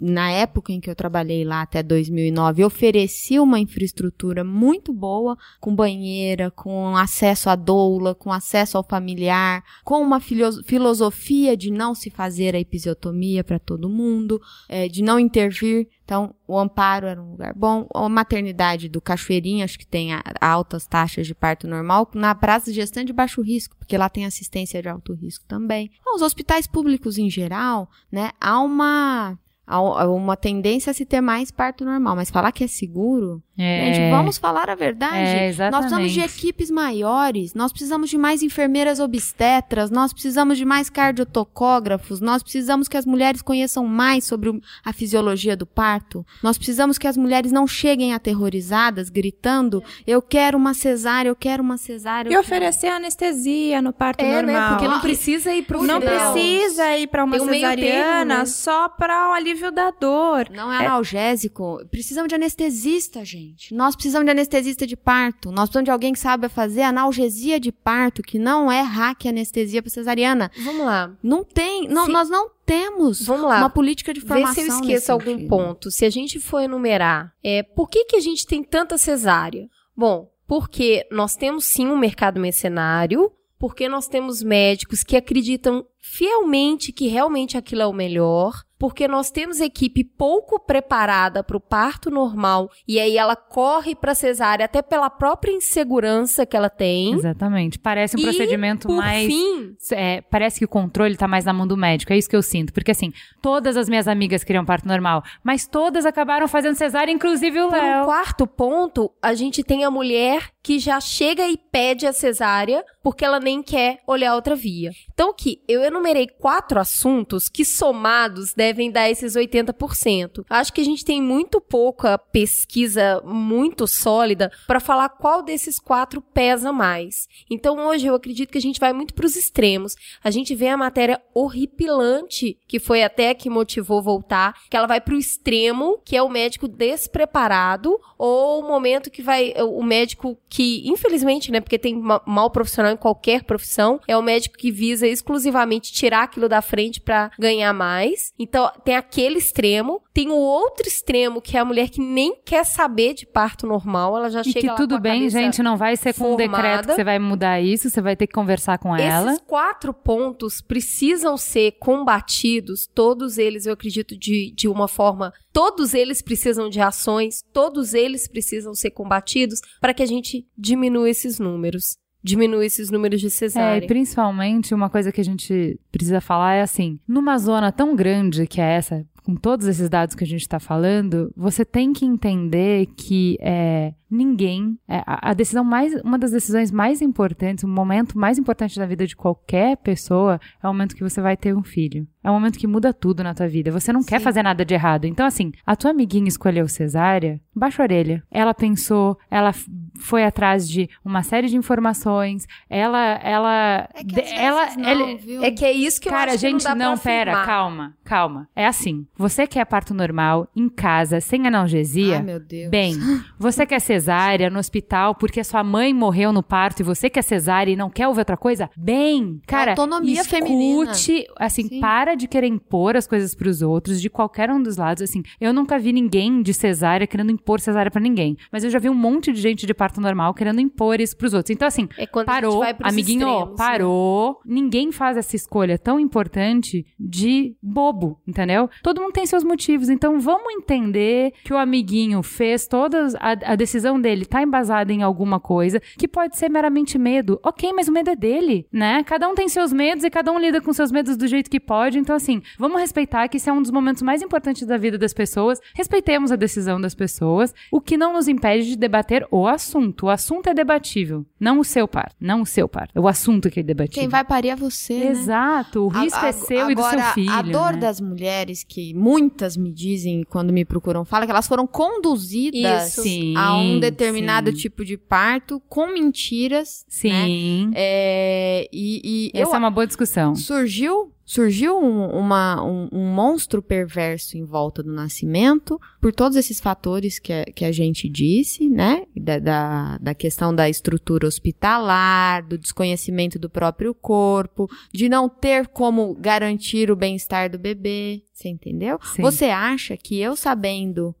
na 0.00 0.30
época 0.30 0.72
em 0.72 0.80
que 0.80 0.88
eu 0.88 0.94
trabalhei 0.94 1.44
lá 1.44 1.62
até 1.62 1.82
2009, 1.82 2.64
oferecia 2.64 3.42
uma 3.42 3.60
infraestrutura 3.60 4.42
muito 4.42 4.92
boa, 4.92 5.36
com 5.60 5.74
banheira, 5.74 6.50
com 6.50 6.96
acesso 6.96 7.50
à 7.50 7.54
doula, 7.54 8.14
com 8.14 8.32
acesso 8.32 8.78
ao 8.78 8.84
familiar, 8.84 9.62
com 9.84 10.00
uma 10.00 10.20
filosofia 10.20 11.56
de 11.56 11.70
não 11.70 11.94
se 11.94 12.10
fazer 12.10 12.54
a 12.54 12.60
episiotomia 12.60 13.44
para 13.44 13.58
todo 13.58 13.88
mundo, 13.88 14.40
é, 14.68 14.88
de 14.88 15.02
não 15.02 15.20
intervir. 15.20 15.88
Então, 16.04 16.34
o 16.46 16.58
amparo 16.58 17.06
era 17.06 17.20
um 17.20 17.30
lugar 17.30 17.54
bom. 17.54 17.88
A 17.94 18.08
maternidade 18.08 18.88
do 18.88 19.00
Cachoeirinho, 19.00 19.64
acho 19.64 19.78
que 19.78 19.86
tem 19.86 20.10
altas 20.40 20.86
taxas 20.86 21.26
de 21.26 21.34
parto 21.34 21.66
normal. 21.66 22.10
Na 22.14 22.34
praça 22.34 22.70
de 22.70 22.76
gestante 22.76 23.06
de 23.06 23.12
baixo 23.12 23.40
risco, 23.40 23.76
porque 23.78 23.96
lá 23.96 24.08
tem 24.08 24.26
assistência 24.26 24.82
de 24.82 24.88
alto 24.88 25.14
risco 25.14 25.44
também. 25.46 25.90
Então, 26.00 26.14
os 26.14 26.22
hospitais 26.22 26.66
públicos 26.66 27.16
em 27.16 27.30
geral, 27.30 27.90
né, 28.12 28.32
há 28.40 28.60
uma, 28.60 29.38
há 29.66 30.08
uma 30.08 30.36
tendência 30.36 30.90
a 30.90 30.94
se 30.94 31.06
ter 31.06 31.22
mais 31.22 31.50
parto 31.50 31.84
normal. 31.84 32.16
Mas 32.16 32.30
falar 32.30 32.52
que 32.52 32.64
é 32.64 32.68
seguro, 32.68 33.42
É, 33.56 33.94
gente, 33.94 34.10
vamos 34.10 34.36
falar 34.36 34.68
a 34.68 34.74
verdade. 34.74 35.16
É, 35.16 35.70
nós 35.70 35.80
precisamos 35.86 36.10
de 36.12 36.20
equipes 36.20 36.70
maiores, 36.70 37.54
nós 37.54 37.70
precisamos 37.72 38.10
de 38.10 38.18
mais 38.18 38.42
enfermeiras 38.42 38.98
obstetras, 38.98 39.90
nós 39.90 40.12
precisamos 40.12 40.58
de 40.58 40.64
mais 40.64 40.90
cardiotocógrafos, 40.90 42.20
nós 42.20 42.42
precisamos 42.42 42.88
que 42.88 42.96
as 42.96 43.06
mulheres 43.06 43.42
conheçam 43.42 43.86
mais 43.86 44.24
sobre 44.24 44.60
a 44.84 44.92
fisiologia 44.92 45.56
do 45.56 45.66
parto, 45.66 46.26
nós 46.42 46.56
precisamos 46.58 46.98
que 46.98 47.06
as 47.06 47.16
mulheres 47.16 47.52
não 47.52 47.66
cheguem 47.66 48.12
aterrorizadas, 48.12 49.08
gritando, 49.08 49.82
eu 50.06 50.20
quero 50.20 50.58
uma 50.58 50.74
cesárea, 50.74 51.28
eu 51.28 51.36
quero 51.36 51.62
uma 51.62 51.76
cesárea. 51.76 52.30
E 52.30 52.34
eu 52.34 52.42
quero-" 52.42 52.54
oferecer 52.56 52.88
anestesia 52.88 53.80
no 53.80 53.92
parto 53.92 54.20
É, 54.22 54.42
né? 54.42 54.52
normal. 54.52 54.68
Porque 54.70 54.88
não 54.88 55.00
precisa 55.00 55.54
ir 55.54 55.62
pro 55.62 55.82
Não 55.82 55.98
hospital. 55.98 56.32
precisa 56.32 56.96
ir 56.96 57.06
pra 57.06 57.24
uma 57.24 57.36
Tem 57.38 57.46
um 57.46 57.52
cesariana 57.52 58.34
termo, 58.34 58.40
né? 58.40 58.46
só 58.46 58.88
para 58.88 59.30
o 59.30 59.32
alívio 59.32 59.70
da 59.70 59.90
dor. 59.90 60.48
Não 60.50 60.72
é 60.72 60.78
analgésico. 60.86 61.80
Precisamos 61.90 62.28
de 62.28 62.34
anestesista, 62.34 63.24
gente. 63.24 63.43
Nós 63.72 63.94
precisamos 63.94 64.24
de 64.24 64.30
anestesista 64.30 64.86
de 64.86 64.96
parto. 64.96 65.50
Nós 65.50 65.68
precisamos 65.68 65.84
de 65.86 65.90
alguém 65.90 66.12
que 66.12 66.18
saiba 66.18 66.48
fazer 66.48 66.82
analgesia 66.82 67.58
de 67.60 67.70
parto, 67.72 68.22
que 68.22 68.38
não 68.38 68.70
é 68.70 68.80
hack 68.80 69.26
anestesia 69.26 69.82
para 69.82 69.90
cesariana. 69.90 70.50
Vamos 70.64 70.86
lá. 70.86 71.12
Não 71.22 71.44
tem, 71.44 71.88
não- 71.88 72.08
nós 72.08 72.28
não 72.30 72.50
temos 72.64 73.26
Vamos 73.26 73.46
lá. 73.48 73.58
uma 73.58 73.70
política 73.70 74.12
de 74.14 74.20
Vê 74.20 74.26
formação. 74.28 74.54
se 74.54 74.70
eu 74.70 74.74
esqueço 74.74 75.12
algum 75.12 75.24
sentido. 75.32 75.48
ponto. 75.48 75.90
Se 75.90 76.04
a 76.04 76.10
gente 76.10 76.38
for 76.40 76.60
enumerar, 76.60 77.32
é, 77.42 77.62
por 77.62 77.88
que, 77.88 78.04
que 78.04 78.16
a 78.16 78.20
gente 78.20 78.46
tem 78.46 78.62
tanta 78.62 78.96
cesárea? 78.96 79.68
Bom, 79.96 80.30
porque 80.46 81.06
nós 81.10 81.36
temos 81.36 81.64
sim 81.66 81.86
um 81.86 81.96
mercado 81.96 82.40
mercenário, 82.40 83.30
porque 83.58 83.88
nós 83.88 84.06
temos 84.08 84.42
médicos 84.42 85.02
que 85.02 85.16
acreditam 85.16 85.86
fielmente 86.06 86.92
que 86.92 87.08
realmente 87.08 87.56
aquilo 87.56 87.80
é 87.80 87.86
o 87.86 87.92
melhor, 87.92 88.52
porque 88.78 89.08
nós 89.08 89.30
temos 89.30 89.60
equipe 89.60 90.04
pouco 90.04 90.60
preparada 90.60 91.42
para 91.42 91.56
o 91.56 91.60
parto 91.60 92.10
normal 92.10 92.68
e 92.86 93.00
aí 93.00 93.16
ela 93.16 93.34
corre 93.34 93.94
para 93.94 94.14
cesárea 94.14 94.66
até 94.66 94.82
pela 94.82 95.08
própria 95.08 95.50
insegurança 95.52 96.44
que 96.44 96.54
ela 96.54 96.68
tem. 96.68 97.14
Exatamente. 97.14 97.78
Parece 97.78 98.16
um 98.16 98.20
E, 98.20 98.22
procedimento 98.24 98.92
mais. 98.92 99.26
fim, 99.26 99.74
É, 99.92 100.20
parece 100.20 100.58
que 100.58 100.64
o 100.66 100.68
controle 100.68 101.16
tá 101.16 101.26
mais 101.26 101.46
na 101.46 101.52
mão 101.54 101.66
do 101.66 101.76
médico. 101.76 102.12
É 102.12 102.18
isso 102.18 102.28
que 102.28 102.36
eu 102.36 102.42
sinto. 102.42 102.74
Porque 102.74 102.90
assim, 102.90 103.10
todas 103.40 103.76
as 103.78 103.88
minhas 103.88 104.06
amigas 104.06 104.44
queriam 104.44 104.64
parto 104.66 104.86
normal, 104.86 105.22
mas 105.42 105.66
todas 105.66 106.04
acabaram 106.04 106.46
fazendo 106.46 106.74
cesárea, 106.74 107.10
inclusive 107.12 107.58
o 107.62 107.68
Por 107.70 107.78
um 107.78 107.80
Léo. 107.80 108.04
quarto 108.04 108.46
ponto, 108.46 109.10
a 109.22 109.32
gente 109.32 109.62
tem 109.64 109.84
a 109.84 109.90
mulher 109.90 110.50
que 110.62 110.78
já 110.78 111.00
chega 111.00 111.46
e 111.48 111.56
pede 111.56 112.06
a 112.06 112.12
cesárea 112.12 112.84
porque 113.02 113.24
ela 113.24 113.38
nem 113.38 113.62
quer 113.62 114.00
olhar 114.06 114.34
outra 114.34 114.54
via. 114.56 114.90
Então 115.12 115.30
aqui, 115.30 115.60
eu 115.68 115.82
enumerei 115.94 116.26
quatro 116.26 116.80
assuntos 116.80 117.48
que 117.48 117.64
somados 117.64 118.52
devem 118.52 118.90
dar 118.90 119.08
esses 119.10 119.34
80%. 119.34 120.44
Acho 120.50 120.72
que 120.72 120.80
a 120.80 120.84
gente 120.84 121.04
tem 121.04 121.22
muito 121.22 121.60
pouca 121.60 122.18
pesquisa 122.18 123.22
muito 123.24 123.86
sólida 123.86 124.50
para 124.66 124.80
falar 124.80 125.08
qual 125.08 125.42
desses 125.42 125.78
quatro 125.78 126.20
pesa 126.20 126.72
mais. 126.72 127.28
Então 127.50 127.86
hoje 127.86 128.06
eu 128.06 128.14
acredito 128.14 128.50
que 128.50 128.58
a 128.58 128.60
gente 128.60 128.80
vai 128.80 128.92
muito 128.92 129.14
para 129.14 129.26
os 129.26 129.36
extremos. 129.36 129.94
A 130.22 130.30
gente 130.30 130.54
vê 130.54 130.68
a 130.68 130.76
matéria 130.76 131.20
horripilante 131.32 132.58
que 132.66 132.78
foi 132.78 133.02
até 133.02 133.32
que 133.34 133.48
motivou 133.50 134.02
voltar, 134.02 134.54
que 134.70 134.76
ela 134.76 134.86
vai 134.86 135.00
para 135.00 135.14
o 135.14 135.18
extremo, 135.18 136.00
que 136.04 136.16
é 136.16 136.22
o 136.22 136.28
médico 136.28 136.66
despreparado 136.68 137.98
ou 138.18 138.60
o 138.60 138.66
momento 138.66 139.10
que 139.10 139.22
vai 139.22 139.54
o 139.58 139.82
médico 139.82 140.36
que 140.48 140.82
infelizmente, 140.88 141.50
né, 141.52 141.60
porque 141.60 141.78
tem 141.78 141.94
ma- 141.94 142.22
mal 142.26 142.50
profissional 142.50 142.92
em 142.92 142.96
qualquer 142.96 143.44
profissão, 143.44 144.00
é 144.08 144.16
o 144.16 144.22
médico 144.22 144.56
que 144.56 144.70
visa 144.70 145.06
exclusivamente 145.06 145.83
tirar 145.92 146.24
aquilo 146.24 146.48
da 146.48 146.62
frente 146.62 147.00
para 147.00 147.30
ganhar 147.38 147.72
mais. 147.72 148.32
Então, 148.38 148.70
tem 148.84 148.96
aquele 148.96 149.38
extremo, 149.38 150.02
tem 150.12 150.30
o 150.30 150.36
outro 150.36 150.86
extremo 150.86 151.40
que 151.40 151.56
é 151.56 151.60
a 151.60 151.64
mulher 151.64 151.88
que 151.88 152.00
nem 152.00 152.36
quer 152.44 152.64
saber 152.64 153.14
de 153.14 153.26
parto 153.26 153.66
normal, 153.66 154.16
ela 154.16 154.30
já 154.30 154.40
E 154.40 154.44
chega 154.44 154.60
que 154.60 154.66
lá 154.66 154.74
tudo 154.74 155.00
bem, 155.00 155.28
gente, 155.28 155.62
não 155.62 155.76
vai 155.76 155.96
ser 155.96 156.14
com 156.14 156.34
um 156.34 156.36
decreto 156.36 156.88
que 156.88 156.94
você 156.94 157.04
vai 157.04 157.18
mudar 157.18 157.60
isso, 157.60 157.90
você 157.90 158.00
vai 158.00 158.16
ter 158.16 158.26
que 158.26 158.32
conversar 158.32 158.78
com 158.78 158.96
ela. 158.96 159.32
Esses 159.32 159.42
quatro 159.46 159.92
pontos 159.92 160.60
precisam 160.60 161.36
ser 161.36 161.72
combatidos, 161.72 162.88
todos 162.94 163.38
eles, 163.38 163.66
eu 163.66 163.72
acredito, 163.72 164.16
de, 164.16 164.52
de 164.54 164.68
uma 164.68 164.88
forma. 164.88 165.32
Todos 165.52 165.94
eles 165.94 166.20
precisam 166.22 166.68
de 166.68 166.80
ações, 166.80 167.42
todos 167.52 167.94
eles 167.94 168.26
precisam 168.28 168.74
ser 168.74 168.90
combatidos 168.90 169.60
para 169.80 169.94
que 169.94 170.02
a 170.02 170.06
gente 170.06 170.46
diminua 170.56 171.08
esses 171.08 171.38
números. 171.38 171.96
Diminua 172.24 172.64
esses 172.64 172.90
números 172.90 173.20
de 173.20 173.26
É, 173.26 173.30
cesárea. 173.30 173.84
e 173.84 173.86
principalmente 173.86 174.74
uma 174.74 174.88
coisa 174.88 175.12
que 175.12 175.20
a 175.20 175.24
gente 175.24 175.78
precisa 175.92 176.20
falar 176.22 176.54
é 176.54 176.62
assim: 176.62 176.98
numa 177.06 177.36
zona 177.38 177.70
tão 177.70 177.94
grande 177.94 178.46
que 178.46 178.60
é 178.62 178.76
essa, 178.76 179.04
com 179.22 179.34
todos 179.36 179.66
esses 179.66 179.88
dados 179.90 180.14
que 180.14 180.24
a 180.24 180.26
gente 180.26 180.40
está 180.40 180.58
falando, 180.58 181.30
você 181.36 181.64
tem 181.64 181.92
que 181.92 182.04
entender 182.06 182.86
que 182.96 183.36
é, 183.40 183.92
ninguém. 184.10 184.78
é, 184.88 185.02
a 185.06 185.34
decisão 185.34 185.62
mais. 185.64 185.94
Uma 186.02 186.18
das 186.18 186.30
decisões 186.30 186.70
mais 186.70 187.02
importantes, 187.02 187.62
o 187.64 187.68
momento 187.68 188.18
mais 188.18 188.38
importante 188.38 188.78
da 188.78 188.86
vida 188.86 189.06
de 189.06 189.14
qualquer 189.14 189.76
pessoa 189.78 190.40
é 190.62 190.66
o 190.66 190.72
momento 190.72 190.94
que 190.96 191.02
você 191.02 191.20
vai 191.20 191.36
ter 191.36 191.54
um 191.54 191.62
filho. 191.62 192.06
É 192.24 192.30
um 192.30 192.34
momento 192.34 192.58
que 192.58 192.66
muda 192.66 192.92
tudo 192.94 193.22
na 193.22 193.34
tua 193.34 193.46
vida. 193.46 193.70
Você 193.70 193.92
não 193.92 194.02
quer 194.02 194.18
fazer 194.18 194.42
nada 194.42 194.64
de 194.64 194.72
errado. 194.72 195.04
Então, 195.04 195.26
assim, 195.26 195.52
a 195.66 195.76
tua 195.76 195.90
amiguinha 195.90 196.26
escolheu 196.26 196.66
cesárea, 196.66 197.38
baixa 197.54 197.82
a 197.82 197.84
orelha. 197.84 198.22
Ela 198.30 198.54
pensou, 198.54 199.18
ela 199.30 199.52
foi 200.00 200.24
atrás 200.24 200.66
de 200.68 200.88
uma 201.04 201.22
série 201.22 201.48
de 201.48 201.56
informações, 201.56 202.46
ela. 202.68 202.98
ela 203.22 203.88
É 203.94 204.02
que 204.02 204.20
ela, 204.20 204.74
não, 204.76 204.88
ela- 204.88 205.16
viu? 205.18 205.44
É 205.44 205.50
que 205.50 205.64
é 205.64 205.72
isso 205.72 206.00
que 206.00 206.08
eu 206.08 206.12
Cara, 206.12 206.32
acho 206.32 206.40
que 206.40 206.50
gente, 206.50 206.64
não, 206.64 206.70
dá 206.70 206.74
não, 206.74 206.94
pra 206.94 207.02
pera, 207.02 207.30
afirmar. 207.32 207.46
calma, 207.46 207.94
calma. 208.04 208.48
É 208.56 208.66
assim, 208.66 209.06
você 209.16 209.46
quer 209.46 209.64
parto 209.66 209.92
normal, 209.94 210.48
em 210.56 210.68
casa, 210.68 211.20
sem 211.20 211.46
analgesia, 211.46 212.16
Ai, 212.16 212.22
meu 212.22 212.40
Deus. 212.40 212.70
bem, 212.70 212.96
você 213.38 213.66
quer 213.66 213.80
cesárea 213.80 214.48
no 214.50 214.58
hospital 214.58 215.14
porque 215.14 215.40
a 215.40 215.44
sua 215.44 215.62
mãe 215.62 215.92
morreu 215.92 216.32
no 216.32 216.42
parto 216.42 216.80
e 216.80 216.82
você 216.82 217.08
quer 217.10 217.22
cesárea 217.22 217.72
e 217.72 217.76
não 217.76 217.90
quer 217.90 218.08
ouvir 218.08 218.20
outra 218.20 218.36
coisa, 218.36 218.70
bem, 218.76 219.40
cara, 219.46 219.72
autonomia 219.72 220.20
escute, 220.22 220.28
feminina. 220.42 220.92
assim, 221.38 221.68
Sim. 221.68 221.80
para 221.80 222.13
de 222.14 222.28
querer 222.28 222.46
impor 222.46 222.96
as 222.96 223.06
coisas 223.06 223.34
pros 223.34 223.62
outros, 223.62 224.00
de 224.00 224.08
qualquer 224.10 224.50
um 224.50 224.62
dos 224.62 224.76
lados, 224.76 225.02
assim, 225.02 225.22
eu 225.40 225.52
nunca 225.52 225.78
vi 225.78 225.92
ninguém 225.92 226.42
de 226.42 226.52
cesárea 226.54 227.06
querendo 227.06 227.30
impor 227.30 227.60
cesárea 227.60 227.90
pra 227.90 228.00
ninguém, 228.00 228.36
mas 228.52 228.64
eu 228.64 228.70
já 228.70 228.78
vi 228.78 228.88
um 228.88 228.94
monte 228.94 229.32
de 229.32 229.40
gente 229.40 229.66
de 229.66 229.74
parto 229.74 230.00
normal 230.00 230.34
querendo 230.34 230.60
impor 230.60 231.00
isso 231.00 231.16
pros 231.16 231.34
outros. 231.34 231.54
Então, 231.54 231.66
assim, 231.68 231.88
É 231.98 232.06
parou, 232.06 232.62
amiguinho, 232.82 233.26
extremos, 233.28 233.50
né? 233.50 233.56
parou. 233.56 234.40
Ninguém 234.44 234.92
faz 234.92 235.16
essa 235.16 235.36
escolha 235.36 235.78
tão 235.78 235.98
importante 236.00 236.86
de 236.98 237.54
bobo, 237.62 238.20
entendeu? 238.26 238.68
Todo 238.82 239.00
mundo 239.00 239.12
tem 239.12 239.26
seus 239.26 239.44
motivos, 239.44 239.88
então 239.88 240.20
vamos 240.20 240.52
entender 240.54 241.32
que 241.44 241.52
o 241.52 241.56
amiguinho 241.56 242.22
fez 242.22 242.66
todas 242.66 243.14
a, 243.16 243.52
a 243.52 243.56
decisão 243.56 244.00
dele 244.00 244.24
tá 244.24 244.42
embasada 244.42 244.92
em 244.92 245.02
alguma 245.02 245.38
coisa 245.40 245.80
que 245.98 246.08
pode 246.08 246.36
ser 246.36 246.48
meramente 246.48 246.98
medo. 246.98 247.38
OK, 247.44 247.72
mas 247.72 247.88
o 247.88 247.92
medo 247.92 248.10
é 248.10 248.16
dele, 248.16 248.66
né? 248.72 249.02
Cada 249.04 249.28
um 249.28 249.34
tem 249.34 249.48
seus 249.48 249.72
medos 249.72 250.04
e 250.04 250.10
cada 250.10 250.30
um 250.32 250.38
lida 250.38 250.60
com 250.60 250.72
seus 250.72 250.90
medos 250.90 251.16
do 251.16 251.26
jeito 251.26 251.50
que 251.50 251.60
pode. 251.60 251.98
Então 252.04 252.14
assim, 252.16 252.42
vamos 252.58 252.78
respeitar 252.78 253.26
que 253.28 253.38
esse 253.38 253.48
é 253.48 253.52
um 253.52 253.62
dos 253.62 253.70
momentos 253.70 254.02
mais 254.02 254.20
importantes 254.20 254.66
da 254.66 254.76
vida 254.76 254.98
das 254.98 255.14
pessoas. 255.14 255.58
Respeitemos 255.74 256.30
a 256.30 256.36
decisão 256.36 256.78
das 256.78 256.94
pessoas, 256.94 257.54
o 257.72 257.80
que 257.80 257.96
não 257.96 258.12
nos 258.12 258.28
impede 258.28 258.66
de 258.68 258.76
debater 258.76 259.26
o 259.30 259.46
assunto. 259.48 260.06
O 260.06 260.10
assunto 260.10 260.48
é 260.48 260.54
debatível, 260.54 261.24
não 261.40 261.58
o 261.60 261.64
seu 261.64 261.88
par, 261.88 262.12
não 262.20 262.42
o 262.42 262.46
seu 262.46 262.68
par. 262.68 262.90
É 262.94 263.00
o 263.00 263.08
assunto 263.08 263.50
que 263.50 263.60
é 263.60 263.62
debatível. 263.62 264.00
Quem 264.02 264.08
vai 264.08 264.22
parir 264.22 264.50
é 264.50 264.56
você, 264.56 264.98
né? 264.98 265.06
Exato, 265.12 265.80
o 265.84 265.88
risco 265.88 266.18
A- 266.20 266.26
é 266.26 266.28
a- 266.28 266.32
seu 266.34 266.70
e 266.70 266.74
do 266.74 266.82
seu 266.82 266.90
agora, 266.90 267.12
filho. 267.14 267.30
A 267.32 267.40
dor 267.42 267.72
né? 267.72 267.78
das 267.78 268.00
mulheres, 268.00 268.62
que 268.62 268.92
muitas 268.94 269.56
me 269.56 269.72
dizem 269.72 270.24
quando 270.28 270.52
me 270.52 270.64
procuram, 270.64 271.04
fala 271.06 271.24
que 271.24 271.32
elas 271.32 271.48
foram 271.48 271.66
conduzidas 271.66 272.88
Isso. 272.88 273.02
Sim, 273.02 273.34
a 273.36 273.56
um 273.56 273.80
determinado 273.80 274.50
sim. 274.50 274.56
tipo 274.58 274.84
de 274.84 274.96
parto 274.98 275.60
com 275.68 275.86
mentiras. 275.86 276.84
Né? 277.04 277.24
Sim. 277.24 277.70
É, 277.74 278.68
e 278.72 279.30
e 279.34 279.40
Essa 279.40 279.52
eu, 279.52 279.54
é 279.54 279.58
uma 279.58 279.70
boa 279.70 279.86
discussão. 279.86 280.34
surgiu 280.34 281.12
surgiu 281.24 281.78
um, 281.78 282.06
uma- 282.10 282.62
um- 282.62 282.88
um 282.92 283.06
monstro 283.14 283.62
perverso 283.62 284.36
em 284.36 284.44
volta 284.44 284.82
do 284.82 284.92
nascimento 284.92 285.80
por 286.00 286.12
todos 286.12 286.36
esses 286.36 286.60
fatores 286.60 287.18
que 287.18 287.32
a, 287.32 287.44
que 287.44 287.64
a 287.64 287.72
gente 287.72 288.08
disse, 288.08 288.68
né? 288.68 289.04
Da, 289.16 289.38
da, 289.38 289.98
da 289.98 290.14
questão 290.14 290.54
da 290.54 290.68
estrutura 290.68 291.26
hospitalar, 291.26 292.46
do 292.46 292.58
desconhecimento 292.58 293.38
do 293.38 293.48
próprio 293.48 293.94
corpo, 293.94 294.68
de 294.92 295.08
não 295.08 295.28
ter 295.28 295.68
como 295.68 296.14
garantir 296.14 296.90
o 296.90 296.96
bem-estar 296.96 297.50
do 297.50 297.58
bebê. 297.58 298.22
Você 298.32 298.48
entendeu? 298.48 298.98
Sim. 299.14 299.22
Você 299.22 299.46
acha 299.46 299.96
que 299.96 300.18
eu 300.20 300.36
sabendo 300.36 301.14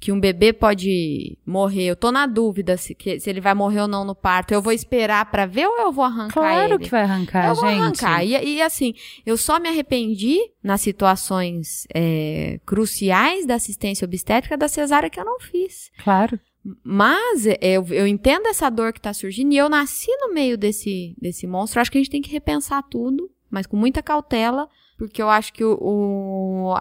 que 0.00 0.10
um 0.10 0.18
bebê 0.18 0.50
pode 0.52 1.36
morrer, 1.44 1.84
eu 1.84 1.94
tô 1.94 2.10
na 2.10 2.26
dúvida 2.26 2.76
se, 2.78 2.94
que- 2.94 3.20
se 3.20 3.28
ele 3.28 3.40
vai 3.40 3.52
morrer 3.52 3.82
ou 3.82 3.86
não 3.88 4.02
no 4.02 4.14
parto, 4.14 4.50
eu 4.52 4.62
vou 4.62 4.72
esperar 4.72 5.30
pra 5.30 5.44
ver 5.44 5.66
ou 5.66 5.78
eu 5.78 5.92
vou 5.92 6.02
arrancar 6.04 6.32
Claro 6.40 6.74
ele? 6.74 6.84
que 6.84 6.90
vai 6.90 7.02
arrancar, 7.02 7.48
eu 7.48 7.54
vou 7.54 7.68
gente. 7.68 7.80
arrancar. 7.82 8.24
E, 8.24 8.30
e, 8.56 8.62
assim, 8.62 8.94
eu 9.26 9.36
só 9.36 9.60
me 9.60 9.68
arrependi 9.68 10.38
nas 10.62 10.80
situações 10.80 11.86
é, 11.94 12.58
cruciais 12.64 13.44
da 13.44 13.56
assistência 13.56 14.04
obstétrica 14.06 14.56
da 14.56 14.68
cesárea 14.68 15.10
que 15.10 15.20
eu 15.20 15.24
não 15.24 15.38
fiz. 15.38 15.90
Claro. 16.02 16.40
Mas 16.82 17.46
é, 17.46 17.58
eu, 17.62 17.86
eu 17.90 18.06
entendo 18.06 18.46
essa 18.46 18.70
dor 18.70 18.92
que 18.92 19.00
tá 19.00 19.12
surgindo 19.12 19.52
e 19.52 19.56
eu 19.56 19.68
nasci 19.68 20.10
no 20.20 20.32
meio 20.32 20.56
desse, 20.56 21.14
desse 21.20 21.46
monstro. 21.46 21.80
Acho 21.80 21.90
que 21.90 21.98
a 21.98 22.00
gente 22.00 22.10
tem 22.10 22.22
que 22.22 22.30
repensar 22.30 22.82
tudo, 22.82 23.30
mas 23.50 23.66
com 23.66 23.76
muita 23.76 24.02
cautela, 24.02 24.68
porque 25.00 25.22
eu 25.22 25.30
acho 25.30 25.50
que 25.54 25.64
o, 25.64 25.78
o- 25.80 26.74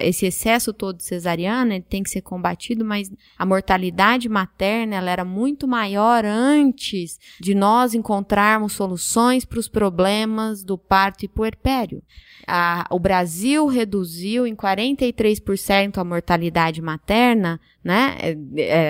esse 0.00 0.24
excesso 0.24 0.72
todo 0.72 0.96
de 0.96 1.04
cesariana 1.04 1.74
ele 1.74 1.84
tem 1.86 2.02
que 2.02 2.08
ser 2.08 2.22
combatido, 2.22 2.82
mas 2.86 3.12
a 3.38 3.44
mortalidade 3.44 4.30
materna 4.30 4.96
ela 4.96 5.10
era 5.10 5.26
muito 5.26 5.68
maior 5.68 6.24
antes 6.24 7.18
de 7.38 7.54
nós 7.54 7.92
encontrarmos 7.92 8.72
soluções 8.72 9.44
para 9.44 9.58
os 9.58 9.68
problemas 9.68 10.64
do 10.64 10.78
parto 10.78 11.26
e 11.26 11.28
puerpério. 11.28 12.02
A- 12.46 12.86
o 12.90 12.98
Brasil 12.98 13.66
reduziu 13.66 14.46
em 14.46 14.54
43% 14.54 15.98
a 15.98 16.04
mortalidade 16.04 16.80
materna, 16.80 17.60
né? 17.84 18.16
é, 18.20 18.36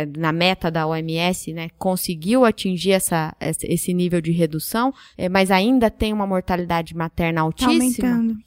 é, 0.02 0.06
na 0.16 0.30
meta 0.32 0.70
da 0.70 0.86
OMS, 0.86 1.52
né? 1.52 1.70
Conseguiu 1.78 2.44
atingir 2.44 2.92
essa, 2.92 3.34
esse 3.40 3.92
nível 3.92 4.20
de 4.20 4.30
redução, 4.30 4.92
é, 5.18 5.28
mas 5.28 5.50
ainda 5.50 5.90
tem 5.90 6.12
uma 6.12 6.26
mortalidade 6.26 6.94
materna 6.94 7.40
Tá 7.40 7.42
altíssima. 7.42 8.08
aumentando. 8.08 8.38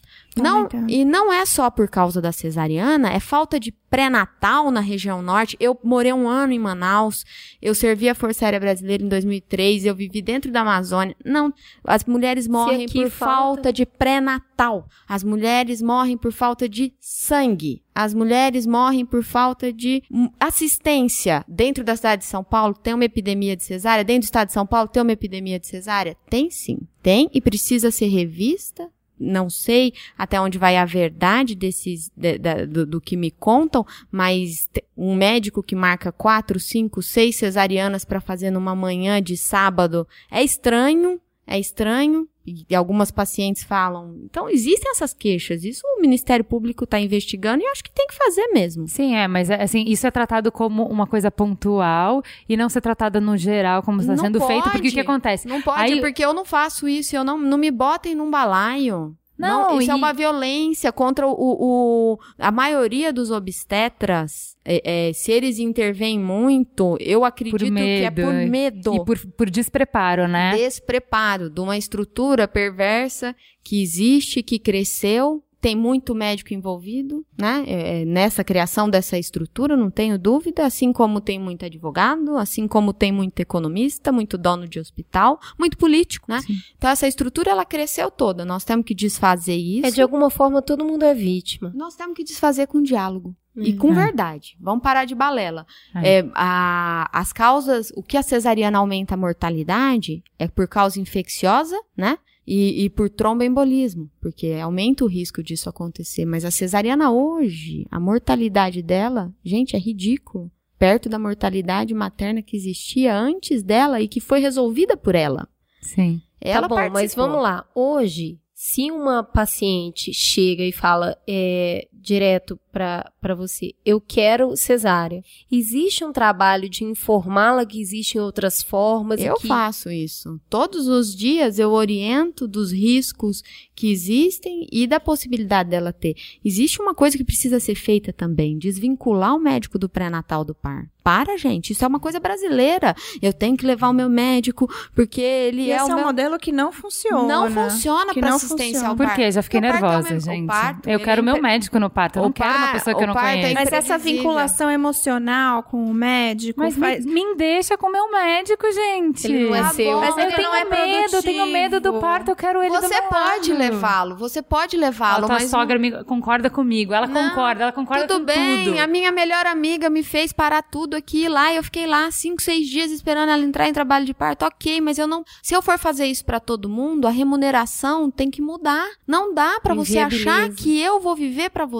Não, 0.44 0.68
e 0.88 1.06
não 1.06 1.32
é 1.34 1.46
só 1.46 1.70
por 1.70 1.88
causa 1.88 2.22
da 2.22 2.32
cesariana, 2.32 3.12
é 3.12 3.20
falta 3.20 3.60
de 3.60 3.72
pré-natal 3.90 4.70
na 4.72 4.80
região 4.80 5.22
norte. 5.22 5.58
Eu 5.60 5.78
morei 5.84 6.14
um 6.14 6.28
ano 6.28 6.54
em 6.54 6.60
Manaus, 6.60 7.26
eu 7.62 7.74
servi 7.74 8.08
a 8.08 8.16
Força 8.16 8.46
Aérea 8.46 8.60
Brasileira 8.60 9.04
em 9.04 9.08
2003, 9.08 9.86
eu 9.86 9.96
vivi 9.96 10.22
dentro 10.22 10.52
da 10.52 10.62
Amazônia. 10.62 11.16
Não, 11.26 11.52
as 11.84 12.06
mulheres 12.06 12.48
morrem 12.48 12.88
por 12.88 13.10
falta- 13.10 13.36
falta 13.40 13.74
de 13.74 13.86
pré-natal. 13.86 14.88
As 15.08 15.24
mulheres 15.24 15.82
morrem 15.82 16.18
por 16.18 16.32
falta 16.32 16.70
de 16.70 16.94
sangue. 17.00 17.82
As 17.96 18.14
mulheres 18.14 18.66
morrem 18.66 19.06
por 19.06 19.24
falta 19.24 19.74
de 19.74 20.04
hum, 20.12 20.30
assistência. 20.40 21.44
Dentro 21.48 21.84
da 21.84 21.96
cidade 21.96 22.22
de 22.22 22.28
São 22.28 22.44
Paulo 22.44 22.74
tem 22.74 22.94
uma 22.94 23.04
epidemia 23.06 23.56
de 23.58 23.64
cesárea? 23.64 24.04
Dentro 24.06 24.22
do 24.22 24.26
estado 24.26 24.48
de 24.48 24.54
São 24.54 24.66
Paulo 24.66 24.88
tem 24.88 25.02
uma 25.02 25.12
epidemia 25.12 25.60
de 25.60 25.68
cesárea? 25.68 26.16
Tem 26.30 26.50
sim. 26.50 26.80
Tem 27.02 27.30
e 27.34 27.42
precisa 27.42 27.92
ser 27.92 28.08
revista 28.08 28.90
não 29.20 29.50
sei 29.50 29.94
até 30.18 30.40
onde 30.40 30.58
vai 30.58 30.78
a 30.78 30.86
verdade 30.86 31.56
desses, 31.56 32.12
de, 32.16 32.38
de, 32.38 32.66
do, 32.66 32.86
do, 32.86 33.02
que 33.02 33.18
me 33.18 33.30
contam, 33.30 33.86
mas 34.12 34.70
um 34.96 35.16
médico 35.16 35.62
que 35.62 35.76
marca 35.76 36.12
quatro, 36.12 36.60
cinco, 36.60 37.02
seis 37.02 37.36
cesarianas 37.36 38.06
para 38.06 38.22
fazer 38.22 38.52
numa 38.52 38.76
manhã 38.76 39.22
de 39.22 39.36
sábado 39.36 40.08
é 40.32 40.44
estranho, 40.44 41.20
é 41.46 41.60
estranho, 41.60 42.28
e 42.70 42.76
algumas 42.76 43.12
pacientes 43.12 43.64
falam. 43.64 44.16
Então, 44.24 44.50
existem 44.50 44.92
essas 44.92 45.14
queixas. 45.14 45.64
Isso 45.64 45.82
o 45.98 46.02
Ministério 46.02 46.46
Público 46.46 46.84
está 46.84 47.00
investigando 47.00 47.64
e 47.64 47.68
acho 47.68 47.84
que 47.84 47.92
tem 47.92 48.08
que 48.08 48.16
fazer 48.16 48.48
mesmo. 48.48 48.88
Sim, 48.88 49.16
é, 49.16 49.28
mas 49.28 49.50
assim, 49.50 49.84
isso 49.88 50.06
é 50.08 50.12
tratado 50.12 50.52
como 50.52 50.84
uma 50.86 51.08
coisa 51.08 51.30
pontual 51.32 52.24
e 52.48 52.56
não 52.56 52.70
ser 52.70 52.82
tratada 52.82 53.20
no 53.20 53.38
geral, 53.38 53.84
como 53.84 54.02
está 54.02 54.16
sendo 54.18 54.40
pode, 54.40 54.52
feito, 54.52 54.70
porque 54.72 54.90
o 54.90 54.92
que 54.92 55.00
acontece? 55.00 55.48
Não 55.48 55.62
pode, 55.62 55.82
Aí, 55.82 56.00
porque 56.00 56.24
eu 56.24 56.34
não 56.34 56.46
faço 56.46 56.88
isso, 56.88 57.16
eu 57.16 57.24
não, 57.24 57.38
não 57.38 57.58
me 57.58 57.72
botem 57.72 58.16
num 58.16 58.30
balaio. 58.30 59.16
Não, 59.40 59.70
não 59.70 59.80
isso 59.80 59.90
é 59.90 59.94
e... 59.94 59.96
é 59.96 59.96
uma 59.96 60.14
violência 60.14 60.92
contra 60.92 61.26
o, 61.26 61.34
o, 61.34 62.20
a 62.38 62.52
maioria 62.52 63.14
dos 63.14 63.32
obstetras. 63.32 64.58
É, 64.66 65.08
é, 65.10 65.14
se 65.14 65.32
eles 65.32 65.60
intervêm 65.60 66.20
muito, 66.20 66.98
eu 67.00 67.24
acredito 67.24 67.72
medo, 67.72 67.86
que 67.86 68.22
é 68.22 68.26
por 68.26 68.34
medo. 68.34 68.96
E 68.96 69.06
por, 69.06 69.18
por 69.38 69.50
despreparo, 69.50 70.28
né? 70.28 70.56
Despreparo 70.58 71.50
de 71.50 71.62
uma 71.62 71.78
estrutura 71.78 72.48
perversa 72.48 73.34
que 73.64 73.82
existe, 73.82 74.44
que 74.44 74.60
cresceu 74.60 75.42
tem 75.62 75.76
muito 75.76 76.16
médico 76.16 76.54
envolvido, 76.54 77.26
né? 77.38 77.64
É, 77.68 78.02
é, 78.02 78.06
nessa 78.06 78.44
criação 78.44 78.90
dessa 78.90 79.18
estrutura, 79.18 79.76
não 79.76 79.92
tenho 79.92 80.18
dúvida, 80.18 80.66
assim 80.66 80.94
como 80.94 81.20
tem 81.20 81.40
muito 81.40 81.66
advogado, 81.66 82.38
assim 82.38 82.68
como 82.68 82.94
tem 82.94 83.12
muito 83.12 83.40
economista, 83.40 84.12
muito 84.12 84.38
dono 84.38 84.68
de 84.68 84.80
hospital, 84.80 85.40
muito 85.58 85.78
político, 85.78 86.26
né? 86.30 86.42
Sim. 86.42 86.54
Então 86.78 86.90
essa 86.90 87.08
estrutura 87.08 87.52
ela 87.52 87.66
cresceu 87.66 88.10
toda. 88.10 88.46
Nós 88.46 88.64
temos 88.64 88.86
que 88.86 88.96
desfazer 88.96 89.58
isso. 89.58 89.88
É 89.88 89.92
de 89.92 90.02
alguma 90.02 90.30
forma 90.30 90.62
todo 90.62 90.86
mundo 90.86 91.04
é 91.04 91.14
vítima. 91.14 91.72
Nós 91.76 91.96
temos 91.96 92.16
que 92.16 92.24
desfazer 92.24 92.68
com 92.68 92.82
diálogo. 92.82 93.36
E 93.58 93.74
com 93.74 93.92
é. 93.92 93.96
verdade. 93.96 94.58
Vamos 94.62 94.82
parar 94.82 95.04
de 95.04 95.14
balela. 95.14 95.66
É. 95.96 96.20
É, 96.20 96.32
a, 96.34 97.10
as 97.12 97.34
causas, 97.34 97.92
o 97.96 98.02
que 98.02 98.16
a 98.16 98.24
cesariana 98.24 98.78
aumenta 98.78 99.16
a 99.16 99.18
mortalidade 99.18 100.24
é 100.38 100.48
por 100.48 100.68
causa 100.68 101.00
infecciosa, 101.00 101.78
né? 101.98 102.18
E, 102.52 102.86
e 102.86 102.90
por 102.90 103.12
tromboembolismo, 103.12 104.10
porque 104.20 104.54
aumenta 104.54 105.06
o 105.06 105.08
risco 105.08 105.44
disso 105.44 105.70
acontecer. 105.70 106.26
Mas 106.26 106.44
a 106.44 106.50
cesariana 106.50 107.12
hoje, 107.12 107.86
a 107.92 108.00
mortalidade 108.00 108.82
dela, 108.82 109.32
gente, 109.46 109.76
é 109.76 109.80
ridículo. 109.80 110.52
Perto 110.80 111.08
da 111.08 111.20
mortalidade 111.20 111.94
materna 111.94 112.42
que 112.42 112.58
existia 112.58 113.16
antes 113.16 113.62
dela 113.62 114.02
e 114.02 114.08
que 114.08 114.20
foi 114.20 114.40
resolvida 114.40 114.98
por 114.98 115.14
ela. 115.14 115.48
Sim. 115.80 116.24
Ela 116.42 116.62
tá 116.62 116.68
bom, 116.70 116.76
participou. 116.76 117.02
mas 117.04 117.14
vamos 117.14 117.44
lá. 117.44 117.70
Hoje, 117.76 118.40
se 118.56 118.90
uma 118.90 119.24
paciente 119.24 120.12
chega 120.12 120.64
e 120.64 120.72
fala 120.72 121.16
é, 121.28 121.88
direto 122.02 122.60
para 122.72 123.36
você, 123.36 123.74
eu 123.86 124.00
quero 124.00 124.56
cesárea, 124.56 125.24
existe 125.52 126.06
um 126.06 126.12
trabalho 126.12 126.70
de 126.70 126.84
informá-la 126.84 127.66
que 127.66 127.82
existem 127.82 128.22
outras 128.22 128.62
formas? 128.64 129.20
Eu 129.20 129.36
que... 129.36 129.48
faço 129.48 129.90
isso. 129.90 130.40
Todos 130.50 130.88
os 130.88 131.16
dias 131.16 131.60
eu 131.60 131.72
oriento 131.72 132.48
dos 132.48 132.72
riscos 132.72 133.44
que 133.76 133.92
existem 133.92 134.68
e 134.72 134.88
da 134.88 135.00
possibilidade 135.00 135.70
dela 135.70 135.92
ter. 135.92 136.16
Existe 136.44 136.82
uma 136.82 136.94
coisa 136.94 137.18
que 137.18 137.24
precisa 137.24 137.60
ser 137.60 137.76
feita 137.76 138.14
também, 138.14 138.58
desvincular 138.58 139.36
o 139.36 139.40
médico 139.40 139.78
do 139.78 139.90
pré-natal 139.90 140.46
do 140.46 140.56
par 140.56 140.88
para, 141.10 141.38
gente. 141.38 141.72
Isso 141.72 141.84
é 141.84 141.88
uma 141.88 142.00
coisa 142.00 142.20
brasileira. 142.20 142.96
Eu 143.20 143.34
tenho 143.34 143.58
que 143.58 143.66
levar 143.66 143.90
o 143.90 143.94
meu 143.94 144.08
médico 144.08 144.70
porque 144.94 145.22
ele 145.22 145.64
e 145.64 145.72
é 145.72 145.78
esse 145.78 145.86
o 145.86 145.90
é 145.90 145.94
um 145.94 145.96
meu... 145.96 146.06
modelo 146.06 146.38
que 146.38 146.52
não 146.52 146.72
funciona. 146.72 147.28
Não 147.28 147.50
funciona 147.50 148.14
para 148.14 148.36
assistência 148.36 148.66
funciona. 148.66 148.90
ao 148.90 148.96
parto. 148.96 149.10
Por 149.10 149.16
quê? 149.16 149.32
Já 149.32 149.42
fiquei 149.42 149.60
nervosa, 149.60 150.10
meu, 150.10 150.20
gente. 150.20 150.46
Parto, 150.46 150.88
eu 150.88 151.00
quero 151.00 151.24
meu 151.24 151.42
médico 151.42 151.80
no 151.80 151.89
parto. 151.90 152.20
Eu 152.20 152.24
não 152.24 152.32
quero 152.32 152.58
uma 152.58 152.72
pessoa 152.72 152.96
que 152.96 153.04
eu 153.04 153.08
não 153.08 153.14
conheço. 153.16 153.48
É 153.48 153.54
Mas 153.54 153.72
essa 153.72 153.98
vinculação 153.98 154.70
emocional 154.70 155.64
com 155.64 155.84
o 155.86 155.94
médico 155.94 156.60
Mas 156.60 156.76
faz... 156.76 157.06
me, 157.06 157.14
me 157.14 157.36
deixa 157.36 157.78
com 157.78 157.88
o 157.88 157.92
meu 157.92 158.12
médico, 158.12 158.72
gente. 158.72 159.26
Ele 159.26 159.50
não 159.50 159.56
é 159.56 159.62
tá 159.62 159.70
seu. 159.70 160.00
Mas 160.00 160.18
eu 160.18 160.32
tenho 160.32 160.54
é 160.54 160.66
medo, 160.66 161.16
eu 161.16 161.24
tenho 161.24 161.46
medo 161.48 161.80
do 161.80 161.94
parto, 162.00 162.32
eu 162.32 162.36
quero 162.36 162.62
ele 162.62 162.70
Você 162.80 163.02
pode 163.02 163.54
levá-lo, 163.54 164.16
você 164.16 164.42
pode 164.42 164.78
levá-lo, 164.78 165.28
mas... 165.28 165.46
A 165.46 165.48
sogra 165.48 165.80
me 165.80 166.04
concorda 166.04 166.50
comigo, 166.50 166.94
ela 166.94 167.08
não, 167.08 167.30
concorda, 167.30 167.64
ela 167.64 167.72
concorda 167.72 168.08
tudo 168.08 168.20
com 168.20 168.26
bem. 168.26 168.66
tudo. 168.66 168.80
A 168.80 168.88
minha 168.88 169.12
melhor 169.12 169.46
amiga 169.48 169.90
me 169.90 170.04
fez 170.04 170.32
parar 170.32 170.62
tudo 170.62 170.96
aqui 170.96 171.28
lá 171.28 171.52
e 171.52 171.58
eu 171.58 171.64
fiquei 171.64 171.80
fiquei 171.80 171.88
lá 171.88 172.12
cinco, 172.12 172.42
seis 172.42 172.68
dias 172.68 172.92
esperando 172.92 173.30
ela 173.30 173.44
entrar 173.44 173.68
em 173.68 173.74
trabalho 173.74 174.06
de 174.06 174.14
parto. 174.14 174.44
Ok, 174.44 174.82
mas 174.82 174.98
eu 174.98 175.08
não. 175.08 175.24
Se 175.42 175.56
eu 175.56 175.62
for 175.62 175.78
fazer 175.78 176.06
isso 176.06 176.26
para 176.26 176.40
todo 176.40 176.68
mundo, 176.68 177.08
a 177.08 177.12
remuneração 177.12 178.12
tem 178.12 178.30
que 178.30 178.42
mudar. 178.42 178.88
Não 179.08 179.34
dá 179.34 179.60
para 179.62 179.74
você 179.74 180.00
achar 180.00 180.50
que 180.50 180.80
eu 180.80 181.00
vou 181.00 181.16
viver 181.16 181.50
para 181.50 181.66
você 181.66 181.79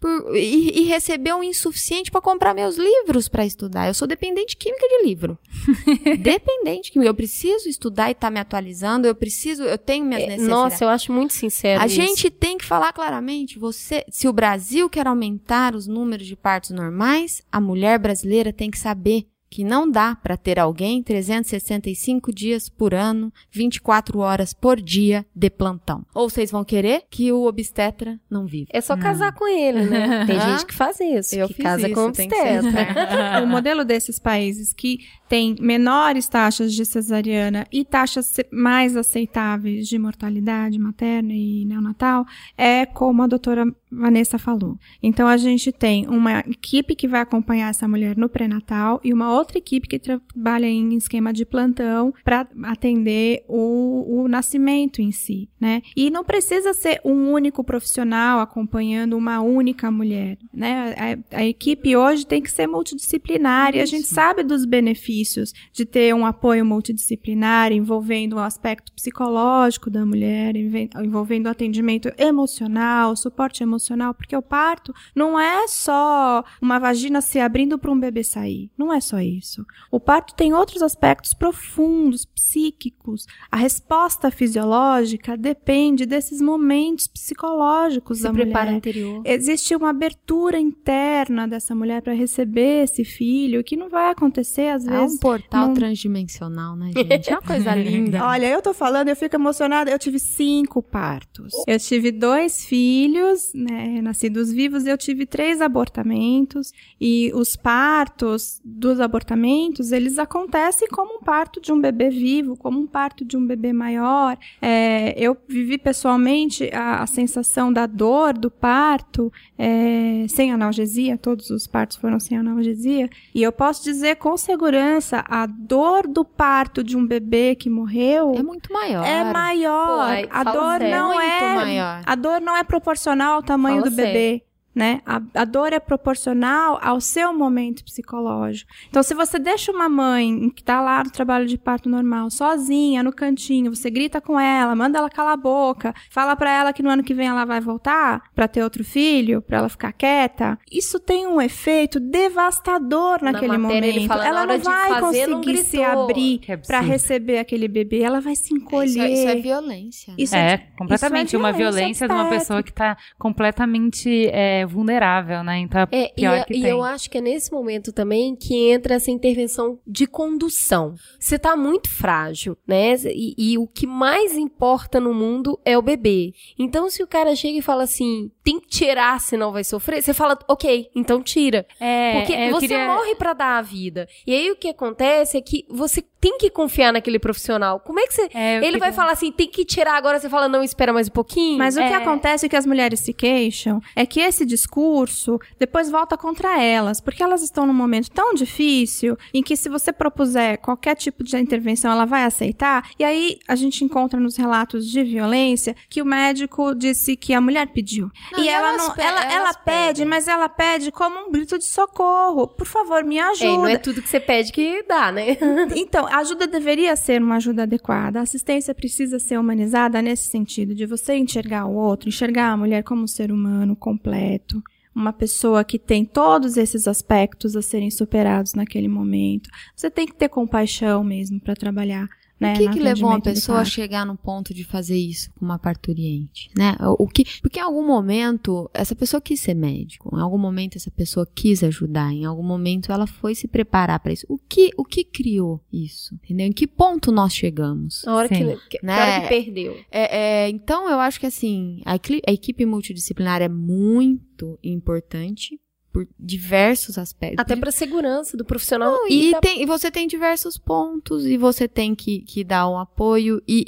por, 0.00 0.36
e, 0.36 0.82
e, 0.82 0.84
receber 0.84 1.34
um 1.34 1.42
insuficiente 1.42 2.10
para 2.10 2.20
comprar 2.20 2.54
meus 2.54 2.76
livros 2.76 3.28
para 3.28 3.46
estudar. 3.46 3.88
Eu 3.88 3.94
sou 3.94 4.06
dependente 4.06 4.56
química 4.56 4.86
de 4.86 5.06
livro. 5.06 5.38
dependente 6.20 6.92
química. 6.92 7.08
Eu 7.08 7.14
preciso 7.14 7.68
estudar 7.68 8.08
e 8.08 8.12
estar 8.12 8.26
tá 8.26 8.30
me 8.30 8.38
atualizando. 8.38 9.06
Eu 9.06 9.14
preciso, 9.14 9.62
eu 9.62 9.78
tenho 9.78 10.04
minhas 10.04 10.22
é, 10.22 10.26
necessidades. 10.26 10.50
Nossa, 10.50 10.84
eu 10.84 10.88
acho 10.88 11.12
muito 11.12 11.32
sincero. 11.32 11.82
A 11.82 11.86
isso. 11.86 11.96
gente 11.96 12.30
tem 12.30 12.58
que 12.58 12.64
falar 12.64 12.92
claramente. 12.92 13.58
Você, 13.58 14.04
se 14.10 14.28
o 14.28 14.32
Brasil 14.32 14.88
quer 14.90 15.06
aumentar 15.06 15.74
os 15.74 15.86
números 15.86 16.26
de 16.26 16.36
partos 16.36 16.70
normais, 16.70 17.42
a 17.50 17.60
mulher 17.60 17.98
brasileira 17.98 18.52
tem 18.52 18.70
que 18.70 18.78
saber 18.78 19.26
que 19.54 19.62
não 19.62 19.88
dá 19.88 20.16
para 20.16 20.36
ter 20.36 20.58
alguém 20.58 21.00
365 21.00 22.34
dias 22.34 22.68
por 22.68 22.92
ano, 22.92 23.32
24 23.52 24.18
horas 24.18 24.52
por 24.52 24.80
dia 24.80 25.24
de 25.32 25.48
plantão. 25.48 26.04
Ou 26.12 26.28
vocês 26.28 26.50
vão 26.50 26.64
querer 26.64 27.04
que 27.08 27.30
o 27.30 27.44
obstetra 27.44 28.18
não 28.28 28.48
viva. 28.48 28.66
É 28.72 28.80
só 28.80 28.96
casar 28.96 29.32
com 29.32 29.46
ele, 29.46 29.84
né? 29.84 30.26
Tem 30.26 30.40
gente 30.40 30.66
que 30.66 30.74
faz 30.74 30.98
isso, 30.98 31.36
Eu 31.36 31.46
que 31.46 31.62
casa 31.62 31.86
isso, 31.86 31.94
com 31.94 32.00
o 32.00 32.08
obstetra. 32.08 32.64
o 33.44 33.46
modelo 33.46 33.84
desses 33.84 34.18
países 34.18 34.72
que 34.72 34.98
tem 35.28 35.56
menores 35.60 36.28
taxas 36.28 36.72
de 36.72 36.84
cesariana 36.84 37.66
e 37.72 37.84
taxas 37.84 38.36
mais 38.52 38.96
aceitáveis 38.96 39.88
de 39.88 39.98
mortalidade 39.98 40.78
materna 40.78 41.32
e 41.32 41.64
neonatal 41.64 42.26
é 42.58 42.84
como 42.84 43.22
a 43.22 43.26
doutora 43.26 43.64
Vanessa 43.96 44.38
falou. 44.38 44.76
Então 45.02 45.26
a 45.26 45.36
gente 45.36 45.70
tem 45.72 46.06
uma 46.08 46.40
equipe 46.40 46.94
que 46.94 47.08
vai 47.08 47.20
acompanhar 47.20 47.70
essa 47.70 47.86
mulher 47.86 48.16
no 48.16 48.28
pré-natal 48.28 49.00
e 49.04 49.12
uma 49.12 49.32
outra 49.32 49.58
equipe 49.58 49.88
que 49.88 49.98
trabalha 49.98 50.66
em 50.66 50.94
esquema 50.94 51.32
de 51.32 51.44
plantão 51.44 52.12
para 52.24 52.46
atender 52.64 53.44
o, 53.48 54.22
o 54.22 54.28
nascimento 54.28 55.00
em 55.00 55.12
si, 55.12 55.48
né? 55.60 55.82
E 55.96 56.10
não 56.10 56.24
precisa 56.24 56.72
ser 56.74 57.00
um 57.04 57.30
único 57.30 57.62
profissional 57.62 58.40
acompanhando 58.40 59.16
uma 59.16 59.40
única 59.40 59.90
mulher, 59.90 60.38
né? 60.52 60.94
A, 61.30 61.38
a 61.38 61.46
equipe 61.46 61.96
hoje 61.96 62.26
tem 62.26 62.42
que 62.42 62.50
ser 62.50 62.66
multidisciplinar 62.66 63.74
e 63.74 63.80
a 63.80 63.86
gente 63.86 64.06
sabe 64.06 64.42
dos 64.42 64.64
benefícios 64.64 65.52
de 65.72 65.84
ter 65.84 66.14
um 66.14 66.26
apoio 66.26 66.64
multidisciplinar 66.64 67.72
envolvendo 67.72 68.34
o 68.34 68.40
aspecto 68.40 68.92
psicológico 68.92 69.90
da 69.90 70.04
mulher, 70.04 70.54
envolvendo 70.56 71.46
o 71.46 71.50
atendimento 71.50 72.10
emocional, 72.18 73.14
suporte 73.16 73.62
emocional 73.62 73.83
emocional, 73.84 74.14
porque 74.14 74.36
o 74.36 74.42
parto 74.42 74.94
não 75.14 75.38
é 75.38 75.68
só 75.68 76.42
uma 76.60 76.78
vagina 76.78 77.20
se 77.20 77.38
abrindo 77.38 77.78
para 77.78 77.90
um 77.90 77.98
bebê 77.98 78.24
sair. 78.24 78.70
Não 78.76 78.92
é 78.92 79.00
só 79.00 79.20
isso. 79.20 79.64
O 79.90 80.00
parto 80.00 80.34
tem 80.34 80.54
outros 80.54 80.82
aspectos 80.82 81.34
profundos, 81.34 82.24
psíquicos. 82.24 83.26
A 83.50 83.56
resposta 83.56 84.30
fisiológica 84.30 85.36
depende 85.36 86.06
desses 86.06 86.40
momentos 86.40 87.06
psicológicos 87.06 88.18
Se 88.18 88.24
da 88.24 88.32
preparo 88.32 88.66
mulher. 88.66 88.76
anterior. 88.76 89.22
Existe 89.24 89.76
uma 89.76 89.90
abertura 89.90 90.58
interna 90.58 91.46
dessa 91.46 91.74
mulher 91.74 92.00
para 92.02 92.14
receber 92.14 92.84
esse 92.84 93.04
filho, 93.04 93.62
que 93.62 93.76
não 93.76 93.88
vai 93.88 94.10
acontecer 94.10 94.68
às 94.68 94.84
vezes. 94.84 95.12
É 95.12 95.16
um 95.16 95.18
portal 95.18 95.68
não... 95.68 95.74
transdimensional, 95.74 96.76
né, 96.76 96.90
gente? 96.94 97.30
É 97.30 97.32
uma 97.32 97.42
coisa 97.42 97.74
linda. 97.76 98.24
Olha, 98.24 98.46
eu 98.46 98.62
tô 98.62 98.72
falando, 98.72 99.08
eu 99.08 99.16
fico 99.16 99.36
emocionada. 99.36 99.90
Eu 99.90 99.98
tive 99.98 100.18
cinco 100.18 100.82
partos. 100.82 101.52
Eu 101.66 101.78
tive 101.78 102.10
dois 102.10 102.64
filhos, 102.64 103.52
né? 103.54 103.73
Né, 103.74 104.00
nascidos 104.00 104.52
vivos, 104.52 104.86
eu 104.86 104.96
tive 104.96 105.26
três 105.26 105.60
abortamentos 105.60 106.72
e 107.00 107.32
os 107.34 107.56
partos 107.56 108.60
dos 108.64 109.00
abortamentos, 109.00 109.90
eles 109.90 110.18
acontecem 110.18 110.88
como 110.88 111.16
um 111.16 111.20
parto 111.20 111.60
de 111.60 111.72
um 111.72 111.80
bebê 111.80 112.08
vivo, 112.08 112.56
como 112.56 112.80
um 112.80 112.86
parto 112.86 113.24
de 113.24 113.36
um 113.36 113.44
bebê 113.44 113.72
maior. 113.72 114.38
É, 114.62 115.14
eu 115.16 115.36
vivi 115.48 115.76
pessoalmente 115.76 116.70
a, 116.72 117.02
a, 117.02 117.06
sensação 117.06 117.72
da 117.72 117.86
dor 117.86 118.34
do 118.34 118.50
parto 118.50 119.32
é, 119.58 120.26
sem 120.28 120.52
analgesia, 120.52 121.18
todos 121.18 121.50
os 121.50 121.66
partos 121.66 121.96
foram 121.96 122.20
sem 122.20 122.38
analgesia, 122.38 123.10
e 123.34 123.42
eu 123.42 123.50
posso 123.50 123.82
dizer 123.82 124.16
com 124.16 124.36
segurança, 124.36 125.24
a 125.28 125.46
dor 125.46 126.06
do 126.06 126.24
parto 126.24 126.82
de 126.84 126.96
um 126.96 127.06
bebê 127.06 127.54
que 127.54 127.68
morreu 127.68 128.34
é 128.36 128.42
muito 128.42 128.72
maior. 128.72 129.04
É 129.04 129.24
maior. 129.24 130.22
Pô, 130.22 130.28
a 130.30 130.44
dor 130.44 130.80
não 130.80 131.20
é 131.20 131.54
maior. 131.54 132.02
a 132.04 132.14
dor 132.14 132.40
não 132.40 132.56
é 132.56 132.62
proporcional 132.62 133.34
ao 133.34 133.42
tamanho 133.54 133.78
Fala 133.78 133.90
do 133.90 133.96
bebê. 133.96 134.42
Né? 134.74 135.00
A, 135.06 135.20
a, 135.34 135.44
dor 135.44 135.72
é 135.72 135.80
proporcional 135.80 136.78
ao 136.82 137.00
seu 137.00 137.32
momento 137.32 137.84
psicológico. 137.84 138.70
Então, 138.88 139.02
se 139.02 139.14
você 139.14 139.38
deixa 139.38 139.70
uma 139.72 139.88
mãe 139.88 140.50
que 140.50 140.62
está 140.62 140.80
lá 140.80 141.04
no 141.04 141.10
trabalho 141.10 141.46
de 141.46 141.56
parto 141.56 141.88
normal, 141.88 142.30
sozinha, 142.30 143.02
no 143.02 143.12
cantinho, 143.12 143.74
você 143.74 143.90
grita 143.90 144.20
com 144.20 144.38
ela, 144.38 144.74
manda 144.74 144.98
ela 144.98 145.10
calar 145.10 145.34
a 145.34 145.36
boca, 145.36 145.94
fala 146.10 146.34
para 146.36 146.50
ela 146.50 146.72
que 146.72 146.82
no 146.82 146.90
ano 146.90 147.02
que 147.02 147.14
vem 147.14 147.28
ela 147.28 147.44
vai 147.44 147.60
voltar 147.60 148.22
para 148.34 148.48
ter 148.48 148.62
outro 148.62 148.84
filho, 148.84 149.42
para 149.42 149.58
ela 149.58 149.68
ficar 149.68 149.92
quieta, 149.92 150.58
isso 150.70 150.98
tem 150.98 151.26
um 151.26 151.40
efeito 151.40 152.00
devastador 152.00 153.22
naquele 153.22 153.48
Na 153.52 153.58
matéria, 153.58 153.92
momento. 153.92 154.08
Fala, 154.08 154.26
ela 154.26 154.46
não 154.46 154.58
vai 154.58 155.00
fazer, 155.00 155.28
conseguir 155.28 155.56
não 155.56 155.64
se 155.64 155.82
abrir 155.82 156.40
é 156.48 156.56
para 156.56 156.80
receber 156.80 157.38
aquele 157.38 157.68
bebê, 157.68 158.00
ela 158.00 158.20
vai 158.20 158.34
se 158.34 158.52
encolher. 158.54 158.88
Isso, 158.88 159.00
isso 159.00 159.28
é 159.28 159.34
violência. 159.36 160.10
Né? 160.12 160.16
Isso 160.18 160.36
é, 160.36 160.56
de- 160.56 160.64
completamente 160.76 161.28
isso 161.28 161.36
é 161.36 161.38
uma 161.38 161.52
violência 161.52 161.84
violência 161.84 162.08
de 162.08 162.14
uma 162.14 162.28
pessoa 162.28 162.62
que 162.62 162.72
tá 162.72 162.96
completamente 163.18 164.26
é, 164.64 164.66
vulnerável, 164.66 165.42
né? 165.44 165.58
Então 165.58 165.80
é 165.80 165.88
É, 165.92 166.04
e, 166.06 166.14
pior 166.14 166.38
a- 166.40 166.44
que 166.44 166.54
e 166.54 166.62
tem. 166.62 166.70
eu 166.70 166.82
acho 166.82 167.08
que 167.10 167.18
é 167.18 167.20
nesse 167.20 167.52
momento 167.52 167.92
também 167.92 168.34
que 168.34 168.70
entra 168.70 168.94
essa 168.94 169.10
intervenção 169.10 169.78
de 169.86 170.06
condução. 170.06 170.94
Você 171.18 171.38
tá 171.38 171.56
muito 171.56 171.88
frágil, 171.88 172.56
né? 172.66 172.94
E, 173.06 173.34
e 173.36 173.58
o 173.58 173.66
que 173.66 173.86
mais 173.86 174.36
importa 174.36 174.98
no 175.00 175.14
mundo 175.14 175.58
é 175.64 175.76
o 175.78 175.82
bebê. 175.82 176.32
Então, 176.58 176.90
se 176.90 177.02
o 177.02 177.06
cara 177.06 177.34
chega 177.36 177.58
e 177.58 177.62
fala 177.62 177.84
assim, 177.84 178.30
tem 178.42 178.58
que 178.60 178.68
tirar, 178.68 179.20
senão 179.20 179.52
vai 179.52 179.64
sofrer, 179.64 180.02
você 180.02 180.12
fala, 180.12 180.38
ok, 180.48 180.90
então 180.94 181.22
tira. 181.22 181.66
É, 181.80 182.18
Porque 182.20 182.32
é, 182.32 182.50
você 182.50 182.66
queria- 182.68 182.86
morre 182.86 183.14
pra 183.14 183.32
dar 183.32 183.58
a 183.58 183.62
vida. 183.62 184.06
E 184.26 184.32
aí 184.34 184.50
o 184.50 184.56
que 184.56 184.68
acontece 184.68 185.36
é 185.36 185.40
que 185.40 185.64
você 185.70 186.02
tem 186.24 186.38
que 186.38 186.48
confiar 186.48 186.90
naquele 186.90 187.18
profissional. 187.18 187.78
Como 187.80 188.00
é 188.00 188.06
que 188.06 188.14
você. 188.14 188.30
é, 188.32 188.64
Ele 188.66 188.78
vai 188.78 188.92
falar 188.92 189.12
assim, 189.12 189.30
tem 189.30 189.46
que 189.46 189.62
tirar 189.62 189.94
agora, 189.94 190.18
você 190.18 190.30
fala, 190.30 190.48
não, 190.48 190.62
espera 190.64 190.90
mais 190.90 191.06
um 191.06 191.10
pouquinho. 191.10 191.58
Mas 191.58 191.76
o 191.76 191.80
que 191.80 191.84
É. 191.84 191.94
acontece 191.96 192.48
que 192.48 192.56
as 192.56 192.64
mulheres 192.64 193.00
se 193.00 193.12
queixam 193.12 193.78
é 193.94 194.06
que 194.06 194.20
esse 194.20 194.46
discurso 194.46 195.38
depois 195.58 195.90
volta 195.90 196.16
contra 196.16 196.62
elas, 196.62 196.98
porque 196.98 197.22
elas 197.22 197.42
estão 197.42 197.66
num 197.66 197.74
momento 197.74 198.10
tão 198.10 198.32
difícil 198.32 199.18
em 199.34 199.42
que 199.42 199.54
se 199.54 199.68
você 199.68 199.92
propuser 199.92 200.56
qualquer 200.62 200.94
tipo 200.96 201.22
de 201.22 201.36
intervenção, 201.36 201.92
ela 201.92 202.06
vai 202.06 202.24
aceitar. 202.24 202.88
E 202.98 203.04
aí 203.04 203.38
a 203.46 203.54
gente 203.54 203.84
encontra 203.84 204.18
nos 204.18 204.36
relatos 204.38 204.90
de 204.90 205.04
violência 205.04 205.76
que 205.90 206.00
o 206.00 206.06
médico 206.06 206.74
disse 206.74 207.16
que 207.16 207.34
a 207.34 207.40
mulher 207.40 207.66
pediu. 207.66 208.10
Não, 208.32 208.42
e 208.42 208.48
ela 208.48 208.72
não, 208.78 208.94
ela, 208.96 209.24
ela 209.30 209.52
pede, 209.52 209.86
pedem. 209.98 210.06
mas 210.06 210.26
ela 210.26 210.48
pede 210.48 210.90
como 210.90 211.18
um 211.26 211.30
grito 211.30 211.58
de 211.58 211.66
socorro. 211.66 212.48
Por 212.48 212.66
favor, 212.66 213.04
me 213.04 213.18
ajuda. 213.20 213.44
É, 213.44 213.56
não 213.58 213.66
é 213.68 213.76
tudo 213.76 214.00
que 214.00 214.08
você 214.08 214.18
pede 214.20 214.50
que 214.52 214.82
dá, 214.88 215.12
né? 215.12 215.36
Então, 215.76 216.06
a 216.14 216.18
ajuda 216.18 216.46
deveria 216.46 216.94
ser 216.94 217.20
uma 217.20 217.36
ajuda 217.36 217.64
adequada. 217.64 218.20
A 218.20 218.22
assistência 218.22 218.72
precisa 218.72 219.18
ser 219.18 219.36
humanizada 219.36 220.00
nesse 220.00 220.30
sentido, 220.30 220.72
de 220.72 220.86
você 220.86 221.16
enxergar 221.16 221.66
o 221.66 221.74
outro, 221.74 222.08
enxergar 222.08 222.52
a 222.52 222.56
mulher 222.56 222.84
como 222.84 223.02
um 223.02 223.08
ser 223.08 223.32
humano 223.32 223.74
completo, 223.74 224.62
uma 224.94 225.12
pessoa 225.12 225.64
que 225.64 225.76
tem 225.76 226.04
todos 226.04 226.56
esses 226.56 226.86
aspectos 226.86 227.56
a 227.56 227.62
serem 227.62 227.90
superados 227.90 228.54
naquele 228.54 228.86
momento. 228.86 229.50
Você 229.74 229.90
tem 229.90 230.06
que 230.06 230.14
ter 230.14 230.28
compaixão 230.28 231.02
mesmo 231.02 231.40
para 231.40 231.56
trabalhar. 231.56 232.08
Né, 232.38 232.54
O 232.54 232.56
que, 232.56 232.68
que 232.70 232.80
levou 232.80 233.10
uma 233.10 233.20
pessoa 233.20 233.60
a 233.60 233.64
chegar 233.64 234.04
no 234.04 234.16
ponto 234.16 234.52
de 234.52 234.64
fazer 234.64 234.96
isso 234.96 235.30
com 235.34 235.44
uma 235.44 235.58
parturiente, 235.58 236.50
né? 236.56 236.76
O 236.98 237.06
que, 237.06 237.24
porque 237.40 237.60
em 237.60 237.62
algum 237.62 237.86
momento 237.86 238.68
essa 238.74 238.94
pessoa 238.94 239.20
quis 239.20 239.40
ser 239.40 239.54
médico, 239.54 240.10
em 240.16 240.20
algum 240.20 240.36
momento 240.38 240.76
essa 240.76 240.90
pessoa 240.90 241.26
quis 241.32 241.62
ajudar, 241.62 242.12
em 242.12 242.24
algum 242.24 242.42
momento 242.42 242.90
ela 242.90 243.06
foi 243.06 243.34
se 243.34 243.46
preparar 243.46 244.00
para 244.00 244.12
isso. 244.12 244.26
O 244.28 244.36
que, 244.36 244.70
o 244.76 244.84
que 244.84 245.04
criou 245.04 245.60
isso? 245.72 246.14
Entendeu? 246.16 246.46
Em 246.46 246.52
que 246.52 246.66
ponto 246.66 247.12
nós 247.12 247.32
chegamos? 247.32 248.02
Na 248.04 248.14
hora, 248.16 248.28
que, 248.28 248.34
Sim. 248.34 248.58
que, 248.68 248.78
Né? 248.82 249.00
hora 249.00 249.20
que 249.22 249.28
perdeu. 249.28 249.76
É, 249.90 250.18
é, 250.18 250.48
então 250.48 250.88
eu 250.90 250.98
acho 250.98 251.20
que 251.20 251.26
assim 251.26 251.80
a, 251.84 251.92
a 251.92 252.32
equipe 252.32 252.66
multidisciplinar 252.66 253.42
é 253.42 253.48
muito 253.48 254.58
importante 254.62 255.58
por 255.94 256.08
diversos 256.18 256.98
aspectos. 256.98 257.38
Até 257.38 257.54
pra 257.54 257.70
segurança 257.70 258.36
do 258.36 258.44
profissional. 258.44 258.90
Não, 258.90 259.08
e 259.08 259.28
e, 259.28 259.30
da- 259.30 259.40
tem- 259.40 259.62
e 259.62 259.64
você 259.64 259.92
tem 259.92 260.08
diversos 260.08 260.58
pontos 260.58 261.24
e 261.24 261.36
você 261.38 261.68
tem 261.68 261.94
que, 261.94 262.18
que 262.22 262.42
dar 262.42 262.68
um 262.68 262.76
apoio 262.76 263.40
e, 263.46 263.64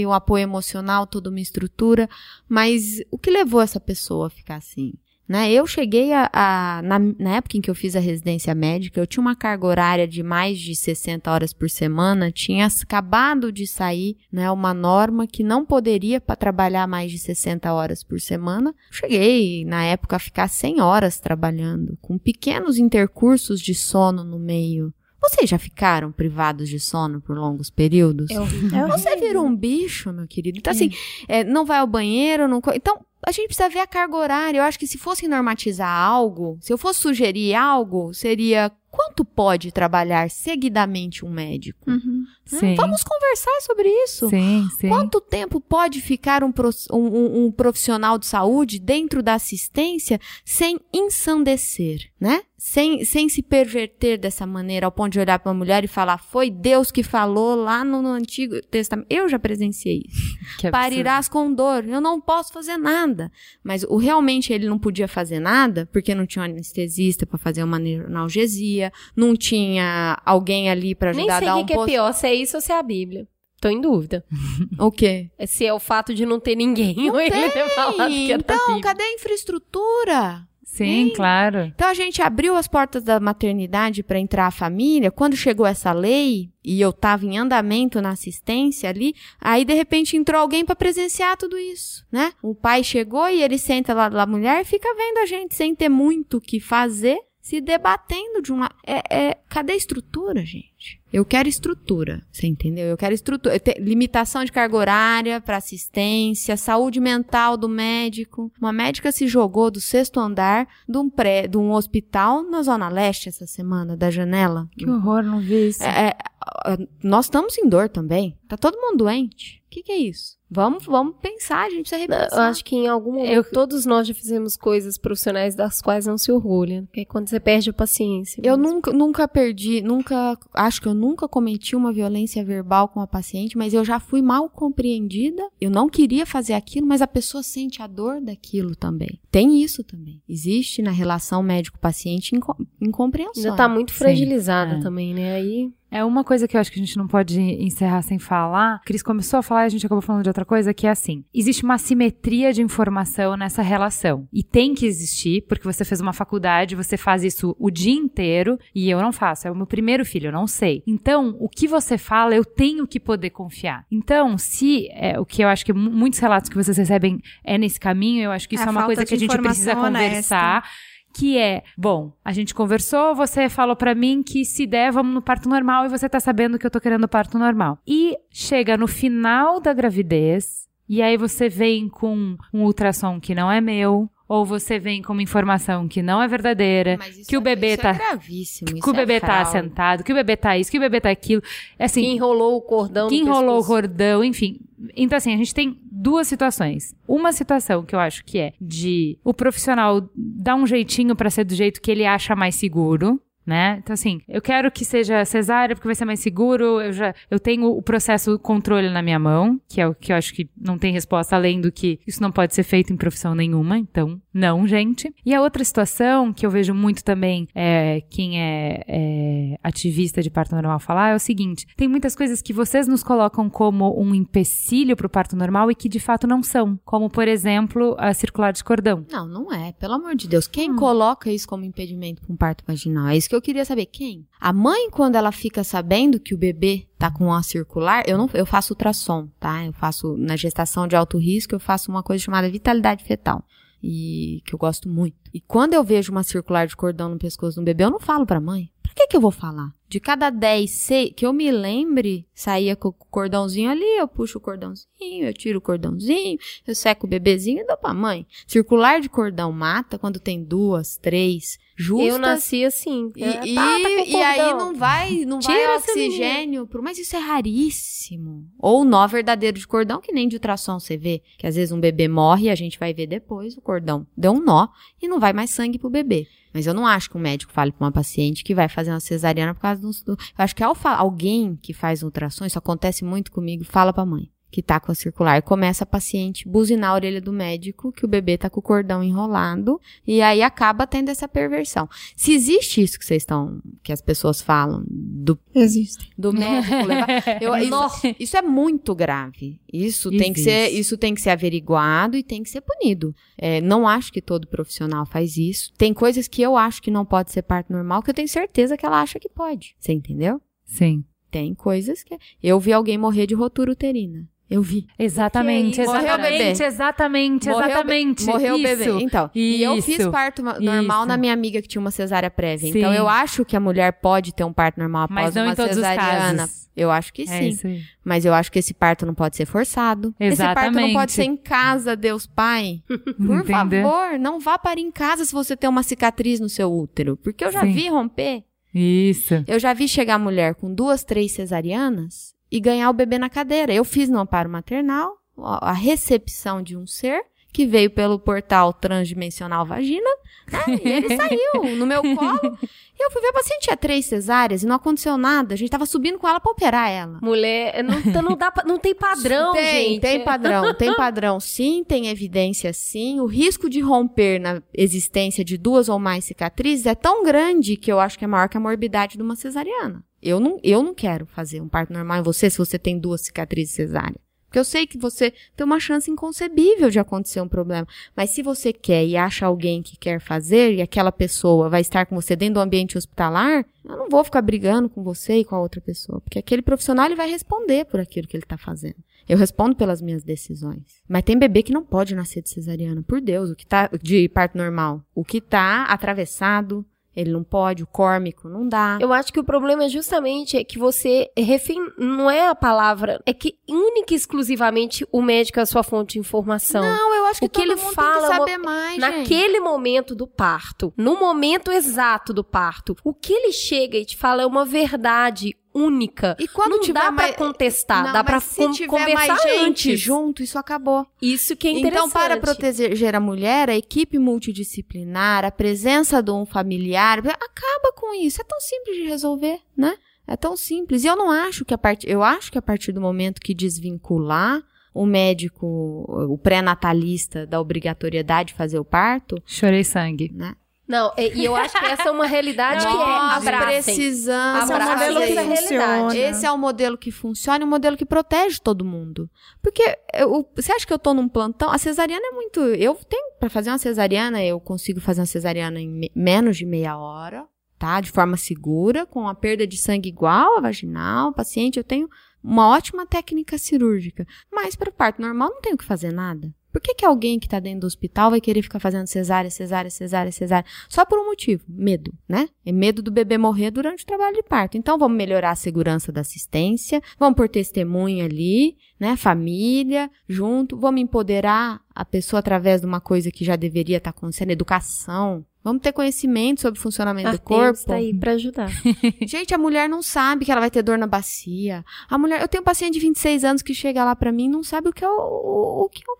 e 0.00 0.06
um 0.06 0.12
apoio 0.12 0.42
emocional, 0.42 1.06
toda 1.06 1.28
uma 1.28 1.38
estrutura. 1.38 2.08
Mas 2.48 3.02
o 3.10 3.18
que 3.18 3.30
levou 3.30 3.60
essa 3.60 3.78
pessoa 3.78 4.28
a 4.28 4.30
ficar 4.30 4.56
assim? 4.56 4.94
Né? 5.30 5.52
Eu 5.52 5.64
cheguei 5.64 6.12
a, 6.12 6.28
a- 6.32 6.82
na, 6.82 6.98
na 6.98 7.36
época 7.36 7.56
em 7.56 7.60
que 7.60 7.70
eu 7.70 7.74
fiz 7.74 7.94
a 7.94 8.00
residência 8.00 8.52
médica, 8.52 8.98
eu 8.98 9.06
tinha 9.06 9.20
uma 9.20 9.36
carga 9.36 9.64
horária 9.64 10.08
de 10.08 10.24
mais 10.24 10.58
de 10.58 10.74
60 10.74 11.30
horas 11.30 11.52
por 11.52 11.70
semana, 11.70 12.32
tinha 12.32 12.66
acabado 12.66 13.52
de 13.52 13.64
sair, 13.64 14.16
né, 14.32 14.50
uma 14.50 14.74
norma 14.74 15.28
que 15.28 15.44
não 15.44 15.64
poderia 15.64 16.20
pa- 16.20 16.34
trabalhar 16.34 16.88
mais 16.88 17.12
de 17.12 17.18
60 17.18 17.72
horas 17.72 18.02
por 18.02 18.20
semana. 18.20 18.74
Cheguei 18.90 19.64
na 19.64 19.84
época 19.84 20.16
a 20.16 20.18
ficar 20.18 20.48
100 20.48 20.80
horas 20.80 21.20
trabalhando, 21.20 21.96
com 22.02 22.18
pequenos 22.18 22.76
intercursos 22.76 23.60
de 23.60 23.72
sono 23.72 24.24
no 24.24 24.38
meio. 24.40 24.92
Vocês 25.20 25.50
já 25.50 25.58
ficaram 25.58 26.10
privados 26.10 26.68
de 26.68 26.80
sono 26.80 27.20
por 27.20 27.36
longos 27.36 27.68
períodos? 27.70 28.30
É 28.30 28.40
horrível. 28.40 28.78
É 28.78 28.86
Você 28.88 29.16
virou 29.16 29.44
um 29.44 29.54
bicho, 29.54 30.12
meu 30.12 30.26
querido. 30.26 30.58
Então, 30.58 30.70
assim, 30.72 30.90
é, 31.28 31.44
não 31.44 31.64
vai 31.66 31.78
ao 31.78 31.86
banheiro, 31.86 32.48
não. 32.48 32.60
co- 32.60 32.72
Então, 32.74 33.04
a 33.26 33.30
gente 33.32 33.46
precisa 33.48 33.68
ver 33.68 33.80
a 33.80 33.86
carga 33.86 34.16
horária. 34.16 34.58
Eu 34.58 34.64
acho 34.64 34.78
que 34.78 34.86
se 34.86 34.96
fosse 34.96 35.28
normatizar 35.28 35.88
algo, 35.94 36.56
se 36.60 36.72
eu 36.72 36.78
fosse 36.78 37.00
sugerir 37.00 37.54
algo, 37.54 38.14
seria 38.14 38.72
quanto 38.90 39.24
pode 39.24 39.70
trabalhar 39.70 40.28
seguidamente 40.30 41.24
um 41.24 41.30
médico? 41.30 41.88
Uhum. 41.90 42.24
Sim, 42.46 42.74
Vamos 42.74 43.04
conversar 43.04 43.60
sobre 43.60 43.88
isso. 43.88 44.28
sim, 44.30 44.66
sim. 44.80 44.88
Quanto 44.88 45.20
tempo 45.20 45.60
pode 45.60 46.00
ficar 46.00 46.42
um, 46.42 46.52
um- 46.92 46.96
um- 46.98 47.44
um 47.46 47.52
profissional 47.52 48.18
de 48.18 48.26
saúde 48.26 48.80
dentro 48.80 49.22
da 49.22 49.34
assistência 49.34 50.18
sem 50.44 50.80
ensandecer, 50.92 52.10
né? 52.18 52.42
Sem, 52.62 53.06
sem 53.06 53.26
se 53.26 53.42
perverter 53.42 54.18
dessa 54.18 54.46
maneira, 54.46 54.84
ao 54.84 54.92
ponto 54.92 55.12
de 55.14 55.18
olhar 55.18 55.38
para 55.38 55.50
uma 55.50 55.56
mulher 55.56 55.82
e 55.82 55.88
falar: 55.88 56.18
foi 56.18 56.50
Deus 56.50 56.90
que 56.90 57.02
falou 57.02 57.54
lá 57.54 57.82
no, 57.82 58.02
no 58.02 58.10
Antigo 58.10 58.60
Testamento. 58.60 59.06
Eu 59.08 59.30
já 59.30 59.38
presenciei 59.38 60.02
isso. 60.06 60.38
Que. 60.60 60.70
Parirás 60.70 61.26
com 61.26 61.54
dor. 61.54 61.86
Eu 61.86 62.02
não 62.02 62.20
posso 62.20 62.52
fazer 62.52 62.76
nada. 62.76 63.32
Mas 63.64 63.82
o 63.84 63.96
realmente 63.96 64.52
ele 64.52 64.68
não 64.68 64.78
podia 64.78 65.08
fazer 65.08 65.38
nada 65.38 65.88
porque 65.90 66.14
não 66.14 66.26
tinha 66.26 66.42
um 66.42 66.44
anestesista 66.44 67.24
para 67.24 67.38
fazer 67.38 67.62
uma 67.62 67.78
analgesia, 67.78 68.92
não 69.16 69.34
tinha 69.34 70.20
alguém 70.26 70.68
ali 70.68 70.94
para 70.94 71.12
Nem 71.12 71.20
ajudar 71.20 71.36
a 71.36 71.38
sei 71.38 71.46
dar 71.46 71.56
o 71.56 71.58
um 71.60 71.60
que, 71.62 71.68
que 71.68 71.72
é 71.72 71.76
posto. 71.76 71.88
pior, 71.88 72.12
se 72.12 72.26
é 72.26 72.34
isso 72.34 72.56
ou 72.56 72.60
se 72.60 72.72
é 72.72 72.78
a 72.78 72.82
Bíblia. 72.82 73.26
Tô 73.58 73.70
em 73.70 73.80
dúvida. 73.80 74.22
O 74.78 74.90
quê? 74.90 75.30
É 75.38 75.46
Se 75.46 75.64
é 75.64 75.72
o 75.72 75.78
fato 75.78 76.12
de 76.12 76.26
não 76.26 76.38
ter 76.38 76.56
ninguém 76.56 77.08
ou 77.10 77.18
ele 77.18 77.50
ter 77.50 77.68
falado 77.70 78.10
que 78.10 78.32
era 78.32 78.42
da 78.42 78.54
Então, 78.54 78.80
cadê 78.82 79.02
a 79.02 79.12
infraestrutura? 79.14 80.49
Sim, 80.72 81.12
claro. 81.14 81.72
Então 81.74 81.88
a 81.88 81.94
gente 81.94 82.22
abriu 82.22 82.56
as 82.56 82.68
portas 82.68 83.02
da 83.02 83.18
maternidade 83.18 84.02
para 84.02 84.20
entrar 84.20 84.46
a 84.46 84.50
família. 84.52 85.10
Quando 85.10 85.36
chegou 85.36 85.66
essa 85.66 85.92
lei 85.92 86.50
e 86.64 86.80
eu 86.80 86.90
estava 86.90 87.26
em 87.26 87.36
andamento 87.36 88.00
na 88.00 88.10
assistência 88.10 88.88
ali, 88.88 89.14
aí 89.40 89.64
de 89.64 89.74
repente 89.74 90.16
entrou 90.16 90.40
alguém 90.40 90.64
para 90.64 90.76
presenciar 90.76 91.36
tudo 91.36 91.58
isso, 91.58 92.06
né? 92.10 92.32
O 92.40 92.54
pai 92.54 92.84
chegou 92.84 93.28
e 93.28 93.42
ele 93.42 93.58
senta 93.58 93.92
lá 93.92 94.08
da 94.08 94.24
mulher 94.26 94.62
e 94.62 94.64
fica 94.64 94.88
vendo 94.94 95.18
a 95.18 95.26
gente 95.26 95.54
sem 95.54 95.74
ter 95.74 95.88
muito 95.88 96.36
o 96.36 96.40
que 96.40 96.60
fazer, 96.60 97.18
se 97.50 97.60
debatendo 97.60 98.40
de 98.40 98.52
uma. 98.52 98.70
É, 98.86 99.28
é... 99.30 99.34
Cadê 99.48 99.72
a 99.72 99.76
estrutura, 99.76 100.44
gente? 100.46 101.00
Eu 101.12 101.24
quero 101.24 101.48
estrutura, 101.48 102.22
você 102.30 102.46
entendeu? 102.46 102.86
Eu 102.86 102.96
quero 102.96 103.12
estrutura. 103.12 103.58
Te- 103.58 103.80
Limitação 103.80 104.44
de 104.44 104.52
carga 104.52 104.76
horária 104.76 105.40
para 105.40 105.56
assistência, 105.56 106.56
saúde 106.56 107.00
mental 107.00 107.56
do 107.56 107.68
médico. 107.68 108.52
Uma 108.60 108.72
médica 108.72 109.10
se 109.10 109.26
jogou 109.26 109.68
do 109.68 109.80
sexto 109.80 110.20
andar 110.20 110.68
de 110.88 110.96
um, 110.96 111.10
pré, 111.10 111.48
de 111.48 111.58
um 111.58 111.72
hospital 111.72 112.44
na 112.44 112.62
Zona 112.62 112.88
Leste 112.88 113.28
essa 113.28 113.46
semana, 113.46 113.96
da 113.96 114.10
janela. 114.10 114.68
Que 114.78 114.88
horror, 114.88 115.24
não 115.24 115.40
vi 115.40 115.70
isso. 115.70 115.82
É, 115.82 116.10
é, 116.10 116.78
nós 117.02 117.26
estamos 117.26 117.58
em 117.58 117.68
dor 117.68 117.88
também. 117.88 118.38
Tá 118.46 118.56
todo 118.56 118.80
mundo 118.80 118.98
doente. 118.98 119.60
O 119.66 119.70
que, 119.70 119.82
que 119.82 119.90
é 119.90 119.98
isso? 119.98 120.38
Vamos, 120.52 120.84
vamos 120.84 121.14
pensar, 121.22 121.66
a 121.66 121.70
gente 121.70 121.82
precisa 121.88 122.00
repensar. 122.00 122.36
Eu 122.36 122.42
acho 122.42 122.64
que 122.64 122.74
em 122.74 122.88
algum 122.88 123.12
momento 123.12 123.30
Eu- 123.32 123.44
todos 123.44 123.86
nós 123.86 124.08
já 124.08 124.12
fizemos 124.12 124.56
coisas 124.56 124.98
profissionais 124.98 125.54
das 125.54 125.80
quais 125.80 126.06
não 126.06 126.18
se 126.18 126.32
orgulha. 126.32 126.88
Que 126.92 127.02
é 127.02 127.04
quando 127.04 127.28
você 127.28 127.38
perde 127.38 127.70
a 127.70 127.72
paciência. 127.72 128.40
Eu 128.44 128.58
mesmo. 128.58 128.74
nunca, 128.74 128.92
nunca 128.92 129.28
perdi, 129.28 129.80
nunca, 129.80 130.36
acho 130.54 130.80
que 130.82 130.88
eu 130.88 130.94
nunca 130.94 131.28
cometi 131.28 131.76
uma 131.76 131.92
violência 131.92 132.44
verbal 132.44 132.88
com 132.88 133.00
a 133.00 133.06
paciente, 133.06 133.56
mas 133.56 133.72
eu 133.72 133.84
já 133.84 134.00
fui 134.00 134.20
mal 134.22 134.48
compreendida. 134.50 135.42
Eu 135.60 135.70
não 135.70 135.88
queria 135.88 136.26
fazer 136.26 136.54
aquilo, 136.54 136.86
mas 136.86 137.00
a 137.00 137.06
pessoa 137.06 137.42
sente 137.42 137.80
a 137.80 137.86
dor 137.86 138.20
daquilo 138.20 138.74
também. 138.74 139.20
Tem 139.30 139.62
isso 139.62 139.84
também. 139.84 140.20
Existe 140.28 140.82
na 140.82 140.90
relação 140.90 141.42
médico-paciente 141.42 142.34
inco 142.34 142.56
incompreensão. 142.80 143.44
Ainda 143.44 143.56
tá 143.56 143.68
muito 143.68 143.92
Sim, 143.92 143.98
fragilizada 143.98 144.76
é. 144.76 144.80
também, 144.80 145.14
né? 145.14 145.34
Aí 145.34 145.70
É 145.90 146.04
uma 146.04 146.22
coisa 146.22 146.46
que 146.46 146.56
eu 146.56 146.60
acho 146.60 146.70
que 146.70 146.78
a 146.78 146.84
gente 146.84 146.96
não 146.96 147.06
pode 147.06 147.40
encerrar 147.40 148.02
sem 148.02 148.18
falar. 148.18 148.80
Cris 148.84 149.02
começou 149.02 149.38
a 149.38 149.42
falar 149.42 149.64
e 149.64 149.66
a 149.66 149.68
gente 149.70 149.84
acabou 149.84 150.02
falando 150.02 150.22
de 150.22 150.28
outra 150.28 150.44
coisa, 150.44 150.72
que 150.72 150.86
é 150.86 150.90
assim: 150.90 151.24
existe 151.34 151.64
uma 151.64 151.78
simetria 151.78 152.52
de 152.52 152.62
informação 152.62 153.36
nessa 153.36 153.62
relação. 153.62 154.28
E 154.32 154.42
tem 154.42 154.74
que 154.74 154.86
existir, 154.86 155.44
porque 155.48 155.64
você 155.64 155.84
fez 155.84 156.00
uma 156.00 156.12
faculdade, 156.12 156.76
você 156.76 156.96
faz 156.96 157.24
isso 157.24 157.56
o 157.58 157.70
dia 157.70 157.94
inteiro 157.94 158.58
e 158.74 158.88
eu 158.88 159.00
não 159.00 159.12
faço. 159.12 159.48
É 159.48 159.50
o 159.50 159.56
meu 159.56 159.66
primeiro 159.66 160.04
filho, 160.04 160.28
eu 160.28 160.32
não 160.32 160.46
sei. 160.46 160.82
Então, 160.86 161.36
o 161.40 161.48
que 161.48 161.66
você 161.66 161.98
fala, 161.98 162.34
eu 162.34 162.44
tenho 162.44 162.86
que 162.86 163.00
poder 163.00 163.30
confiar. 163.30 163.84
Então, 163.90 164.38
se 164.38 164.88
é, 164.92 165.18
o 165.18 165.26
que 165.26 165.42
eu 165.42 165.48
acho 165.48 165.64
que 165.64 165.72
muitos 165.72 166.20
relatos 166.20 166.48
que 166.48 166.56
vocês 166.56 166.76
recebem 166.76 167.20
é 167.44 167.58
nesse 167.58 167.80
caminho, 167.80 168.24
eu 168.24 168.30
acho 168.30 168.48
que 168.48 168.54
isso 168.54 168.64
É 168.64 168.66
é, 168.66 168.68
a 168.68 168.72
uma 168.72 168.84
coisa 168.84 169.04
que 169.04 169.14
a 169.14 169.18
gente 169.18 169.36
precisa 169.36 169.72
informação 169.72 169.92
conversar 169.92 170.64
que 171.12 171.36
é, 171.38 171.62
bom, 171.76 172.12
a 172.24 172.32
gente 172.32 172.54
conversou, 172.54 173.14
você 173.14 173.48
falou 173.48 173.74
pra 173.76 173.94
mim 173.94 174.22
que 174.22 174.44
se 174.44 174.66
der, 174.66 174.92
vamos 174.92 175.12
no 175.14 175.20
parto 175.22 175.48
normal 175.48 175.86
e 175.86 175.88
você 175.88 176.08
tá 176.08 176.20
sabendo 176.20 176.58
que 176.58 176.66
eu 176.66 176.70
tô 176.70 176.80
querendo 176.80 177.08
parto 177.08 177.38
normal. 177.38 177.78
E 177.86 178.16
chega 178.30 178.76
no 178.76 178.86
final 178.86 179.60
da 179.60 179.72
gravidez, 179.72 180.68
e 180.88 181.02
aí 181.02 181.16
você 181.16 181.48
vem 181.48 181.88
com 181.88 182.36
um 182.52 182.62
ultrassom 182.64 183.20
que 183.20 183.34
não 183.34 183.50
é 183.50 183.60
meu, 183.60 184.08
ou 184.28 184.44
você 184.44 184.78
vem 184.78 185.02
com 185.02 185.12
uma 185.12 185.22
informação 185.22 185.88
que 185.88 186.00
não 186.02 186.22
é 186.22 186.28
verdadeira, 186.28 186.96
Mas 186.98 187.18
isso 187.18 187.28
que 187.28 187.36
o 187.36 187.40
é- 187.40 187.42
bebê 187.42 187.72
isso 187.72 187.82
tá 187.82 187.90
É 187.90 187.94
gravíssimo. 187.94 188.70
que 188.72 188.78
isso 188.78 188.90
o 188.90 188.92
bebê 188.92 189.14
é 189.14 189.20
tá 189.20 189.44
sentado, 189.44 190.04
que 190.04 190.12
o 190.12 190.14
bebê 190.14 190.36
tá 190.36 190.56
isso, 190.56 190.70
que 190.70 190.78
o 190.78 190.80
bebê 190.80 191.00
tá 191.00 191.10
aquilo. 191.10 191.42
É 191.76 191.84
assim, 191.86 192.02
Que 192.02 192.06
enrolou 192.08 192.56
o 192.56 192.60
cordão 192.62 193.08
que 193.08 193.16
enrolou 193.16 193.56
o 193.56 193.58
pescoço. 193.58 193.68
cordão, 193.68 194.22
enfim. 194.22 194.60
Então, 194.96 195.16
assim, 195.16 195.34
a 195.34 195.36
gente 195.36 195.54
tem 195.54 195.78
duas 195.90 196.26
situações. 196.26 196.94
Uma 197.06 197.32
situação 197.32 197.84
que 197.84 197.94
eu 197.94 198.00
acho 198.00 198.24
que 198.24 198.38
é 198.38 198.52
de 198.60 199.18
o 199.24 199.34
profissional 199.34 200.08
dar 200.14 200.54
um 200.54 200.66
jeitinho 200.66 201.14
pra 201.14 201.30
ser 201.30 201.44
do 201.44 201.54
jeito 201.54 201.80
que 201.80 201.90
ele 201.90 202.06
acha 202.06 202.34
mais 202.34 202.54
seguro. 202.54 203.20
Né? 203.46 203.80
Então, 203.82 203.94
assim, 203.94 204.20
eu 204.28 204.40
quero 204.40 204.70
que 204.70 204.84
seja 204.84 205.24
cesárea 205.24 205.74
porque 205.74 205.88
vai 205.88 205.94
ser 205.94 206.04
mais 206.04 206.20
seguro. 206.20 206.80
Eu 206.80 206.92
já 206.92 207.14
eu 207.30 207.40
tenho 207.40 207.68
o 207.68 207.82
processo 207.82 208.38
controle 208.38 208.90
na 208.90 209.02
minha 209.02 209.18
mão, 209.18 209.60
que 209.68 209.80
é 209.80 209.88
o 209.88 209.94
que 209.94 210.12
eu 210.12 210.16
acho 210.16 210.34
que 210.34 210.48
não 210.56 210.78
tem 210.78 210.92
resposta 210.92 211.34
além 211.34 211.60
do 211.60 211.72
que 211.72 211.98
isso 212.06 212.22
não 212.22 212.30
pode 212.30 212.54
ser 212.54 212.62
feito 212.62 212.92
em 212.92 212.96
profissão 212.96 213.34
nenhuma. 213.34 213.78
Então, 213.78 214.20
não, 214.32 214.66
gente. 214.66 215.12
E 215.24 215.34
a 215.34 215.40
outra 215.40 215.64
situação 215.64 216.32
que 216.32 216.44
eu 216.44 216.50
vejo 216.50 216.74
muito 216.74 217.02
também 217.02 217.48
é, 217.54 218.02
quem 218.10 218.40
é, 218.40 218.84
é 218.86 219.56
ativista 219.62 220.22
de 220.22 220.30
parto 220.30 220.54
normal 220.54 220.78
falar 220.78 221.10
é 221.10 221.14
o 221.14 221.20
seguinte: 221.20 221.66
tem 221.76 221.88
muitas 221.88 222.14
coisas 222.14 222.42
que 222.42 222.52
vocês 222.52 222.86
nos 222.86 223.02
colocam 223.02 223.48
como 223.48 223.98
um 224.00 224.14
empecilho 224.14 224.96
pro 224.96 225.08
parto 225.08 225.34
normal 225.34 225.70
e 225.70 225.74
que 225.74 225.88
de 225.88 225.98
fato 225.98 226.26
não 226.26 226.42
são. 226.42 226.78
Como, 226.84 227.08
por 227.08 227.26
exemplo, 227.26 227.96
a 227.98 228.12
circular 228.12 228.52
de 228.52 228.62
cordão. 228.62 229.04
Não, 229.10 229.26
não 229.26 229.52
é. 229.52 229.72
Pelo 229.72 229.94
amor 229.94 230.14
de 230.14 230.28
Deus. 230.28 230.46
Hum. 230.46 230.50
Quem 230.52 230.76
coloca 230.76 231.30
isso 231.30 231.48
como 231.48 231.64
impedimento 231.64 232.20
para 232.22 232.32
um 232.32 232.36
parto 232.36 232.64
vaginal? 232.66 233.08
É 233.08 233.16
isso 233.16 233.29
que 233.30 233.36
eu 233.36 233.40
queria 233.40 233.64
saber. 233.64 233.86
Quem? 233.86 234.26
A 234.40 234.52
mãe, 234.52 234.90
quando 234.90 235.14
ela 235.14 235.30
fica 235.30 235.62
sabendo 235.62 236.18
que 236.18 236.34
o 236.34 236.38
bebê 236.38 236.88
tá 236.98 237.10
com 237.10 237.32
a 237.32 237.42
circular, 237.42 238.02
eu 238.06 238.18
não, 238.18 238.28
eu 238.34 238.44
faço 238.44 238.72
ultrassom, 238.72 239.28
tá? 239.38 239.64
Eu 239.64 239.72
faço, 239.72 240.16
na 240.16 240.36
gestação 240.36 240.88
de 240.88 240.96
alto 240.96 241.16
risco, 241.16 241.54
eu 241.54 241.60
faço 241.60 241.90
uma 241.90 242.02
coisa 242.02 242.24
chamada 242.24 242.50
vitalidade 242.50 243.04
fetal. 243.04 243.44
E 243.82 244.42
que 244.44 244.54
eu 244.54 244.58
gosto 244.58 244.88
muito. 244.88 245.16
E 245.32 245.40
quando 245.40 245.74
eu 245.74 245.84
vejo 245.84 246.10
uma 246.10 246.24
circular 246.24 246.66
de 246.66 246.76
cordão 246.76 247.08
no 247.08 247.18
pescoço 247.18 247.54
de 247.54 247.60
um 247.60 247.64
bebê, 247.64 247.84
eu 247.84 247.90
não 247.90 248.00
falo 248.00 248.26
pra 248.26 248.40
mãe. 248.40 248.70
Pra 248.82 248.92
que 248.94 249.06
que 249.06 249.16
eu 249.16 249.20
vou 249.20 249.30
falar? 249.30 249.70
De 249.88 250.00
cada 250.00 250.28
10, 250.28 250.70
sei, 250.70 251.10
que 251.10 251.24
eu 251.24 251.32
me 251.32 251.50
lembre, 251.50 252.26
saía 252.34 252.74
com 252.74 252.88
o 252.88 252.92
cordãozinho 252.92 253.70
ali, 253.70 253.98
eu 253.98 254.06
puxo 254.06 254.38
o 254.38 254.40
cordãozinho, 254.40 254.86
eu 255.24 255.32
tiro 255.32 255.58
o 255.58 255.62
cordãozinho, 255.62 256.38
eu 256.66 256.74
seco 256.74 257.06
o 257.06 257.10
bebezinho 257.10 257.60
e 257.60 257.66
dou 257.66 257.76
pra 257.76 257.94
mãe. 257.94 258.26
Circular 258.46 259.00
de 259.00 259.08
cordão 259.08 259.52
mata 259.52 259.98
quando 259.98 260.20
tem 260.20 260.42
duas, 260.42 260.96
três, 260.96 261.58
justas. 261.80 262.08
Eu 262.08 262.18
nasci 262.18 262.64
assim. 262.64 263.10
E, 263.16 263.24
É, 263.24 263.46
e, 263.46 263.54
tá, 263.54 263.64
tá 263.64 263.88
e 264.06 264.22
aí 264.22 264.40
cordão. 264.40 264.58
não 264.58 264.74
vai, 264.74 265.24
não 265.24 265.38
Tira 265.38 265.54
vai 265.54 265.76
oxigênio, 265.78 266.66
pro, 266.66 266.82
mas 266.82 266.98
isso 266.98 267.16
é 267.16 267.18
raríssimo. 267.18 268.46
Ou 268.58 268.84
nó 268.84 269.06
verdadeiro 269.06 269.58
de 269.58 269.66
cordão, 269.66 270.00
que 270.00 270.12
nem 270.12 270.28
de 270.28 270.36
ultrassom 270.36 270.78
você 270.78 270.96
vê, 270.96 271.22
que 271.38 271.46
às 271.46 271.56
vezes 271.56 271.72
um 271.72 271.80
bebê 271.80 272.08
morre 272.08 272.46
e 272.46 272.50
a 272.50 272.54
gente 272.54 272.78
vai 272.78 272.92
ver 272.92 273.06
depois, 273.06 273.56
o 273.56 273.60
cordão 273.60 274.06
deu 274.16 274.32
um 274.32 274.40
nó 274.40 274.68
e 275.00 275.08
não 275.08 275.18
vai 275.18 275.32
mais 275.32 275.50
sangue 275.50 275.78
pro 275.78 275.88
bebê. 275.90 276.26
Mas 276.52 276.66
eu 276.66 276.74
não 276.74 276.86
acho 276.86 277.08
que 277.08 277.16
um 277.16 277.20
médico 277.20 277.52
fale 277.52 277.70
pra 277.70 277.86
uma 277.86 277.92
paciente 277.92 278.42
que 278.42 278.54
vai 278.54 278.68
fazer 278.68 278.90
uma 278.90 278.98
cesariana 278.98 279.54
por 279.54 279.60
causa 279.60 279.80
do... 279.80 279.90
Eu 280.12 280.16
acho 280.36 280.54
que 280.54 280.64
ao 280.64 280.76
alguém 280.96 281.56
que 281.62 281.72
faz 281.72 282.02
ultrassom, 282.02 282.44
isso 282.44 282.58
acontece 282.58 283.04
muito 283.04 283.30
comigo, 283.30 283.64
fala 283.64 283.92
pra 283.92 284.04
mãe 284.04 284.28
que 284.50 284.62
tá 284.62 284.80
com 284.80 284.90
a 284.90 284.94
circular. 284.94 285.42
Começa 285.42 285.84
a 285.84 285.86
paciente 285.86 286.48
buzinar 286.48 286.90
a 286.90 286.94
orelha 286.94 287.20
do 287.20 287.32
médico 287.32 287.92
que 287.92 288.04
o 288.04 288.08
bebê 288.08 288.36
tá 288.36 288.50
com 288.50 288.60
o 288.60 288.62
cordão 288.62 289.02
enrolado 289.02 289.80
e 290.06 290.20
aí 290.20 290.42
acaba 290.42 290.86
tendo 290.86 291.08
essa 291.08 291.28
perversão. 291.28 291.88
Se 292.16 292.32
existe 292.32 292.82
isso 292.82 292.98
que 292.98 293.04
vocês 293.04 293.22
estão, 293.22 293.60
que 293.82 293.92
as 293.92 294.02
pessoas 294.02 294.40
falam, 294.42 294.82
do, 294.88 295.38
Existe. 295.54 296.10
do 296.18 296.32
médico 296.32 296.74
levar, 296.86 297.08
eu- 297.40 297.56
isso, 297.56 298.16
isso 298.18 298.36
é 298.36 298.42
muito 298.42 298.94
grave. 298.94 299.60
Isso 299.72 300.10
tem 300.10 300.32
que 300.32 300.40
ser, 300.40 300.62
Existe. 300.66 300.80
isso 300.80 300.98
tem 300.98 301.14
que 301.14 301.20
ser 301.20 301.30
averiguado 301.30 302.16
e 302.16 302.22
tem 302.22 302.42
que 302.42 302.50
ser 302.50 302.60
punido. 302.60 303.14
É, 303.38 303.60
não 303.60 303.86
acho 303.86 304.12
que 304.12 304.20
todo 304.20 304.48
profissional 304.48 305.06
faz 305.06 305.36
isso. 305.36 305.72
Tem 305.78 305.94
coisas 305.94 306.26
que 306.26 306.42
eu 306.42 306.56
acho 306.56 306.82
que 306.82 306.90
não 306.90 307.04
pode 307.04 307.30
ser 307.30 307.42
parto 307.42 307.72
normal 307.72 308.02
que 308.02 308.10
eu 308.10 308.14
tenho 308.14 308.28
certeza 308.28 308.76
que 308.76 308.84
ela 308.84 309.00
acha 309.00 309.20
que 309.20 309.28
pode. 309.28 309.74
Você 309.78 309.92
entendeu? 309.92 310.40
Sim. 310.64 311.04
Tem 311.30 311.54
coisas 311.54 312.02
que 312.02 312.16
eu 312.42 312.58
vi 312.58 312.72
alguém 312.72 312.98
morrer 312.98 313.26
de 313.26 313.34
rotura 313.34 313.70
uterina. 313.70 314.28
Eu 314.50 314.62
vi. 314.62 314.86
Exatamente, 314.98 315.76
Que 315.76 315.80
é 315.82 315.84
isso? 315.84 315.92
Morreu 315.94 316.14
o 316.14 316.18
bebê. 316.18 316.34
exatamente, 316.50 316.62
exatamente, 316.64 317.48
Morreu 317.48 317.58
o 317.60 317.62
be- 317.62 317.70
exatamente. 317.70 318.24
Morreu 318.26 318.54
o 318.54 318.58
isso. 318.58 318.76
bebê. 318.78 319.04
Então, 319.04 319.30
e 319.32 319.62
eu 319.62 319.80
fiz 319.80 320.00
Isso. 320.00 320.10
parto 320.10 320.42
ma- 320.42 320.58
normal 320.58 320.98
Isso. 321.00 321.06
na 321.08 321.16
minha 321.16 321.32
amiga 321.32 321.62
que 321.62 321.68
tinha 321.68 321.80
uma 321.80 321.92
cesárea 321.92 322.28
prévia. 322.30 322.72
Sim. 322.72 322.78
Então, 322.80 322.92
eu 322.92 323.08
acho 323.08 323.44
que 323.44 323.54
a 323.54 323.60
mulher 323.60 323.92
pode 324.00 324.34
ter 324.34 324.42
um 324.42 324.52
parto 324.52 324.78
normal 324.80 325.04
após 325.04 325.26
Mas 325.26 325.34
não 325.36 325.42
uma 325.44 325.52
em 325.52 325.54
todos 325.56 325.76
os 325.76 325.82
cesariana. 325.82 326.38
casos. 326.38 326.68
Eu 326.76 326.90
acho 326.90 327.12
que 327.12 327.22
É 327.22 327.26
sim. 327.26 327.48
isso 327.48 327.66
aí. 327.66 327.80
Mas 328.04 328.24
eu 328.24 328.32
acho 328.34 328.50
que 328.50 328.58
esse 328.58 328.72
parto 328.74 329.04
não 329.06 329.14
pode 329.14 329.36
ser 329.36 329.44
forçado. 329.46 330.14
Esse 330.18 330.36
parto 330.42 330.56
não 330.56 330.64
Exatamente. 330.70 330.92
pode 330.94 331.12
ser 331.12 331.24
em 331.24 331.36
casa, 331.36 331.94
Deus 331.94 332.26
Pai. 332.26 332.82
Por 332.88 333.40
Entendeu? 333.40 333.82
favor, 333.82 334.18
não 334.18 334.40
vá 334.40 334.58
para 334.58 334.80
em 334.80 334.90
casa 334.90 335.24
se 335.24 335.32
você 335.32 335.56
tem 335.56 335.68
uma 335.70 335.82
cicatriz 335.82 336.40
no 336.40 336.48
seu 336.48 336.72
útero. 336.72 337.16
Porque 337.16 337.44
eu 337.44 337.52
já 337.52 337.60
Sim. 337.62 337.72
vi 337.72 337.88
romper. 337.88 338.42
Isso. 338.74 339.44
Eu 339.46 339.58
já 339.58 339.72
vi 339.74 339.86
chegar 339.88 340.18
mulher 340.18 340.54
com 340.54 340.72
duas, 340.72 341.04
três 341.04 341.32
cesarianas 341.32 342.34
e 342.50 342.60
ganhar 342.60 342.90
o 342.90 342.94
bebê 342.94 343.18
na 343.18 343.30
cadeira. 343.30 343.72
Eu 343.72 343.84
fiz 343.84 344.08
no 344.08 344.18
amparo 344.18 344.48
maternal 344.48 345.16
a 345.36 345.72
recepção 345.72 346.62
de 346.62 346.76
um 346.76 346.86
ser 346.86 347.22
que 347.52 347.66
veio 347.66 347.90
pelo 347.90 348.18
portal 348.18 348.72
transdimensional 348.72 349.66
vagina, 349.66 350.08
né? 350.50 350.64
E 350.82 350.88
ele 350.88 351.08
saiu 351.16 351.76
no 351.76 351.86
meu 351.86 352.00
colo. 352.02 352.58
E 352.62 353.04
eu 353.04 353.10
fui 353.10 353.20
ver 353.20 353.28
a 353.28 353.32
paciente 353.32 353.62
tinha 353.62 353.76
três 353.76 354.06
cesáreas 354.06 354.62
e 354.62 354.66
não 354.66 354.76
aconteceu 354.76 355.16
nada. 355.16 355.54
A 355.54 355.56
gente 355.56 355.70
tava 355.70 355.86
subindo 355.86 356.18
com 356.18 356.28
ela 356.28 356.38
pra 356.38 356.52
operar 356.52 356.90
ela. 356.90 357.18
Mulher, 357.20 357.82
não, 357.82 358.22
não, 358.22 358.36
dá, 358.36 358.52
não 358.64 358.78
tem 358.78 358.94
padrão, 358.94 359.52
tem, 359.52 359.88
gente. 359.88 360.00
tem 360.00 360.24
padrão, 360.24 360.74
tem 360.74 360.94
padrão 360.94 361.40
sim, 361.40 361.82
tem 361.82 362.08
evidência 362.08 362.72
sim. 362.72 363.20
O 363.20 363.26
risco 363.26 363.68
de 363.68 363.80
romper 363.80 364.38
na 364.38 364.62
existência 364.72 365.44
de 365.44 365.58
duas 365.58 365.88
ou 365.88 365.98
mais 365.98 366.24
cicatrizes 366.24 366.86
é 366.86 366.94
tão 366.94 367.24
grande 367.24 367.76
que 367.76 367.90
eu 367.90 367.98
acho 367.98 368.18
que 368.18 368.24
é 368.24 368.28
maior 368.28 368.48
que 368.48 368.56
a 368.56 368.60
morbidade 368.60 369.16
de 369.16 369.22
uma 369.22 369.34
cesariana. 369.34 370.04
Eu 370.22 370.38
não, 370.38 370.60
eu 370.62 370.82
não 370.82 370.94
quero 370.94 371.26
fazer 371.26 371.60
um 371.60 371.68
parto 371.68 371.92
normal 371.92 372.20
em 372.20 372.22
você 372.22 372.50
se 372.50 372.58
você 372.58 372.78
tem 372.78 372.98
duas 372.98 373.22
cicatrizes 373.22 373.74
cesáreas. 373.74 374.30
Porque 374.50 374.58
eu 374.58 374.64
sei 374.64 374.84
que 374.84 374.98
você 374.98 375.32
tem 375.56 375.64
uma 375.64 375.78
chance 375.78 376.10
inconcebível 376.10 376.90
de 376.90 376.98
acontecer 376.98 377.40
um 377.40 377.46
problema. 377.46 377.86
Mas 378.16 378.30
se 378.30 378.42
você 378.42 378.72
quer 378.72 379.06
e 379.06 379.16
acha 379.16 379.46
alguém 379.46 379.80
que 379.80 379.96
quer 379.96 380.20
fazer 380.20 380.74
e 380.74 380.82
aquela 380.82 381.12
pessoa 381.12 381.68
vai 381.68 381.80
estar 381.80 382.04
com 382.04 382.16
você 382.16 382.34
dentro 382.34 382.54
do 382.54 382.60
ambiente 382.60 382.98
hospitalar, 382.98 383.64
eu 383.84 383.96
não 383.96 384.08
vou 384.08 384.24
ficar 384.24 384.42
brigando 384.42 384.90
com 384.90 385.04
você 385.04 385.36
e 385.36 385.44
com 385.44 385.54
a 385.54 385.60
outra 385.60 385.80
pessoa. 385.80 386.20
Porque 386.20 386.40
aquele 386.40 386.62
profissional 386.62 387.06
ele 387.06 387.14
vai 387.14 387.30
responder 387.30 387.84
por 387.84 388.00
aquilo 388.00 388.26
que 388.26 388.36
ele 388.36 388.42
está 388.42 388.58
fazendo. 388.58 388.96
Eu 389.28 389.38
respondo 389.38 389.76
pelas 389.76 390.02
minhas 390.02 390.24
decisões. 390.24 391.00
Mas 391.08 391.22
tem 391.22 391.38
bebê 391.38 391.62
que 391.62 391.72
não 391.72 391.84
pode 391.84 392.16
nascer 392.16 392.42
de 392.42 392.50
cesariana. 392.50 393.04
Por 393.04 393.20
Deus, 393.20 393.50
o 393.50 393.54
que 393.54 393.64
tá 393.64 393.88
de 394.02 394.28
parto 394.30 394.58
normal. 394.58 395.04
O 395.14 395.24
que 395.24 395.40
tá 395.40 395.84
atravessado, 395.84 396.84
ele 397.14 397.30
não 397.32 397.42
pode, 397.42 397.82
o 397.82 397.86
córmico 397.86 398.48
não 398.48 398.68
dá. 398.68 398.98
Eu 399.00 399.12
acho 399.12 399.32
que 399.32 399.40
o 399.40 399.44
problema 399.44 399.84
é 399.84 399.88
justamente 399.88 400.56
é 400.56 400.64
que 400.64 400.78
você 400.78 401.30
refém, 401.36 401.78
não 401.98 402.30
é 402.30 402.48
a 402.48 402.54
palavra, 402.54 403.20
é 403.26 403.32
que 403.32 403.56
única 403.68 404.14
e 404.14 404.16
exclusivamente 404.16 405.06
o 405.10 405.20
médico 405.20 405.58
é 405.58 405.62
a 405.62 405.66
sua 405.66 405.82
fonte 405.82 406.14
de 406.14 406.18
informação. 406.20 406.82
Não, 406.82 407.14
eu 407.14 407.26
acho 407.26 407.40
que 407.40 407.46
O 407.46 407.48
que 407.48 407.60
todo 407.60 407.72
ele 407.72 407.80
mundo 407.80 407.94
fala 407.94 408.20
tem 408.20 408.34
é 408.34 408.38
saber 408.38 408.58
mais, 408.58 408.90
gente. 408.90 409.00
Naquele 409.00 409.60
momento 409.60 410.14
do 410.14 410.26
parto, 410.26 410.92
no 410.96 411.18
momento 411.18 411.70
exato 411.70 412.32
do 412.32 412.44
parto, 412.44 412.96
o 413.04 413.12
que 413.12 413.32
ele 413.32 413.52
chega 413.52 413.98
e 413.98 414.04
te 414.04 414.16
fala 414.16 414.42
é 414.42 414.46
uma 414.46 414.64
verdade 414.64 415.56
única. 415.74 416.36
E 416.38 416.48
quando 416.48 416.72
não 416.72 416.80
tiver 416.80 417.00
dá 417.00 417.10
mais... 417.10 417.34
pra 417.34 417.46
contestar, 417.46 418.04
Não, 418.04 418.12
dá 418.12 418.24
pra 418.24 418.40
se 418.40 418.56
con- 418.56 418.72
tiver 418.72 418.86
conversar 418.88 419.26
mais 419.28 419.42
gente 419.42 419.90
antes. 419.90 420.00
junto, 420.00 420.42
isso 420.42 420.58
acabou. 420.58 421.06
Isso 421.22 421.56
que 421.56 421.68
é 421.68 421.70
interessante. 421.70 422.08
Então, 422.08 422.10
para 422.10 422.36
proteger 422.38 423.14
a 423.14 423.20
mulher, 423.20 423.70
a 423.70 423.76
equipe 423.76 424.18
multidisciplinar, 424.18 425.44
a 425.44 425.50
presença 425.50 426.22
de 426.22 426.30
um 426.30 426.44
familiar, 426.46 427.18
acaba 427.20 427.92
com 427.96 428.14
isso. 428.14 428.40
É 428.40 428.44
tão 428.44 428.60
simples 428.60 428.96
de 428.96 429.04
resolver, 429.04 429.58
né? 429.76 429.96
É 430.26 430.36
tão 430.36 430.56
simples. 430.56 431.02
E 431.04 431.06
eu 431.08 431.16
não 431.16 431.30
acho 431.30 431.64
que 431.64 431.74
a 431.74 431.78
partir, 431.78 432.08
eu 432.08 432.22
acho 432.22 432.52
que 432.52 432.58
a 432.58 432.62
partir 432.62 432.92
do 432.92 433.00
momento 433.00 433.40
que 433.40 433.52
desvincular 433.54 434.62
o 434.94 435.06
médico, 435.06 435.66
o 435.66 436.36
pré-natalista 436.38 437.46
da 437.46 437.60
obrigatoriedade 437.60 438.48
de 438.48 438.54
fazer 438.54 438.78
o 438.78 438.84
parto, 438.84 439.40
Chorei 439.46 439.84
sangue. 439.84 440.30
né? 440.34 440.54
Não, 440.90 441.12
e, 441.16 441.44
eu 441.44 441.54
acho 441.54 441.78
que 441.78 441.84
essa 441.86 442.08
é 442.08 442.10
uma 442.10 442.26
realidade 442.26 442.84
que 442.84 442.92
é 442.92 442.96
Nós 442.96 443.46
abracem. 443.46 443.94
precisamos 443.94 444.62
Esse 444.64 444.72
é 444.72 444.74
um 444.74 444.76
Abracem 444.82 445.08
modelo 445.14 445.20
que 445.26 445.56
funciona. 445.56 446.16
Esse 446.16 446.46
é 446.46 446.50
o 446.52 446.58
modelo 446.58 446.98
que 446.98 447.10
funciona 447.12 447.64
e 447.64 447.66
um 447.66 447.70
modelo 447.70 447.96
que 447.96 448.04
protege 448.04 448.58
todo 448.60 448.84
mundo. 448.84 449.30
Porque 449.62 449.82
eu- 450.14 450.48
você 450.56 450.72
acha 450.72 450.84
que 450.86 450.92
eu 450.92 450.98
tô 450.98 451.14
num 451.14 451.28
plantão? 451.28 451.70
A 451.70 451.78
cesariana 451.78 452.26
é 452.26 452.30
muito. 452.32 452.60
Eu 452.60 452.94
tenho. 453.08 453.30
Pra 453.38 453.48
fazer 453.48 453.70
uma 453.70 453.78
cesariana, 453.78 454.42
eu 454.44 454.58
consigo 454.60 455.00
fazer 455.00 455.20
uma 455.20 455.26
cesariana 455.26 455.80
em 455.80 455.88
me- 455.88 456.10
menos 456.14 456.56
de 456.56 456.66
meia 456.66 456.98
hora, 456.98 457.46
tá? 457.78 458.00
De 458.00 458.10
forma 458.10 458.36
segura, 458.36 459.06
com 459.06 459.28
a 459.28 459.34
perda 459.34 459.66
de 459.66 459.76
sangue 459.78 460.08
igual 460.08 460.58
à 460.58 460.60
vaginal. 460.60 461.32
Paciente, 461.32 461.78
eu 461.78 461.84
tenho 461.84 462.08
uma 462.42 462.68
ótima 462.68 463.06
técnica 463.06 463.56
cirúrgica. 463.58 464.26
Mas 464.52 464.74
para 464.74 464.90
o 464.90 464.92
parto 464.92 465.22
normal, 465.22 465.50
não 465.50 465.60
tenho 465.60 465.78
que 465.78 465.84
fazer 465.84 466.12
nada. 466.12 466.52
Por 466.72 466.80
que, 466.80 466.94
que 466.94 467.04
alguém 467.04 467.38
que 467.38 467.48
tá 467.48 467.58
dentro 467.58 467.80
do 467.80 467.86
hospital 467.86 468.30
vai 468.30 468.40
querer 468.40 468.62
ficar 468.62 468.78
fazendo 468.78 469.06
cesárea, 469.06 469.50
cesárea, 469.50 469.90
cesárea, 469.90 470.32
cesárea? 470.32 470.70
Só 470.88 471.04
por 471.04 471.18
um 471.18 471.26
motivo, 471.26 471.64
medo, 471.68 472.12
né? 472.28 472.48
É 472.64 472.72
medo 472.72 473.02
do 473.02 473.10
bebê 473.10 473.36
morrer 473.38 473.70
durante 473.70 474.04
o 474.04 474.06
trabalho 474.06 474.36
de 474.36 474.42
parto. 474.42 474.76
Então 474.76 474.98
vamos 474.98 475.16
melhorar 475.16 475.50
a 475.50 475.56
segurança 475.56 476.12
da 476.12 476.20
assistência, 476.20 477.02
vamos 477.18 477.36
por 477.36 477.48
testemunha 477.48 478.24
ali, 478.24 478.76
né? 478.98 479.16
Família, 479.16 480.10
junto, 480.28 480.76
vamos 480.76 481.00
empoderar 481.00 481.80
a 481.94 482.04
pessoa 482.04 482.40
através 482.40 482.80
de 482.80 482.86
uma 482.86 483.00
coisa 483.00 483.30
que 483.30 483.44
já 483.44 483.56
deveria 483.56 483.98
estar 483.98 484.10
acontecendo, 484.10 484.50
educação. 484.50 485.44
Vamos 485.62 485.82
ter 485.82 485.92
conhecimento 485.92 486.62
sobre 486.62 486.78
o 486.78 486.82
funcionamento 486.82 487.32
do 487.32 487.40
corpo. 487.40 487.84
tá 487.84 487.96
aí 487.96 488.14
pra 488.18 488.32
ajudar. 488.32 488.70
Gente, 489.26 489.54
a 489.54 489.58
mulher 489.58 489.88
não 489.88 490.02
sabe 490.02 490.44
que 490.44 490.50
ela 490.50 490.60
vai 490.60 490.70
ter 490.70 490.82
dor 490.82 490.96
na 490.96 491.06
bacia. 491.06 491.84
A 492.08 492.16
mulher, 492.16 492.40
eu 492.40 492.48
tenho 492.48 492.62
um 492.62 492.64
paciente 492.64 492.94
de 492.94 493.00
26 493.00 493.44
anos 493.44 493.62
que 493.62 493.74
chega 493.74 494.04
lá 494.04 494.16
pra 494.16 494.32
mim 494.32 494.46
e 494.46 494.48
não 494.48 494.62
sabe 494.62 494.88
o 494.88 494.92
que 494.92 495.04
é 495.04 495.08
o, 495.08 495.12
o, 495.12 495.84
o 495.84 495.88
que 495.90 496.02
é 496.06 496.10
o 496.10 496.16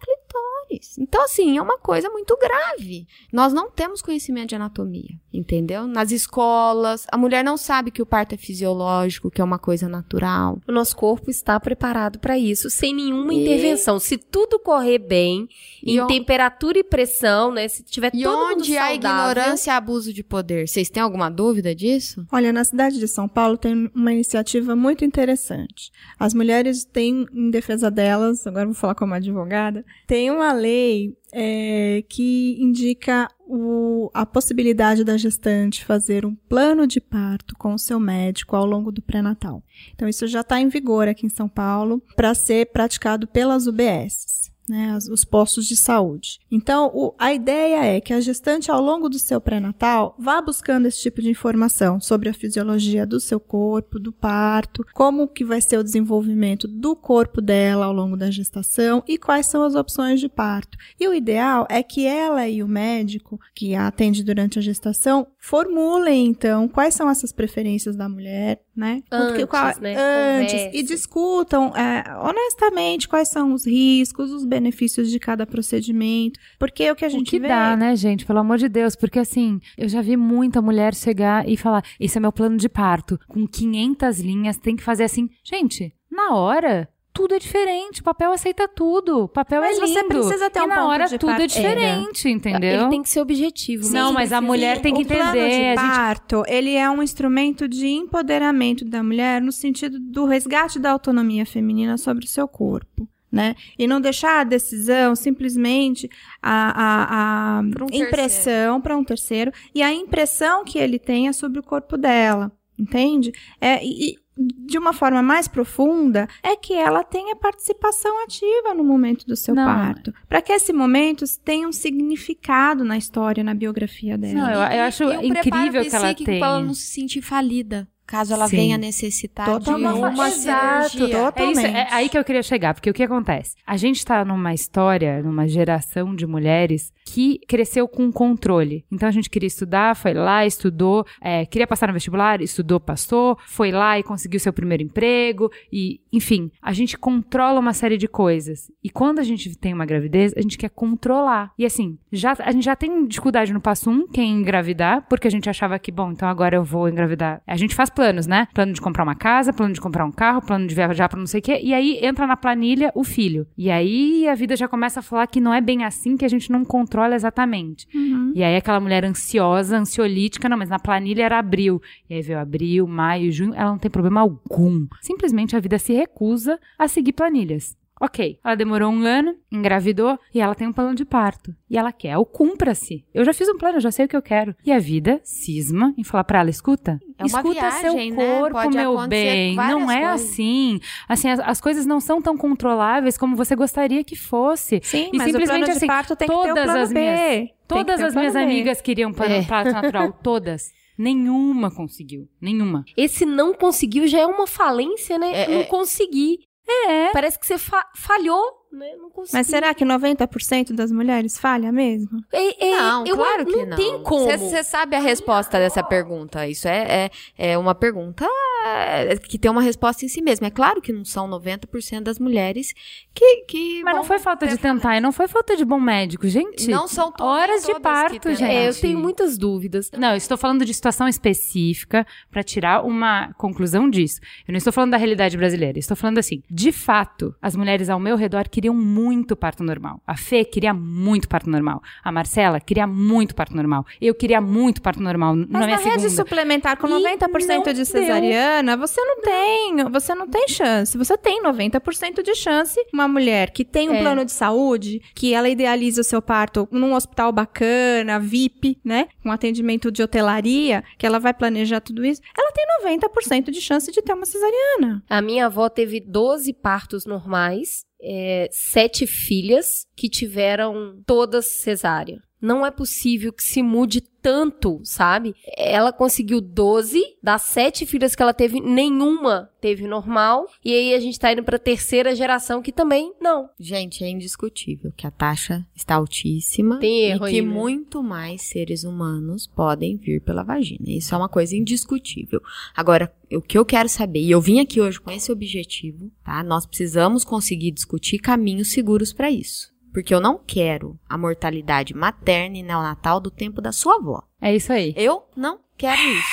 clitóris. 0.70 0.98
Então, 0.98 1.24
assim, 1.24 1.58
é 1.58 1.62
uma 1.62 1.78
coisa 1.78 2.08
muito 2.10 2.36
grave. 2.38 3.06
Nós 3.32 3.52
não 3.52 3.70
temos 3.70 4.00
conhecimento 4.02 4.50
de 4.50 4.54
anatomia, 4.54 5.10
entendeu? 5.32 5.86
Nas 5.86 6.10
escolas, 6.10 7.06
a 7.10 7.16
mulher 7.18 7.42
não 7.44 7.56
sabe 7.56 7.90
que 7.90 8.02
o 8.02 8.06
parto 8.06 8.34
é 8.34 8.38
fisiológico, 8.38 9.30
que 9.30 9.40
é 9.40 9.44
uma 9.44 9.58
coisa 9.58 9.88
natural. 9.88 10.58
O 10.68 10.72
nosso 10.72 10.96
corpo 10.96 11.30
está 11.30 11.58
preparado 11.58 12.18
para 12.18 12.38
isso, 12.38 12.70
sem 12.70 12.94
nenhuma 12.94 13.32
E- 13.34 13.42
intervenção. 13.42 13.98
Se 13.98 14.16
tudo 14.16 14.58
correr 14.58 14.98
bem, 14.98 15.48
E 15.82 15.92
em 15.94 16.00
on- 16.00 16.06
temperatura 16.06 16.78
e 16.78 16.84
pressão, 16.84 17.52
né? 17.52 17.66
Se 17.68 17.82
tiver 17.82 18.10
E 18.14 18.22
todo 18.22 18.48
mundo 18.48 18.60
onde 18.60 18.76
há 18.76 18.88
saudável, 18.88 18.96
ignorância 19.30 19.70
e 19.70 19.74
abuso 19.74 20.12
de 20.12 20.22
poder? 20.22 20.68
Vocês 20.68 20.88
têm 20.90 21.02
alguma 21.02 21.30
dúvida 21.30 21.74
disso? 21.74 22.24
Olha, 22.30 22.52
na 22.52 22.64
cidade 22.64 22.98
de 22.98 23.08
São 23.08 23.28
Paulo 23.28 23.56
tem 23.56 23.90
uma 23.94 24.12
iniciativa 24.12 24.76
muito 24.76 25.04
interessante. 25.04 25.90
As 26.18 26.34
mulheres 26.34 26.84
têm, 26.84 27.26
em 27.32 27.50
defesa 27.50 27.90
delas, 27.90 28.46
agora 28.46 28.66
vou 28.66 28.74
falar 28.74 28.94
como 28.94 29.14
advogada, 29.14 29.84
tem 30.06 30.30
uma 30.30 30.52
lei 30.60 31.16
é, 31.32 32.04
que 32.08 32.56
indica 32.60 33.28
o- 33.46 34.10
a 34.14 34.24
possibilidade 34.26 35.04
da 35.04 35.16
gestante 35.16 35.84
fazer 35.84 36.24
um 36.24 36.34
plano 36.34 36.86
de 36.86 37.00
parto 37.00 37.54
com 37.56 37.74
o 37.74 37.78
seu 37.78 37.98
médico 38.00 38.54
ao 38.56 38.64
longo 38.66 38.92
do 38.92 39.02
pré-natal. 39.02 39.62
Então, 39.94 40.08
isso 40.08 40.26
já 40.26 40.40
está 40.40 40.60
em 40.60 40.68
vigor 40.68 41.08
aqui 41.08 41.26
em 41.26 41.30
São 41.30 41.48
Paulo 41.48 42.02
para 42.16 42.34
ser 42.34 42.66
praticado 42.72 43.26
pelas 43.26 43.66
UBSs. 43.66 44.39
Né, 44.70 44.96
os 45.10 45.24
postos 45.24 45.66
de 45.66 45.74
saúde. 45.74 46.38
Então, 46.48 46.92
o- 46.94 47.12
a 47.18 47.34
ideia 47.34 47.84
é 47.84 48.00
que 48.00 48.12
a 48.12 48.20
gestante, 48.20 48.70
ao 48.70 48.80
longo 48.80 49.08
do 49.08 49.18
seu 49.18 49.40
pré-natal, 49.40 50.14
vá 50.16 50.40
buscando 50.40 50.86
esse 50.86 51.00
tipo 51.02 51.20
de 51.20 51.28
informação 51.28 52.00
sobre 52.00 52.28
a 52.28 52.32
fisiologia 52.32 53.04
do 53.04 53.18
seu 53.18 53.40
corpo, 53.40 53.98
do 53.98 54.12
parto, 54.12 54.86
como 54.94 55.26
que 55.26 55.44
vai 55.44 55.60
ser 55.60 55.76
o 55.78 55.82
desenvolvimento 55.82 56.68
do 56.68 56.94
corpo 56.94 57.40
dela 57.40 57.86
ao 57.86 57.92
longo 57.92 58.16
da 58.16 58.30
gestação 58.30 59.02
e 59.08 59.18
quais 59.18 59.46
são 59.46 59.64
as 59.64 59.74
opções 59.74 60.20
de 60.20 60.28
parto. 60.28 60.78
E 61.00 61.08
o 61.08 61.12
ideal 61.12 61.66
é 61.68 61.82
que 61.82 62.06
ela 62.06 62.46
e 62.46 62.62
o 62.62 62.68
médico 62.68 63.40
que 63.52 63.74
a 63.74 63.88
atende 63.88 64.22
durante 64.22 64.56
a 64.56 64.62
gestação 64.62 65.26
formulem, 65.36 66.26
então, 66.26 66.68
quais 66.68 66.94
são 66.94 67.10
essas 67.10 67.32
preferências 67.32 67.96
da 67.96 68.08
mulher, 68.08 68.60
né? 68.76 69.02
Antes, 69.10 69.44
Qual- 69.46 69.80
né? 69.80 69.96
Antes. 70.42 70.70
E 70.78 70.82
discutam 70.84 71.74
é, 71.76 72.04
honestamente 72.22 73.08
quais 73.08 73.28
são 73.28 73.52
os 73.52 73.66
riscos, 73.66 74.30
os 74.30 74.44
benefícios 74.44 74.59
de 74.60 75.18
cada 75.18 75.46
procedimento. 75.46 76.38
Porque 76.58 76.90
o 76.90 76.96
que 76.96 77.04
a 77.04 77.08
gente 77.08 77.28
o 77.28 77.30
que 77.30 77.38
vê. 77.40 77.48
dá, 77.48 77.76
né, 77.76 77.94
gente? 77.96 78.26
Pelo 78.26 78.38
amor 78.40 78.58
de 78.58 78.68
Deus. 78.68 78.94
Porque, 78.96 79.18
assim, 79.18 79.60
eu 79.76 79.88
já 79.88 80.00
vi 80.02 80.16
muita 80.16 80.60
mulher 80.60 80.94
chegar 80.94 81.48
e 81.48 81.56
falar: 81.56 81.82
esse 81.98 82.18
é 82.18 82.20
meu 82.20 82.32
plano 82.32 82.56
de 82.56 82.68
parto. 82.68 83.18
Com 83.28 83.46
500 83.46 84.20
linhas, 84.20 84.56
tem 84.56 84.76
que 84.76 84.82
fazer 84.82 85.04
assim. 85.04 85.28
Gente, 85.44 85.92
na 86.10 86.34
hora. 86.34 86.88
Tudo 87.12 87.34
é 87.34 87.40
diferente, 87.40 88.00
o 88.00 88.04
papel 88.04 88.30
aceita 88.30 88.68
tudo, 88.68 89.24
o 89.24 89.28
papel 89.28 89.60
Mas 89.60 89.76
é 89.76 89.80
lindo. 89.84 89.92
você 89.92 90.04
precisa 90.04 90.48
ter 90.48 90.60
e 90.60 90.62
um 90.62 90.66
na 90.68 90.76
ponto 90.76 90.86
hora 90.90 91.06
de 91.08 91.18
tudo 91.18 91.32
é 91.32 91.38
partida. 91.38 91.60
diferente, 91.68 92.28
entendeu? 92.28 92.82
Ele 92.82 92.88
tem 92.88 93.02
que 93.02 93.08
ser 93.10 93.20
objetivo. 93.20 93.82
Sim, 93.82 93.92
mesmo. 93.92 94.06
Não, 94.06 94.12
mas 94.14 94.32
a 94.32 94.40
mulher 94.40 94.80
tem 94.80 94.94
que 94.94 95.02
o 95.02 95.06
plano 95.06 95.30
entender, 95.30 95.48
de 95.48 95.54
a 95.56 95.70
gente- 95.70 95.76
parto, 95.76 96.44
ele 96.46 96.72
é 96.76 96.88
um 96.88 97.02
instrumento 97.02 97.66
de 97.66 97.88
empoderamento 97.88 98.84
da 98.84 99.02
mulher 99.02 99.42
no 99.42 99.50
sentido 99.50 99.98
do 99.98 100.24
resgate 100.24 100.78
da 100.78 100.92
autonomia 100.92 101.44
feminina 101.44 101.98
sobre 101.98 102.24
o 102.24 102.28
seu 102.28 102.46
corpo. 102.46 103.08
Né? 103.32 103.54
E 103.78 103.86
não 103.86 104.00
deixar 104.00 104.40
a 104.40 104.44
decisão 104.44 105.14
simplesmente 105.14 106.10
a, 106.42 106.72
a, 106.72 107.58
a 107.60 107.62
Pra 107.70 107.84
um 107.84 107.88
impressão 107.92 108.80
para 108.80 108.96
um 108.96 109.04
terceiro 109.04 109.52
e 109.72 109.82
a 109.82 109.92
impressão 109.92 110.64
que 110.64 110.78
ele 110.78 110.98
tenha 110.98 111.32
sobre 111.32 111.60
o 111.60 111.62
corpo 111.62 111.96
dela, 111.96 112.50
entende? 112.76 113.30
É, 113.60 113.84
e, 113.84 114.16
de 114.36 114.78
uma 114.78 114.92
forma 114.92 115.22
mais 115.22 115.46
profunda, 115.46 116.26
é 116.42 116.56
que 116.56 116.72
ela 116.72 117.04
tenha 117.04 117.36
participação 117.36 118.24
ativa 118.24 118.74
no 118.74 118.82
momento 118.82 119.26
do 119.26 119.36
seu 119.36 119.54
Não. 119.54 119.64
parto. 119.66 120.12
Para 120.28 120.40
que 120.42 120.52
esse 120.52 120.72
momento 120.72 121.24
tenha 121.44 121.68
um 121.68 121.72
significado 121.72 122.84
na 122.84 122.96
história, 122.96 123.44
na 123.44 123.54
biografia 123.54 124.16
dela. 124.16 124.34
Não, 124.34 124.50
eu, 124.50 124.60
eu 124.78 124.82
acho 124.84 125.04
E 125.04 125.28
incrível 125.28 125.82
que 125.82 125.94
ela 125.94 126.06
psíquico 126.06 126.24
tenha. 126.24 126.38
pra 126.40 126.48
ela 126.48 126.60
não 126.60 126.74
se 126.74 126.86
sentir 126.86 127.20
falida, 127.22 127.86
caso 128.10 128.34
ela 128.34 128.48
Sim. 128.48 128.56
venha 128.56 128.76
necessitar 128.76 129.46
Totalmente. 129.46 129.94
de 129.94 130.00
uma 130.00 130.28
Exato, 130.28 130.90
cirurgia. 130.90 131.16
É, 131.36 131.50
isso, 131.50 131.60
é 131.60 131.66
Totalmente. 131.70 131.94
aí 131.94 132.08
que 132.08 132.18
eu 132.18 132.24
queria 132.24 132.42
chegar, 132.42 132.74
porque 132.74 132.90
o 132.90 132.92
que 132.92 133.04
acontece? 133.04 133.54
A 133.64 133.76
gente 133.76 134.04
tá 134.04 134.24
numa 134.24 134.52
história, 134.52 135.22
numa 135.22 135.46
geração 135.46 136.14
de 136.14 136.26
mulheres 136.26 136.92
que 137.06 137.38
cresceu 137.46 137.86
com 137.86 138.10
controle. 138.10 138.84
Então 138.90 139.08
a 139.08 139.12
gente 139.12 139.30
queria 139.30 139.46
estudar, 139.46 139.94
foi 139.94 140.12
lá, 140.12 140.44
estudou, 140.44 141.06
é, 141.20 141.46
queria 141.46 141.68
passar 141.68 141.86
no 141.86 141.92
vestibular, 141.92 142.42
estudou, 142.42 142.80
passou, 142.80 143.38
foi 143.46 143.70
lá 143.70 143.96
e 143.96 144.02
conseguiu 144.02 144.40
seu 144.40 144.52
primeiro 144.52 144.82
emprego, 144.82 145.48
e 145.72 146.00
enfim, 146.12 146.50
a 146.60 146.72
gente 146.72 146.98
controla 146.98 147.60
uma 147.60 147.72
série 147.72 147.96
de 147.96 148.08
coisas. 148.08 148.70
E 148.82 148.90
quando 148.90 149.18
a 149.18 149.22
gente 149.22 149.56
tem 149.56 149.72
uma 149.72 149.86
gravidez, 149.86 150.32
a 150.36 150.40
gente 150.40 150.58
quer 150.58 150.70
controlar. 150.70 151.52
E 151.58 151.64
assim, 151.64 151.98
já, 152.10 152.34
a 152.38 152.50
gente 152.50 152.64
já 152.64 152.74
tem 152.74 153.06
dificuldade 153.06 153.52
no 153.52 153.60
passo 153.60 153.90
um, 153.90 154.06
que 154.06 154.20
é 154.20 154.24
engravidar, 154.24 155.06
porque 155.08 155.28
a 155.28 155.30
gente 155.30 155.48
achava 155.48 155.78
que, 155.78 155.92
bom, 155.92 156.10
então 156.10 156.28
agora 156.28 156.56
eu 156.56 156.64
vou 156.64 156.88
engravidar. 156.88 157.40
A 157.46 157.56
gente 157.56 157.74
faz 157.74 157.90
planos, 157.90 158.26
né? 158.26 158.48
Plano 158.52 158.72
de 158.72 158.80
comprar 158.80 159.04
uma 159.04 159.14
casa, 159.14 159.52
plano 159.52 159.72
de 159.72 159.80
comprar 159.80 160.04
um 160.04 160.12
carro, 160.12 160.42
plano 160.42 160.66
de 160.66 160.74
viajar 160.74 161.08
pra 161.08 161.18
não 161.18 161.26
sei 161.26 161.40
o 161.40 161.42
quê. 161.42 161.60
E 161.62 161.72
aí 161.72 161.98
entra 162.02 162.26
na 162.26 162.36
planilha 162.36 162.90
o 162.94 163.04
filho. 163.04 163.46
E 163.56 163.70
aí 163.70 164.26
a 164.28 164.34
vida 164.34 164.56
já 164.56 164.66
começa 164.66 165.00
a 165.00 165.02
falar 165.02 165.26
que 165.26 165.40
não 165.40 165.54
é 165.54 165.60
bem 165.60 165.84
assim, 165.84 166.16
que 166.16 166.24
a 166.24 166.28
gente 166.28 166.50
não 166.50 166.64
controla 166.64 167.14
exatamente. 167.14 167.86
Uhum. 167.94 168.32
E 168.34 168.42
aí 168.42 168.56
aquela 168.56 168.80
mulher 168.80 169.04
ansiosa, 169.04 169.78
ansiolítica, 169.78 170.48
não, 170.48 170.56
mas 170.56 170.68
na 170.68 170.78
planilha 170.78 171.24
era 171.24 171.38
abril. 171.38 171.80
E 172.08 172.14
aí 172.14 172.22
veio 172.22 172.38
abril, 172.38 172.86
maio, 172.86 173.30
junho, 173.30 173.54
ela 173.54 173.70
não 173.70 173.78
tem 173.78 173.90
problema 173.90 174.20
algum. 174.20 174.86
Simplesmente 175.00 175.56
a 175.56 175.60
vida 175.60 175.78
se 175.78 175.99
recusa 176.00 176.58
a 176.78 176.88
seguir 176.88 177.12
planilhas. 177.12 177.78
Ok, 178.02 178.38
ela 178.42 178.54
demorou 178.54 178.90
um 178.90 179.04
ano, 179.04 179.34
engravidou 179.52 180.18
e 180.34 180.40
ela 180.40 180.54
tem 180.54 180.66
um 180.66 180.72
plano 180.72 180.94
de 180.94 181.04
parto. 181.04 181.54
E 181.68 181.76
ela 181.76 181.92
quer 181.92 182.16
o 182.16 182.24
cumpra-se. 182.24 183.04
Eu 183.12 183.26
já 183.26 183.34
fiz 183.34 183.46
um 183.46 183.58
plano, 183.58 183.76
eu 183.76 183.80
já 183.82 183.90
sei 183.90 184.06
o 184.06 184.08
que 184.08 184.16
eu 184.16 184.22
quero. 184.22 184.54
E 184.64 184.72
a 184.72 184.78
vida 184.78 185.20
cisma 185.22 185.92
em 185.98 186.02
falar 186.02 186.24
pra 186.24 186.38
ela, 186.40 186.48
escuta, 186.48 186.98
É 187.18 187.26
escuta 187.26 187.52
viagem, 187.52 187.80
seu 187.82 188.16
né? 188.16 188.38
corpo, 188.38 188.52
Pode 188.56 188.74
meu 188.74 189.06
bem. 189.06 189.54
Não 189.54 189.90
é 189.90 190.00
coisas. 190.08 190.30
assim. 190.30 190.80
Assim, 191.06 191.28
as, 191.28 191.40
as 191.40 191.60
coisas 191.60 191.84
não 191.84 192.00
são 192.00 192.22
tão 192.22 192.38
controláveis 192.38 193.18
como 193.18 193.36
você 193.36 193.54
gostaria 193.54 194.02
que 194.02 194.16
fosse. 194.16 194.80
Sim, 194.82 195.10
E 195.12 195.18
mas 195.18 195.26
o 195.28 195.30
simplesmente 195.32 195.48
plano 195.58 195.64
de 195.66 195.70
assim, 195.72 195.86
parto 195.86 196.16
tem 196.16 196.26
que 196.26 196.34
ter 196.34 196.40
o 196.40 196.46
todas 196.46 196.64
plano 196.64 196.80
as 196.80 196.92
B. 196.94 196.98
minhas- 197.00 197.48
Todas 197.68 198.00
o 198.00 198.04
as 198.06 198.14
minhas 198.14 198.32
plano 198.32 198.46
B. 198.48 198.52
amigas 198.52 198.80
queriam 198.80 199.12
plano, 199.12 199.34
É. 199.34 199.42
parto 199.44 199.72
natural, 199.72 200.10
todas. 200.24 200.72
Nenhuma 201.00 201.70
conseguiu. 201.74 202.28
Nenhuma. 202.38 202.84
Esse 202.94 203.24
não 203.24 203.54
conseguiu 203.54 204.06
já 204.06 204.18
é 204.20 204.26
uma 204.26 204.46
falência, 204.46 205.18
né? 205.18 205.44
É, 205.44 205.48
não 205.48 205.60
é. 205.60 205.64
consegui. 205.64 206.40
É. 206.68 207.10
Parece 207.10 207.38
que 207.38 207.46
você 207.46 207.56
fa- 207.56 207.88
falhou, 207.96 208.42
né? 208.72 208.94
Não 208.96 209.10
consegui. 209.10 209.36
Mas 209.36 209.46
será 209.46 209.74
que 209.74 209.84
90% 209.84 210.72
das 210.72 210.90
mulheres 210.92 211.38
falha 211.38 211.70
mesmo? 211.72 212.22
É, 212.32 212.66
é, 212.68 212.76
Não, 212.76 213.06
eu- 213.06 213.16
claro 213.16 213.46
que 213.46 213.64
não. 213.66 213.76
tem 213.76 214.02
como. 214.02 214.26
Você 214.26 214.62
sabe 214.62 214.96
a 214.96 215.00
resposta 215.00 215.58
dessa 215.58 215.82
pergunta. 215.82 216.46
Isso 216.46 216.68
é, 216.68 217.10
é, 217.36 217.52
é 217.52 217.58
uma 217.58 217.74
pergunta 217.74 218.26
é, 218.66 219.16
que 219.16 219.38
tem 219.38 219.50
uma 219.50 219.62
resposta 219.62 220.04
em 220.04 220.08
si 220.08 220.20
mesma. 220.22 220.46
É 220.46 220.50
claro 220.50 220.80
que 220.80 220.92
não 220.92 221.04
são 221.04 221.28
90% 221.28 222.00
das 222.02 222.18
mulheres 222.18 222.72
que. 223.14 223.44
que 223.46 223.82
Mas 223.82 223.94
não 223.96 224.04
foi 224.04 224.18
falta 224.18 224.46
de 224.46 224.56
tentar 224.58 224.96
e 224.96 225.00
não 225.00 225.12
foi 225.12 225.26
falta 225.28 225.56
de 225.56 225.64
bom 225.64 225.80
médico, 225.80 226.28
gente. 226.28 226.68
Não 226.70 226.86
são 226.86 227.10
to- 227.12 227.24
horas 227.24 227.62
de 227.62 227.72
todas 227.72 227.76
que 227.76 227.82
parto, 227.82 228.34
gente. 228.34 228.50
É, 228.50 228.68
eu 228.68 228.74
tenho 228.74 228.98
muitas 228.98 229.36
dúvidas. 229.38 229.90
Não, 229.96 230.10
eu 230.10 230.16
estou 230.16 230.36
falando 230.36 230.64
de 230.64 230.72
situação 230.74 231.08
específica 231.08 232.06
para 232.30 232.42
tirar 232.42 232.84
uma 232.84 233.32
conclusão 233.34 233.88
disso. 233.88 234.20
Eu 234.46 234.52
não 234.52 234.58
estou 234.58 234.72
falando 234.72 234.90
da 234.92 234.96
realidade 234.96 235.36
brasileira. 235.36 235.78
Estou 235.78 235.96
falando 235.96 236.18
assim, 236.18 236.42
de 236.50 236.72
fato, 236.72 237.34
as 237.40 237.56
mulheres 237.56 237.88
ao 237.88 237.98
meu 238.00 238.16
redor 238.16 238.48
queriam 238.60 238.74
muito 238.74 239.34
parto 239.34 239.64
normal. 239.64 240.02
A 240.06 240.14
Fê 240.18 240.44
queria 240.44 240.74
muito 240.74 241.26
parto 241.26 241.48
normal. 241.48 241.80
A 242.04 242.12
Marcela 242.12 242.60
queria 242.60 242.86
muito 242.86 243.34
parto 243.34 243.56
normal. 243.56 243.86
Eu 243.98 244.14
queria 244.14 244.38
muito 244.38 244.82
parto 244.82 245.02
normal 245.02 245.34
Mas 245.34 245.48
na 245.48 245.60
na 245.60 245.66
minha 245.66 245.78
rede 245.78 246.02
segunda. 246.02 246.10
suplementar 246.10 246.76
com 246.76 246.86
E 246.86 246.90
90% 246.90 247.66
não 247.66 247.72
de 247.72 247.86
cesariana, 247.86 248.76
você 248.76 249.00
não 249.02 249.22
tem, 249.22 249.76
você 249.90 250.14
não 250.14 250.28
tem 250.28 250.46
chance. 250.48 250.98
Você 250.98 251.16
tem 251.16 251.42
90% 251.42 252.22
de 252.22 252.34
chance. 252.34 252.78
Uma 252.92 253.08
mulher 253.08 253.50
que 253.50 253.64
tem 253.64 253.88
um 253.88 253.94
É. 253.94 254.02
plano 254.02 254.26
de 254.26 254.32
saúde, 254.32 255.00
que 255.14 255.32
ela 255.32 255.48
idealiza 255.48 256.02
o 256.02 256.04
seu 256.04 256.20
parto 256.20 256.68
num 256.70 256.94
hospital 256.94 257.32
bacana, 257.32 258.20
VIP, 258.20 258.78
né? 258.84 259.08
Com 259.22 259.32
atendimento 259.32 259.90
de 259.90 260.02
hotelaria, 260.02 260.84
que 260.98 261.06
ela 261.06 261.18
vai 261.18 261.32
planejar 261.32 261.80
tudo 261.80 262.04
isso, 262.04 262.20
ela 262.36 262.52
tem 262.52 262.66
90% 262.84 263.50
de 263.50 263.60
chance 263.60 263.90
de 263.90 264.02
ter 264.02 264.12
uma 264.12 264.26
cesariana. 264.26 265.02
A 265.08 265.22
minha 265.22 265.46
avó 265.46 265.68
teve 265.70 265.98
12 265.98 266.52
partos 266.52 267.06
normais, 267.06 267.84
é, 268.02 268.48
sete 268.50 269.06
filhas 269.06 269.86
que 269.96 270.08
tiveram 270.08 271.02
todas 271.06 271.46
cesárea. 271.46 272.18
Não 272.40 272.64
é 272.64 272.70
possível 272.70 273.32
que 273.32 273.42
se 273.42 273.62
mude 273.62 274.00
tanto, 274.22 274.80
sabe? 274.84 275.34
Ela 275.56 275.92
conseguiu 275.92 276.40
12, 276.40 277.02
das 277.22 277.42
sete 277.42 277.86
filhas 277.86 278.14
que 278.14 278.22
ela 278.22 278.34
teve, 278.34 278.60
nenhuma 278.60 279.50
teve 279.60 279.86
normal. 279.86 280.46
E 280.64 280.72
aí 280.72 280.94
a 280.94 281.00
gente 281.00 281.18
tá 281.18 281.32
indo 281.32 281.42
pra 281.42 281.58
terceira 281.58 282.14
geração 282.14 282.62
que 282.62 282.72
também 282.72 283.12
não. 283.20 283.50
Gente, 283.58 284.04
é 284.04 284.08
indiscutível 284.08 284.92
que 284.96 285.06
a 285.06 285.10
taxa 285.10 285.66
está 285.74 285.96
altíssima 285.96 286.78
Tem 286.78 287.04
erro 287.04 287.26
e 287.26 287.30
que 287.30 287.36
aí, 287.36 287.42
né? 287.42 287.52
muito 287.52 288.02
mais 288.02 288.42
seres 288.42 288.84
humanos 288.84 289.46
podem 289.46 289.96
vir 289.96 290.20
pela 290.20 290.42
vagina. 290.42 290.84
Isso 290.86 291.14
é 291.14 291.18
uma 291.18 291.28
coisa 291.28 291.56
indiscutível. 291.56 292.40
Agora, 292.74 293.12
o 293.32 293.40
que 293.40 293.56
eu 293.56 293.64
quero 293.64 293.88
saber, 293.88 294.20
e 294.20 294.30
eu 294.30 294.40
vim 294.40 294.60
aqui 294.60 294.80
hoje 294.80 295.00
com 295.00 295.10
esse 295.10 295.30
objetivo, 295.30 296.10
tá? 296.24 296.42
Nós 296.42 296.66
precisamos 296.66 297.24
conseguir 297.24 297.70
discutir 297.70 298.18
caminhos 298.18 298.72
seguros 298.72 299.12
para 299.12 299.30
isso. 299.30 299.69
Porque 299.92 300.14
eu 300.14 300.20
não 300.20 300.38
quero 300.38 300.98
a 301.08 301.18
mortalidade 301.18 301.94
materna 301.94 302.58
e 302.58 302.62
neonatal 302.62 303.20
do 303.20 303.30
tempo 303.30 303.60
da 303.60 303.72
sua 303.72 303.96
avó. 303.96 304.22
É 304.40 304.54
isso 304.54 304.72
aí. 304.72 304.94
Eu 304.96 305.24
não 305.36 305.60
quero 305.76 306.00
isso. 306.00 306.28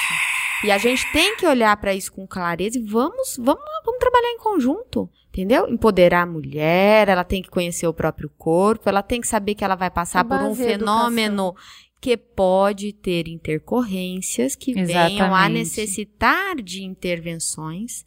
E 0.63 0.71
a 0.71 0.77
gente 0.77 1.11
tem 1.11 1.35
que 1.35 1.45
olhar 1.45 1.75
para 1.77 1.93
isso 1.93 2.11
com 2.11 2.27
clareza 2.27 2.77
e 2.77 2.81
vamos, 2.81 3.37
vamos 3.37 3.63
vamos 3.87 3.99
trabalhar 3.99 4.31
em 4.31 4.39
conjunto. 4.39 5.09
Entendeu? 5.29 5.67
Empoderar 5.69 6.23
a 6.23 6.25
mulher, 6.25 7.09
ela 7.09 7.23
tem 7.23 7.43
que 7.43 7.49
conhecer 7.49 7.85
o 7.85 7.93
próprio 7.93 8.29
corpo, 8.37 8.89
ela 8.89 9.03
tem 9.03 9.21
que 9.21 9.27
saber 9.27 9.53
que 9.53 9.63
ela 9.63 9.75
vai 9.75 9.91
passar 9.91 10.25
por 10.25 10.41
um 10.41 10.55
fenômeno 10.55 11.53
que 12.01 12.17
pode 12.17 12.93
ter 12.93 13.27
intercorrências 13.27 14.55
que 14.55 14.73
venham 14.73 14.99
a 14.99 15.09
Exatamente. 15.11 15.59
necessitar 15.59 16.55
de 16.55 16.83
intervenções. 16.83 18.03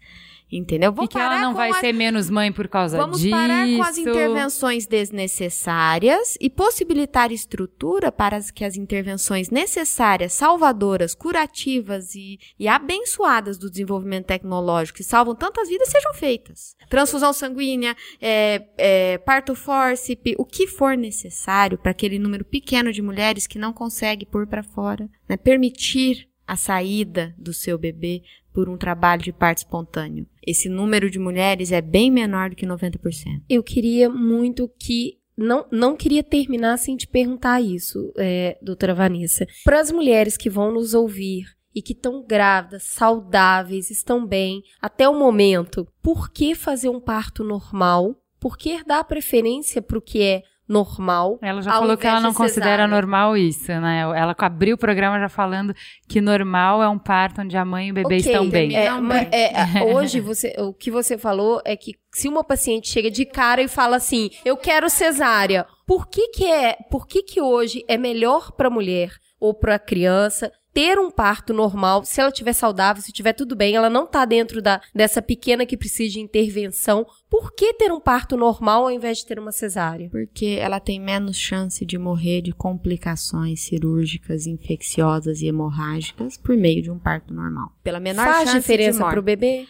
Entendeu? 0.53 0.93
Vou 0.93 1.05
e 1.05 1.09
que 1.09 1.17
ela 1.17 1.41
não 1.41 1.55
vai 1.55 1.71
as- 1.71 1.77
ser 1.79 1.93
menos 1.93 2.29
mãe 2.29 2.51
por 2.51 2.67
causa 2.67 2.97
Vamos 2.97 3.21
disso. 3.21 3.31
parar 3.31 3.67
com 3.69 3.83
as 3.83 3.97
intervenções 3.99 4.87
desnecessárias 4.87 6.37
e 6.41 6.51
possibilitar 6.51 7.33
estrutura 7.33 8.11
para 8.13 8.41
que 8.53 8.65
as 8.65 8.77
intervenções 8.77 9.51
necessárias, 9.51 10.33
salvadoras, 10.33 11.15
curativas 11.15 12.15
e, 12.15 12.39
e 12.59 12.67
abençoadas 12.69 13.59
do 13.59 13.71
desenvolvimento 13.71 14.27
tecnológico 14.27 14.99
que 14.99 15.05
salvam 15.05 15.35
tantas 15.35 15.69
vidas 15.69 15.89
sejam 15.89 16.15
feitas. 16.15 16.75
Transfusão 16.89 17.33
sanguínea, 17.33 17.97
é, 18.21 18.63
é, 18.77 19.19
parto 19.19 19.55
fórceps, 19.55 20.35
o 20.39 20.45
que 20.45 20.67
for 20.67 20.97
necessário 20.97 21.79
para 21.79 21.93
aquele 21.93 22.19
número 22.19 22.45
pequeno 22.45 22.93
de 22.93 23.01
mulheres 23.03 23.47
que 23.47 23.59
não 23.59 23.73
consegue 23.73 24.27
pôr 24.27 24.47
para 24.47 24.63
fora, 24.63 25.09
né? 25.29 25.37
permitir 25.37 26.29
a 26.47 26.57
saída 26.57 27.33
do 27.39 27.53
seu 27.55 27.79
bebê 27.79 28.23
por 28.53 28.69
um 28.69 28.77
trabalho 28.77 29.23
de 29.23 29.33
parto 29.33 29.59
espontâneo. 29.59 30.27
Esse 30.47 30.69
número 30.69 31.11
de 31.11 31.19
mulheres 31.19 31.73
é 31.73 31.81
bem 31.81 32.11
menor 32.11 32.51
do 32.51 32.57
que 32.57 32.67
90%. 32.67 33.43
Eu 33.49 33.63
queria 33.63 34.09
muito 34.09 34.71
que. 34.79 35.19
Não, 35.37 35.65
não 35.71 35.97
queria 35.97 36.23
terminar 36.23 36.77
sem 36.77 36.97
te 36.97 37.07
perguntar 37.07 37.63
isso, 37.63 38.13
é, 38.19 38.59
doutora 38.61 38.95
Vanessa. 38.95 39.47
Para 39.65 39.81
as 39.81 39.91
mulheres 39.91 40.37
que 40.37 40.51
vão 40.51 40.71
nos 40.71 40.93
ouvir 40.93 41.47
e 41.75 41.81
que 41.81 41.93
estão 41.93 42.23
grávidas, 42.23 42.83
saudáveis, 42.83 43.91
estão 43.91 44.27
bem 44.27 44.63
até 44.83 45.09
o 45.09 45.19
momento, 45.19 45.89
por 46.03 46.31
que 46.31 46.55
fazer 46.55 46.91
um 46.91 47.01
parto 47.01 47.43
normal? 47.43 48.15
Por 48.39 48.59
que 48.59 48.85
dar 48.85 49.05
preferência 49.05 49.81
para 49.81 49.97
o 49.97 50.03
que 50.03 50.21
é 50.23 50.43
normal? 50.71 51.37
Ela 51.43 51.61
já 51.61 51.73
falou 51.73 51.97
que 51.97 52.07
ela 52.07 52.21
não 52.21 52.31
de 52.31 52.37
considera 52.37 52.87
normal 52.87 53.37
isso, 53.37 53.73
né? 53.81 54.03
Ela 54.03 54.37
abriu 54.39 54.77
o 54.77 54.79
programa 54.79 55.19
já 55.19 55.29
falando 55.29 55.75
que 56.09 56.21
normal 56.21 56.81
é 56.81 56.89
um 56.89 56.99
parto 56.99 57.41
onde 57.41 57.57
a 57.57 57.65
mãe 57.65 57.89
e 57.89 57.91
o 57.91 57.95
bebê 57.95 58.19
Ok, 58.19 58.19
estão 58.19 58.49
bem. 58.49 58.77
É, 58.77 58.89
mas, 58.93 59.29
é, 59.33 59.83
hoje 59.83 60.21
você, 60.21 60.55
o 60.59 60.73
que 60.73 60.89
você 60.89 61.19
falou 61.19 61.61
é 61.65 61.77
que 61.77 61.97
se 62.15 62.29
uma 62.29 62.45
paciente 62.45 62.89
chega 62.89 63.11
de 63.11 63.25
cara 63.27 63.61
e 63.61 63.67
fala 63.67 63.97
assim, 63.97 64.31
eu 64.45 64.57
quero 64.57 64.89
cesárea, 64.89 65.67
por 65.85 66.07
que 66.07 66.29
que 66.29 66.47
é, 66.47 66.77
por 66.89 67.05
que 67.05 67.25
que 67.25 67.41
hoje 67.41 67.85
é 67.89 67.99
melhor 67.99 68.53
para 68.53 68.71
mulher 68.71 69.11
ou 69.41 69.53
para 69.53 69.77
criança 69.77 70.53
ter 70.73 70.99
um 70.99 71.11
parto 71.11 71.53
normal, 71.53 72.05
se 72.05 72.21
ela 72.21 72.31
estiver 72.31 72.53
saudável, 72.53 73.03
se 73.03 73.11
estiver 73.11 73.33
tudo 73.33 73.57
bem, 73.57 73.75
ela 73.75 73.91
não 73.91 74.07
tá 74.07 74.25
dentro 74.25 74.63
da, 74.63 74.81
dessa 74.95 75.21
pequena 75.21 75.67
que 75.67 75.77
precisa 75.77 76.13
de 76.13 76.21
intervenção, 76.21 77.07
por 77.29 77.53
que 77.53 77.75
ter 77.75 77.93
um 77.93 78.01
parto 78.01 78.37
normal 78.37 78.85
ao 78.85 78.91
invés 78.91 79.19
de 79.19 79.27
ter 79.27 79.39
uma 79.39 79.53
cesárea? 79.53 80.09
Porque 80.11 80.59
ela 80.61 80.81
tem 80.81 81.01
menos 81.01 81.37
chance 81.37 81.85
de 81.85 81.99
morrer 81.99 82.43
de 82.43 82.53
complicações 82.53 83.61
cirúrgicas, 83.61 84.47
infecciosas 84.47 85.41
e 85.43 85.47
hemorrágicas 85.47 86.37
por 86.37 86.57
meio 86.57 86.83
de 86.83 86.91
um 86.91 86.99
parto 86.99 87.35
normal. 87.35 87.73
Pela 87.83 88.01
menor 88.01 88.25
Faz 88.25 88.51
chance 88.51 88.61
diferença 88.61 89.01
morte. 89.01 89.13
pro 89.13 89.23
bebê? 89.23 89.67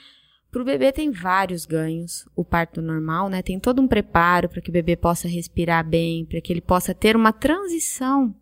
Para 0.51 0.63
o 0.63 0.65
bebê 0.65 0.91
tem 0.91 1.13
vários 1.13 1.65
ganhos, 1.65 2.27
o 2.35 2.45
parto 2.45 2.83
normal, 2.83 3.29
né? 3.29 3.41
Tem 3.41 3.59
todo 3.61 3.81
um 3.81 3.87
preparo 3.87 4.49
para 4.49 4.61
que 4.61 4.69
o 4.69 4.73
bebê 4.73 4.97
possa 4.97 5.29
respirar 5.29 5.87
bem, 5.89 6.25
para 6.25 6.41
que 6.41 6.53
ele 6.53 6.61
possa 6.61 6.93
ter 6.93 7.15
uma 7.15 7.33
transição 7.33 8.35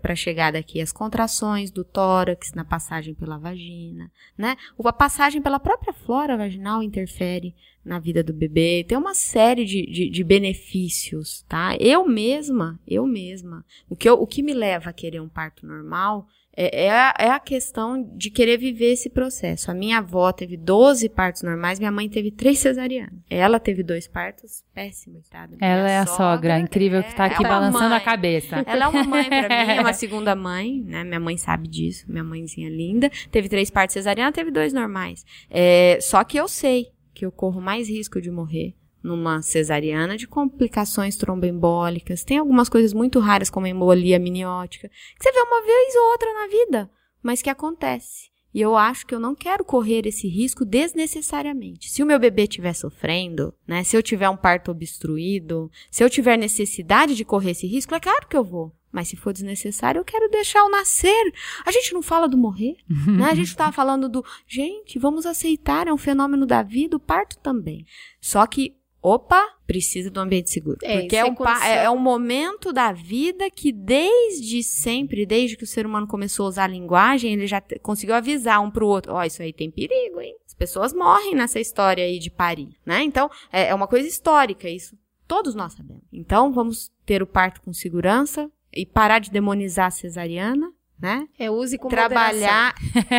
para 0.00 0.12
a 0.12 0.16
chegada 0.16 0.58
aqui, 0.58 0.80
as 0.80 0.92
contrações 0.92 1.70
do 1.70 1.84
tórax 1.84 2.52
na 2.54 2.64
passagem 2.64 3.14
pela 3.14 3.38
vagina, 3.38 4.10
né? 4.36 4.56
A 4.82 4.92
passagem 4.92 5.40
pela 5.40 5.58
própria 5.58 5.92
flora 5.92 6.36
vaginal 6.36 6.82
interfere 6.82 7.54
na 7.84 7.98
vida 7.98 8.22
do 8.22 8.32
bebê. 8.32 8.84
Tem 8.86 8.98
uma 8.98 9.14
série 9.14 9.64
de, 9.64 9.86
de, 9.86 10.10
de 10.10 10.24
benefícios, 10.24 11.44
tá? 11.48 11.76
Eu 11.78 12.06
mesma, 12.06 12.80
eu 12.86 13.06
mesma, 13.06 13.64
o 13.88 13.94
que, 13.94 14.08
eu, 14.08 14.14
o 14.14 14.26
que 14.26 14.42
me 14.42 14.52
leva 14.52 14.90
a 14.90 14.92
querer 14.92 15.20
um 15.20 15.28
parto 15.28 15.66
normal 15.66 16.26
é, 16.56 16.86
é, 16.86 16.90
a, 16.90 17.14
é 17.18 17.28
a 17.28 17.38
questão 17.38 18.02
de 18.16 18.30
querer 18.30 18.56
viver 18.56 18.92
esse 18.92 19.10
processo. 19.10 19.70
A 19.70 19.74
minha 19.74 19.98
avó 19.98 20.32
teve 20.32 20.56
12 20.56 21.08
partos 21.10 21.42
normais, 21.42 21.78
minha 21.78 21.92
mãe 21.92 22.08
teve 22.08 22.30
3 22.30 22.58
cesarianas. 22.58 23.20
Ela 23.28 23.60
teve 23.60 23.82
dois 23.82 24.08
partos 24.08 24.64
péssimos, 24.72 25.28
tá? 25.28 25.46
Minha 25.46 25.58
Ela 25.60 25.90
é 25.90 25.98
a 25.98 26.06
sogra, 26.06 26.58
incrível 26.58 27.02
que 27.02 27.14
tá 27.14 27.24
é 27.24 27.26
aqui 27.26 27.42
uma 27.42 27.48
balançando 27.48 27.90
mãe. 27.90 27.98
a 27.98 28.00
cabeça. 28.00 28.56
Ela 28.66 28.86
é 28.86 28.88
uma 28.88 29.04
mãe 29.04 29.28
pra 29.28 29.42
mim, 29.42 29.72
é 29.72 29.80
uma 29.82 29.92
segunda 29.92 30.34
mãe, 30.34 30.82
né? 30.82 31.04
Minha 31.04 31.20
mãe 31.20 31.36
sabe 31.36 31.68
disso, 31.68 32.06
minha 32.08 32.24
mãezinha 32.24 32.70
linda. 32.70 33.10
Teve 33.30 33.48
três 33.48 33.70
partos 33.70 33.92
cesariana, 33.92 34.32
teve 34.32 34.50
dois 34.50 34.72
normais. 34.72 35.24
É, 35.50 35.98
só 36.00 36.24
que 36.24 36.38
eu 36.38 36.48
sei 36.48 36.88
que 37.12 37.26
eu 37.26 37.30
corro 37.32 37.60
mais 37.60 37.88
risco 37.88 38.20
de 38.20 38.30
morrer 38.30 38.74
numa 39.06 39.40
cesariana 39.40 40.16
de 40.16 40.26
complicações 40.26 41.16
tromboembólicas. 41.16 42.24
Tem 42.24 42.38
algumas 42.38 42.68
coisas 42.68 42.92
muito 42.92 43.20
raras, 43.20 43.48
como 43.48 43.66
embolia 43.66 44.18
miniótica, 44.18 44.88
que 44.88 45.22
você 45.22 45.32
vê 45.32 45.40
uma 45.40 45.62
vez 45.62 45.94
ou 45.94 46.10
outra 46.10 46.34
na 46.34 46.46
vida, 46.48 46.90
mas 47.22 47.40
que 47.40 47.48
acontece. 47.48 48.34
E 48.52 48.60
eu 48.60 48.74
acho 48.74 49.06
que 49.06 49.14
eu 49.14 49.20
não 49.20 49.34
quero 49.34 49.64
correr 49.64 50.06
esse 50.06 50.26
risco 50.26 50.64
desnecessariamente. 50.64 51.90
Se 51.90 52.02
o 52.02 52.06
meu 52.06 52.18
bebê 52.18 52.44
estiver 52.44 52.72
sofrendo, 52.72 53.54
né? 53.66 53.84
Se 53.84 53.94
eu 53.96 54.02
tiver 54.02 54.30
um 54.30 54.36
parto 54.36 54.70
obstruído, 54.70 55.70
se 55.90 56.02
eu 56.02 56.08
tiver 56.08 56.38
necessidade 56.38 57.14
de 57.14 57.24
correr 57.24 57.50
esse 57.50 57.66
risco, 57.66 57.94
é 57.94 58.00
claro 58.00 58.26
que 58.26 58.36
eu 58.36 58.42
vou. 58.42 58.74
Mas 58.90 59.08
se 59.08 59.16
for 59.16 59.30
desnecessário, 59.30 59.98
eu 59.98 60.04
quero 60.06 60.30
deixar 60.30 60.64
o 60.64 60.70
nascer. 60.70 61.34
A 61.66 61.70
gente 61.70 61.92
não 61.92 62.00
fala 62.00 62.26
do 62.26 62.38
morrer, 62.38 62.76
né? 62.88 63.26
A 63.26 63.34
gente 63.34 63.54
tá 63.54 63.70
falando 63.70 64.08
do, 64.08 64.24
gente, 64.48 64.98
vamos 64.98 65.26
aceitar, 65.26 65.86
é 65.86 65.92
um 65.92 65.98
fenômeno 65.98 66.46
da 66.46 66.62
vida, 66.62 66.96
o 66.96 67.00
parto 67.00 67.36
também. 67.40 67.84
Só 68.22 68.46
que, 68.46 68.74
opa, 69.06 69.40
precisa 69.66 70.10
do 70.10 70.18
ambiente 70.18 70.50
seguro. 70.50 70.78
É, 70.82 71.00
porque 71.00 71.14
é 71.14 71.20
é 71.20 71.24
um, 71.24 71.34
condição. 71.34 71.62
é, 71.62 71.84
é 71.84 71.90
um 71.90 71.98
momento 71.98 72.72
da 72.72 72.90
vida 72.90 73.48
que 73.50 73.70
desde 73.70 74.62
sempre, 74.64 75.24
desde 75.24 75.56
que 75.56 75.62
o 75.62 75.66
ser 75.66 75.86
humano 75.86 76.08
começou 76.08 76.46
a 76.46 76.48
usar 76.48 76.64
a 76.64 76.68
linguagem, 76.68 77.32
ele 77.32 77.46
já 77.46 77.62
conseguiu 77.82 78.16
avisar 78.16 78.60
um 78.60 78.70
pro 78.70 78.88
outro, 78.88 79.12
ó, 79.12 79.22
isso 79.22 79.42
aí 79.42 79.52
tem 79.52 79.70
perigo, 79.70 80.20
hein? 80.20 80.34
As 80.44 80.54
pessoas 80.54 80.92
morrem 80.92 81.34
nessa 81.36 81.60
história 81.60 82.02
aí 82.02 82.18
de 82.18 82.30
parir, 82.30 82.76
né? 82.84 83.02
Então, 83.02 83.30
é, 83.52 83.68
é 83.68 83.74
uma 83.74 83.86
coisa 83.86 84.08
histórica, 84.08 84.68
isso 84.68 84.96
todos 85.26 85.54
nós 85.54 85.72
sabemos. 85.74 86.04
Então, 86.12 86.52
vamos 86.52 86.90
ter 87.04 87.22
o 87.22 87.26
parto 87.26 87.60
com 87.60 87.72
segurança 87.72 88.50
e 88.72 88.84
parar 88.84 89.18
de 89.18 89.30
demonizar 89.30 89.86
a 89.86 89.90
cesariana, 89.90 90.70
né? 91.00 91.28
É, 91.38 91.50
use 91.50 91.76
com 91.76 91.88
Trabalhar. 91.88 92.74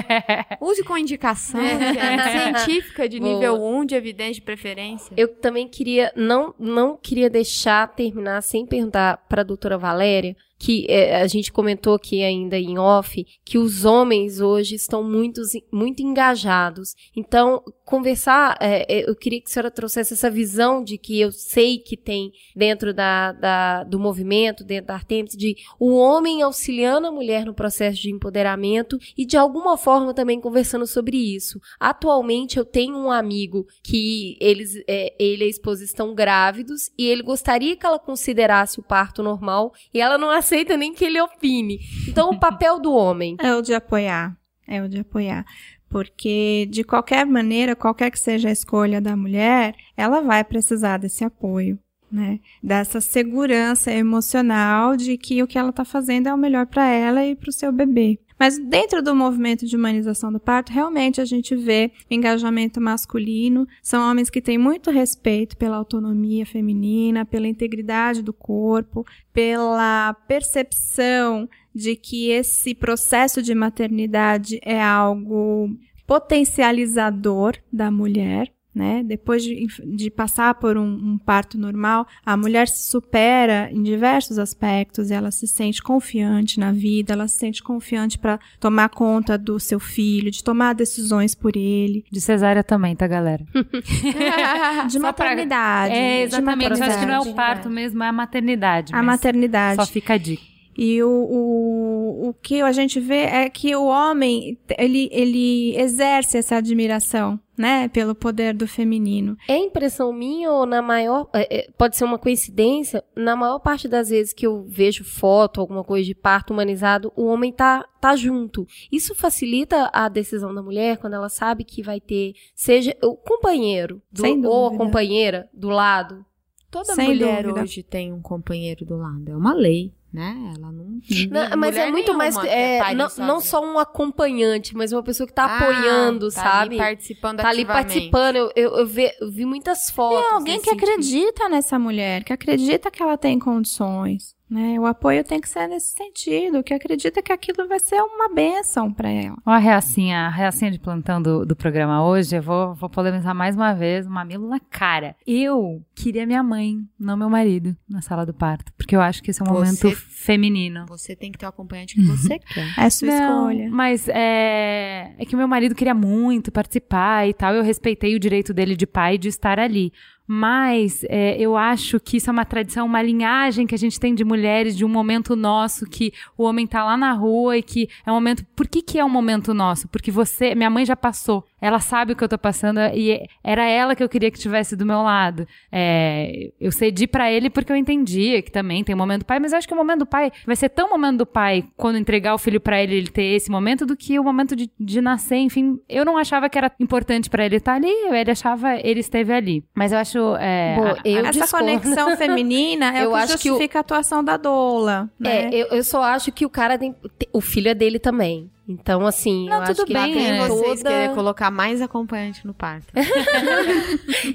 use 0.60 0.84
com 0.84 0.98
indicação 0.98 1.62
gente, 1.62 2.64
científica 2.66 3.08
de 3.08 3.20
Boa. 3.20 3.34
nível 3.34 3.64
1 3.64 3.86
de 3.86 3.96
evidência 3.96 4.36
de 4.36 4.42
preferência. 4.42 5.14
Eu 5.16 5.28
também 5.28 5.68
queria, 5.68 6.12
não, 6.16 6.54
não 6.58 6.98
queria 6.98 7.30
deixar 7.30 7.88
terminar 7.88 8.42
sem 8.42 8.66
perguntar 8.66 9.18
para 9.30 9.42
a 9.42 9.46
doutora 9.46 9.78
Valéria, 9.78 10.36
que 10.58 10.86
é, 10.90 11.22
a 11.22 11.28
gente 11.28 11.52
comentou 11.52 11.96
aqui 11.96 12.24
ainda 12.24 12.58
em 12.58 12.78
off, 12.78 13.26
que 13.46 13.58
os 13.58 13.86
homens 13.86 14.40
hoje 14.40 14.76
estão 14.76 15.04
muito, 15.04 15.42
muito 15.72 16.02
engajados. 16.02 16.96
Então, 17.16 17.64
conversar, 17.86 18.58
é, 18.60 19.00
é, 19.00 19.10
eu 19.10 19.16
queria 19.16 19.40
que 19.40 19.50
a 19.50 19.54
senhora 19.54 19.72
trouxesse 19.72 20.14
essa 20.14 20.30
visão 20.30 20.84
de 20.84 20.98
que 20.98 21.20
eu 21.20 21.32
sei 21.32 21.78
que 21.78 21.96
tem 21.96 22.32
dentro 22.56 22.94
da, 22.94 23.32
da, 23.32 23.84
do 23.86 23.98
movimento, 23.98 24.64
dentro 24.64 24.88
da 24.88 24.96
Artemis, 24.96 25.38
de 25.38 25.56
o 25.80 25.96
homem 25.96 26.42
auxiliando 26.42 27.08
a 27.08 27.12
mulher 27.12 27.46
no 27.46 27.54
processo 27.54 28.02
de 28.02 28.12
empoderamento 28.12 28.98
e 29.18 29.26
de 29.26 29.38
alguma 29.38 29.78
forma 29.78 30.14
também 30.14 30.42
conversando 30.42 30.86
sobre 30.86 31.18
isso. 31.18 31.60
Atualmente 31.80 32.58
eu 32.58 32.66
tenho 32.66 32.98
um 32.98 33.10
amigo 33.10 33.66
que 33.82 34.38
eles, 34.42 34.76
é, 34.88 35.14
ele 35.18 35.44
e 35.44 35.48
a 35.48 35.50
esposa 35.50 35.84
estão 35.84 36.14
grávidos 36.14 36.92
e 36.98 37.08
ele 37.08 37.24
gostaria 37.24 37.76
que 37.76 37.86
ela 37.86 38.00
considerasse 38.00 38.80
o 38.80 38.84
parto 38.84 39.24
normal 39.24 39.74
e 39.94 40.02
ela 40.02 40.18
não 40.18 40.32
aceita 40.48 40.78
nem 40.78 40.94
que 40.94 41.04
ele 41.04 41.20
opine. 41.20 41.80
Então 42.08 42.30
o 42.30 42.40
papel 42.40 42.80
do 42.80 42.94
homem. 42.94 43.36
É 43.40 43.54
o 43.54 43.62
de 43.62 43.74
apoiar. 43.74 44.38
É 44.66 44.82
o 44.82 44.88
de 44.88 45.00
apoiar. 45.00 45.46
Porque, 45.90 46.68
de 46.70 46.84
qualquer 46.84 47.26
maneira, 47.26 47.76
qualquer 47.76 48.12
que 48.12 48.20
seja 48.20 48.50
a 48.50 48.52
escolha 48.52 49.00
da 49.00 49.16
mulher, 49.16 49.74
ela 49.96 50.22
vai 50.22 50.44
precisar 50.44 50.98
desse 50.98 51.24
apoio, 51.24 51.80
né? 52.12 52.40
Dessa 52.62 53.00
segurança 53.00 53.92
emocional 53.92 54.98
de 54.98 55.18
que 55.18 55.42
o 55.42 55.48
que 55.48 55.58
ela 55.58 55.70
está 55.70 55.86
fazendo 55.86 56.28
é 56.28 56.34
o 56.34 56.38
melhor 56.38 56.66
para 56.66 56.88
ela 56.90 57.26
e 57.26 57.36
para 57.36 57.50
o 57.50 57.54
seu 57.54 57.72
bebê. 57.72 58.20
Mas 58.40 58.60
dentro 58.60 59.02
do 59.02 59.16
movimento 59.16 59.66
de 59.66 59.76
humanização 59.76 60.32
do 60.32 60.40
parto, 60.40 60.72
realmente 60.72 61.20
a 61.20 61.26
gente 61.26 61.56
vê 61.56 61.92
engajamento 62.10 62.80
masculino. 62.80 63.68
São 63.82 64.10
homens 64.10 64.30
que 64.30 64.42
têm 64.42 64.58
muito 64.58 64.92
respeito 64.92 65.58
pela 65.58 65.78
autonomia 65.78 66.46
feminina, 66.46 67.26
pela 67.26 67.48
integridade 67.48 68.22
do 68.22 68.34
corpo, 68.34 69.06
pela 69.34 70.14
percepção 70.28 71.50
de 71.74 71.96
que 71.96 72.30
esse 72.30 72.74
processo 72.74 73.42
de 73.42 73.54
maternidade 73.54 74.60
é 74.64 74.82
algo 74.82 75.70
potencializador 76.06 77.56
da 77.72 77.92
mulher. 77.92 78.52
Né? 78.78 79.02
Depois 79.04 79.44
de, 79.44 79.66
de 79.88 80.12
passar 80.12 80.54
por 80.54 80.78
um, 80.78 80.84
um, 80.84 81.18
parto 81.18 81.58
normal, 81.58 82.06
a 82.24 82.38
mulher 82.38 82.68
se 82.68 82.92
supera 82.92 83.72
em 83.72 83.82
diversos 83.82 84.38
aspectos, 84.38 85.10
ela 85.10 85.32
se 85.32 85.48
sente 85.48 85.82
confiante 85.82 86.60
na 86.60 86.72
vida, 86.72 87.14
ela 87.14 87.28
se 87.28 87.40
sente 87.40 87.64
confiante 87.64 88.20
para 88.20 88.40
tomar 88.60 88.90
conta 88.90 89.36
do 89.36 89.60
seu 89.60 89.80
filho, 89.80 90.30
de 90.30 90.44
tomar 90.44 90.76
decisões 90.76 91.34
por 91.34 91.58
ele. 91.58 92.06
De 92.12 92.22
cesárea 92.22 92.64
também, 92.64 92.96
tá, 92.96 93.08
galera? 93.08 93.44
de 94.88 95.00
maternidade. 95.00 95.92
Pra... 95.92 96.00
É, 96.00 96.22
exatamente. 96.22 96.30
De 96.30 96.70
maternidade. 96.70 96.92
acho 96.92 97.00
que 97.00 97.06
não 97.08 97.16
é 97.16 97.20
o 97.20 97.34
parto 97.34 97.70
mesmo, 97.72 98.04
é 98.04 98.08
a 98.10 98.14
maternidade. 98.14 98.94
A 98.94 99.02
maternidade. 99.02 99.78
Só 99.78 99.88
fica 99.88 100.14
a 100.14 100.18
dica. 100.18 100.57
E 100.78 101.02
o, 101.02 101.10
o, 101.10 102.30
o 102.30 102.34
que 102.36 102.62
a 102.62 102.72
gente 102.72 103.00
vê 103.00 103.22
é 103.24 103.50
que 103.50 103.76
o 103.76 103.86
homem, 103.86 104.60
ele, 104.78 105.10
ele 105.12 105.76
exerce 105.76 106.38
essa 106.38 106.58
admiração, 106.58 107.40
né, 107.58 107.88
pelo 107.88 108.14
poder 108.14 108.54
do 108.54 108.68
feminino. 108.68 109.36
É 109.48 109.58
impressão 109.58 110.14
minha 110.14 110.52
ou 110.52 110.68
na 110.68 110.80
maior, 110.80 111.28
é, 111.34 111.68
pode 111.76 111.98
ser 111.98 112.04
uma 112.04 112.20
coincidência, 112.20 113.04
na 113.16 113.36
maior 113.36 113.58
parte 113.58 113.88
das 113.88 114.10
vezes 114.10 114.34
que 114.34 114.46
eu 114.46 114.66
vejo 114.68 115.04
foto, 115.04 115.60
alguma 115.60 115.84
coisa 115.84 116.06
de 116.06 116.14
parto 116.14 116.54
humanizado, 116.54 117.12
o 117.16 117.26
homem 117.26 117.52
tá, 117.52 117.84
tá 118.00 118.16
junto. 118.16 118.68
Isso 118.92 119.16
facilita 119.16 119.90
a 119.92 120.08
decisão 120.08 120.54
da 120.54 120.62
mulher 120.62 120.98
quando 120.98 121.16
ela 121.16 121.30
sabe 121.30 121.64
que 121.64 121.82
vai 121.82 122.00
ter, 122.00 122.34
seja 122.54 122.96
o 123.02 123.16
companheiro 123.16 124.00
do, 124.12 124.48
ou 124.48 124.68
a 124.68 124.78
companheira 124.78 125.50
do 125.52 125.70
lado. 125.70 126.24
Toda 126.70 126.94
Sem 126.94 127.08
mulher 127.08 127.44
dúvida. 127.44 127.64
hoje 127.64 127.82
tem 127.82 128.14
um 128.14 128.22
companheiro 128.22 128.86
do 128.86 128.98
lado, 128.98 129.32
é 129.32 129.36
uma 129.36 129.54
lei 129.54 129.97
né? 130.12 130.54
Ela 130.56 130.72
não. 130.72 131.00
não 131.30 131.58
mas 131.58 131.76
é 131.76 131.92
muito 131.92 132.14
mais. 132.14 132.36
É, 132.38 132.94
não, 132.94 133.08
não 133.18 133.42
só 133.42 133.64
um 133.64 133.78
acompanhante, 133.78 134.76
mas 134.76 134.92
uma 134.92 135.04
pessoa 135.04 135.28
que 135.28 135.34
tá 135.34 135.46
ah, 135.46 135.58
apoiando, 135.58 136.28
tá 136.30 136.42
sabe? 136.42 136.76
Ali 136.76 136.78
participando 136.78 137.38
Tá 137.42 137.50
ali 137.50 137.66
participando. 137.66 138.36
Eu, 138.38 138.52
eu, 138.56 138.78
eu, 138.78 138.88
vi, 138.88 139.12
eu 139.20 139.32
vi 139.32 139.46
muitas 139.46 139.90
fotos. 139.90 140.22
Tem 140.22 140.34
alguém 140.34 140.62
que 140.62 140.70
acredita 140.70 141.50
nessa 141.50 141.78
mulher, 141.78 142.24
que 142.24 142.32
acredita 142.32 142.90
que 142.90 143.02
ela 143.02 143.18
tem 143.18 143.38
condições. 143.38 144.37
Né? 144.50 144.80
O 144.80 144.86
apoio 144.86 145.24
tem 145.26 145.42
que 145.42 145.50
ser 145.50 145.68
nesse 145.68 145.94
sentido, 145.94 146.64
que 146.64 146.74
acredita 146.74 147.22
que 147.22 147.34
aquilo 147.34 147.68
vai 147.68 147.80
ser 147.80 148.02
uma 148.02 148.30
benção 148.34 148.94
para 148.94 149.10
ela. 149.10 149.36
Ó, 149.46 149.52
a 149.52 149.58
reacinha, 149.58 150.20
a 150.28 150.30
reacinha 150.30 150.72
de 150.72 150.80
plantão 150.80 151.22
do, 151.22 151.46
do 151.46 151.54
programa 151.56 152.06
hoje, 152.08 152.36
eu 152.38 152.42
vou, 152.42 152.74
vou 152.74 152.90
polemizar 152.90 153.36
mais 153.36 153.56
uma 153.58 153.74
vez, 153.74 154.08
um 154.08 154.10
mamilo 154.10 154.48
na 154.48 154.60
cara. 154.60 155.16
Eu 155.28 155.84
queria 155.94 156.26
minha 156.26 156.42
mãe, 156.42 156.78
não 156.98 157.18
meu 157.18 157.30
marido, 157.30 157.76
na 157.90 158.02
sala 158.02 158.26
do 158.26 158.34
parto, 158.34 158.72
porque 158.78 158.96
eu 158.96 159.02
acho 159.02 159.22
que 159.22 159.32
esse 159.32 159.42
é 159.42 159.44
um 159.44 159.50
Você- 159.54 159.84
momento 159.86 159.92
feminino. 159.98 160.86
Você 160.88 161.16
tem 161.16 161.32
que 161.32 161.38
ter 161.38 161.46
o 161.46 161.50
acompanhante 161.50 161.96
que 161.96 162.04
você 162.04 162.40
quer. 162.40 162.74
É 162.78 162.90
sua 162.90 163.08
Não, 163.10 163.52
escolha. 163.52 163.70
Mas 163.70 164.08
é, 164.10 165.14
é 165.18 165.26
que 165.26 165.36
o 165.36 165.38
meu 165.38 165.48
marido 165.48 165.76
queria 165.76 165.94
muito 165.94 166.52
participar 166.52 167.28
e 167.28 167.34
tal. 167.34 167.54
Eu 167.54 167.64
respeitei 167.64 168.16
o 168.16 168.20
direito 168.20 168.54
dele 168.54 168.76
de 168.76 168.88
pai 168.88 169.18
de 169.18 169.28
estar 169.28 169.60
ali. 169.60 169.92
Mas 170.28 171.06
é, 171.08 171.40
eu 171.40 171.56
acho 171.56 172.02
que 172.02 172.18
isso 172.18 172.30
é 172.30 172.34
uma 172.34 172.44
tradição, 172.44 172.86
uma 172.86 173.02
linhagem 173.02 173.66
que 173.66 173.74
a 173.74 173.78
gente 173.78 173.98
tem 173.98 174.14
de 174.14 174.26
mulheres, 174.26 174.76
de 174.76 174.84
um 174.84 174.90
momento 174.90 175.38
nosso, 175.38 175.86
que 175.86 176.12
o 176.38 176.44
homem 176.44 176.68
tá 176.68 176.84
lá 176.84 176.98
na 176.98 177.14
rua 177.14 177.58
e 177.58 177.64
que 177.64 177.88
é 178.06 178.12
um 178.12 178.16
momento. 178.16 178.46
Por 178.54 178.68
que, 178.68 178.82
que 178.82 179.00
é 179.00 179.06
um 179.06 179.10
momento 179.10 179.54
nosso? 179.54 179.88
Porque 179.88 180.12
você. 180.12 180.54
Minha 180.54 180.70
mãe 180.70 180.86
já 180.86 180.98
passou. 180.98 181.46
Ela 181.60 181.80
sabe 181.80 182.14
o 182.14 182.16
que 182.16 182.24
eu 182.24 182.30
tô 182.30 182.38
passando 182.38 182.80
e 182.94 183.20
era 183.44 183.68
ela 183.68 183.96
que 183.96 184.04
eu 184.04 184.10
queria 184.10 184.30
que 184.30 184.38
estivesse 184.38 184.76
do 184.76 184.86
meu 184.86 185.02
lado. 185.02 185.48
É, 185.72 186.52
eu 186.60 186.72
cedi 186.72 187.08
pra 187.08 187.32
ele 187.32 187.50
porque 187.50 187.72
eu 187.72 187.76
entendia 187.76 188.42
que 188.42 188.52
também 188.52 188.84
tem 188.84 188.94
o 188.94 188.98
momento 188.98 189.20
do 189.22 189.26
pai, 189.26 189.40
mas 189.40 189.52
eu 189.52 189.58
acho 189.58 189.68
que 189.68 189.74
o 189.74 189.78
momento 189.78 190.00
do 190.00 190.06
pai 190.06 190.32
vai 190.46 190.56
ser 190.56 190.70
tão 190.70 190.90
momento 190.90 191.18
do 191.20 191.26
pai 191.26 191.64
quando 191.76 191.98
entregar 191.98 192.34
o 192.34 192.38
filho 192.38 192.60
pra 192.62 192.82
ele 192.82 192.96
ele 192.96 193.08
ter 193.10 193.24
esse 193.24 193.50
momento 193.50 193.86
do 193.86 193.96
que 193.96 194.20
o 194.20 194.24
momento 194.24 194.56
de, 194.56 194.70
de 194.80 195.02
nascer. 195.02 195.38
Enfim, 195.38 195.80
eu 195.90 196.06
não 196.06 196.18
achava 196.18 196.50
que 196.50 196.58
era 196.58 196.72
importante 196.80 197.30
pra 197.30 197.46
ele 197.46 197.56
estar 197.58 197.74
ali, 197.74 197.90
ele 198.12 198.32
achava 198.32 198.76
ele 198.76 199.00
esteve 199.00 199.34
ali. 199.34 199.64
Mas 199.76 199.92
eu 199.92 199.98
acho. 199.98 200.36
É, 200.40 200.76
Bom, 200.76 200.86
a- 200.88 200.98
eu 201.04 201.26
a- 201.26 201.30
Essa 201.30 201.40
discordo. 201.42 201.66
conexão 201.66 202.18
feminina 202.18 202.98
é 202.98 203.04
Eu 203.06 203.10
o 203.10 203.14
que 203.14 203.20
acho 203.20 203.38
que 203.40 203.50
o- 203.50 203.54
justifica 203.54 203.80
a 203.80 203.82
atuação 203.82 204.24
da 204.24 204.38
doula. 204.38 205.10
Né? 205.20 205.46
É, 205.46 205.50
eu, 205.56 205.68
eu 205.68 205.84
só 205.84 206.04
acho 206.04 206.32
que 206.32 206.46
o 206.46 206.50
cara 206.50 206.78
tem. 206.78 206.96
O 207.34 207.42
filho 207.42 207.70
é 207.70 207.74
dele 207.74 208.00
também. 208.00 208.50
Então, 208.70 209.08
assim, 209.08 209.48
Não, 209.48 209.62
eu 209.62 209.68
tudo 209.68 209.72
acho 209.72 209.86
que 209.86 209.94
bem, 209.94 210.14
Tem 210.14 210.32
né? 210.34 210.48
vocês 210.48 210.80
toda... 210.80 210.90
querer 210.90 211.16
colocar 211.16 211.50
mais 211.50 211.82
acompanhante 211.82 212.46
no 212.46 212.54
parto. 212.54 212.88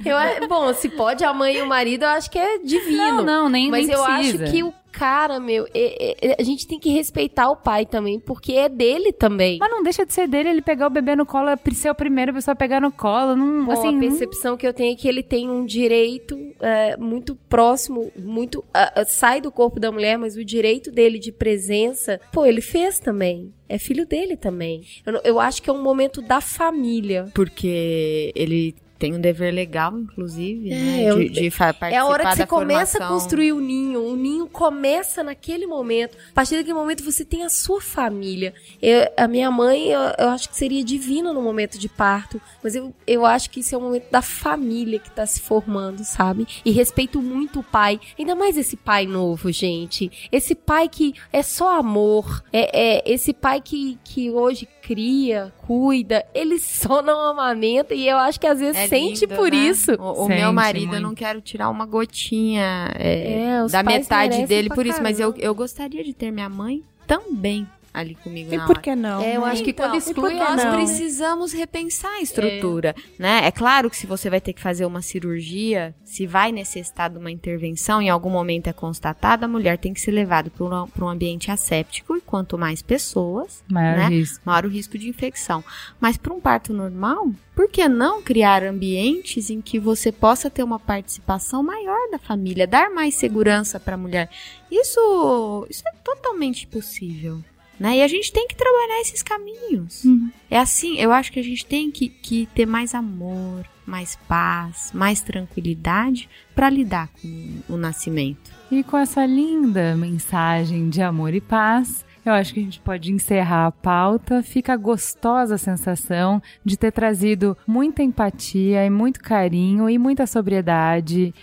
Eu, 0.05 0.49
bom, 0.49 0.73
se 0.73 0.89
pode 0.89 1.23
a 1.23 1.35
mãe 1.35 1.57
e 1.57 1.63
o 1.63 1.67
marido, 1.67 2.05
eu 2.05 2.09
acho 2.09 2.31
que 2.31 2.39
é 2.39 2.59
divino. 2.59 3.17
Não, 3.17 3.23
não, 3.25 3.49
nem, 3.49 3.71
Mas 3.71 3.87
nem 3.87 3.97
eu 3.97 4.03
precisa. 4.05 4.45
acho 4.45 4.53
que 4.53 4.63
o 4.63 4.73
cara, 5.03 5.41
meu, 5.41 5.67
é- 5.75 6.17
é- 6.31 6.37
a 6.39 6.43
gente 6.45 6.65
tem 6.67 6.79
que 6.79 6.89
respeitar 6.91 7.51
o 7.51 7.57
pai 7.57 7.85
também, 7.85 8.21
porque 8.21 8.53
é 8.53 8.69
dele 8.69 9.13
também. 9.13 9.59
Mas 9.59 9.69
não 9.71 9.83
deixa 9.83 10.07
de 10.07 10.13
ser 10.13 10.29
dele 10.29 10.49
ele 10.51 10.63
pegar 10.63 10.87
o 10.87 10.91
bebê 10.91 11.17
no 11.17 11.27
colo, 11.27 11.49
é 11.49 11.57
ser 11.73 11.91
o 11.91 11.95
primeiro 11.95 12.33
pessoa 12.33 12.53
a 12.53 12.57
pegar 12.57 12.81
no 12.81 12.93
colo. 12.93 13.35
Não, 13.35 13.65
Bom, 13.65 13.73
assim, 13.73 13.89
a 13.89 13.93
não- 13.93 13.99
percepção 14.01 14.57
que 14.57 14.65
eu 14.67 14.73
tenho 14.73 14.93
é 14.93 14.97
que 14.97 15.09
ele 15.09 15.23
tem 15.23 15.51
um 15.51 15.65
direito 15.67 16.39
é, 16.61 16.97
muito 16.97 17.35
próximo, 17.49 18.13
muito. 18.17 18.65
sai 19.09 19.41
do 19.41 19.51
corpo 19.51 19.81
da 19.81 19.91
mulher, 19.91 20.17
mas 20.17 20.37
o 20.37 20.45
direito 20.45 20.93
dele 20.93 21.19
de 21.19 21.33
presença, 21.33 22.21
pô, 22.33 22.47
ele 22.47 22.61
fez 22.61 23.01
também. 23.01 23.53
É 23.69 23.79
filho 23.79 24.07
dele 24.07 24.37
também. 24.37 24.83
Eu, 25.05 25.15
não- 25.15 25.21
eu 25.25 25.41
acho 25.41 25.61
que 25.63 25.69
é 25.69 25.73
um 25.73 25.83
momento 25.83 26.23
da 26.23 26.41
família. 26.41 27.27
Porque 27.35 28.31
ele 28.37 28.75
tem 29.03 29.15
um 29.15 29.21
dever 29.21 29.53
legal, 29.53 29.99
inclusive, 29.99 30.71
né? 30.71 31.03
É, 31.03 31.15
De, 31.15 31.23
eu- 31.27 31.29
de 31.29 31.51
fa- 31.51 31.75
participar 31.75 31.91
É 31.93 31.97
a 31.97 32.07
hora 32.07 32.25
que 32.31 32.37
você 32.37 32.47
começa 32.47 32.99
a 32.99 33.01
formação. 33.01 33.09
construir 33.19 33.53
o 33.53 33.61
ninho. 33.61 34.01
O 34.05 34.15
ninho 34.15 34.47
começa 34.47 35.25
naquele 35.25 35.67
momento. 35.67 36.17
A 36.31 36.35
partir 36.35 36.55
daquele 36.57 36.75
momento 36.75 37.03
você 37.03 37.25
tem 37.25 37.43
a 37.43 37.49
sua 37.49 37.81
família. 37.81 38.55
Eu- 38.81 39.11
a 39.17 39.27
minha 39.27 39.51
mãe, 39.51 39.89
eu, 39.89 40.01
eu 40.19 40.29
acho 40.29 40.49
que 40.49 40.57
seria 40.57 40.85
divina 40.85 41.33
no 41.33 41.43
momento 41.43 41.79
de 41.81 41.89
parto. 41.89 42.41
Mas 42.63 42.77
eu, 42.77 42.95
eu 43.05 43.27
acho 43.27 43.51
que 43.51 43.59
isso 43.59 43.75
é 43.75 43.79
o 43.79 43.81
momento 43.81 44.09
da 44.09 44.23
família 44.23 45.01
que 45.01 45.11
tá 45.11 45.27
se 45.27 45.41
formando, 45.41 46.05
sabe? 46.05 46.47
E 46.65 46.71
respeito 46.71 47.21
muito 47.21 47.59
o 47.59 47.63
pai. 47.65 47.99
Ainda 48.17 48.37
mais 48.37 48.57
esse 48.57 48.77
pai 48.77 49.05
novo, 49.05 49.51
gente. 49.51 50.11
Esse 50.31 50.55
pai 50.55 50.89
que 50.89 51.13
é 51.33 51.43
só 51.43 51.77
amor. 51.77 52.45
É, 52.53 52.99
é 53.01 53.13
esse 53.13 53.33
pai 53.33 53.61
que, 53.61 53.99
que 54.05 54.31
hoje 54.31 54.69
cria, 54.81 55.53
cuida. 55.67 56.25
Ele 56.35 56.59
só 56.59 57.03
não 57.03 57.21
amamenta. 57.21 57.95
E 57.95 58.07
eu 58.09 58.17
acho 58.19 58.39
que 58.39 58.47
às 58.47 58.61
vezes 58.61 58.77
É 58.77 58.89
sente 58.89 59.23
lindo, 59.27 59.35
por 59.37 59.51
né? 59.51 59.57
isso. 59.57 59.93
O, 59.93 60.25
o 60.25 60.27
Sente 60.27 60.41
meu 60.41 60.53
marido, 60.53 60.97
eu 60.97 61.01
não 61.01 61.15
quero 61.15 61.41
tirar 61.41 61.69
uma 61.71 61.87
gotinha 61.87 62.91
é, 62.99 63.43
É, 63.43 63.67
da 63.71 63.83
metade 63.83 64.47
dele 64.47 64.69
por 64.69 64.87
isso, 64.87 65.03
mas 65.03 65.19
eu, 65.19 65.35
eu 65.39 65.55
gostaria 65.55 66.03
de 66.05 66.13
ter 66.13 66.31
minha 66.31 66.49
mãe 66.49 66.83
também. 67.07 67.67
Ali 67.95 68.15
comigo 68.15 68.53
E 68.53 68.57
na 68.57 68.65
por 68.67 68.73
hora. 68.73 68.81
que 68.83 68.95
não? 68.97 69.21
É, 69.23 69.37
eu 69.37 69.43
né? 69.43 69.49
acho 69.51 69.63
que 69.63 69.71
Então, 69.71 69.87
quando 69.91 69.99
exclui, 69.99 70.13
e 70.13 70.15
por 70.15 70.31
que 70.31 70.51
nós 70.53 70.65
não? 70.65 70.75
precisamos 70.75 71.53
repensar 71.53 72.11
a 72.15 72.21
estrutura, 72.23 72.95
né? 73.19 73.41
É 73.45 73.51
claro 73.51 73.91
que 73.91 73.97
se 73.97 74.07
você 74.07 74.31
vai 74.31 74.41
ter 74.41 74.53
que 74.53 74.61
fazer 74.63 74.87
uma 74.87 75.03
cirurgia, 75.03 75.95
se 76.05 76.27
vai 76.27 76.53
necessitar 76.53 77.11
de 77.11 77.19
uma 77.19 77.31
intervenção, 77.31 78.01
em 78.01 78.09
algum 78.09 78.31
momento 78.31 78.69
é 78.69 78.73
constatado, 78.73 79.45
a 79.45 79.49
mulher 79.49 79.77
tem 79.79 79.93
que 79.93 80.01
ser 80.01 80.11
levada 80.11 80.51
para 80.51 80.65
um, 80.65 80.89
um 81.05 81.09
ambiente 81.09 81.51
asséptico 81.51 82.17
e 82.17 82.21
quanto 82.21 82.57
mais 82.59 82.81
pessoas, 82.83 83.63
Maior 83.69 83.97
né? 83.97 84.09
risco. 84.09 84.41
maior 84.45 84.65
o 84.65 84.69
risco 84.69 84.97
de 84.97 85.09
infecção. 85.09 85.63
Mas 86.01 86.17
para 86.17 86.33
um 86.33 86.41
parto 86.41 86.73
normal, 86.73 87.31
por 87.55 87.69
que 87.69 87.87
não 87.89 88.23
criar 88.23 88.63
ambientes 88.65 89.51
em 89.51 89.61
que 89.61 89.79
você 89.79 90.11
possa 90.11 90.49
ter 90.49 90.63
uma 90.63 90.79
participação 90.79 91.63
maior 91.63 92.11
da 92.11 92.19
família, 92.19 92.67
dar 92.67 92.91
mais 92.91 93.15
segurança 93.17 93.79
para 93.79 93.95
a 93.95 93.99
mulher? 93.99 94.31
Isso, 94.71 95.67
isso 95.69 95.83
é 95.87 95.93
totalmente 96.03 96.67
possível. 96.67 97.43
Né? 97.83 97.97
E 97.97 98.03
a 98.03 98.07
gente 98.07 98.33
tem 98.33 98.47
que 98.47 98.55
trabalhar 98.55 99.01
esses 99.01 99.25
caminhos. 99.25 100.05
Uhum. 100.05 100.31
É 100.49 100.57
assim, 100.57 101.01
eu 101.01 101.11
acho 101.11 101.33
que 101.33 101.41
a 101.41 101.43
gente 101.43 101.67
tem 101.67 101.91
que, 101.91 102.09
que 102.09 102.47
ter 102.55 102.65
mais 102.65 102.95
amor, 102.95 103.67
mais 103.85 104.15
paz, 104.29 104.93
mais 104.95 105.21
tranquilidade 105.21 106.31
para 106.55 106.71
lidar 106.71 107.09
com 107.21 107.59
o 107.69 107.77
nascimento. 107.77 108.53
E 108.71 108.85
com 108.85 108.97
essa 108.97 109.27
linda 109.27 109.97
mensagem 109.97 110.89
de 110.89 111.03
amor 111.03 111.35
e 111.35 111.41
paz, 111.41 112.05
eu 112.25 112.33
acho 112.33 112.55
que 112.55 112.61
a 112.61 112.63
gente 112.63 112.79
pode 112.79 113.11
encerrar 113.11 113.67
a 113.67 113.73
pauta. 113.73 114.45
Fica 114.45 114.77
gostosa 114.77 115.57
a 115.57 115.59
sensação 115.59 116.41
de 116.65 116.77
ter 116.77 116.93
trazido 116.93 117.57
muita 117.67 118.01
empatia 118.01 118.87
e 118.87 118.91
muito 118.91 119.19
carinho 119.19 119.91
e 119.91 119.99
muita 119.99 120.25
sobriedade 120.25 121.35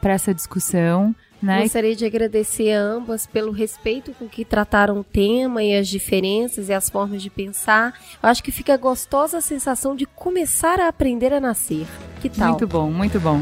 para 0.00 0.14
essa 0.14 0.34
discussão. 0.34 1.14
Né? 1.46 1.62
Gostaria 1.62 1.94
de 1.94 2.04
agradecer 2.04 2.72
a 2.72 2.80
ambas 2.80 3.24
pelo 3.24 3.52
respeito 3.52 4.12
com 4.14 4.28
que 4.28 4.44
trataram 4.44 4.98
o 4.98 5.04
tema 5.04 5.62
e 5.62 5.76
as 5.76 5.86
diferenças 5.86 6.68
e 6.68 6.72
as 6.72 6.90
formas 6.90 7.22
de 7.22 7.30
pensar. 7.30 7.94
Eu 8.20 8.28
acho 8.28 8.42
que 8.42 8.50
fica 8.50 8.76
gostosa 8.76 9.38
a 9.38 9.40
sensação 9.40 9.94
de 9.94 10.06
começar 10.06 10.80
a 10.80 10.88
aprender 10.88 11.32
a 11.32 11.38
nascer. 11.38 11.86
Que 12.20 12.28
tal? 12.28 12.50
Muito 12.50 12.66
bom, 12.66 12.90
muito 12.90 13.20
bom. 13.20 13.40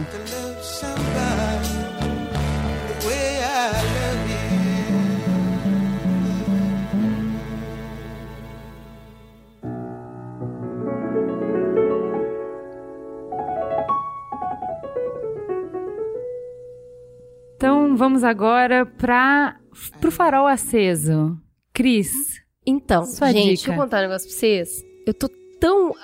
Então 17.65 17.97
vamos 17.97 18.23
agora 18.23 18.85
para 18.85 19.59
o 20.07 20.11
farol 20.11 20.47
aceso. 20.47 21.35
Cris, 21.73 22.11
Então, 22.66 23.07
Sua 23.07 23.28
gente, 23.28 23.36
dica. 23.39 23.47
deixa 23.55 23.73
eu 23.73 23.74
contar 23.74 23.99
um 24.01 24.03
negócio 24.03 24.28
pra 24.28 24.36
vocês. 24.36 24.69
Eu 25.07 25.15
tô 25.15 25.31
tão, 25.59 25.95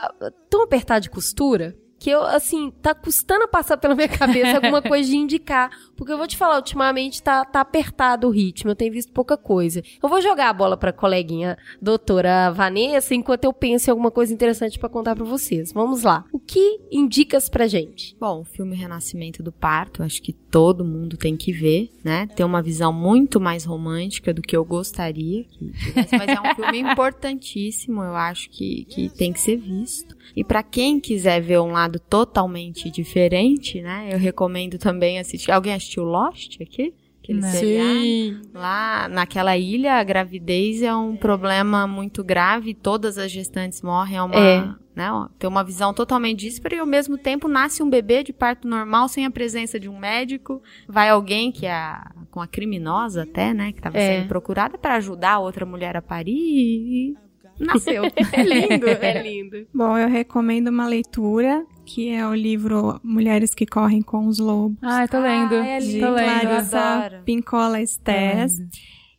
tão 0.49 0.63
apertado 0.63 1.03
de 1.03 1.11
costura 1.11 1.77
que 2.01 2.11
eu, 2.11 2.23
assim, 2.23 2.73
tá 2.83 2.95
custando 2.95 3.47
passar 3.47 3.77
pela 3.77 3.95
minha 3.95 4.09
cabeça 4.09 4.57
alguma 4.59 4.81
coisa 4.83 5.09
de 5.09 5.17
indicar. 5.17 5.71
Porque 5.95 6.13
eu 6.13 6.19
vou 6.19 6.27
te 6.27 6.37
falar, 6.37 6.57
ultimamente 6.57 7.23
tá, 7.23 7.45
tá 7.45 7.61
apertado 7.61 8.27
o 8.27 8.31
ritmo, 8.31 8.71
eu 8.71 8.75
tenho 8.75 8.93
visto 8.93 9.13
pouca 9.13 9.37
coisa. 9.37 9.83
Eu 10.03 10.09
vou 10.09 10.21
jogar 10.21 10.49
a 10.49 10.53
bola 10.53 10.77
pra 10.77 10.93
coleguinha 10.93 11.59
doutora 11.81 12.51
Vanessa 12.51 13.15
enquanto 13.15 13.45
eu 13.45 13.53
penso 13.53 13.89
em 13.89 13.93
alguma 13.93 14.11
coisa 14.11 14.33
interessante 14.33 14.79
pra 14.79 14.89
contar 14.89 15.15
pra 15.15 15.25
vocês. 15.25 15.73
Vamos 15.73 16.03
lá. 16.03 16.25
O 16.33 16.39
que 16.41 16.81
indicas 16.91 17.49
pra 17.49 17.69
gente? 17.69 18.17
Bom, 18.19 18.41
o 18.41 18.45
filme 18.45 18.75
Renascimento 18.75 19.43
do 19.43 19.53
Parto, 19.53 20.03
acho 20.03 20.23
que 20.23 20.33
todo 20.33 20.85
mundo 20.85 21.17
tem 21.17 21.37
que 21.37 21.53
ver, 21.53 21.91
né? 22.03 22.27
Tem 22.35 22.45
uma 22.45 22.63
visão 22.63 22.93
muito 22.93 23.39
mais 23.39 23.65
romântica 23.65 24.33
do 24.33 24.43
que 24.43 24.57
eu 24.57 24.65
gostaria 24.65 25.45
mas 26.13 26.29
é 26.29 26.41
um 26.41 26.55
filme 26.55 26.79
importantíssimo, 26.91 28.03
eu 28.03 28.15
acho 28.15 28.51
que, 28.51 28.85
que 28.85 29.09
tem 29.09 29.33
que 29.33 29.41
ser 29.41 29.57
visto. 29.57 30.17
E 30.37 30.45
pra 30.45 30.63
quem 30.63 31.01
quiser 31.01 31.41
ver 31.41 31.61
um 31.61 31.73
lado 31.73 31.99
totalmente 31.99 32.91
diferente, 32.91 33.81
né? 33.83 34.09
Eu 34.13 34.19
recomendo 34.19 34.79
também 34.79 35.19
assistir. 35.19 35.51
Alguém 35.51 35.75
assistiu 35.75 36.05
Lost 36.05 36.61
aqui? 36.61 36.95
Aquele 37.23 37.41
Não. 37.41 37.49
seriado? 37.49 38.49
Lá 38.55 39.07
naquela 39.09 39.57
ilha, 39.57 39.95
a 39.95 40.03
gravidez 40.05 40.83
é 40.83 40.95
um 40.95 41.17
problema 41.17 41.87
muito 41.87 42.25
grave, 42.25 42.73
todas 42.75 43.19
as 43.19 43.31
gestantes 43.31 43.83
morrem, 43.83 44.17
é 44.17 44.23
uma, 44.23 44.41
É. 44.41 44.69
né, 44.97 45.13
ó, 45.13 45.29
tem 45.39 45.47
uma 45.49 45.63
visão 45.63 45.93
totalmente 45.93 46.41
díspara 46.41 46.77
e 46.77 46.79
ao 46.79 46.87
mesmo 46.87 47.19
tempo 47.19 47.47
nasce 47.47 47.83
um 47.83 47.91
bebê 47.91 48.23
de 48.25 48.33
parto 48.33 48.67
normal 48.67 49.07
sem 49.07 49.27
a 49.27 49.31
presença 49.31 49.79
de 49.79 49.87
um 49.87 49.99
médico, 49.99 50.63
vai 50.89 51.11
alguém 51.11 51.53
que 51.53 51.67
é 51.67 51.73
a, 51.73 52.11
com 52.31 52.41
a 52.41 52.47
criminosa 52.47 53.25
até, 53.25 53.53
né, 53.53 53.71
que 53.73 53.81
estava 53.81 53.99
É. 53.99 54.17
sendo 54.17 54.29
procurada 54.29 54.79
para 54.79 54.95
ajudar 54.97 55.33
a 55.33 55.39
outra 55.41 55.67
mulher 55.67 55.99
a 55.99 56.03
parir 56.03 56.33
e 56.33 57.15
nasceu. 57.61 58.03
É 58.33 58.43
lindo, 58.43 58.87
é 58.89 59.23
lindo. 59.23 59.67
Bom, 59.75 59.97
eu 59.99 60.09
recomendo 60.09 60.69
uma 60.69 60.87
leitura, 60.87 61.65
que 61.85 62.09
é 62.11 62.27
o 62.27 62.35
livro 62.35 63.01
Mulheres 63.03 63.55
que 63.55 63.67
Correm 63.67 64.03
com 64.03 64.27
os 64.27 64.39
Lobos, 64.39 64.79
ah, 64.83 65.07
tô 65.07 65.21
lendo, 65.21 65.55
Ah, 65.55 65.67
é 65.67 65.79
de 65.79 65.93
lindo, 65.93 66.07
tô 66.07 66.13
lendo. 66.13 66.41
Clarissa. 66.41 67.23
Pincola 67.25 67.81
Estés. 67.81 68.53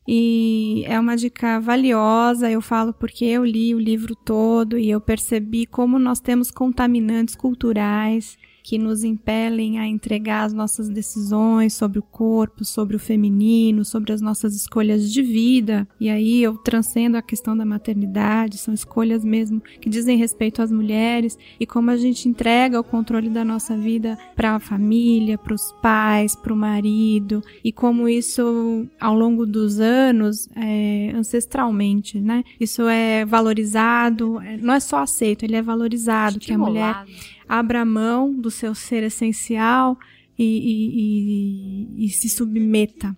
E 0.08 0.84
é 0.88 1.00
uma 1.00 1.16
dica 1.16 1.60
valiosa, 1.60 2.50
eu 2.50 2.60
falo 2.62 2.92
porque 2.94 3.24
eu 3.24 3.46
li 3.46 3.74
o 3.76 3.80
livro 3.80 4.16
todo 4.16 4.78
e 4.78 4.90
eu 4.90 5.00
percebi 5.00 5.66
como 5.66 6.00
nós 6.00 6.20
temos 6.20 6.50
contaminantes 6.50 7.36
culturais 7.36 8.38
que 8.64 8.78
nos 8.78 9.04
impelem 9.04 9.80
a 9.80 9.88
entregar 9.88 10.44
as 10.44 10.54
nossas 10.54 10.90
decisões 10.90 11.74
sobre 11.74 12.00
o 12.00 12.04
corpo, 12.04 12.64
sobre 12.64 12.96
o 12.96 13.00
feminino, 13.00 13.84
sobre 13.84 14.14
as 14.14 14.22
nossas 14.22 14.56
escolhas 14.56 15.12
de 15.12 15.22
vida. 15.22 15.88
E 16.00 16.10
aí 16.10 16.42
eu 16.44 16.58
transcendo 16.58 17.18
a 17.18 17.22
questão 17.22 17.56
da 17.56 17.66
maternidade, 17.66 18.58
são 18.58 18.74
escolhas 18.74 19.24
mesmo 19.24 19.62
que 19.80 19.90
dizem 19.90 20.18
respeito 20.18 20.62
às 20.62 20.72
mulheres 20.72 21.38
e 21.60 21.66
como 21.66 21.90
a 21.92 21.98
gente 21.98 22.28
entrega 22.28 22.80
o 22.80 22.84
controle 22.84 23.30
da 23.30 23.44
nossa 23.44 23.78
vida 23.78 24.18
para 24.36 24.56
a 24.56 24.60
família, 24.60 25.38
para 25.38 25.54
os 25.54 25.72
pais, 25.82 26.36
para 26.36 26.54
o 26.54 26.58
marido 26.58 27.42
e 27.64 27.72
como 27.72 28.08
isso 28.08 28.88
ao 29.00 29.16
longo 29.16 29.46
dos 29.46 29.80
anos, 29.80 30.48
é, 30.56 31.12
ancestralmente, 31.16 32.20
né? 32.20 32.44
Isso 32.60 32.88
é 32.88 33.26
valorizado, 33.26 34.40
é- 34.42 34.58
não 34.58 34.74
é 34.74 34.80
só 34.80 35.00
aceito, 35.00 35.44
ele 35.44 35.56
é 35.56 35.62
valorizado 35.62 36.40
que 36.40 36.54
a 36.54 36.58
mulher 36.58 36.92
Estimulado. 36.92 37.12
Abra 37.60 37.84
mão 37.86 38.34
do 38.34 38.50
seu 38.50 38.74
ser 38.74 39.04
essencial 39.04 39.98
e, 40.40 40.44
e- 40.46 42.02
e- 42.02 42.06
e 42.06 42.10
se 42.10 42.30
submeta 42.30 43.16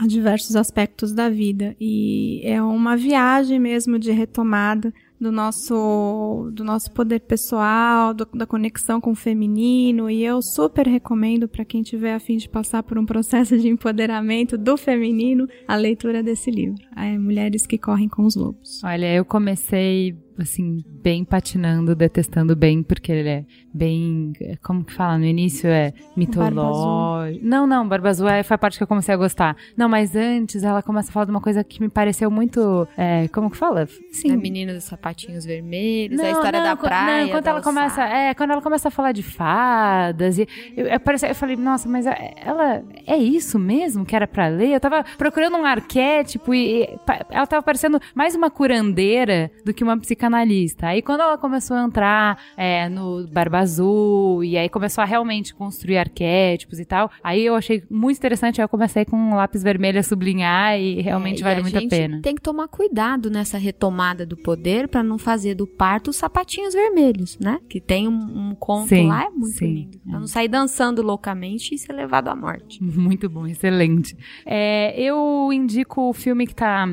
a 0.00 0.06
diversos 0.06 0.56
aspectos 0.56 1.12
da 1.12 1.28
vida. 1.28 1.76
E 1.80 2.40
é 2.44 2.60
uma 2.60 2.96
viagem 2.96 3.60
mesmo 3.60 3.98
de 3.98 4.10
retomada 4.10 4.92
do 5.20 5.30
nosso, 5.30 6.50
do 6.52 6.64
nosso 6.64 6.90
poder 6.90 7.20
pessoal, 7.20 8.12
do- 8.12 8.28
da 8.34 8.44
conexão 8.46 9.00
com 9.00 9.12
o 9.12 9.14
feminino. 9.14 10.10
E 10.10 10.24
eu 10.24 10.42
super 10.42 10.86
recomendo 10.86 11.46
para 11.46 11.64
quem 11.64 11.82
tiver 11.82 12.12
a 12.14 12.18
fim 12.18 12.36
de 12.36 12.48
passar 12.48 12.82
por 12.82 12.98
um 12.98 13.06
processo 13.06 13.56
de 13.56 13.68
empoderamento 13.68 14.58
do 14.58 14.76
feminino 14.76 15.46
a 15.68 15.76
leitura 15.76 16.22
desse 16.22 16.50
livro. 16.50 16.82
É 16.96 17.16
Mulheres 17.16 17.64
que 17.66 17.78
Correm 17.78 18.08
com 18.08 18.24
os 18.24 18.34
Lobos. 18.34 18.82
Olha, 18.82 19.14
eu 19.14 19.24
comecei 19.24 20.16
assim, 20.38 20.82
bem 21.02 21.24
patinando, 21.24 21.94
detestando 21.94 22.54
bem, 22.56 22.82
porque 22.82 23.12
ele 23.12 23.28
é 23.28 23.44
bem. 23.72 24.32
Como 24.62 24.84
que 24.84 24.92
fala? 24.92 25.18
No 25.18 25.24
início 25.24 25.68
é 25.68 25.92
mitológico. 26.16 27.44
Não, 27.44 27.66
não, 27.66 27.86
Barba 27.86 28.08
Azul 28.10 28.28
é- 28.28 28.42
foi 28.42 28.54
a 28.54 28.58
parte 28.58 28.76
que 28.78 28.82
eu 28.82 28.86
comecei 28.86 29.14
a 29.14 29.16
gostar. 29.18 29.56
Não, 29.76 29.88
mas 29.88 30.14
antes 30.16 30.62
ela 30.62 30.82
começa 30.82 31.10
a 31.10 31.12
falar 31.12 31.26
de 31.26 31.30
uma 31.30 31.40
coisa 31.40 31.62
que 31.64 31.80
me 31.80 31.88
pareceu 31.88 32.30
muito. 32.30 32.86
é, 32.96 33.28
como 33.28 33.50
que 33.50 33.56
fala? 33.56 33.86
Sim. 34.12 34.32
a 34.32 34.36
menina 34.36 34.72
dos 34.74 34.84
sapatinhos 34.84 35.44
vermelhos, 35.44 36.18
a 36.20 36.30
história 36.30 36.62
da 36.62 36.76
qu- 36.76 36.82
praia. 36.86 37.24
Não, 37.24 37.30
quando 37.30 37.44
da 37.44 37.50
ela 37.50 37.62
começa, 37.62 38.02
alçada. 38.02 38.18
é, 38.20 38.34
quando 38.34 38.50
ela 38.50 38.62
começa 38.62 38.88
a 38.88 38.90
falar 38.90 39.12
de 39.12 39.22
fadas 39.22 40.38
e 40.38 40.46
eu, 40.76 40.86
eu, 40.86 41.00
parece- 41.00 41.28
eu 41.28 41.34
falei, 41.34 41.56
nossa, 41.56 41.88
mas 41.88 42.06
a- 42.06 42.16
ela 42.36 42.82
é 43.06 43.16
isso 43.16 43.58
mesmo 43.58 44.04
que 44.04 44.14
era 44.14 44.26
pra 44.26 44.48
ler? 44.48 44.70
Eu 44.74 44.80
tava 44.80 45.04
procurando 45.18 45.56
um 45.56 45.64
arquétipo 45.64 46.54
e, 46.54 46.82
e 46.84 46.88
ela 47.30 47.46
tava 47.46 47.62
parecendo 47.62 48.00
mais 48.14 48.34
uma 48.34 48.50
curandeira 48.50 49.50
do 49.64 49.72
que 49.74 49.82
uma 49.84 49.98
psicanalista. 50.24 50.88
Aí 50.88 51.02
quando 51.02 51.20
ela 51.20 51.36
começou 51.36 51.76
a 51.76 51.84
entrar 51.84 52.38
é, 52.56 52.88
no 52.88 53.26
Barba 53.28 53.58
Azul 53.58 54.42
e 54.42 54.56
aí 54.56 54.68
começou 54.68 55.02
a 55.02 55.04
realmente 55.04 55.54
construir 55.54 55.98
arquétipos 55.98 56.78
e 56.78 56.84
tal, 56.84 57.10
aí 57.22 57.44
eu 57.44 57.54
achei 57.54 57.82
muito 57.90 58.16
interessante, 58.16 58.60
aí 58.60 58.64
eu 58.64 58.68
comecei 58.68 59.04
com 59.04 59.16
um 59.16 59.34
lápis 59.34 59.62
vermelho 59.62 59.98
a 60.00 60.02
sublinhar 60.02 60.78
e 60.78 61.00
realmente 61.00 61.42
É, 61.42 61.44
vale 61.44 61.60
e 61.60 61.62
muito 61.62 61.76
a 61.76 61.80
gente 61.80 61.90
pena. 61.90 62.20
Tem 62.22 62.34
que 62.34 62.42
tomar 62.42 62.68
cuidado 62.68 63.30
nessa 63.30 63.58
retomada 63.58 64.24
do 64.24 64.36
poder 64.36 64.88
pra 64.88 65.02
não 65.02 65.18
fazer 65.18 65.54
do 65.54 65.66
parto 65.66 66.10
os 66.10 66.16
sapatinhos 66.16 66.74
vermelhos, 66.74 67.38
né? 67.38 67.58
Que 67.68 67.80
tem 67.80 68.08
um, 68.08 68.50
um 68.50 68.54
conto 68.54 68.88
Sim, 68.88 69.08
lá, 69.08 69.24
é 69.24 69.30
muito 69.30 69.58
sim, 69.58 69.66
lindo. 69.74 69.98
Pra 69.98 70.18
não 70.18 70.26
sair 70.26 70.48
dançando 70.48 71.02
loucamente 71.02 71.74
e 71.74 71.78
ser 71.78 71.92
levado 71.92 72.28
à 72.28 72.36
morte. 72.36 72.82
Muito 73.04 73.28
bom, 73.28 73.46
excelente. 73.46 74.16
É, 74.46 74.98
eu 75.00 75.50
indico 75.52 76.08
o 76.08 76.12
filme 76.12 76.46
que 76.46 76.54
tá 76.54 76.86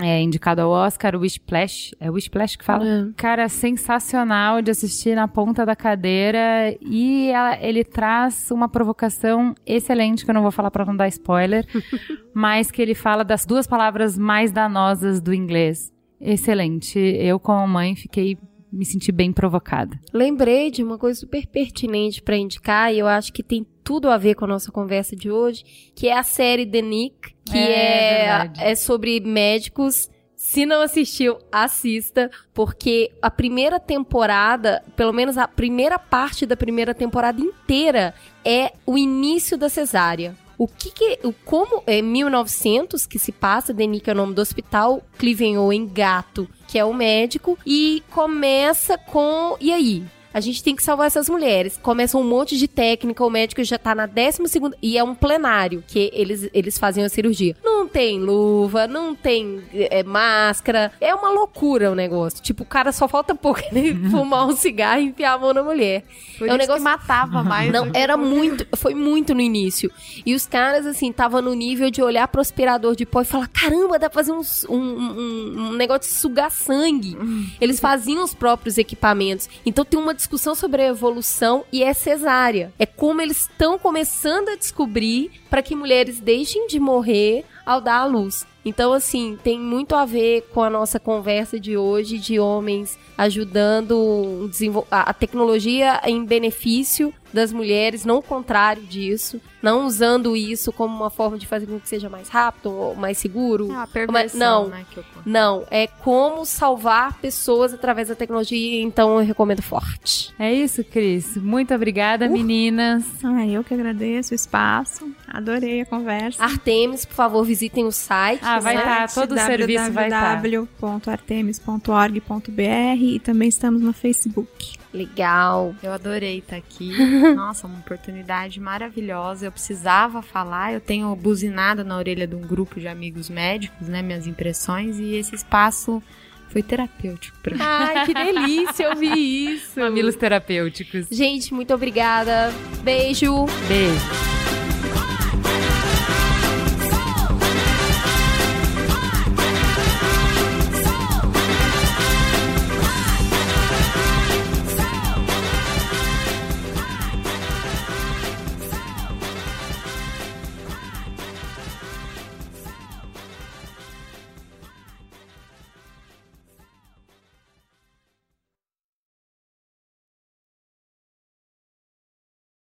é, 0.00 0.20
indicado 0.20 0.60
ao 0.60 0.70
Oscar, 0.70 1.14
o 1.14 1.20
Wishplash. 1.20 1.94
É 2.00 2.10
o 2.10 2.14
Wishplash 2.14 2.56
que 2.56 2.64
fala? 2.64 2.84
É. 2.84 3.06
Cara, 3.16 3.48
sensacional 3.48 4.60
de 4.60 4.70
assistir 4.70 5.14
na 5.14 5.28
ponta 5.28 5.64
da 5.64 5.76
cadeira 5.76 6.76
e 6.80 7.28
ela- 7.30 7.58
ele 7.62 7.84
traz 7.84 8.50
uma 8.50 8.68
provocação 8.68 9.54
excelente, 9.66 10.24
que 10.24 10.30
eu 10.30 10.34
não 10.34 10.42
vou 10.42 10.50
falar 10.50 10.70
pra 10.70 10.84
não 10.84 10.96
dar 10.96 11.08
spoiler, 11.08 11.64
mas 12.34 12.70
que 12.70 12.82
ele 12.82 12.94
fala 12.94 13.22
das 13.24 13.44
duas 13.46 13.66
palavras 13.66 14.18
mais 14.18 14.50
danosas 14.50 15.20
do 15.20 15.32
inglês. 15.34 15.92
excelente. 16.20 16.98
Eu, 16.98 17.38
como 17.38 17.66
mãe, 17.68 17.94
fiquei 17.94 18.38
me 18.72 18.84
senti 18.84 19.12
bem 19.12 19.32
provocada. 19.32 19.96
Lembrei 20.12 20.68
de 20.70 20.82
uma 20.82 20.98
coisa 20.98 21.20
super 21.20 21.46
pertinente 21.46 22.20
para 22.20 22.36
indicar 22.36 22.92
e 22.92 22.98
eu 22.98 23.06
acho 23.06 23.32
que 23.32 23.40
tem 23.42 23.64
tudo 23.84 24.08
a 24.10 24.16
ver 24.16 24.34
com 24.34 24.46
a 24.46 24.48
nossa 24.48 24.72
conversa 24.72 25.14
de 25.14 25.30
hoje, 25.30 25.62
que 25.94 26.08
é 26.08 26.18
a 26.18 26.22
série 26.22 26.66
The 26.66 26.80
Nick, 26.80 27.34
que 27.44 27.58
É, 27.58 28.50
é, 28.56 28.72
é 28.72 28.74
sobre 28.74 29.20
médicos. 29.20 30.08
Se 30.34 30.66
não 30.66 30.82
assistiu, 30.82 31.38
assista, 31.52 32.30
porque 32.52 33.12
a 33.22 33.30
primeira 33.30 33.78
temporada, 33.78 34.82
pelo 34.96 35.12
menos 35.12 35.38
a 35.38 35.46
primeira 35.46 35.98
parte 35.98 36.44
da 36.44 36.56
primeira 36.56 36.94
temporada 36.94 37.40
inteira, 37.40 38.14
é 38.44 38.72
o 38.86 38.98
início 38.98 39.56
da 39.56 39.68
cesárea. 39.68 40.34
O 40.56 40.68
que 40.68 40.90
que, 40.90 41.18
o, 41.24 41.32
como 41.44 41.82
é 41.86 42.00
1900 42.00 43.06
que 43.06 43.18
se 43.18 43.32
passa, 43.32 43.72
Denick 43.72 44.08
é 44.08 44.12
o 44.12 44.16
nome 44.16 44.34
do 44.34 44.40
hospital, 44.40 45.02
Cleveland 45.18 45.58
Owen 45.58 45.86
Gato, 45.86 46.48
que 46.68 46.78
é 46.78 46.84
o 46.84 46.94
médico, 46.94 47.58
e 47.66 48.02
começa 48.10 48.96
com, 48.96 49.56
e 49.60 49.72
aí? 49.72 50.04
A 50.34 50.40
gente 50.40 50.62
tem 50.62 50.74
que 50.74 50.82
salvar 50.82 51.06
essas 51.06 51.28
mulheres. 51.28 51.78
Começa 51.80 52.18
um 52.18 52.24
monte 52.24 52.58
de 52.58 52.66
técnica, 52.68 53.24
o 53.24 53.30
médico 53.30 53.62
já 53.62 53.78
tá 53.78 53.94
na 53.94 54.04
12 54.06 54.48
segunda 54.48 54.76
e 54.82 54.98
é 54.98 55.04
um 55.04 55.14
plenário 55.14 55.82
que 55.86 56.10
eles, 56.12 56.50
eles 56.52 56.76
fazem 56.76 57.04
a 57.04 57.08
cirurgia. 57.08 57.56
Não 57.62 57.86
tem 57.86 58.18
luva, 58.18 58.88
não 58.88 59.14
tem 59.14 59.62
é, 59.72 60.02
máscara, 60.02 60.90
é 61.00 61.14
uma 61.14 61.30
loucura 61.30 61.90
o 61.92 61.94
negócio. 61.94 62.42
Tipo, 62.42 62.64
o 62.64 62.66
cara 62.66 62.90
só 62.90 63.06
falta 63.06 63.34
pouco 63.34 63.60
ele 63.72 63.94
fumar 64.10 64.46
um 64.48 64.56
cigarro 64.56 65.00
e 65.00 65.04
enfiar 65.04 65.34
a 65.34 65.38
mão 65.38 65.54
na 65.54 65.62
mulher. 65.62 66.02
Por 66.36 66.48
É 66.48 66.54
um 66.54 66.56
negócio- 66.56 66.82
que 66.82 66.90
matava 66.90 67.42
mais. 67.44 67.70
Não, 67.72 67.88
era 67.94 68.16
muito, 68.16 68.66
foi 68.76 68.94
muito 68.94 69.34
no 69.34 69.40
início. 69.40 69.90
E 70.26 70.34
os 70.34 70.46
caras, 70.46 70.84
assim, 70.84 71.10
estavam 71.10 71.40
no 71.40 71.54
nível 71.54 71.90
de 71.90 72.02
olhar 72.02 72.26
pro 72.26 72.40
aspirador 72.40 72.96
de 72.96 73.06
pó 73.06 73.20
e 73.22 73.24
falar: 73.24 73.46
caramba, 73.48 73.98
dá 74.00 74.10
pra 74.10 74.20
fazer 74.20 74.32
uns- 74.32 74.64
um, 74.68 74.76
um, 74.76 75.54
um 75.68 75.72
negócio 75.74 76.10
de 76.10 76.16
sugar 76.18 76.50
sangue. 76.50 77.16
Eles 77.60 77.78
faziam 77.78 78.24
os 78.24 78.34
próprios 78.34 78.78
equipamentos. 78.78 79.48
Então 79.64 79.84
tem 79.84 80.00
uma 80.00 80.14
discussão 80.24 80.54
sobre 80.54 80.82
a 80.82 80.88
evolução 80.88 81.64
e 81.70 81.82
é 81.82 81.92
cesárea. 81.92 82.72
É 82.78 82.86
como 82.86 83.20
eles 83.20 83.42
estão 83.42 83.78
começando 83.78 84.48
a 84.48 84.56
descobrir 84.56 85.30
para 85.50 85.62
que 85.62 85.76
mulheres 85.76 86.18
deixem 86.18 86.66
de 86.66 86.80
morrer 86.80 87.44
ao 87.66 87.80
dar 87.80 88.00
à 88.00 88.06
luz. 88.06 88.46
Então, 88.64 88.94
assim, 88.94 89.38
tem 89.44 89.60
muito 89.60 89.94
a 89.94 90.06
ver 90.06 90.48
com 90.54 90.62
a 90.62 90.70
nossa 90.70 90.98
conversa 90.98 91.60
de 91.60 91.76
hoje 91.76 92.18
de 92.18 92.40
homens 92.40 92.98
ajudando 93.16 94.50
a 94.90 95.12
tecnologia 95.12 96.00
em 96.04 96.24
benefício 96.24 97.12
das 97.34 97.52
mulheres, 97.52 98.04
não 98.04 98.18
o 98.18 98.22
contrário 98.22 98.84
disso, 98.84 99.40
não 99.60 99.86
usando 99.86 100.36
isso 100.36 100.72
como 100.72 100.94
uma 100.94 101.10
forma 101.10 101.36
de 101.36 101.48
fazer 101.48 101.66
com 101.66 101.80
que 101.80 101.88
seja 101.88 102.08
mais 102.08 102.28
rápido 102.28 102.72
ou 102.72 102.94
mais 102.94 103.18
seguro. 103.18 103.72
Ah, 103.72 103.82
a 103.82 103.88
perversão, 103.88 104.64
não. 104.64 104.70
né, 104.70 104.86
que 104.88 105.00
ocorre. 105.00 105.22
Não, 105.26 105.64
é 105.68 105.88
como 105.88 106.46
salvar 106.46 107.18
pessoas 107.18 107.74
através 107.74 108.06
da 108.06 108.14
tecnologia, 108.14 108.80
então 108.80 109.18
eu 109.18 109.26
recomendo 109.26 109.62
forte. 109.62 110.32
É 110.38 110.54
isso, 110.54 110.84
Cris. 110.84 111.36
Muito 111.36 111.74
obrigada, 111.74 112.28
meninas. 112.28 113.04
Ah, 113.24 113.44
eu 113.46 113.64
que 113.64 113.74
agradeço 113.74 114.32
o 114.32 114.36
espaço. 114.36 115.12
Adorei 115.26 115.80
a 115.80 115.86
conversa. 115.86 116.40
Artemis, 116.40 117.04
por 117.04 117.14
favor, 117.14 117.44
visitem 117.44 117.84
o 117.84 117.90
site. 117.90 118.44
Ah, 118.44 118.60
vai 118.60 118.76
estar, 118.76 119.12
todo 119.12 119.34
o 119.34 119.38
serviço 119.38 119.90
vai 119.90 120.04
estar. 120.04 120.40
www.artemis.org.br 120.40 123.03
e 123.04 123.18
também 123.18 123.48
estamos 123.48 123.82
no 123.82 123.92
Facebook. 123.92 124.76
Legal. 124.92 125.74
Eu 125.82 125.92
adorei 125.92 126.38
estar 126.38 126.56
aqui. 126.56 126.92
Nossa, 127.34 127.66
uma 127.66 127.78
oportunidade 127.78 128.60
maravilhosa. 128.60 129.46
Eu 129.46 129.52
precisava 129.52 130.22
falar. 130.22 130.72
Eu 130.72 130.80
tenho 130.80 131.14
buzinado 131.16 131.84
na 131.84 131.96
orelha 131.96 132.26
de 132.26 132.34
um 132.34 132.40
grupo 132.40 132.78
de 132.78 132.86
amigos 132.86 133.28
médicos, 133.28 133.88
né? 133.88 134.02
Minhas 134.02 134.26
impressões. 134.26 134.98
E 134.98 135.14
esse 135.16 135.34
espaço 135.34 136.02
foi 136.48 136.62
terapêutico 136.62 137.36
pra 137.42 137.54
mim. 137.56 137.60
Ai, 137.62 138.06
que 138.06 138.14
delícia 138.14 138.90
ouvir 138.90 139.16
isso. 139.18 139.80
Mamilos 139.80 140.14
terapêuticos. 140.14 141.06
Gente, 141.10 141.52
muito 141.52 141.74
obrigada. 141.74 142.52
Beijo. 142.84 143.46
Beijo. 143.66 144.34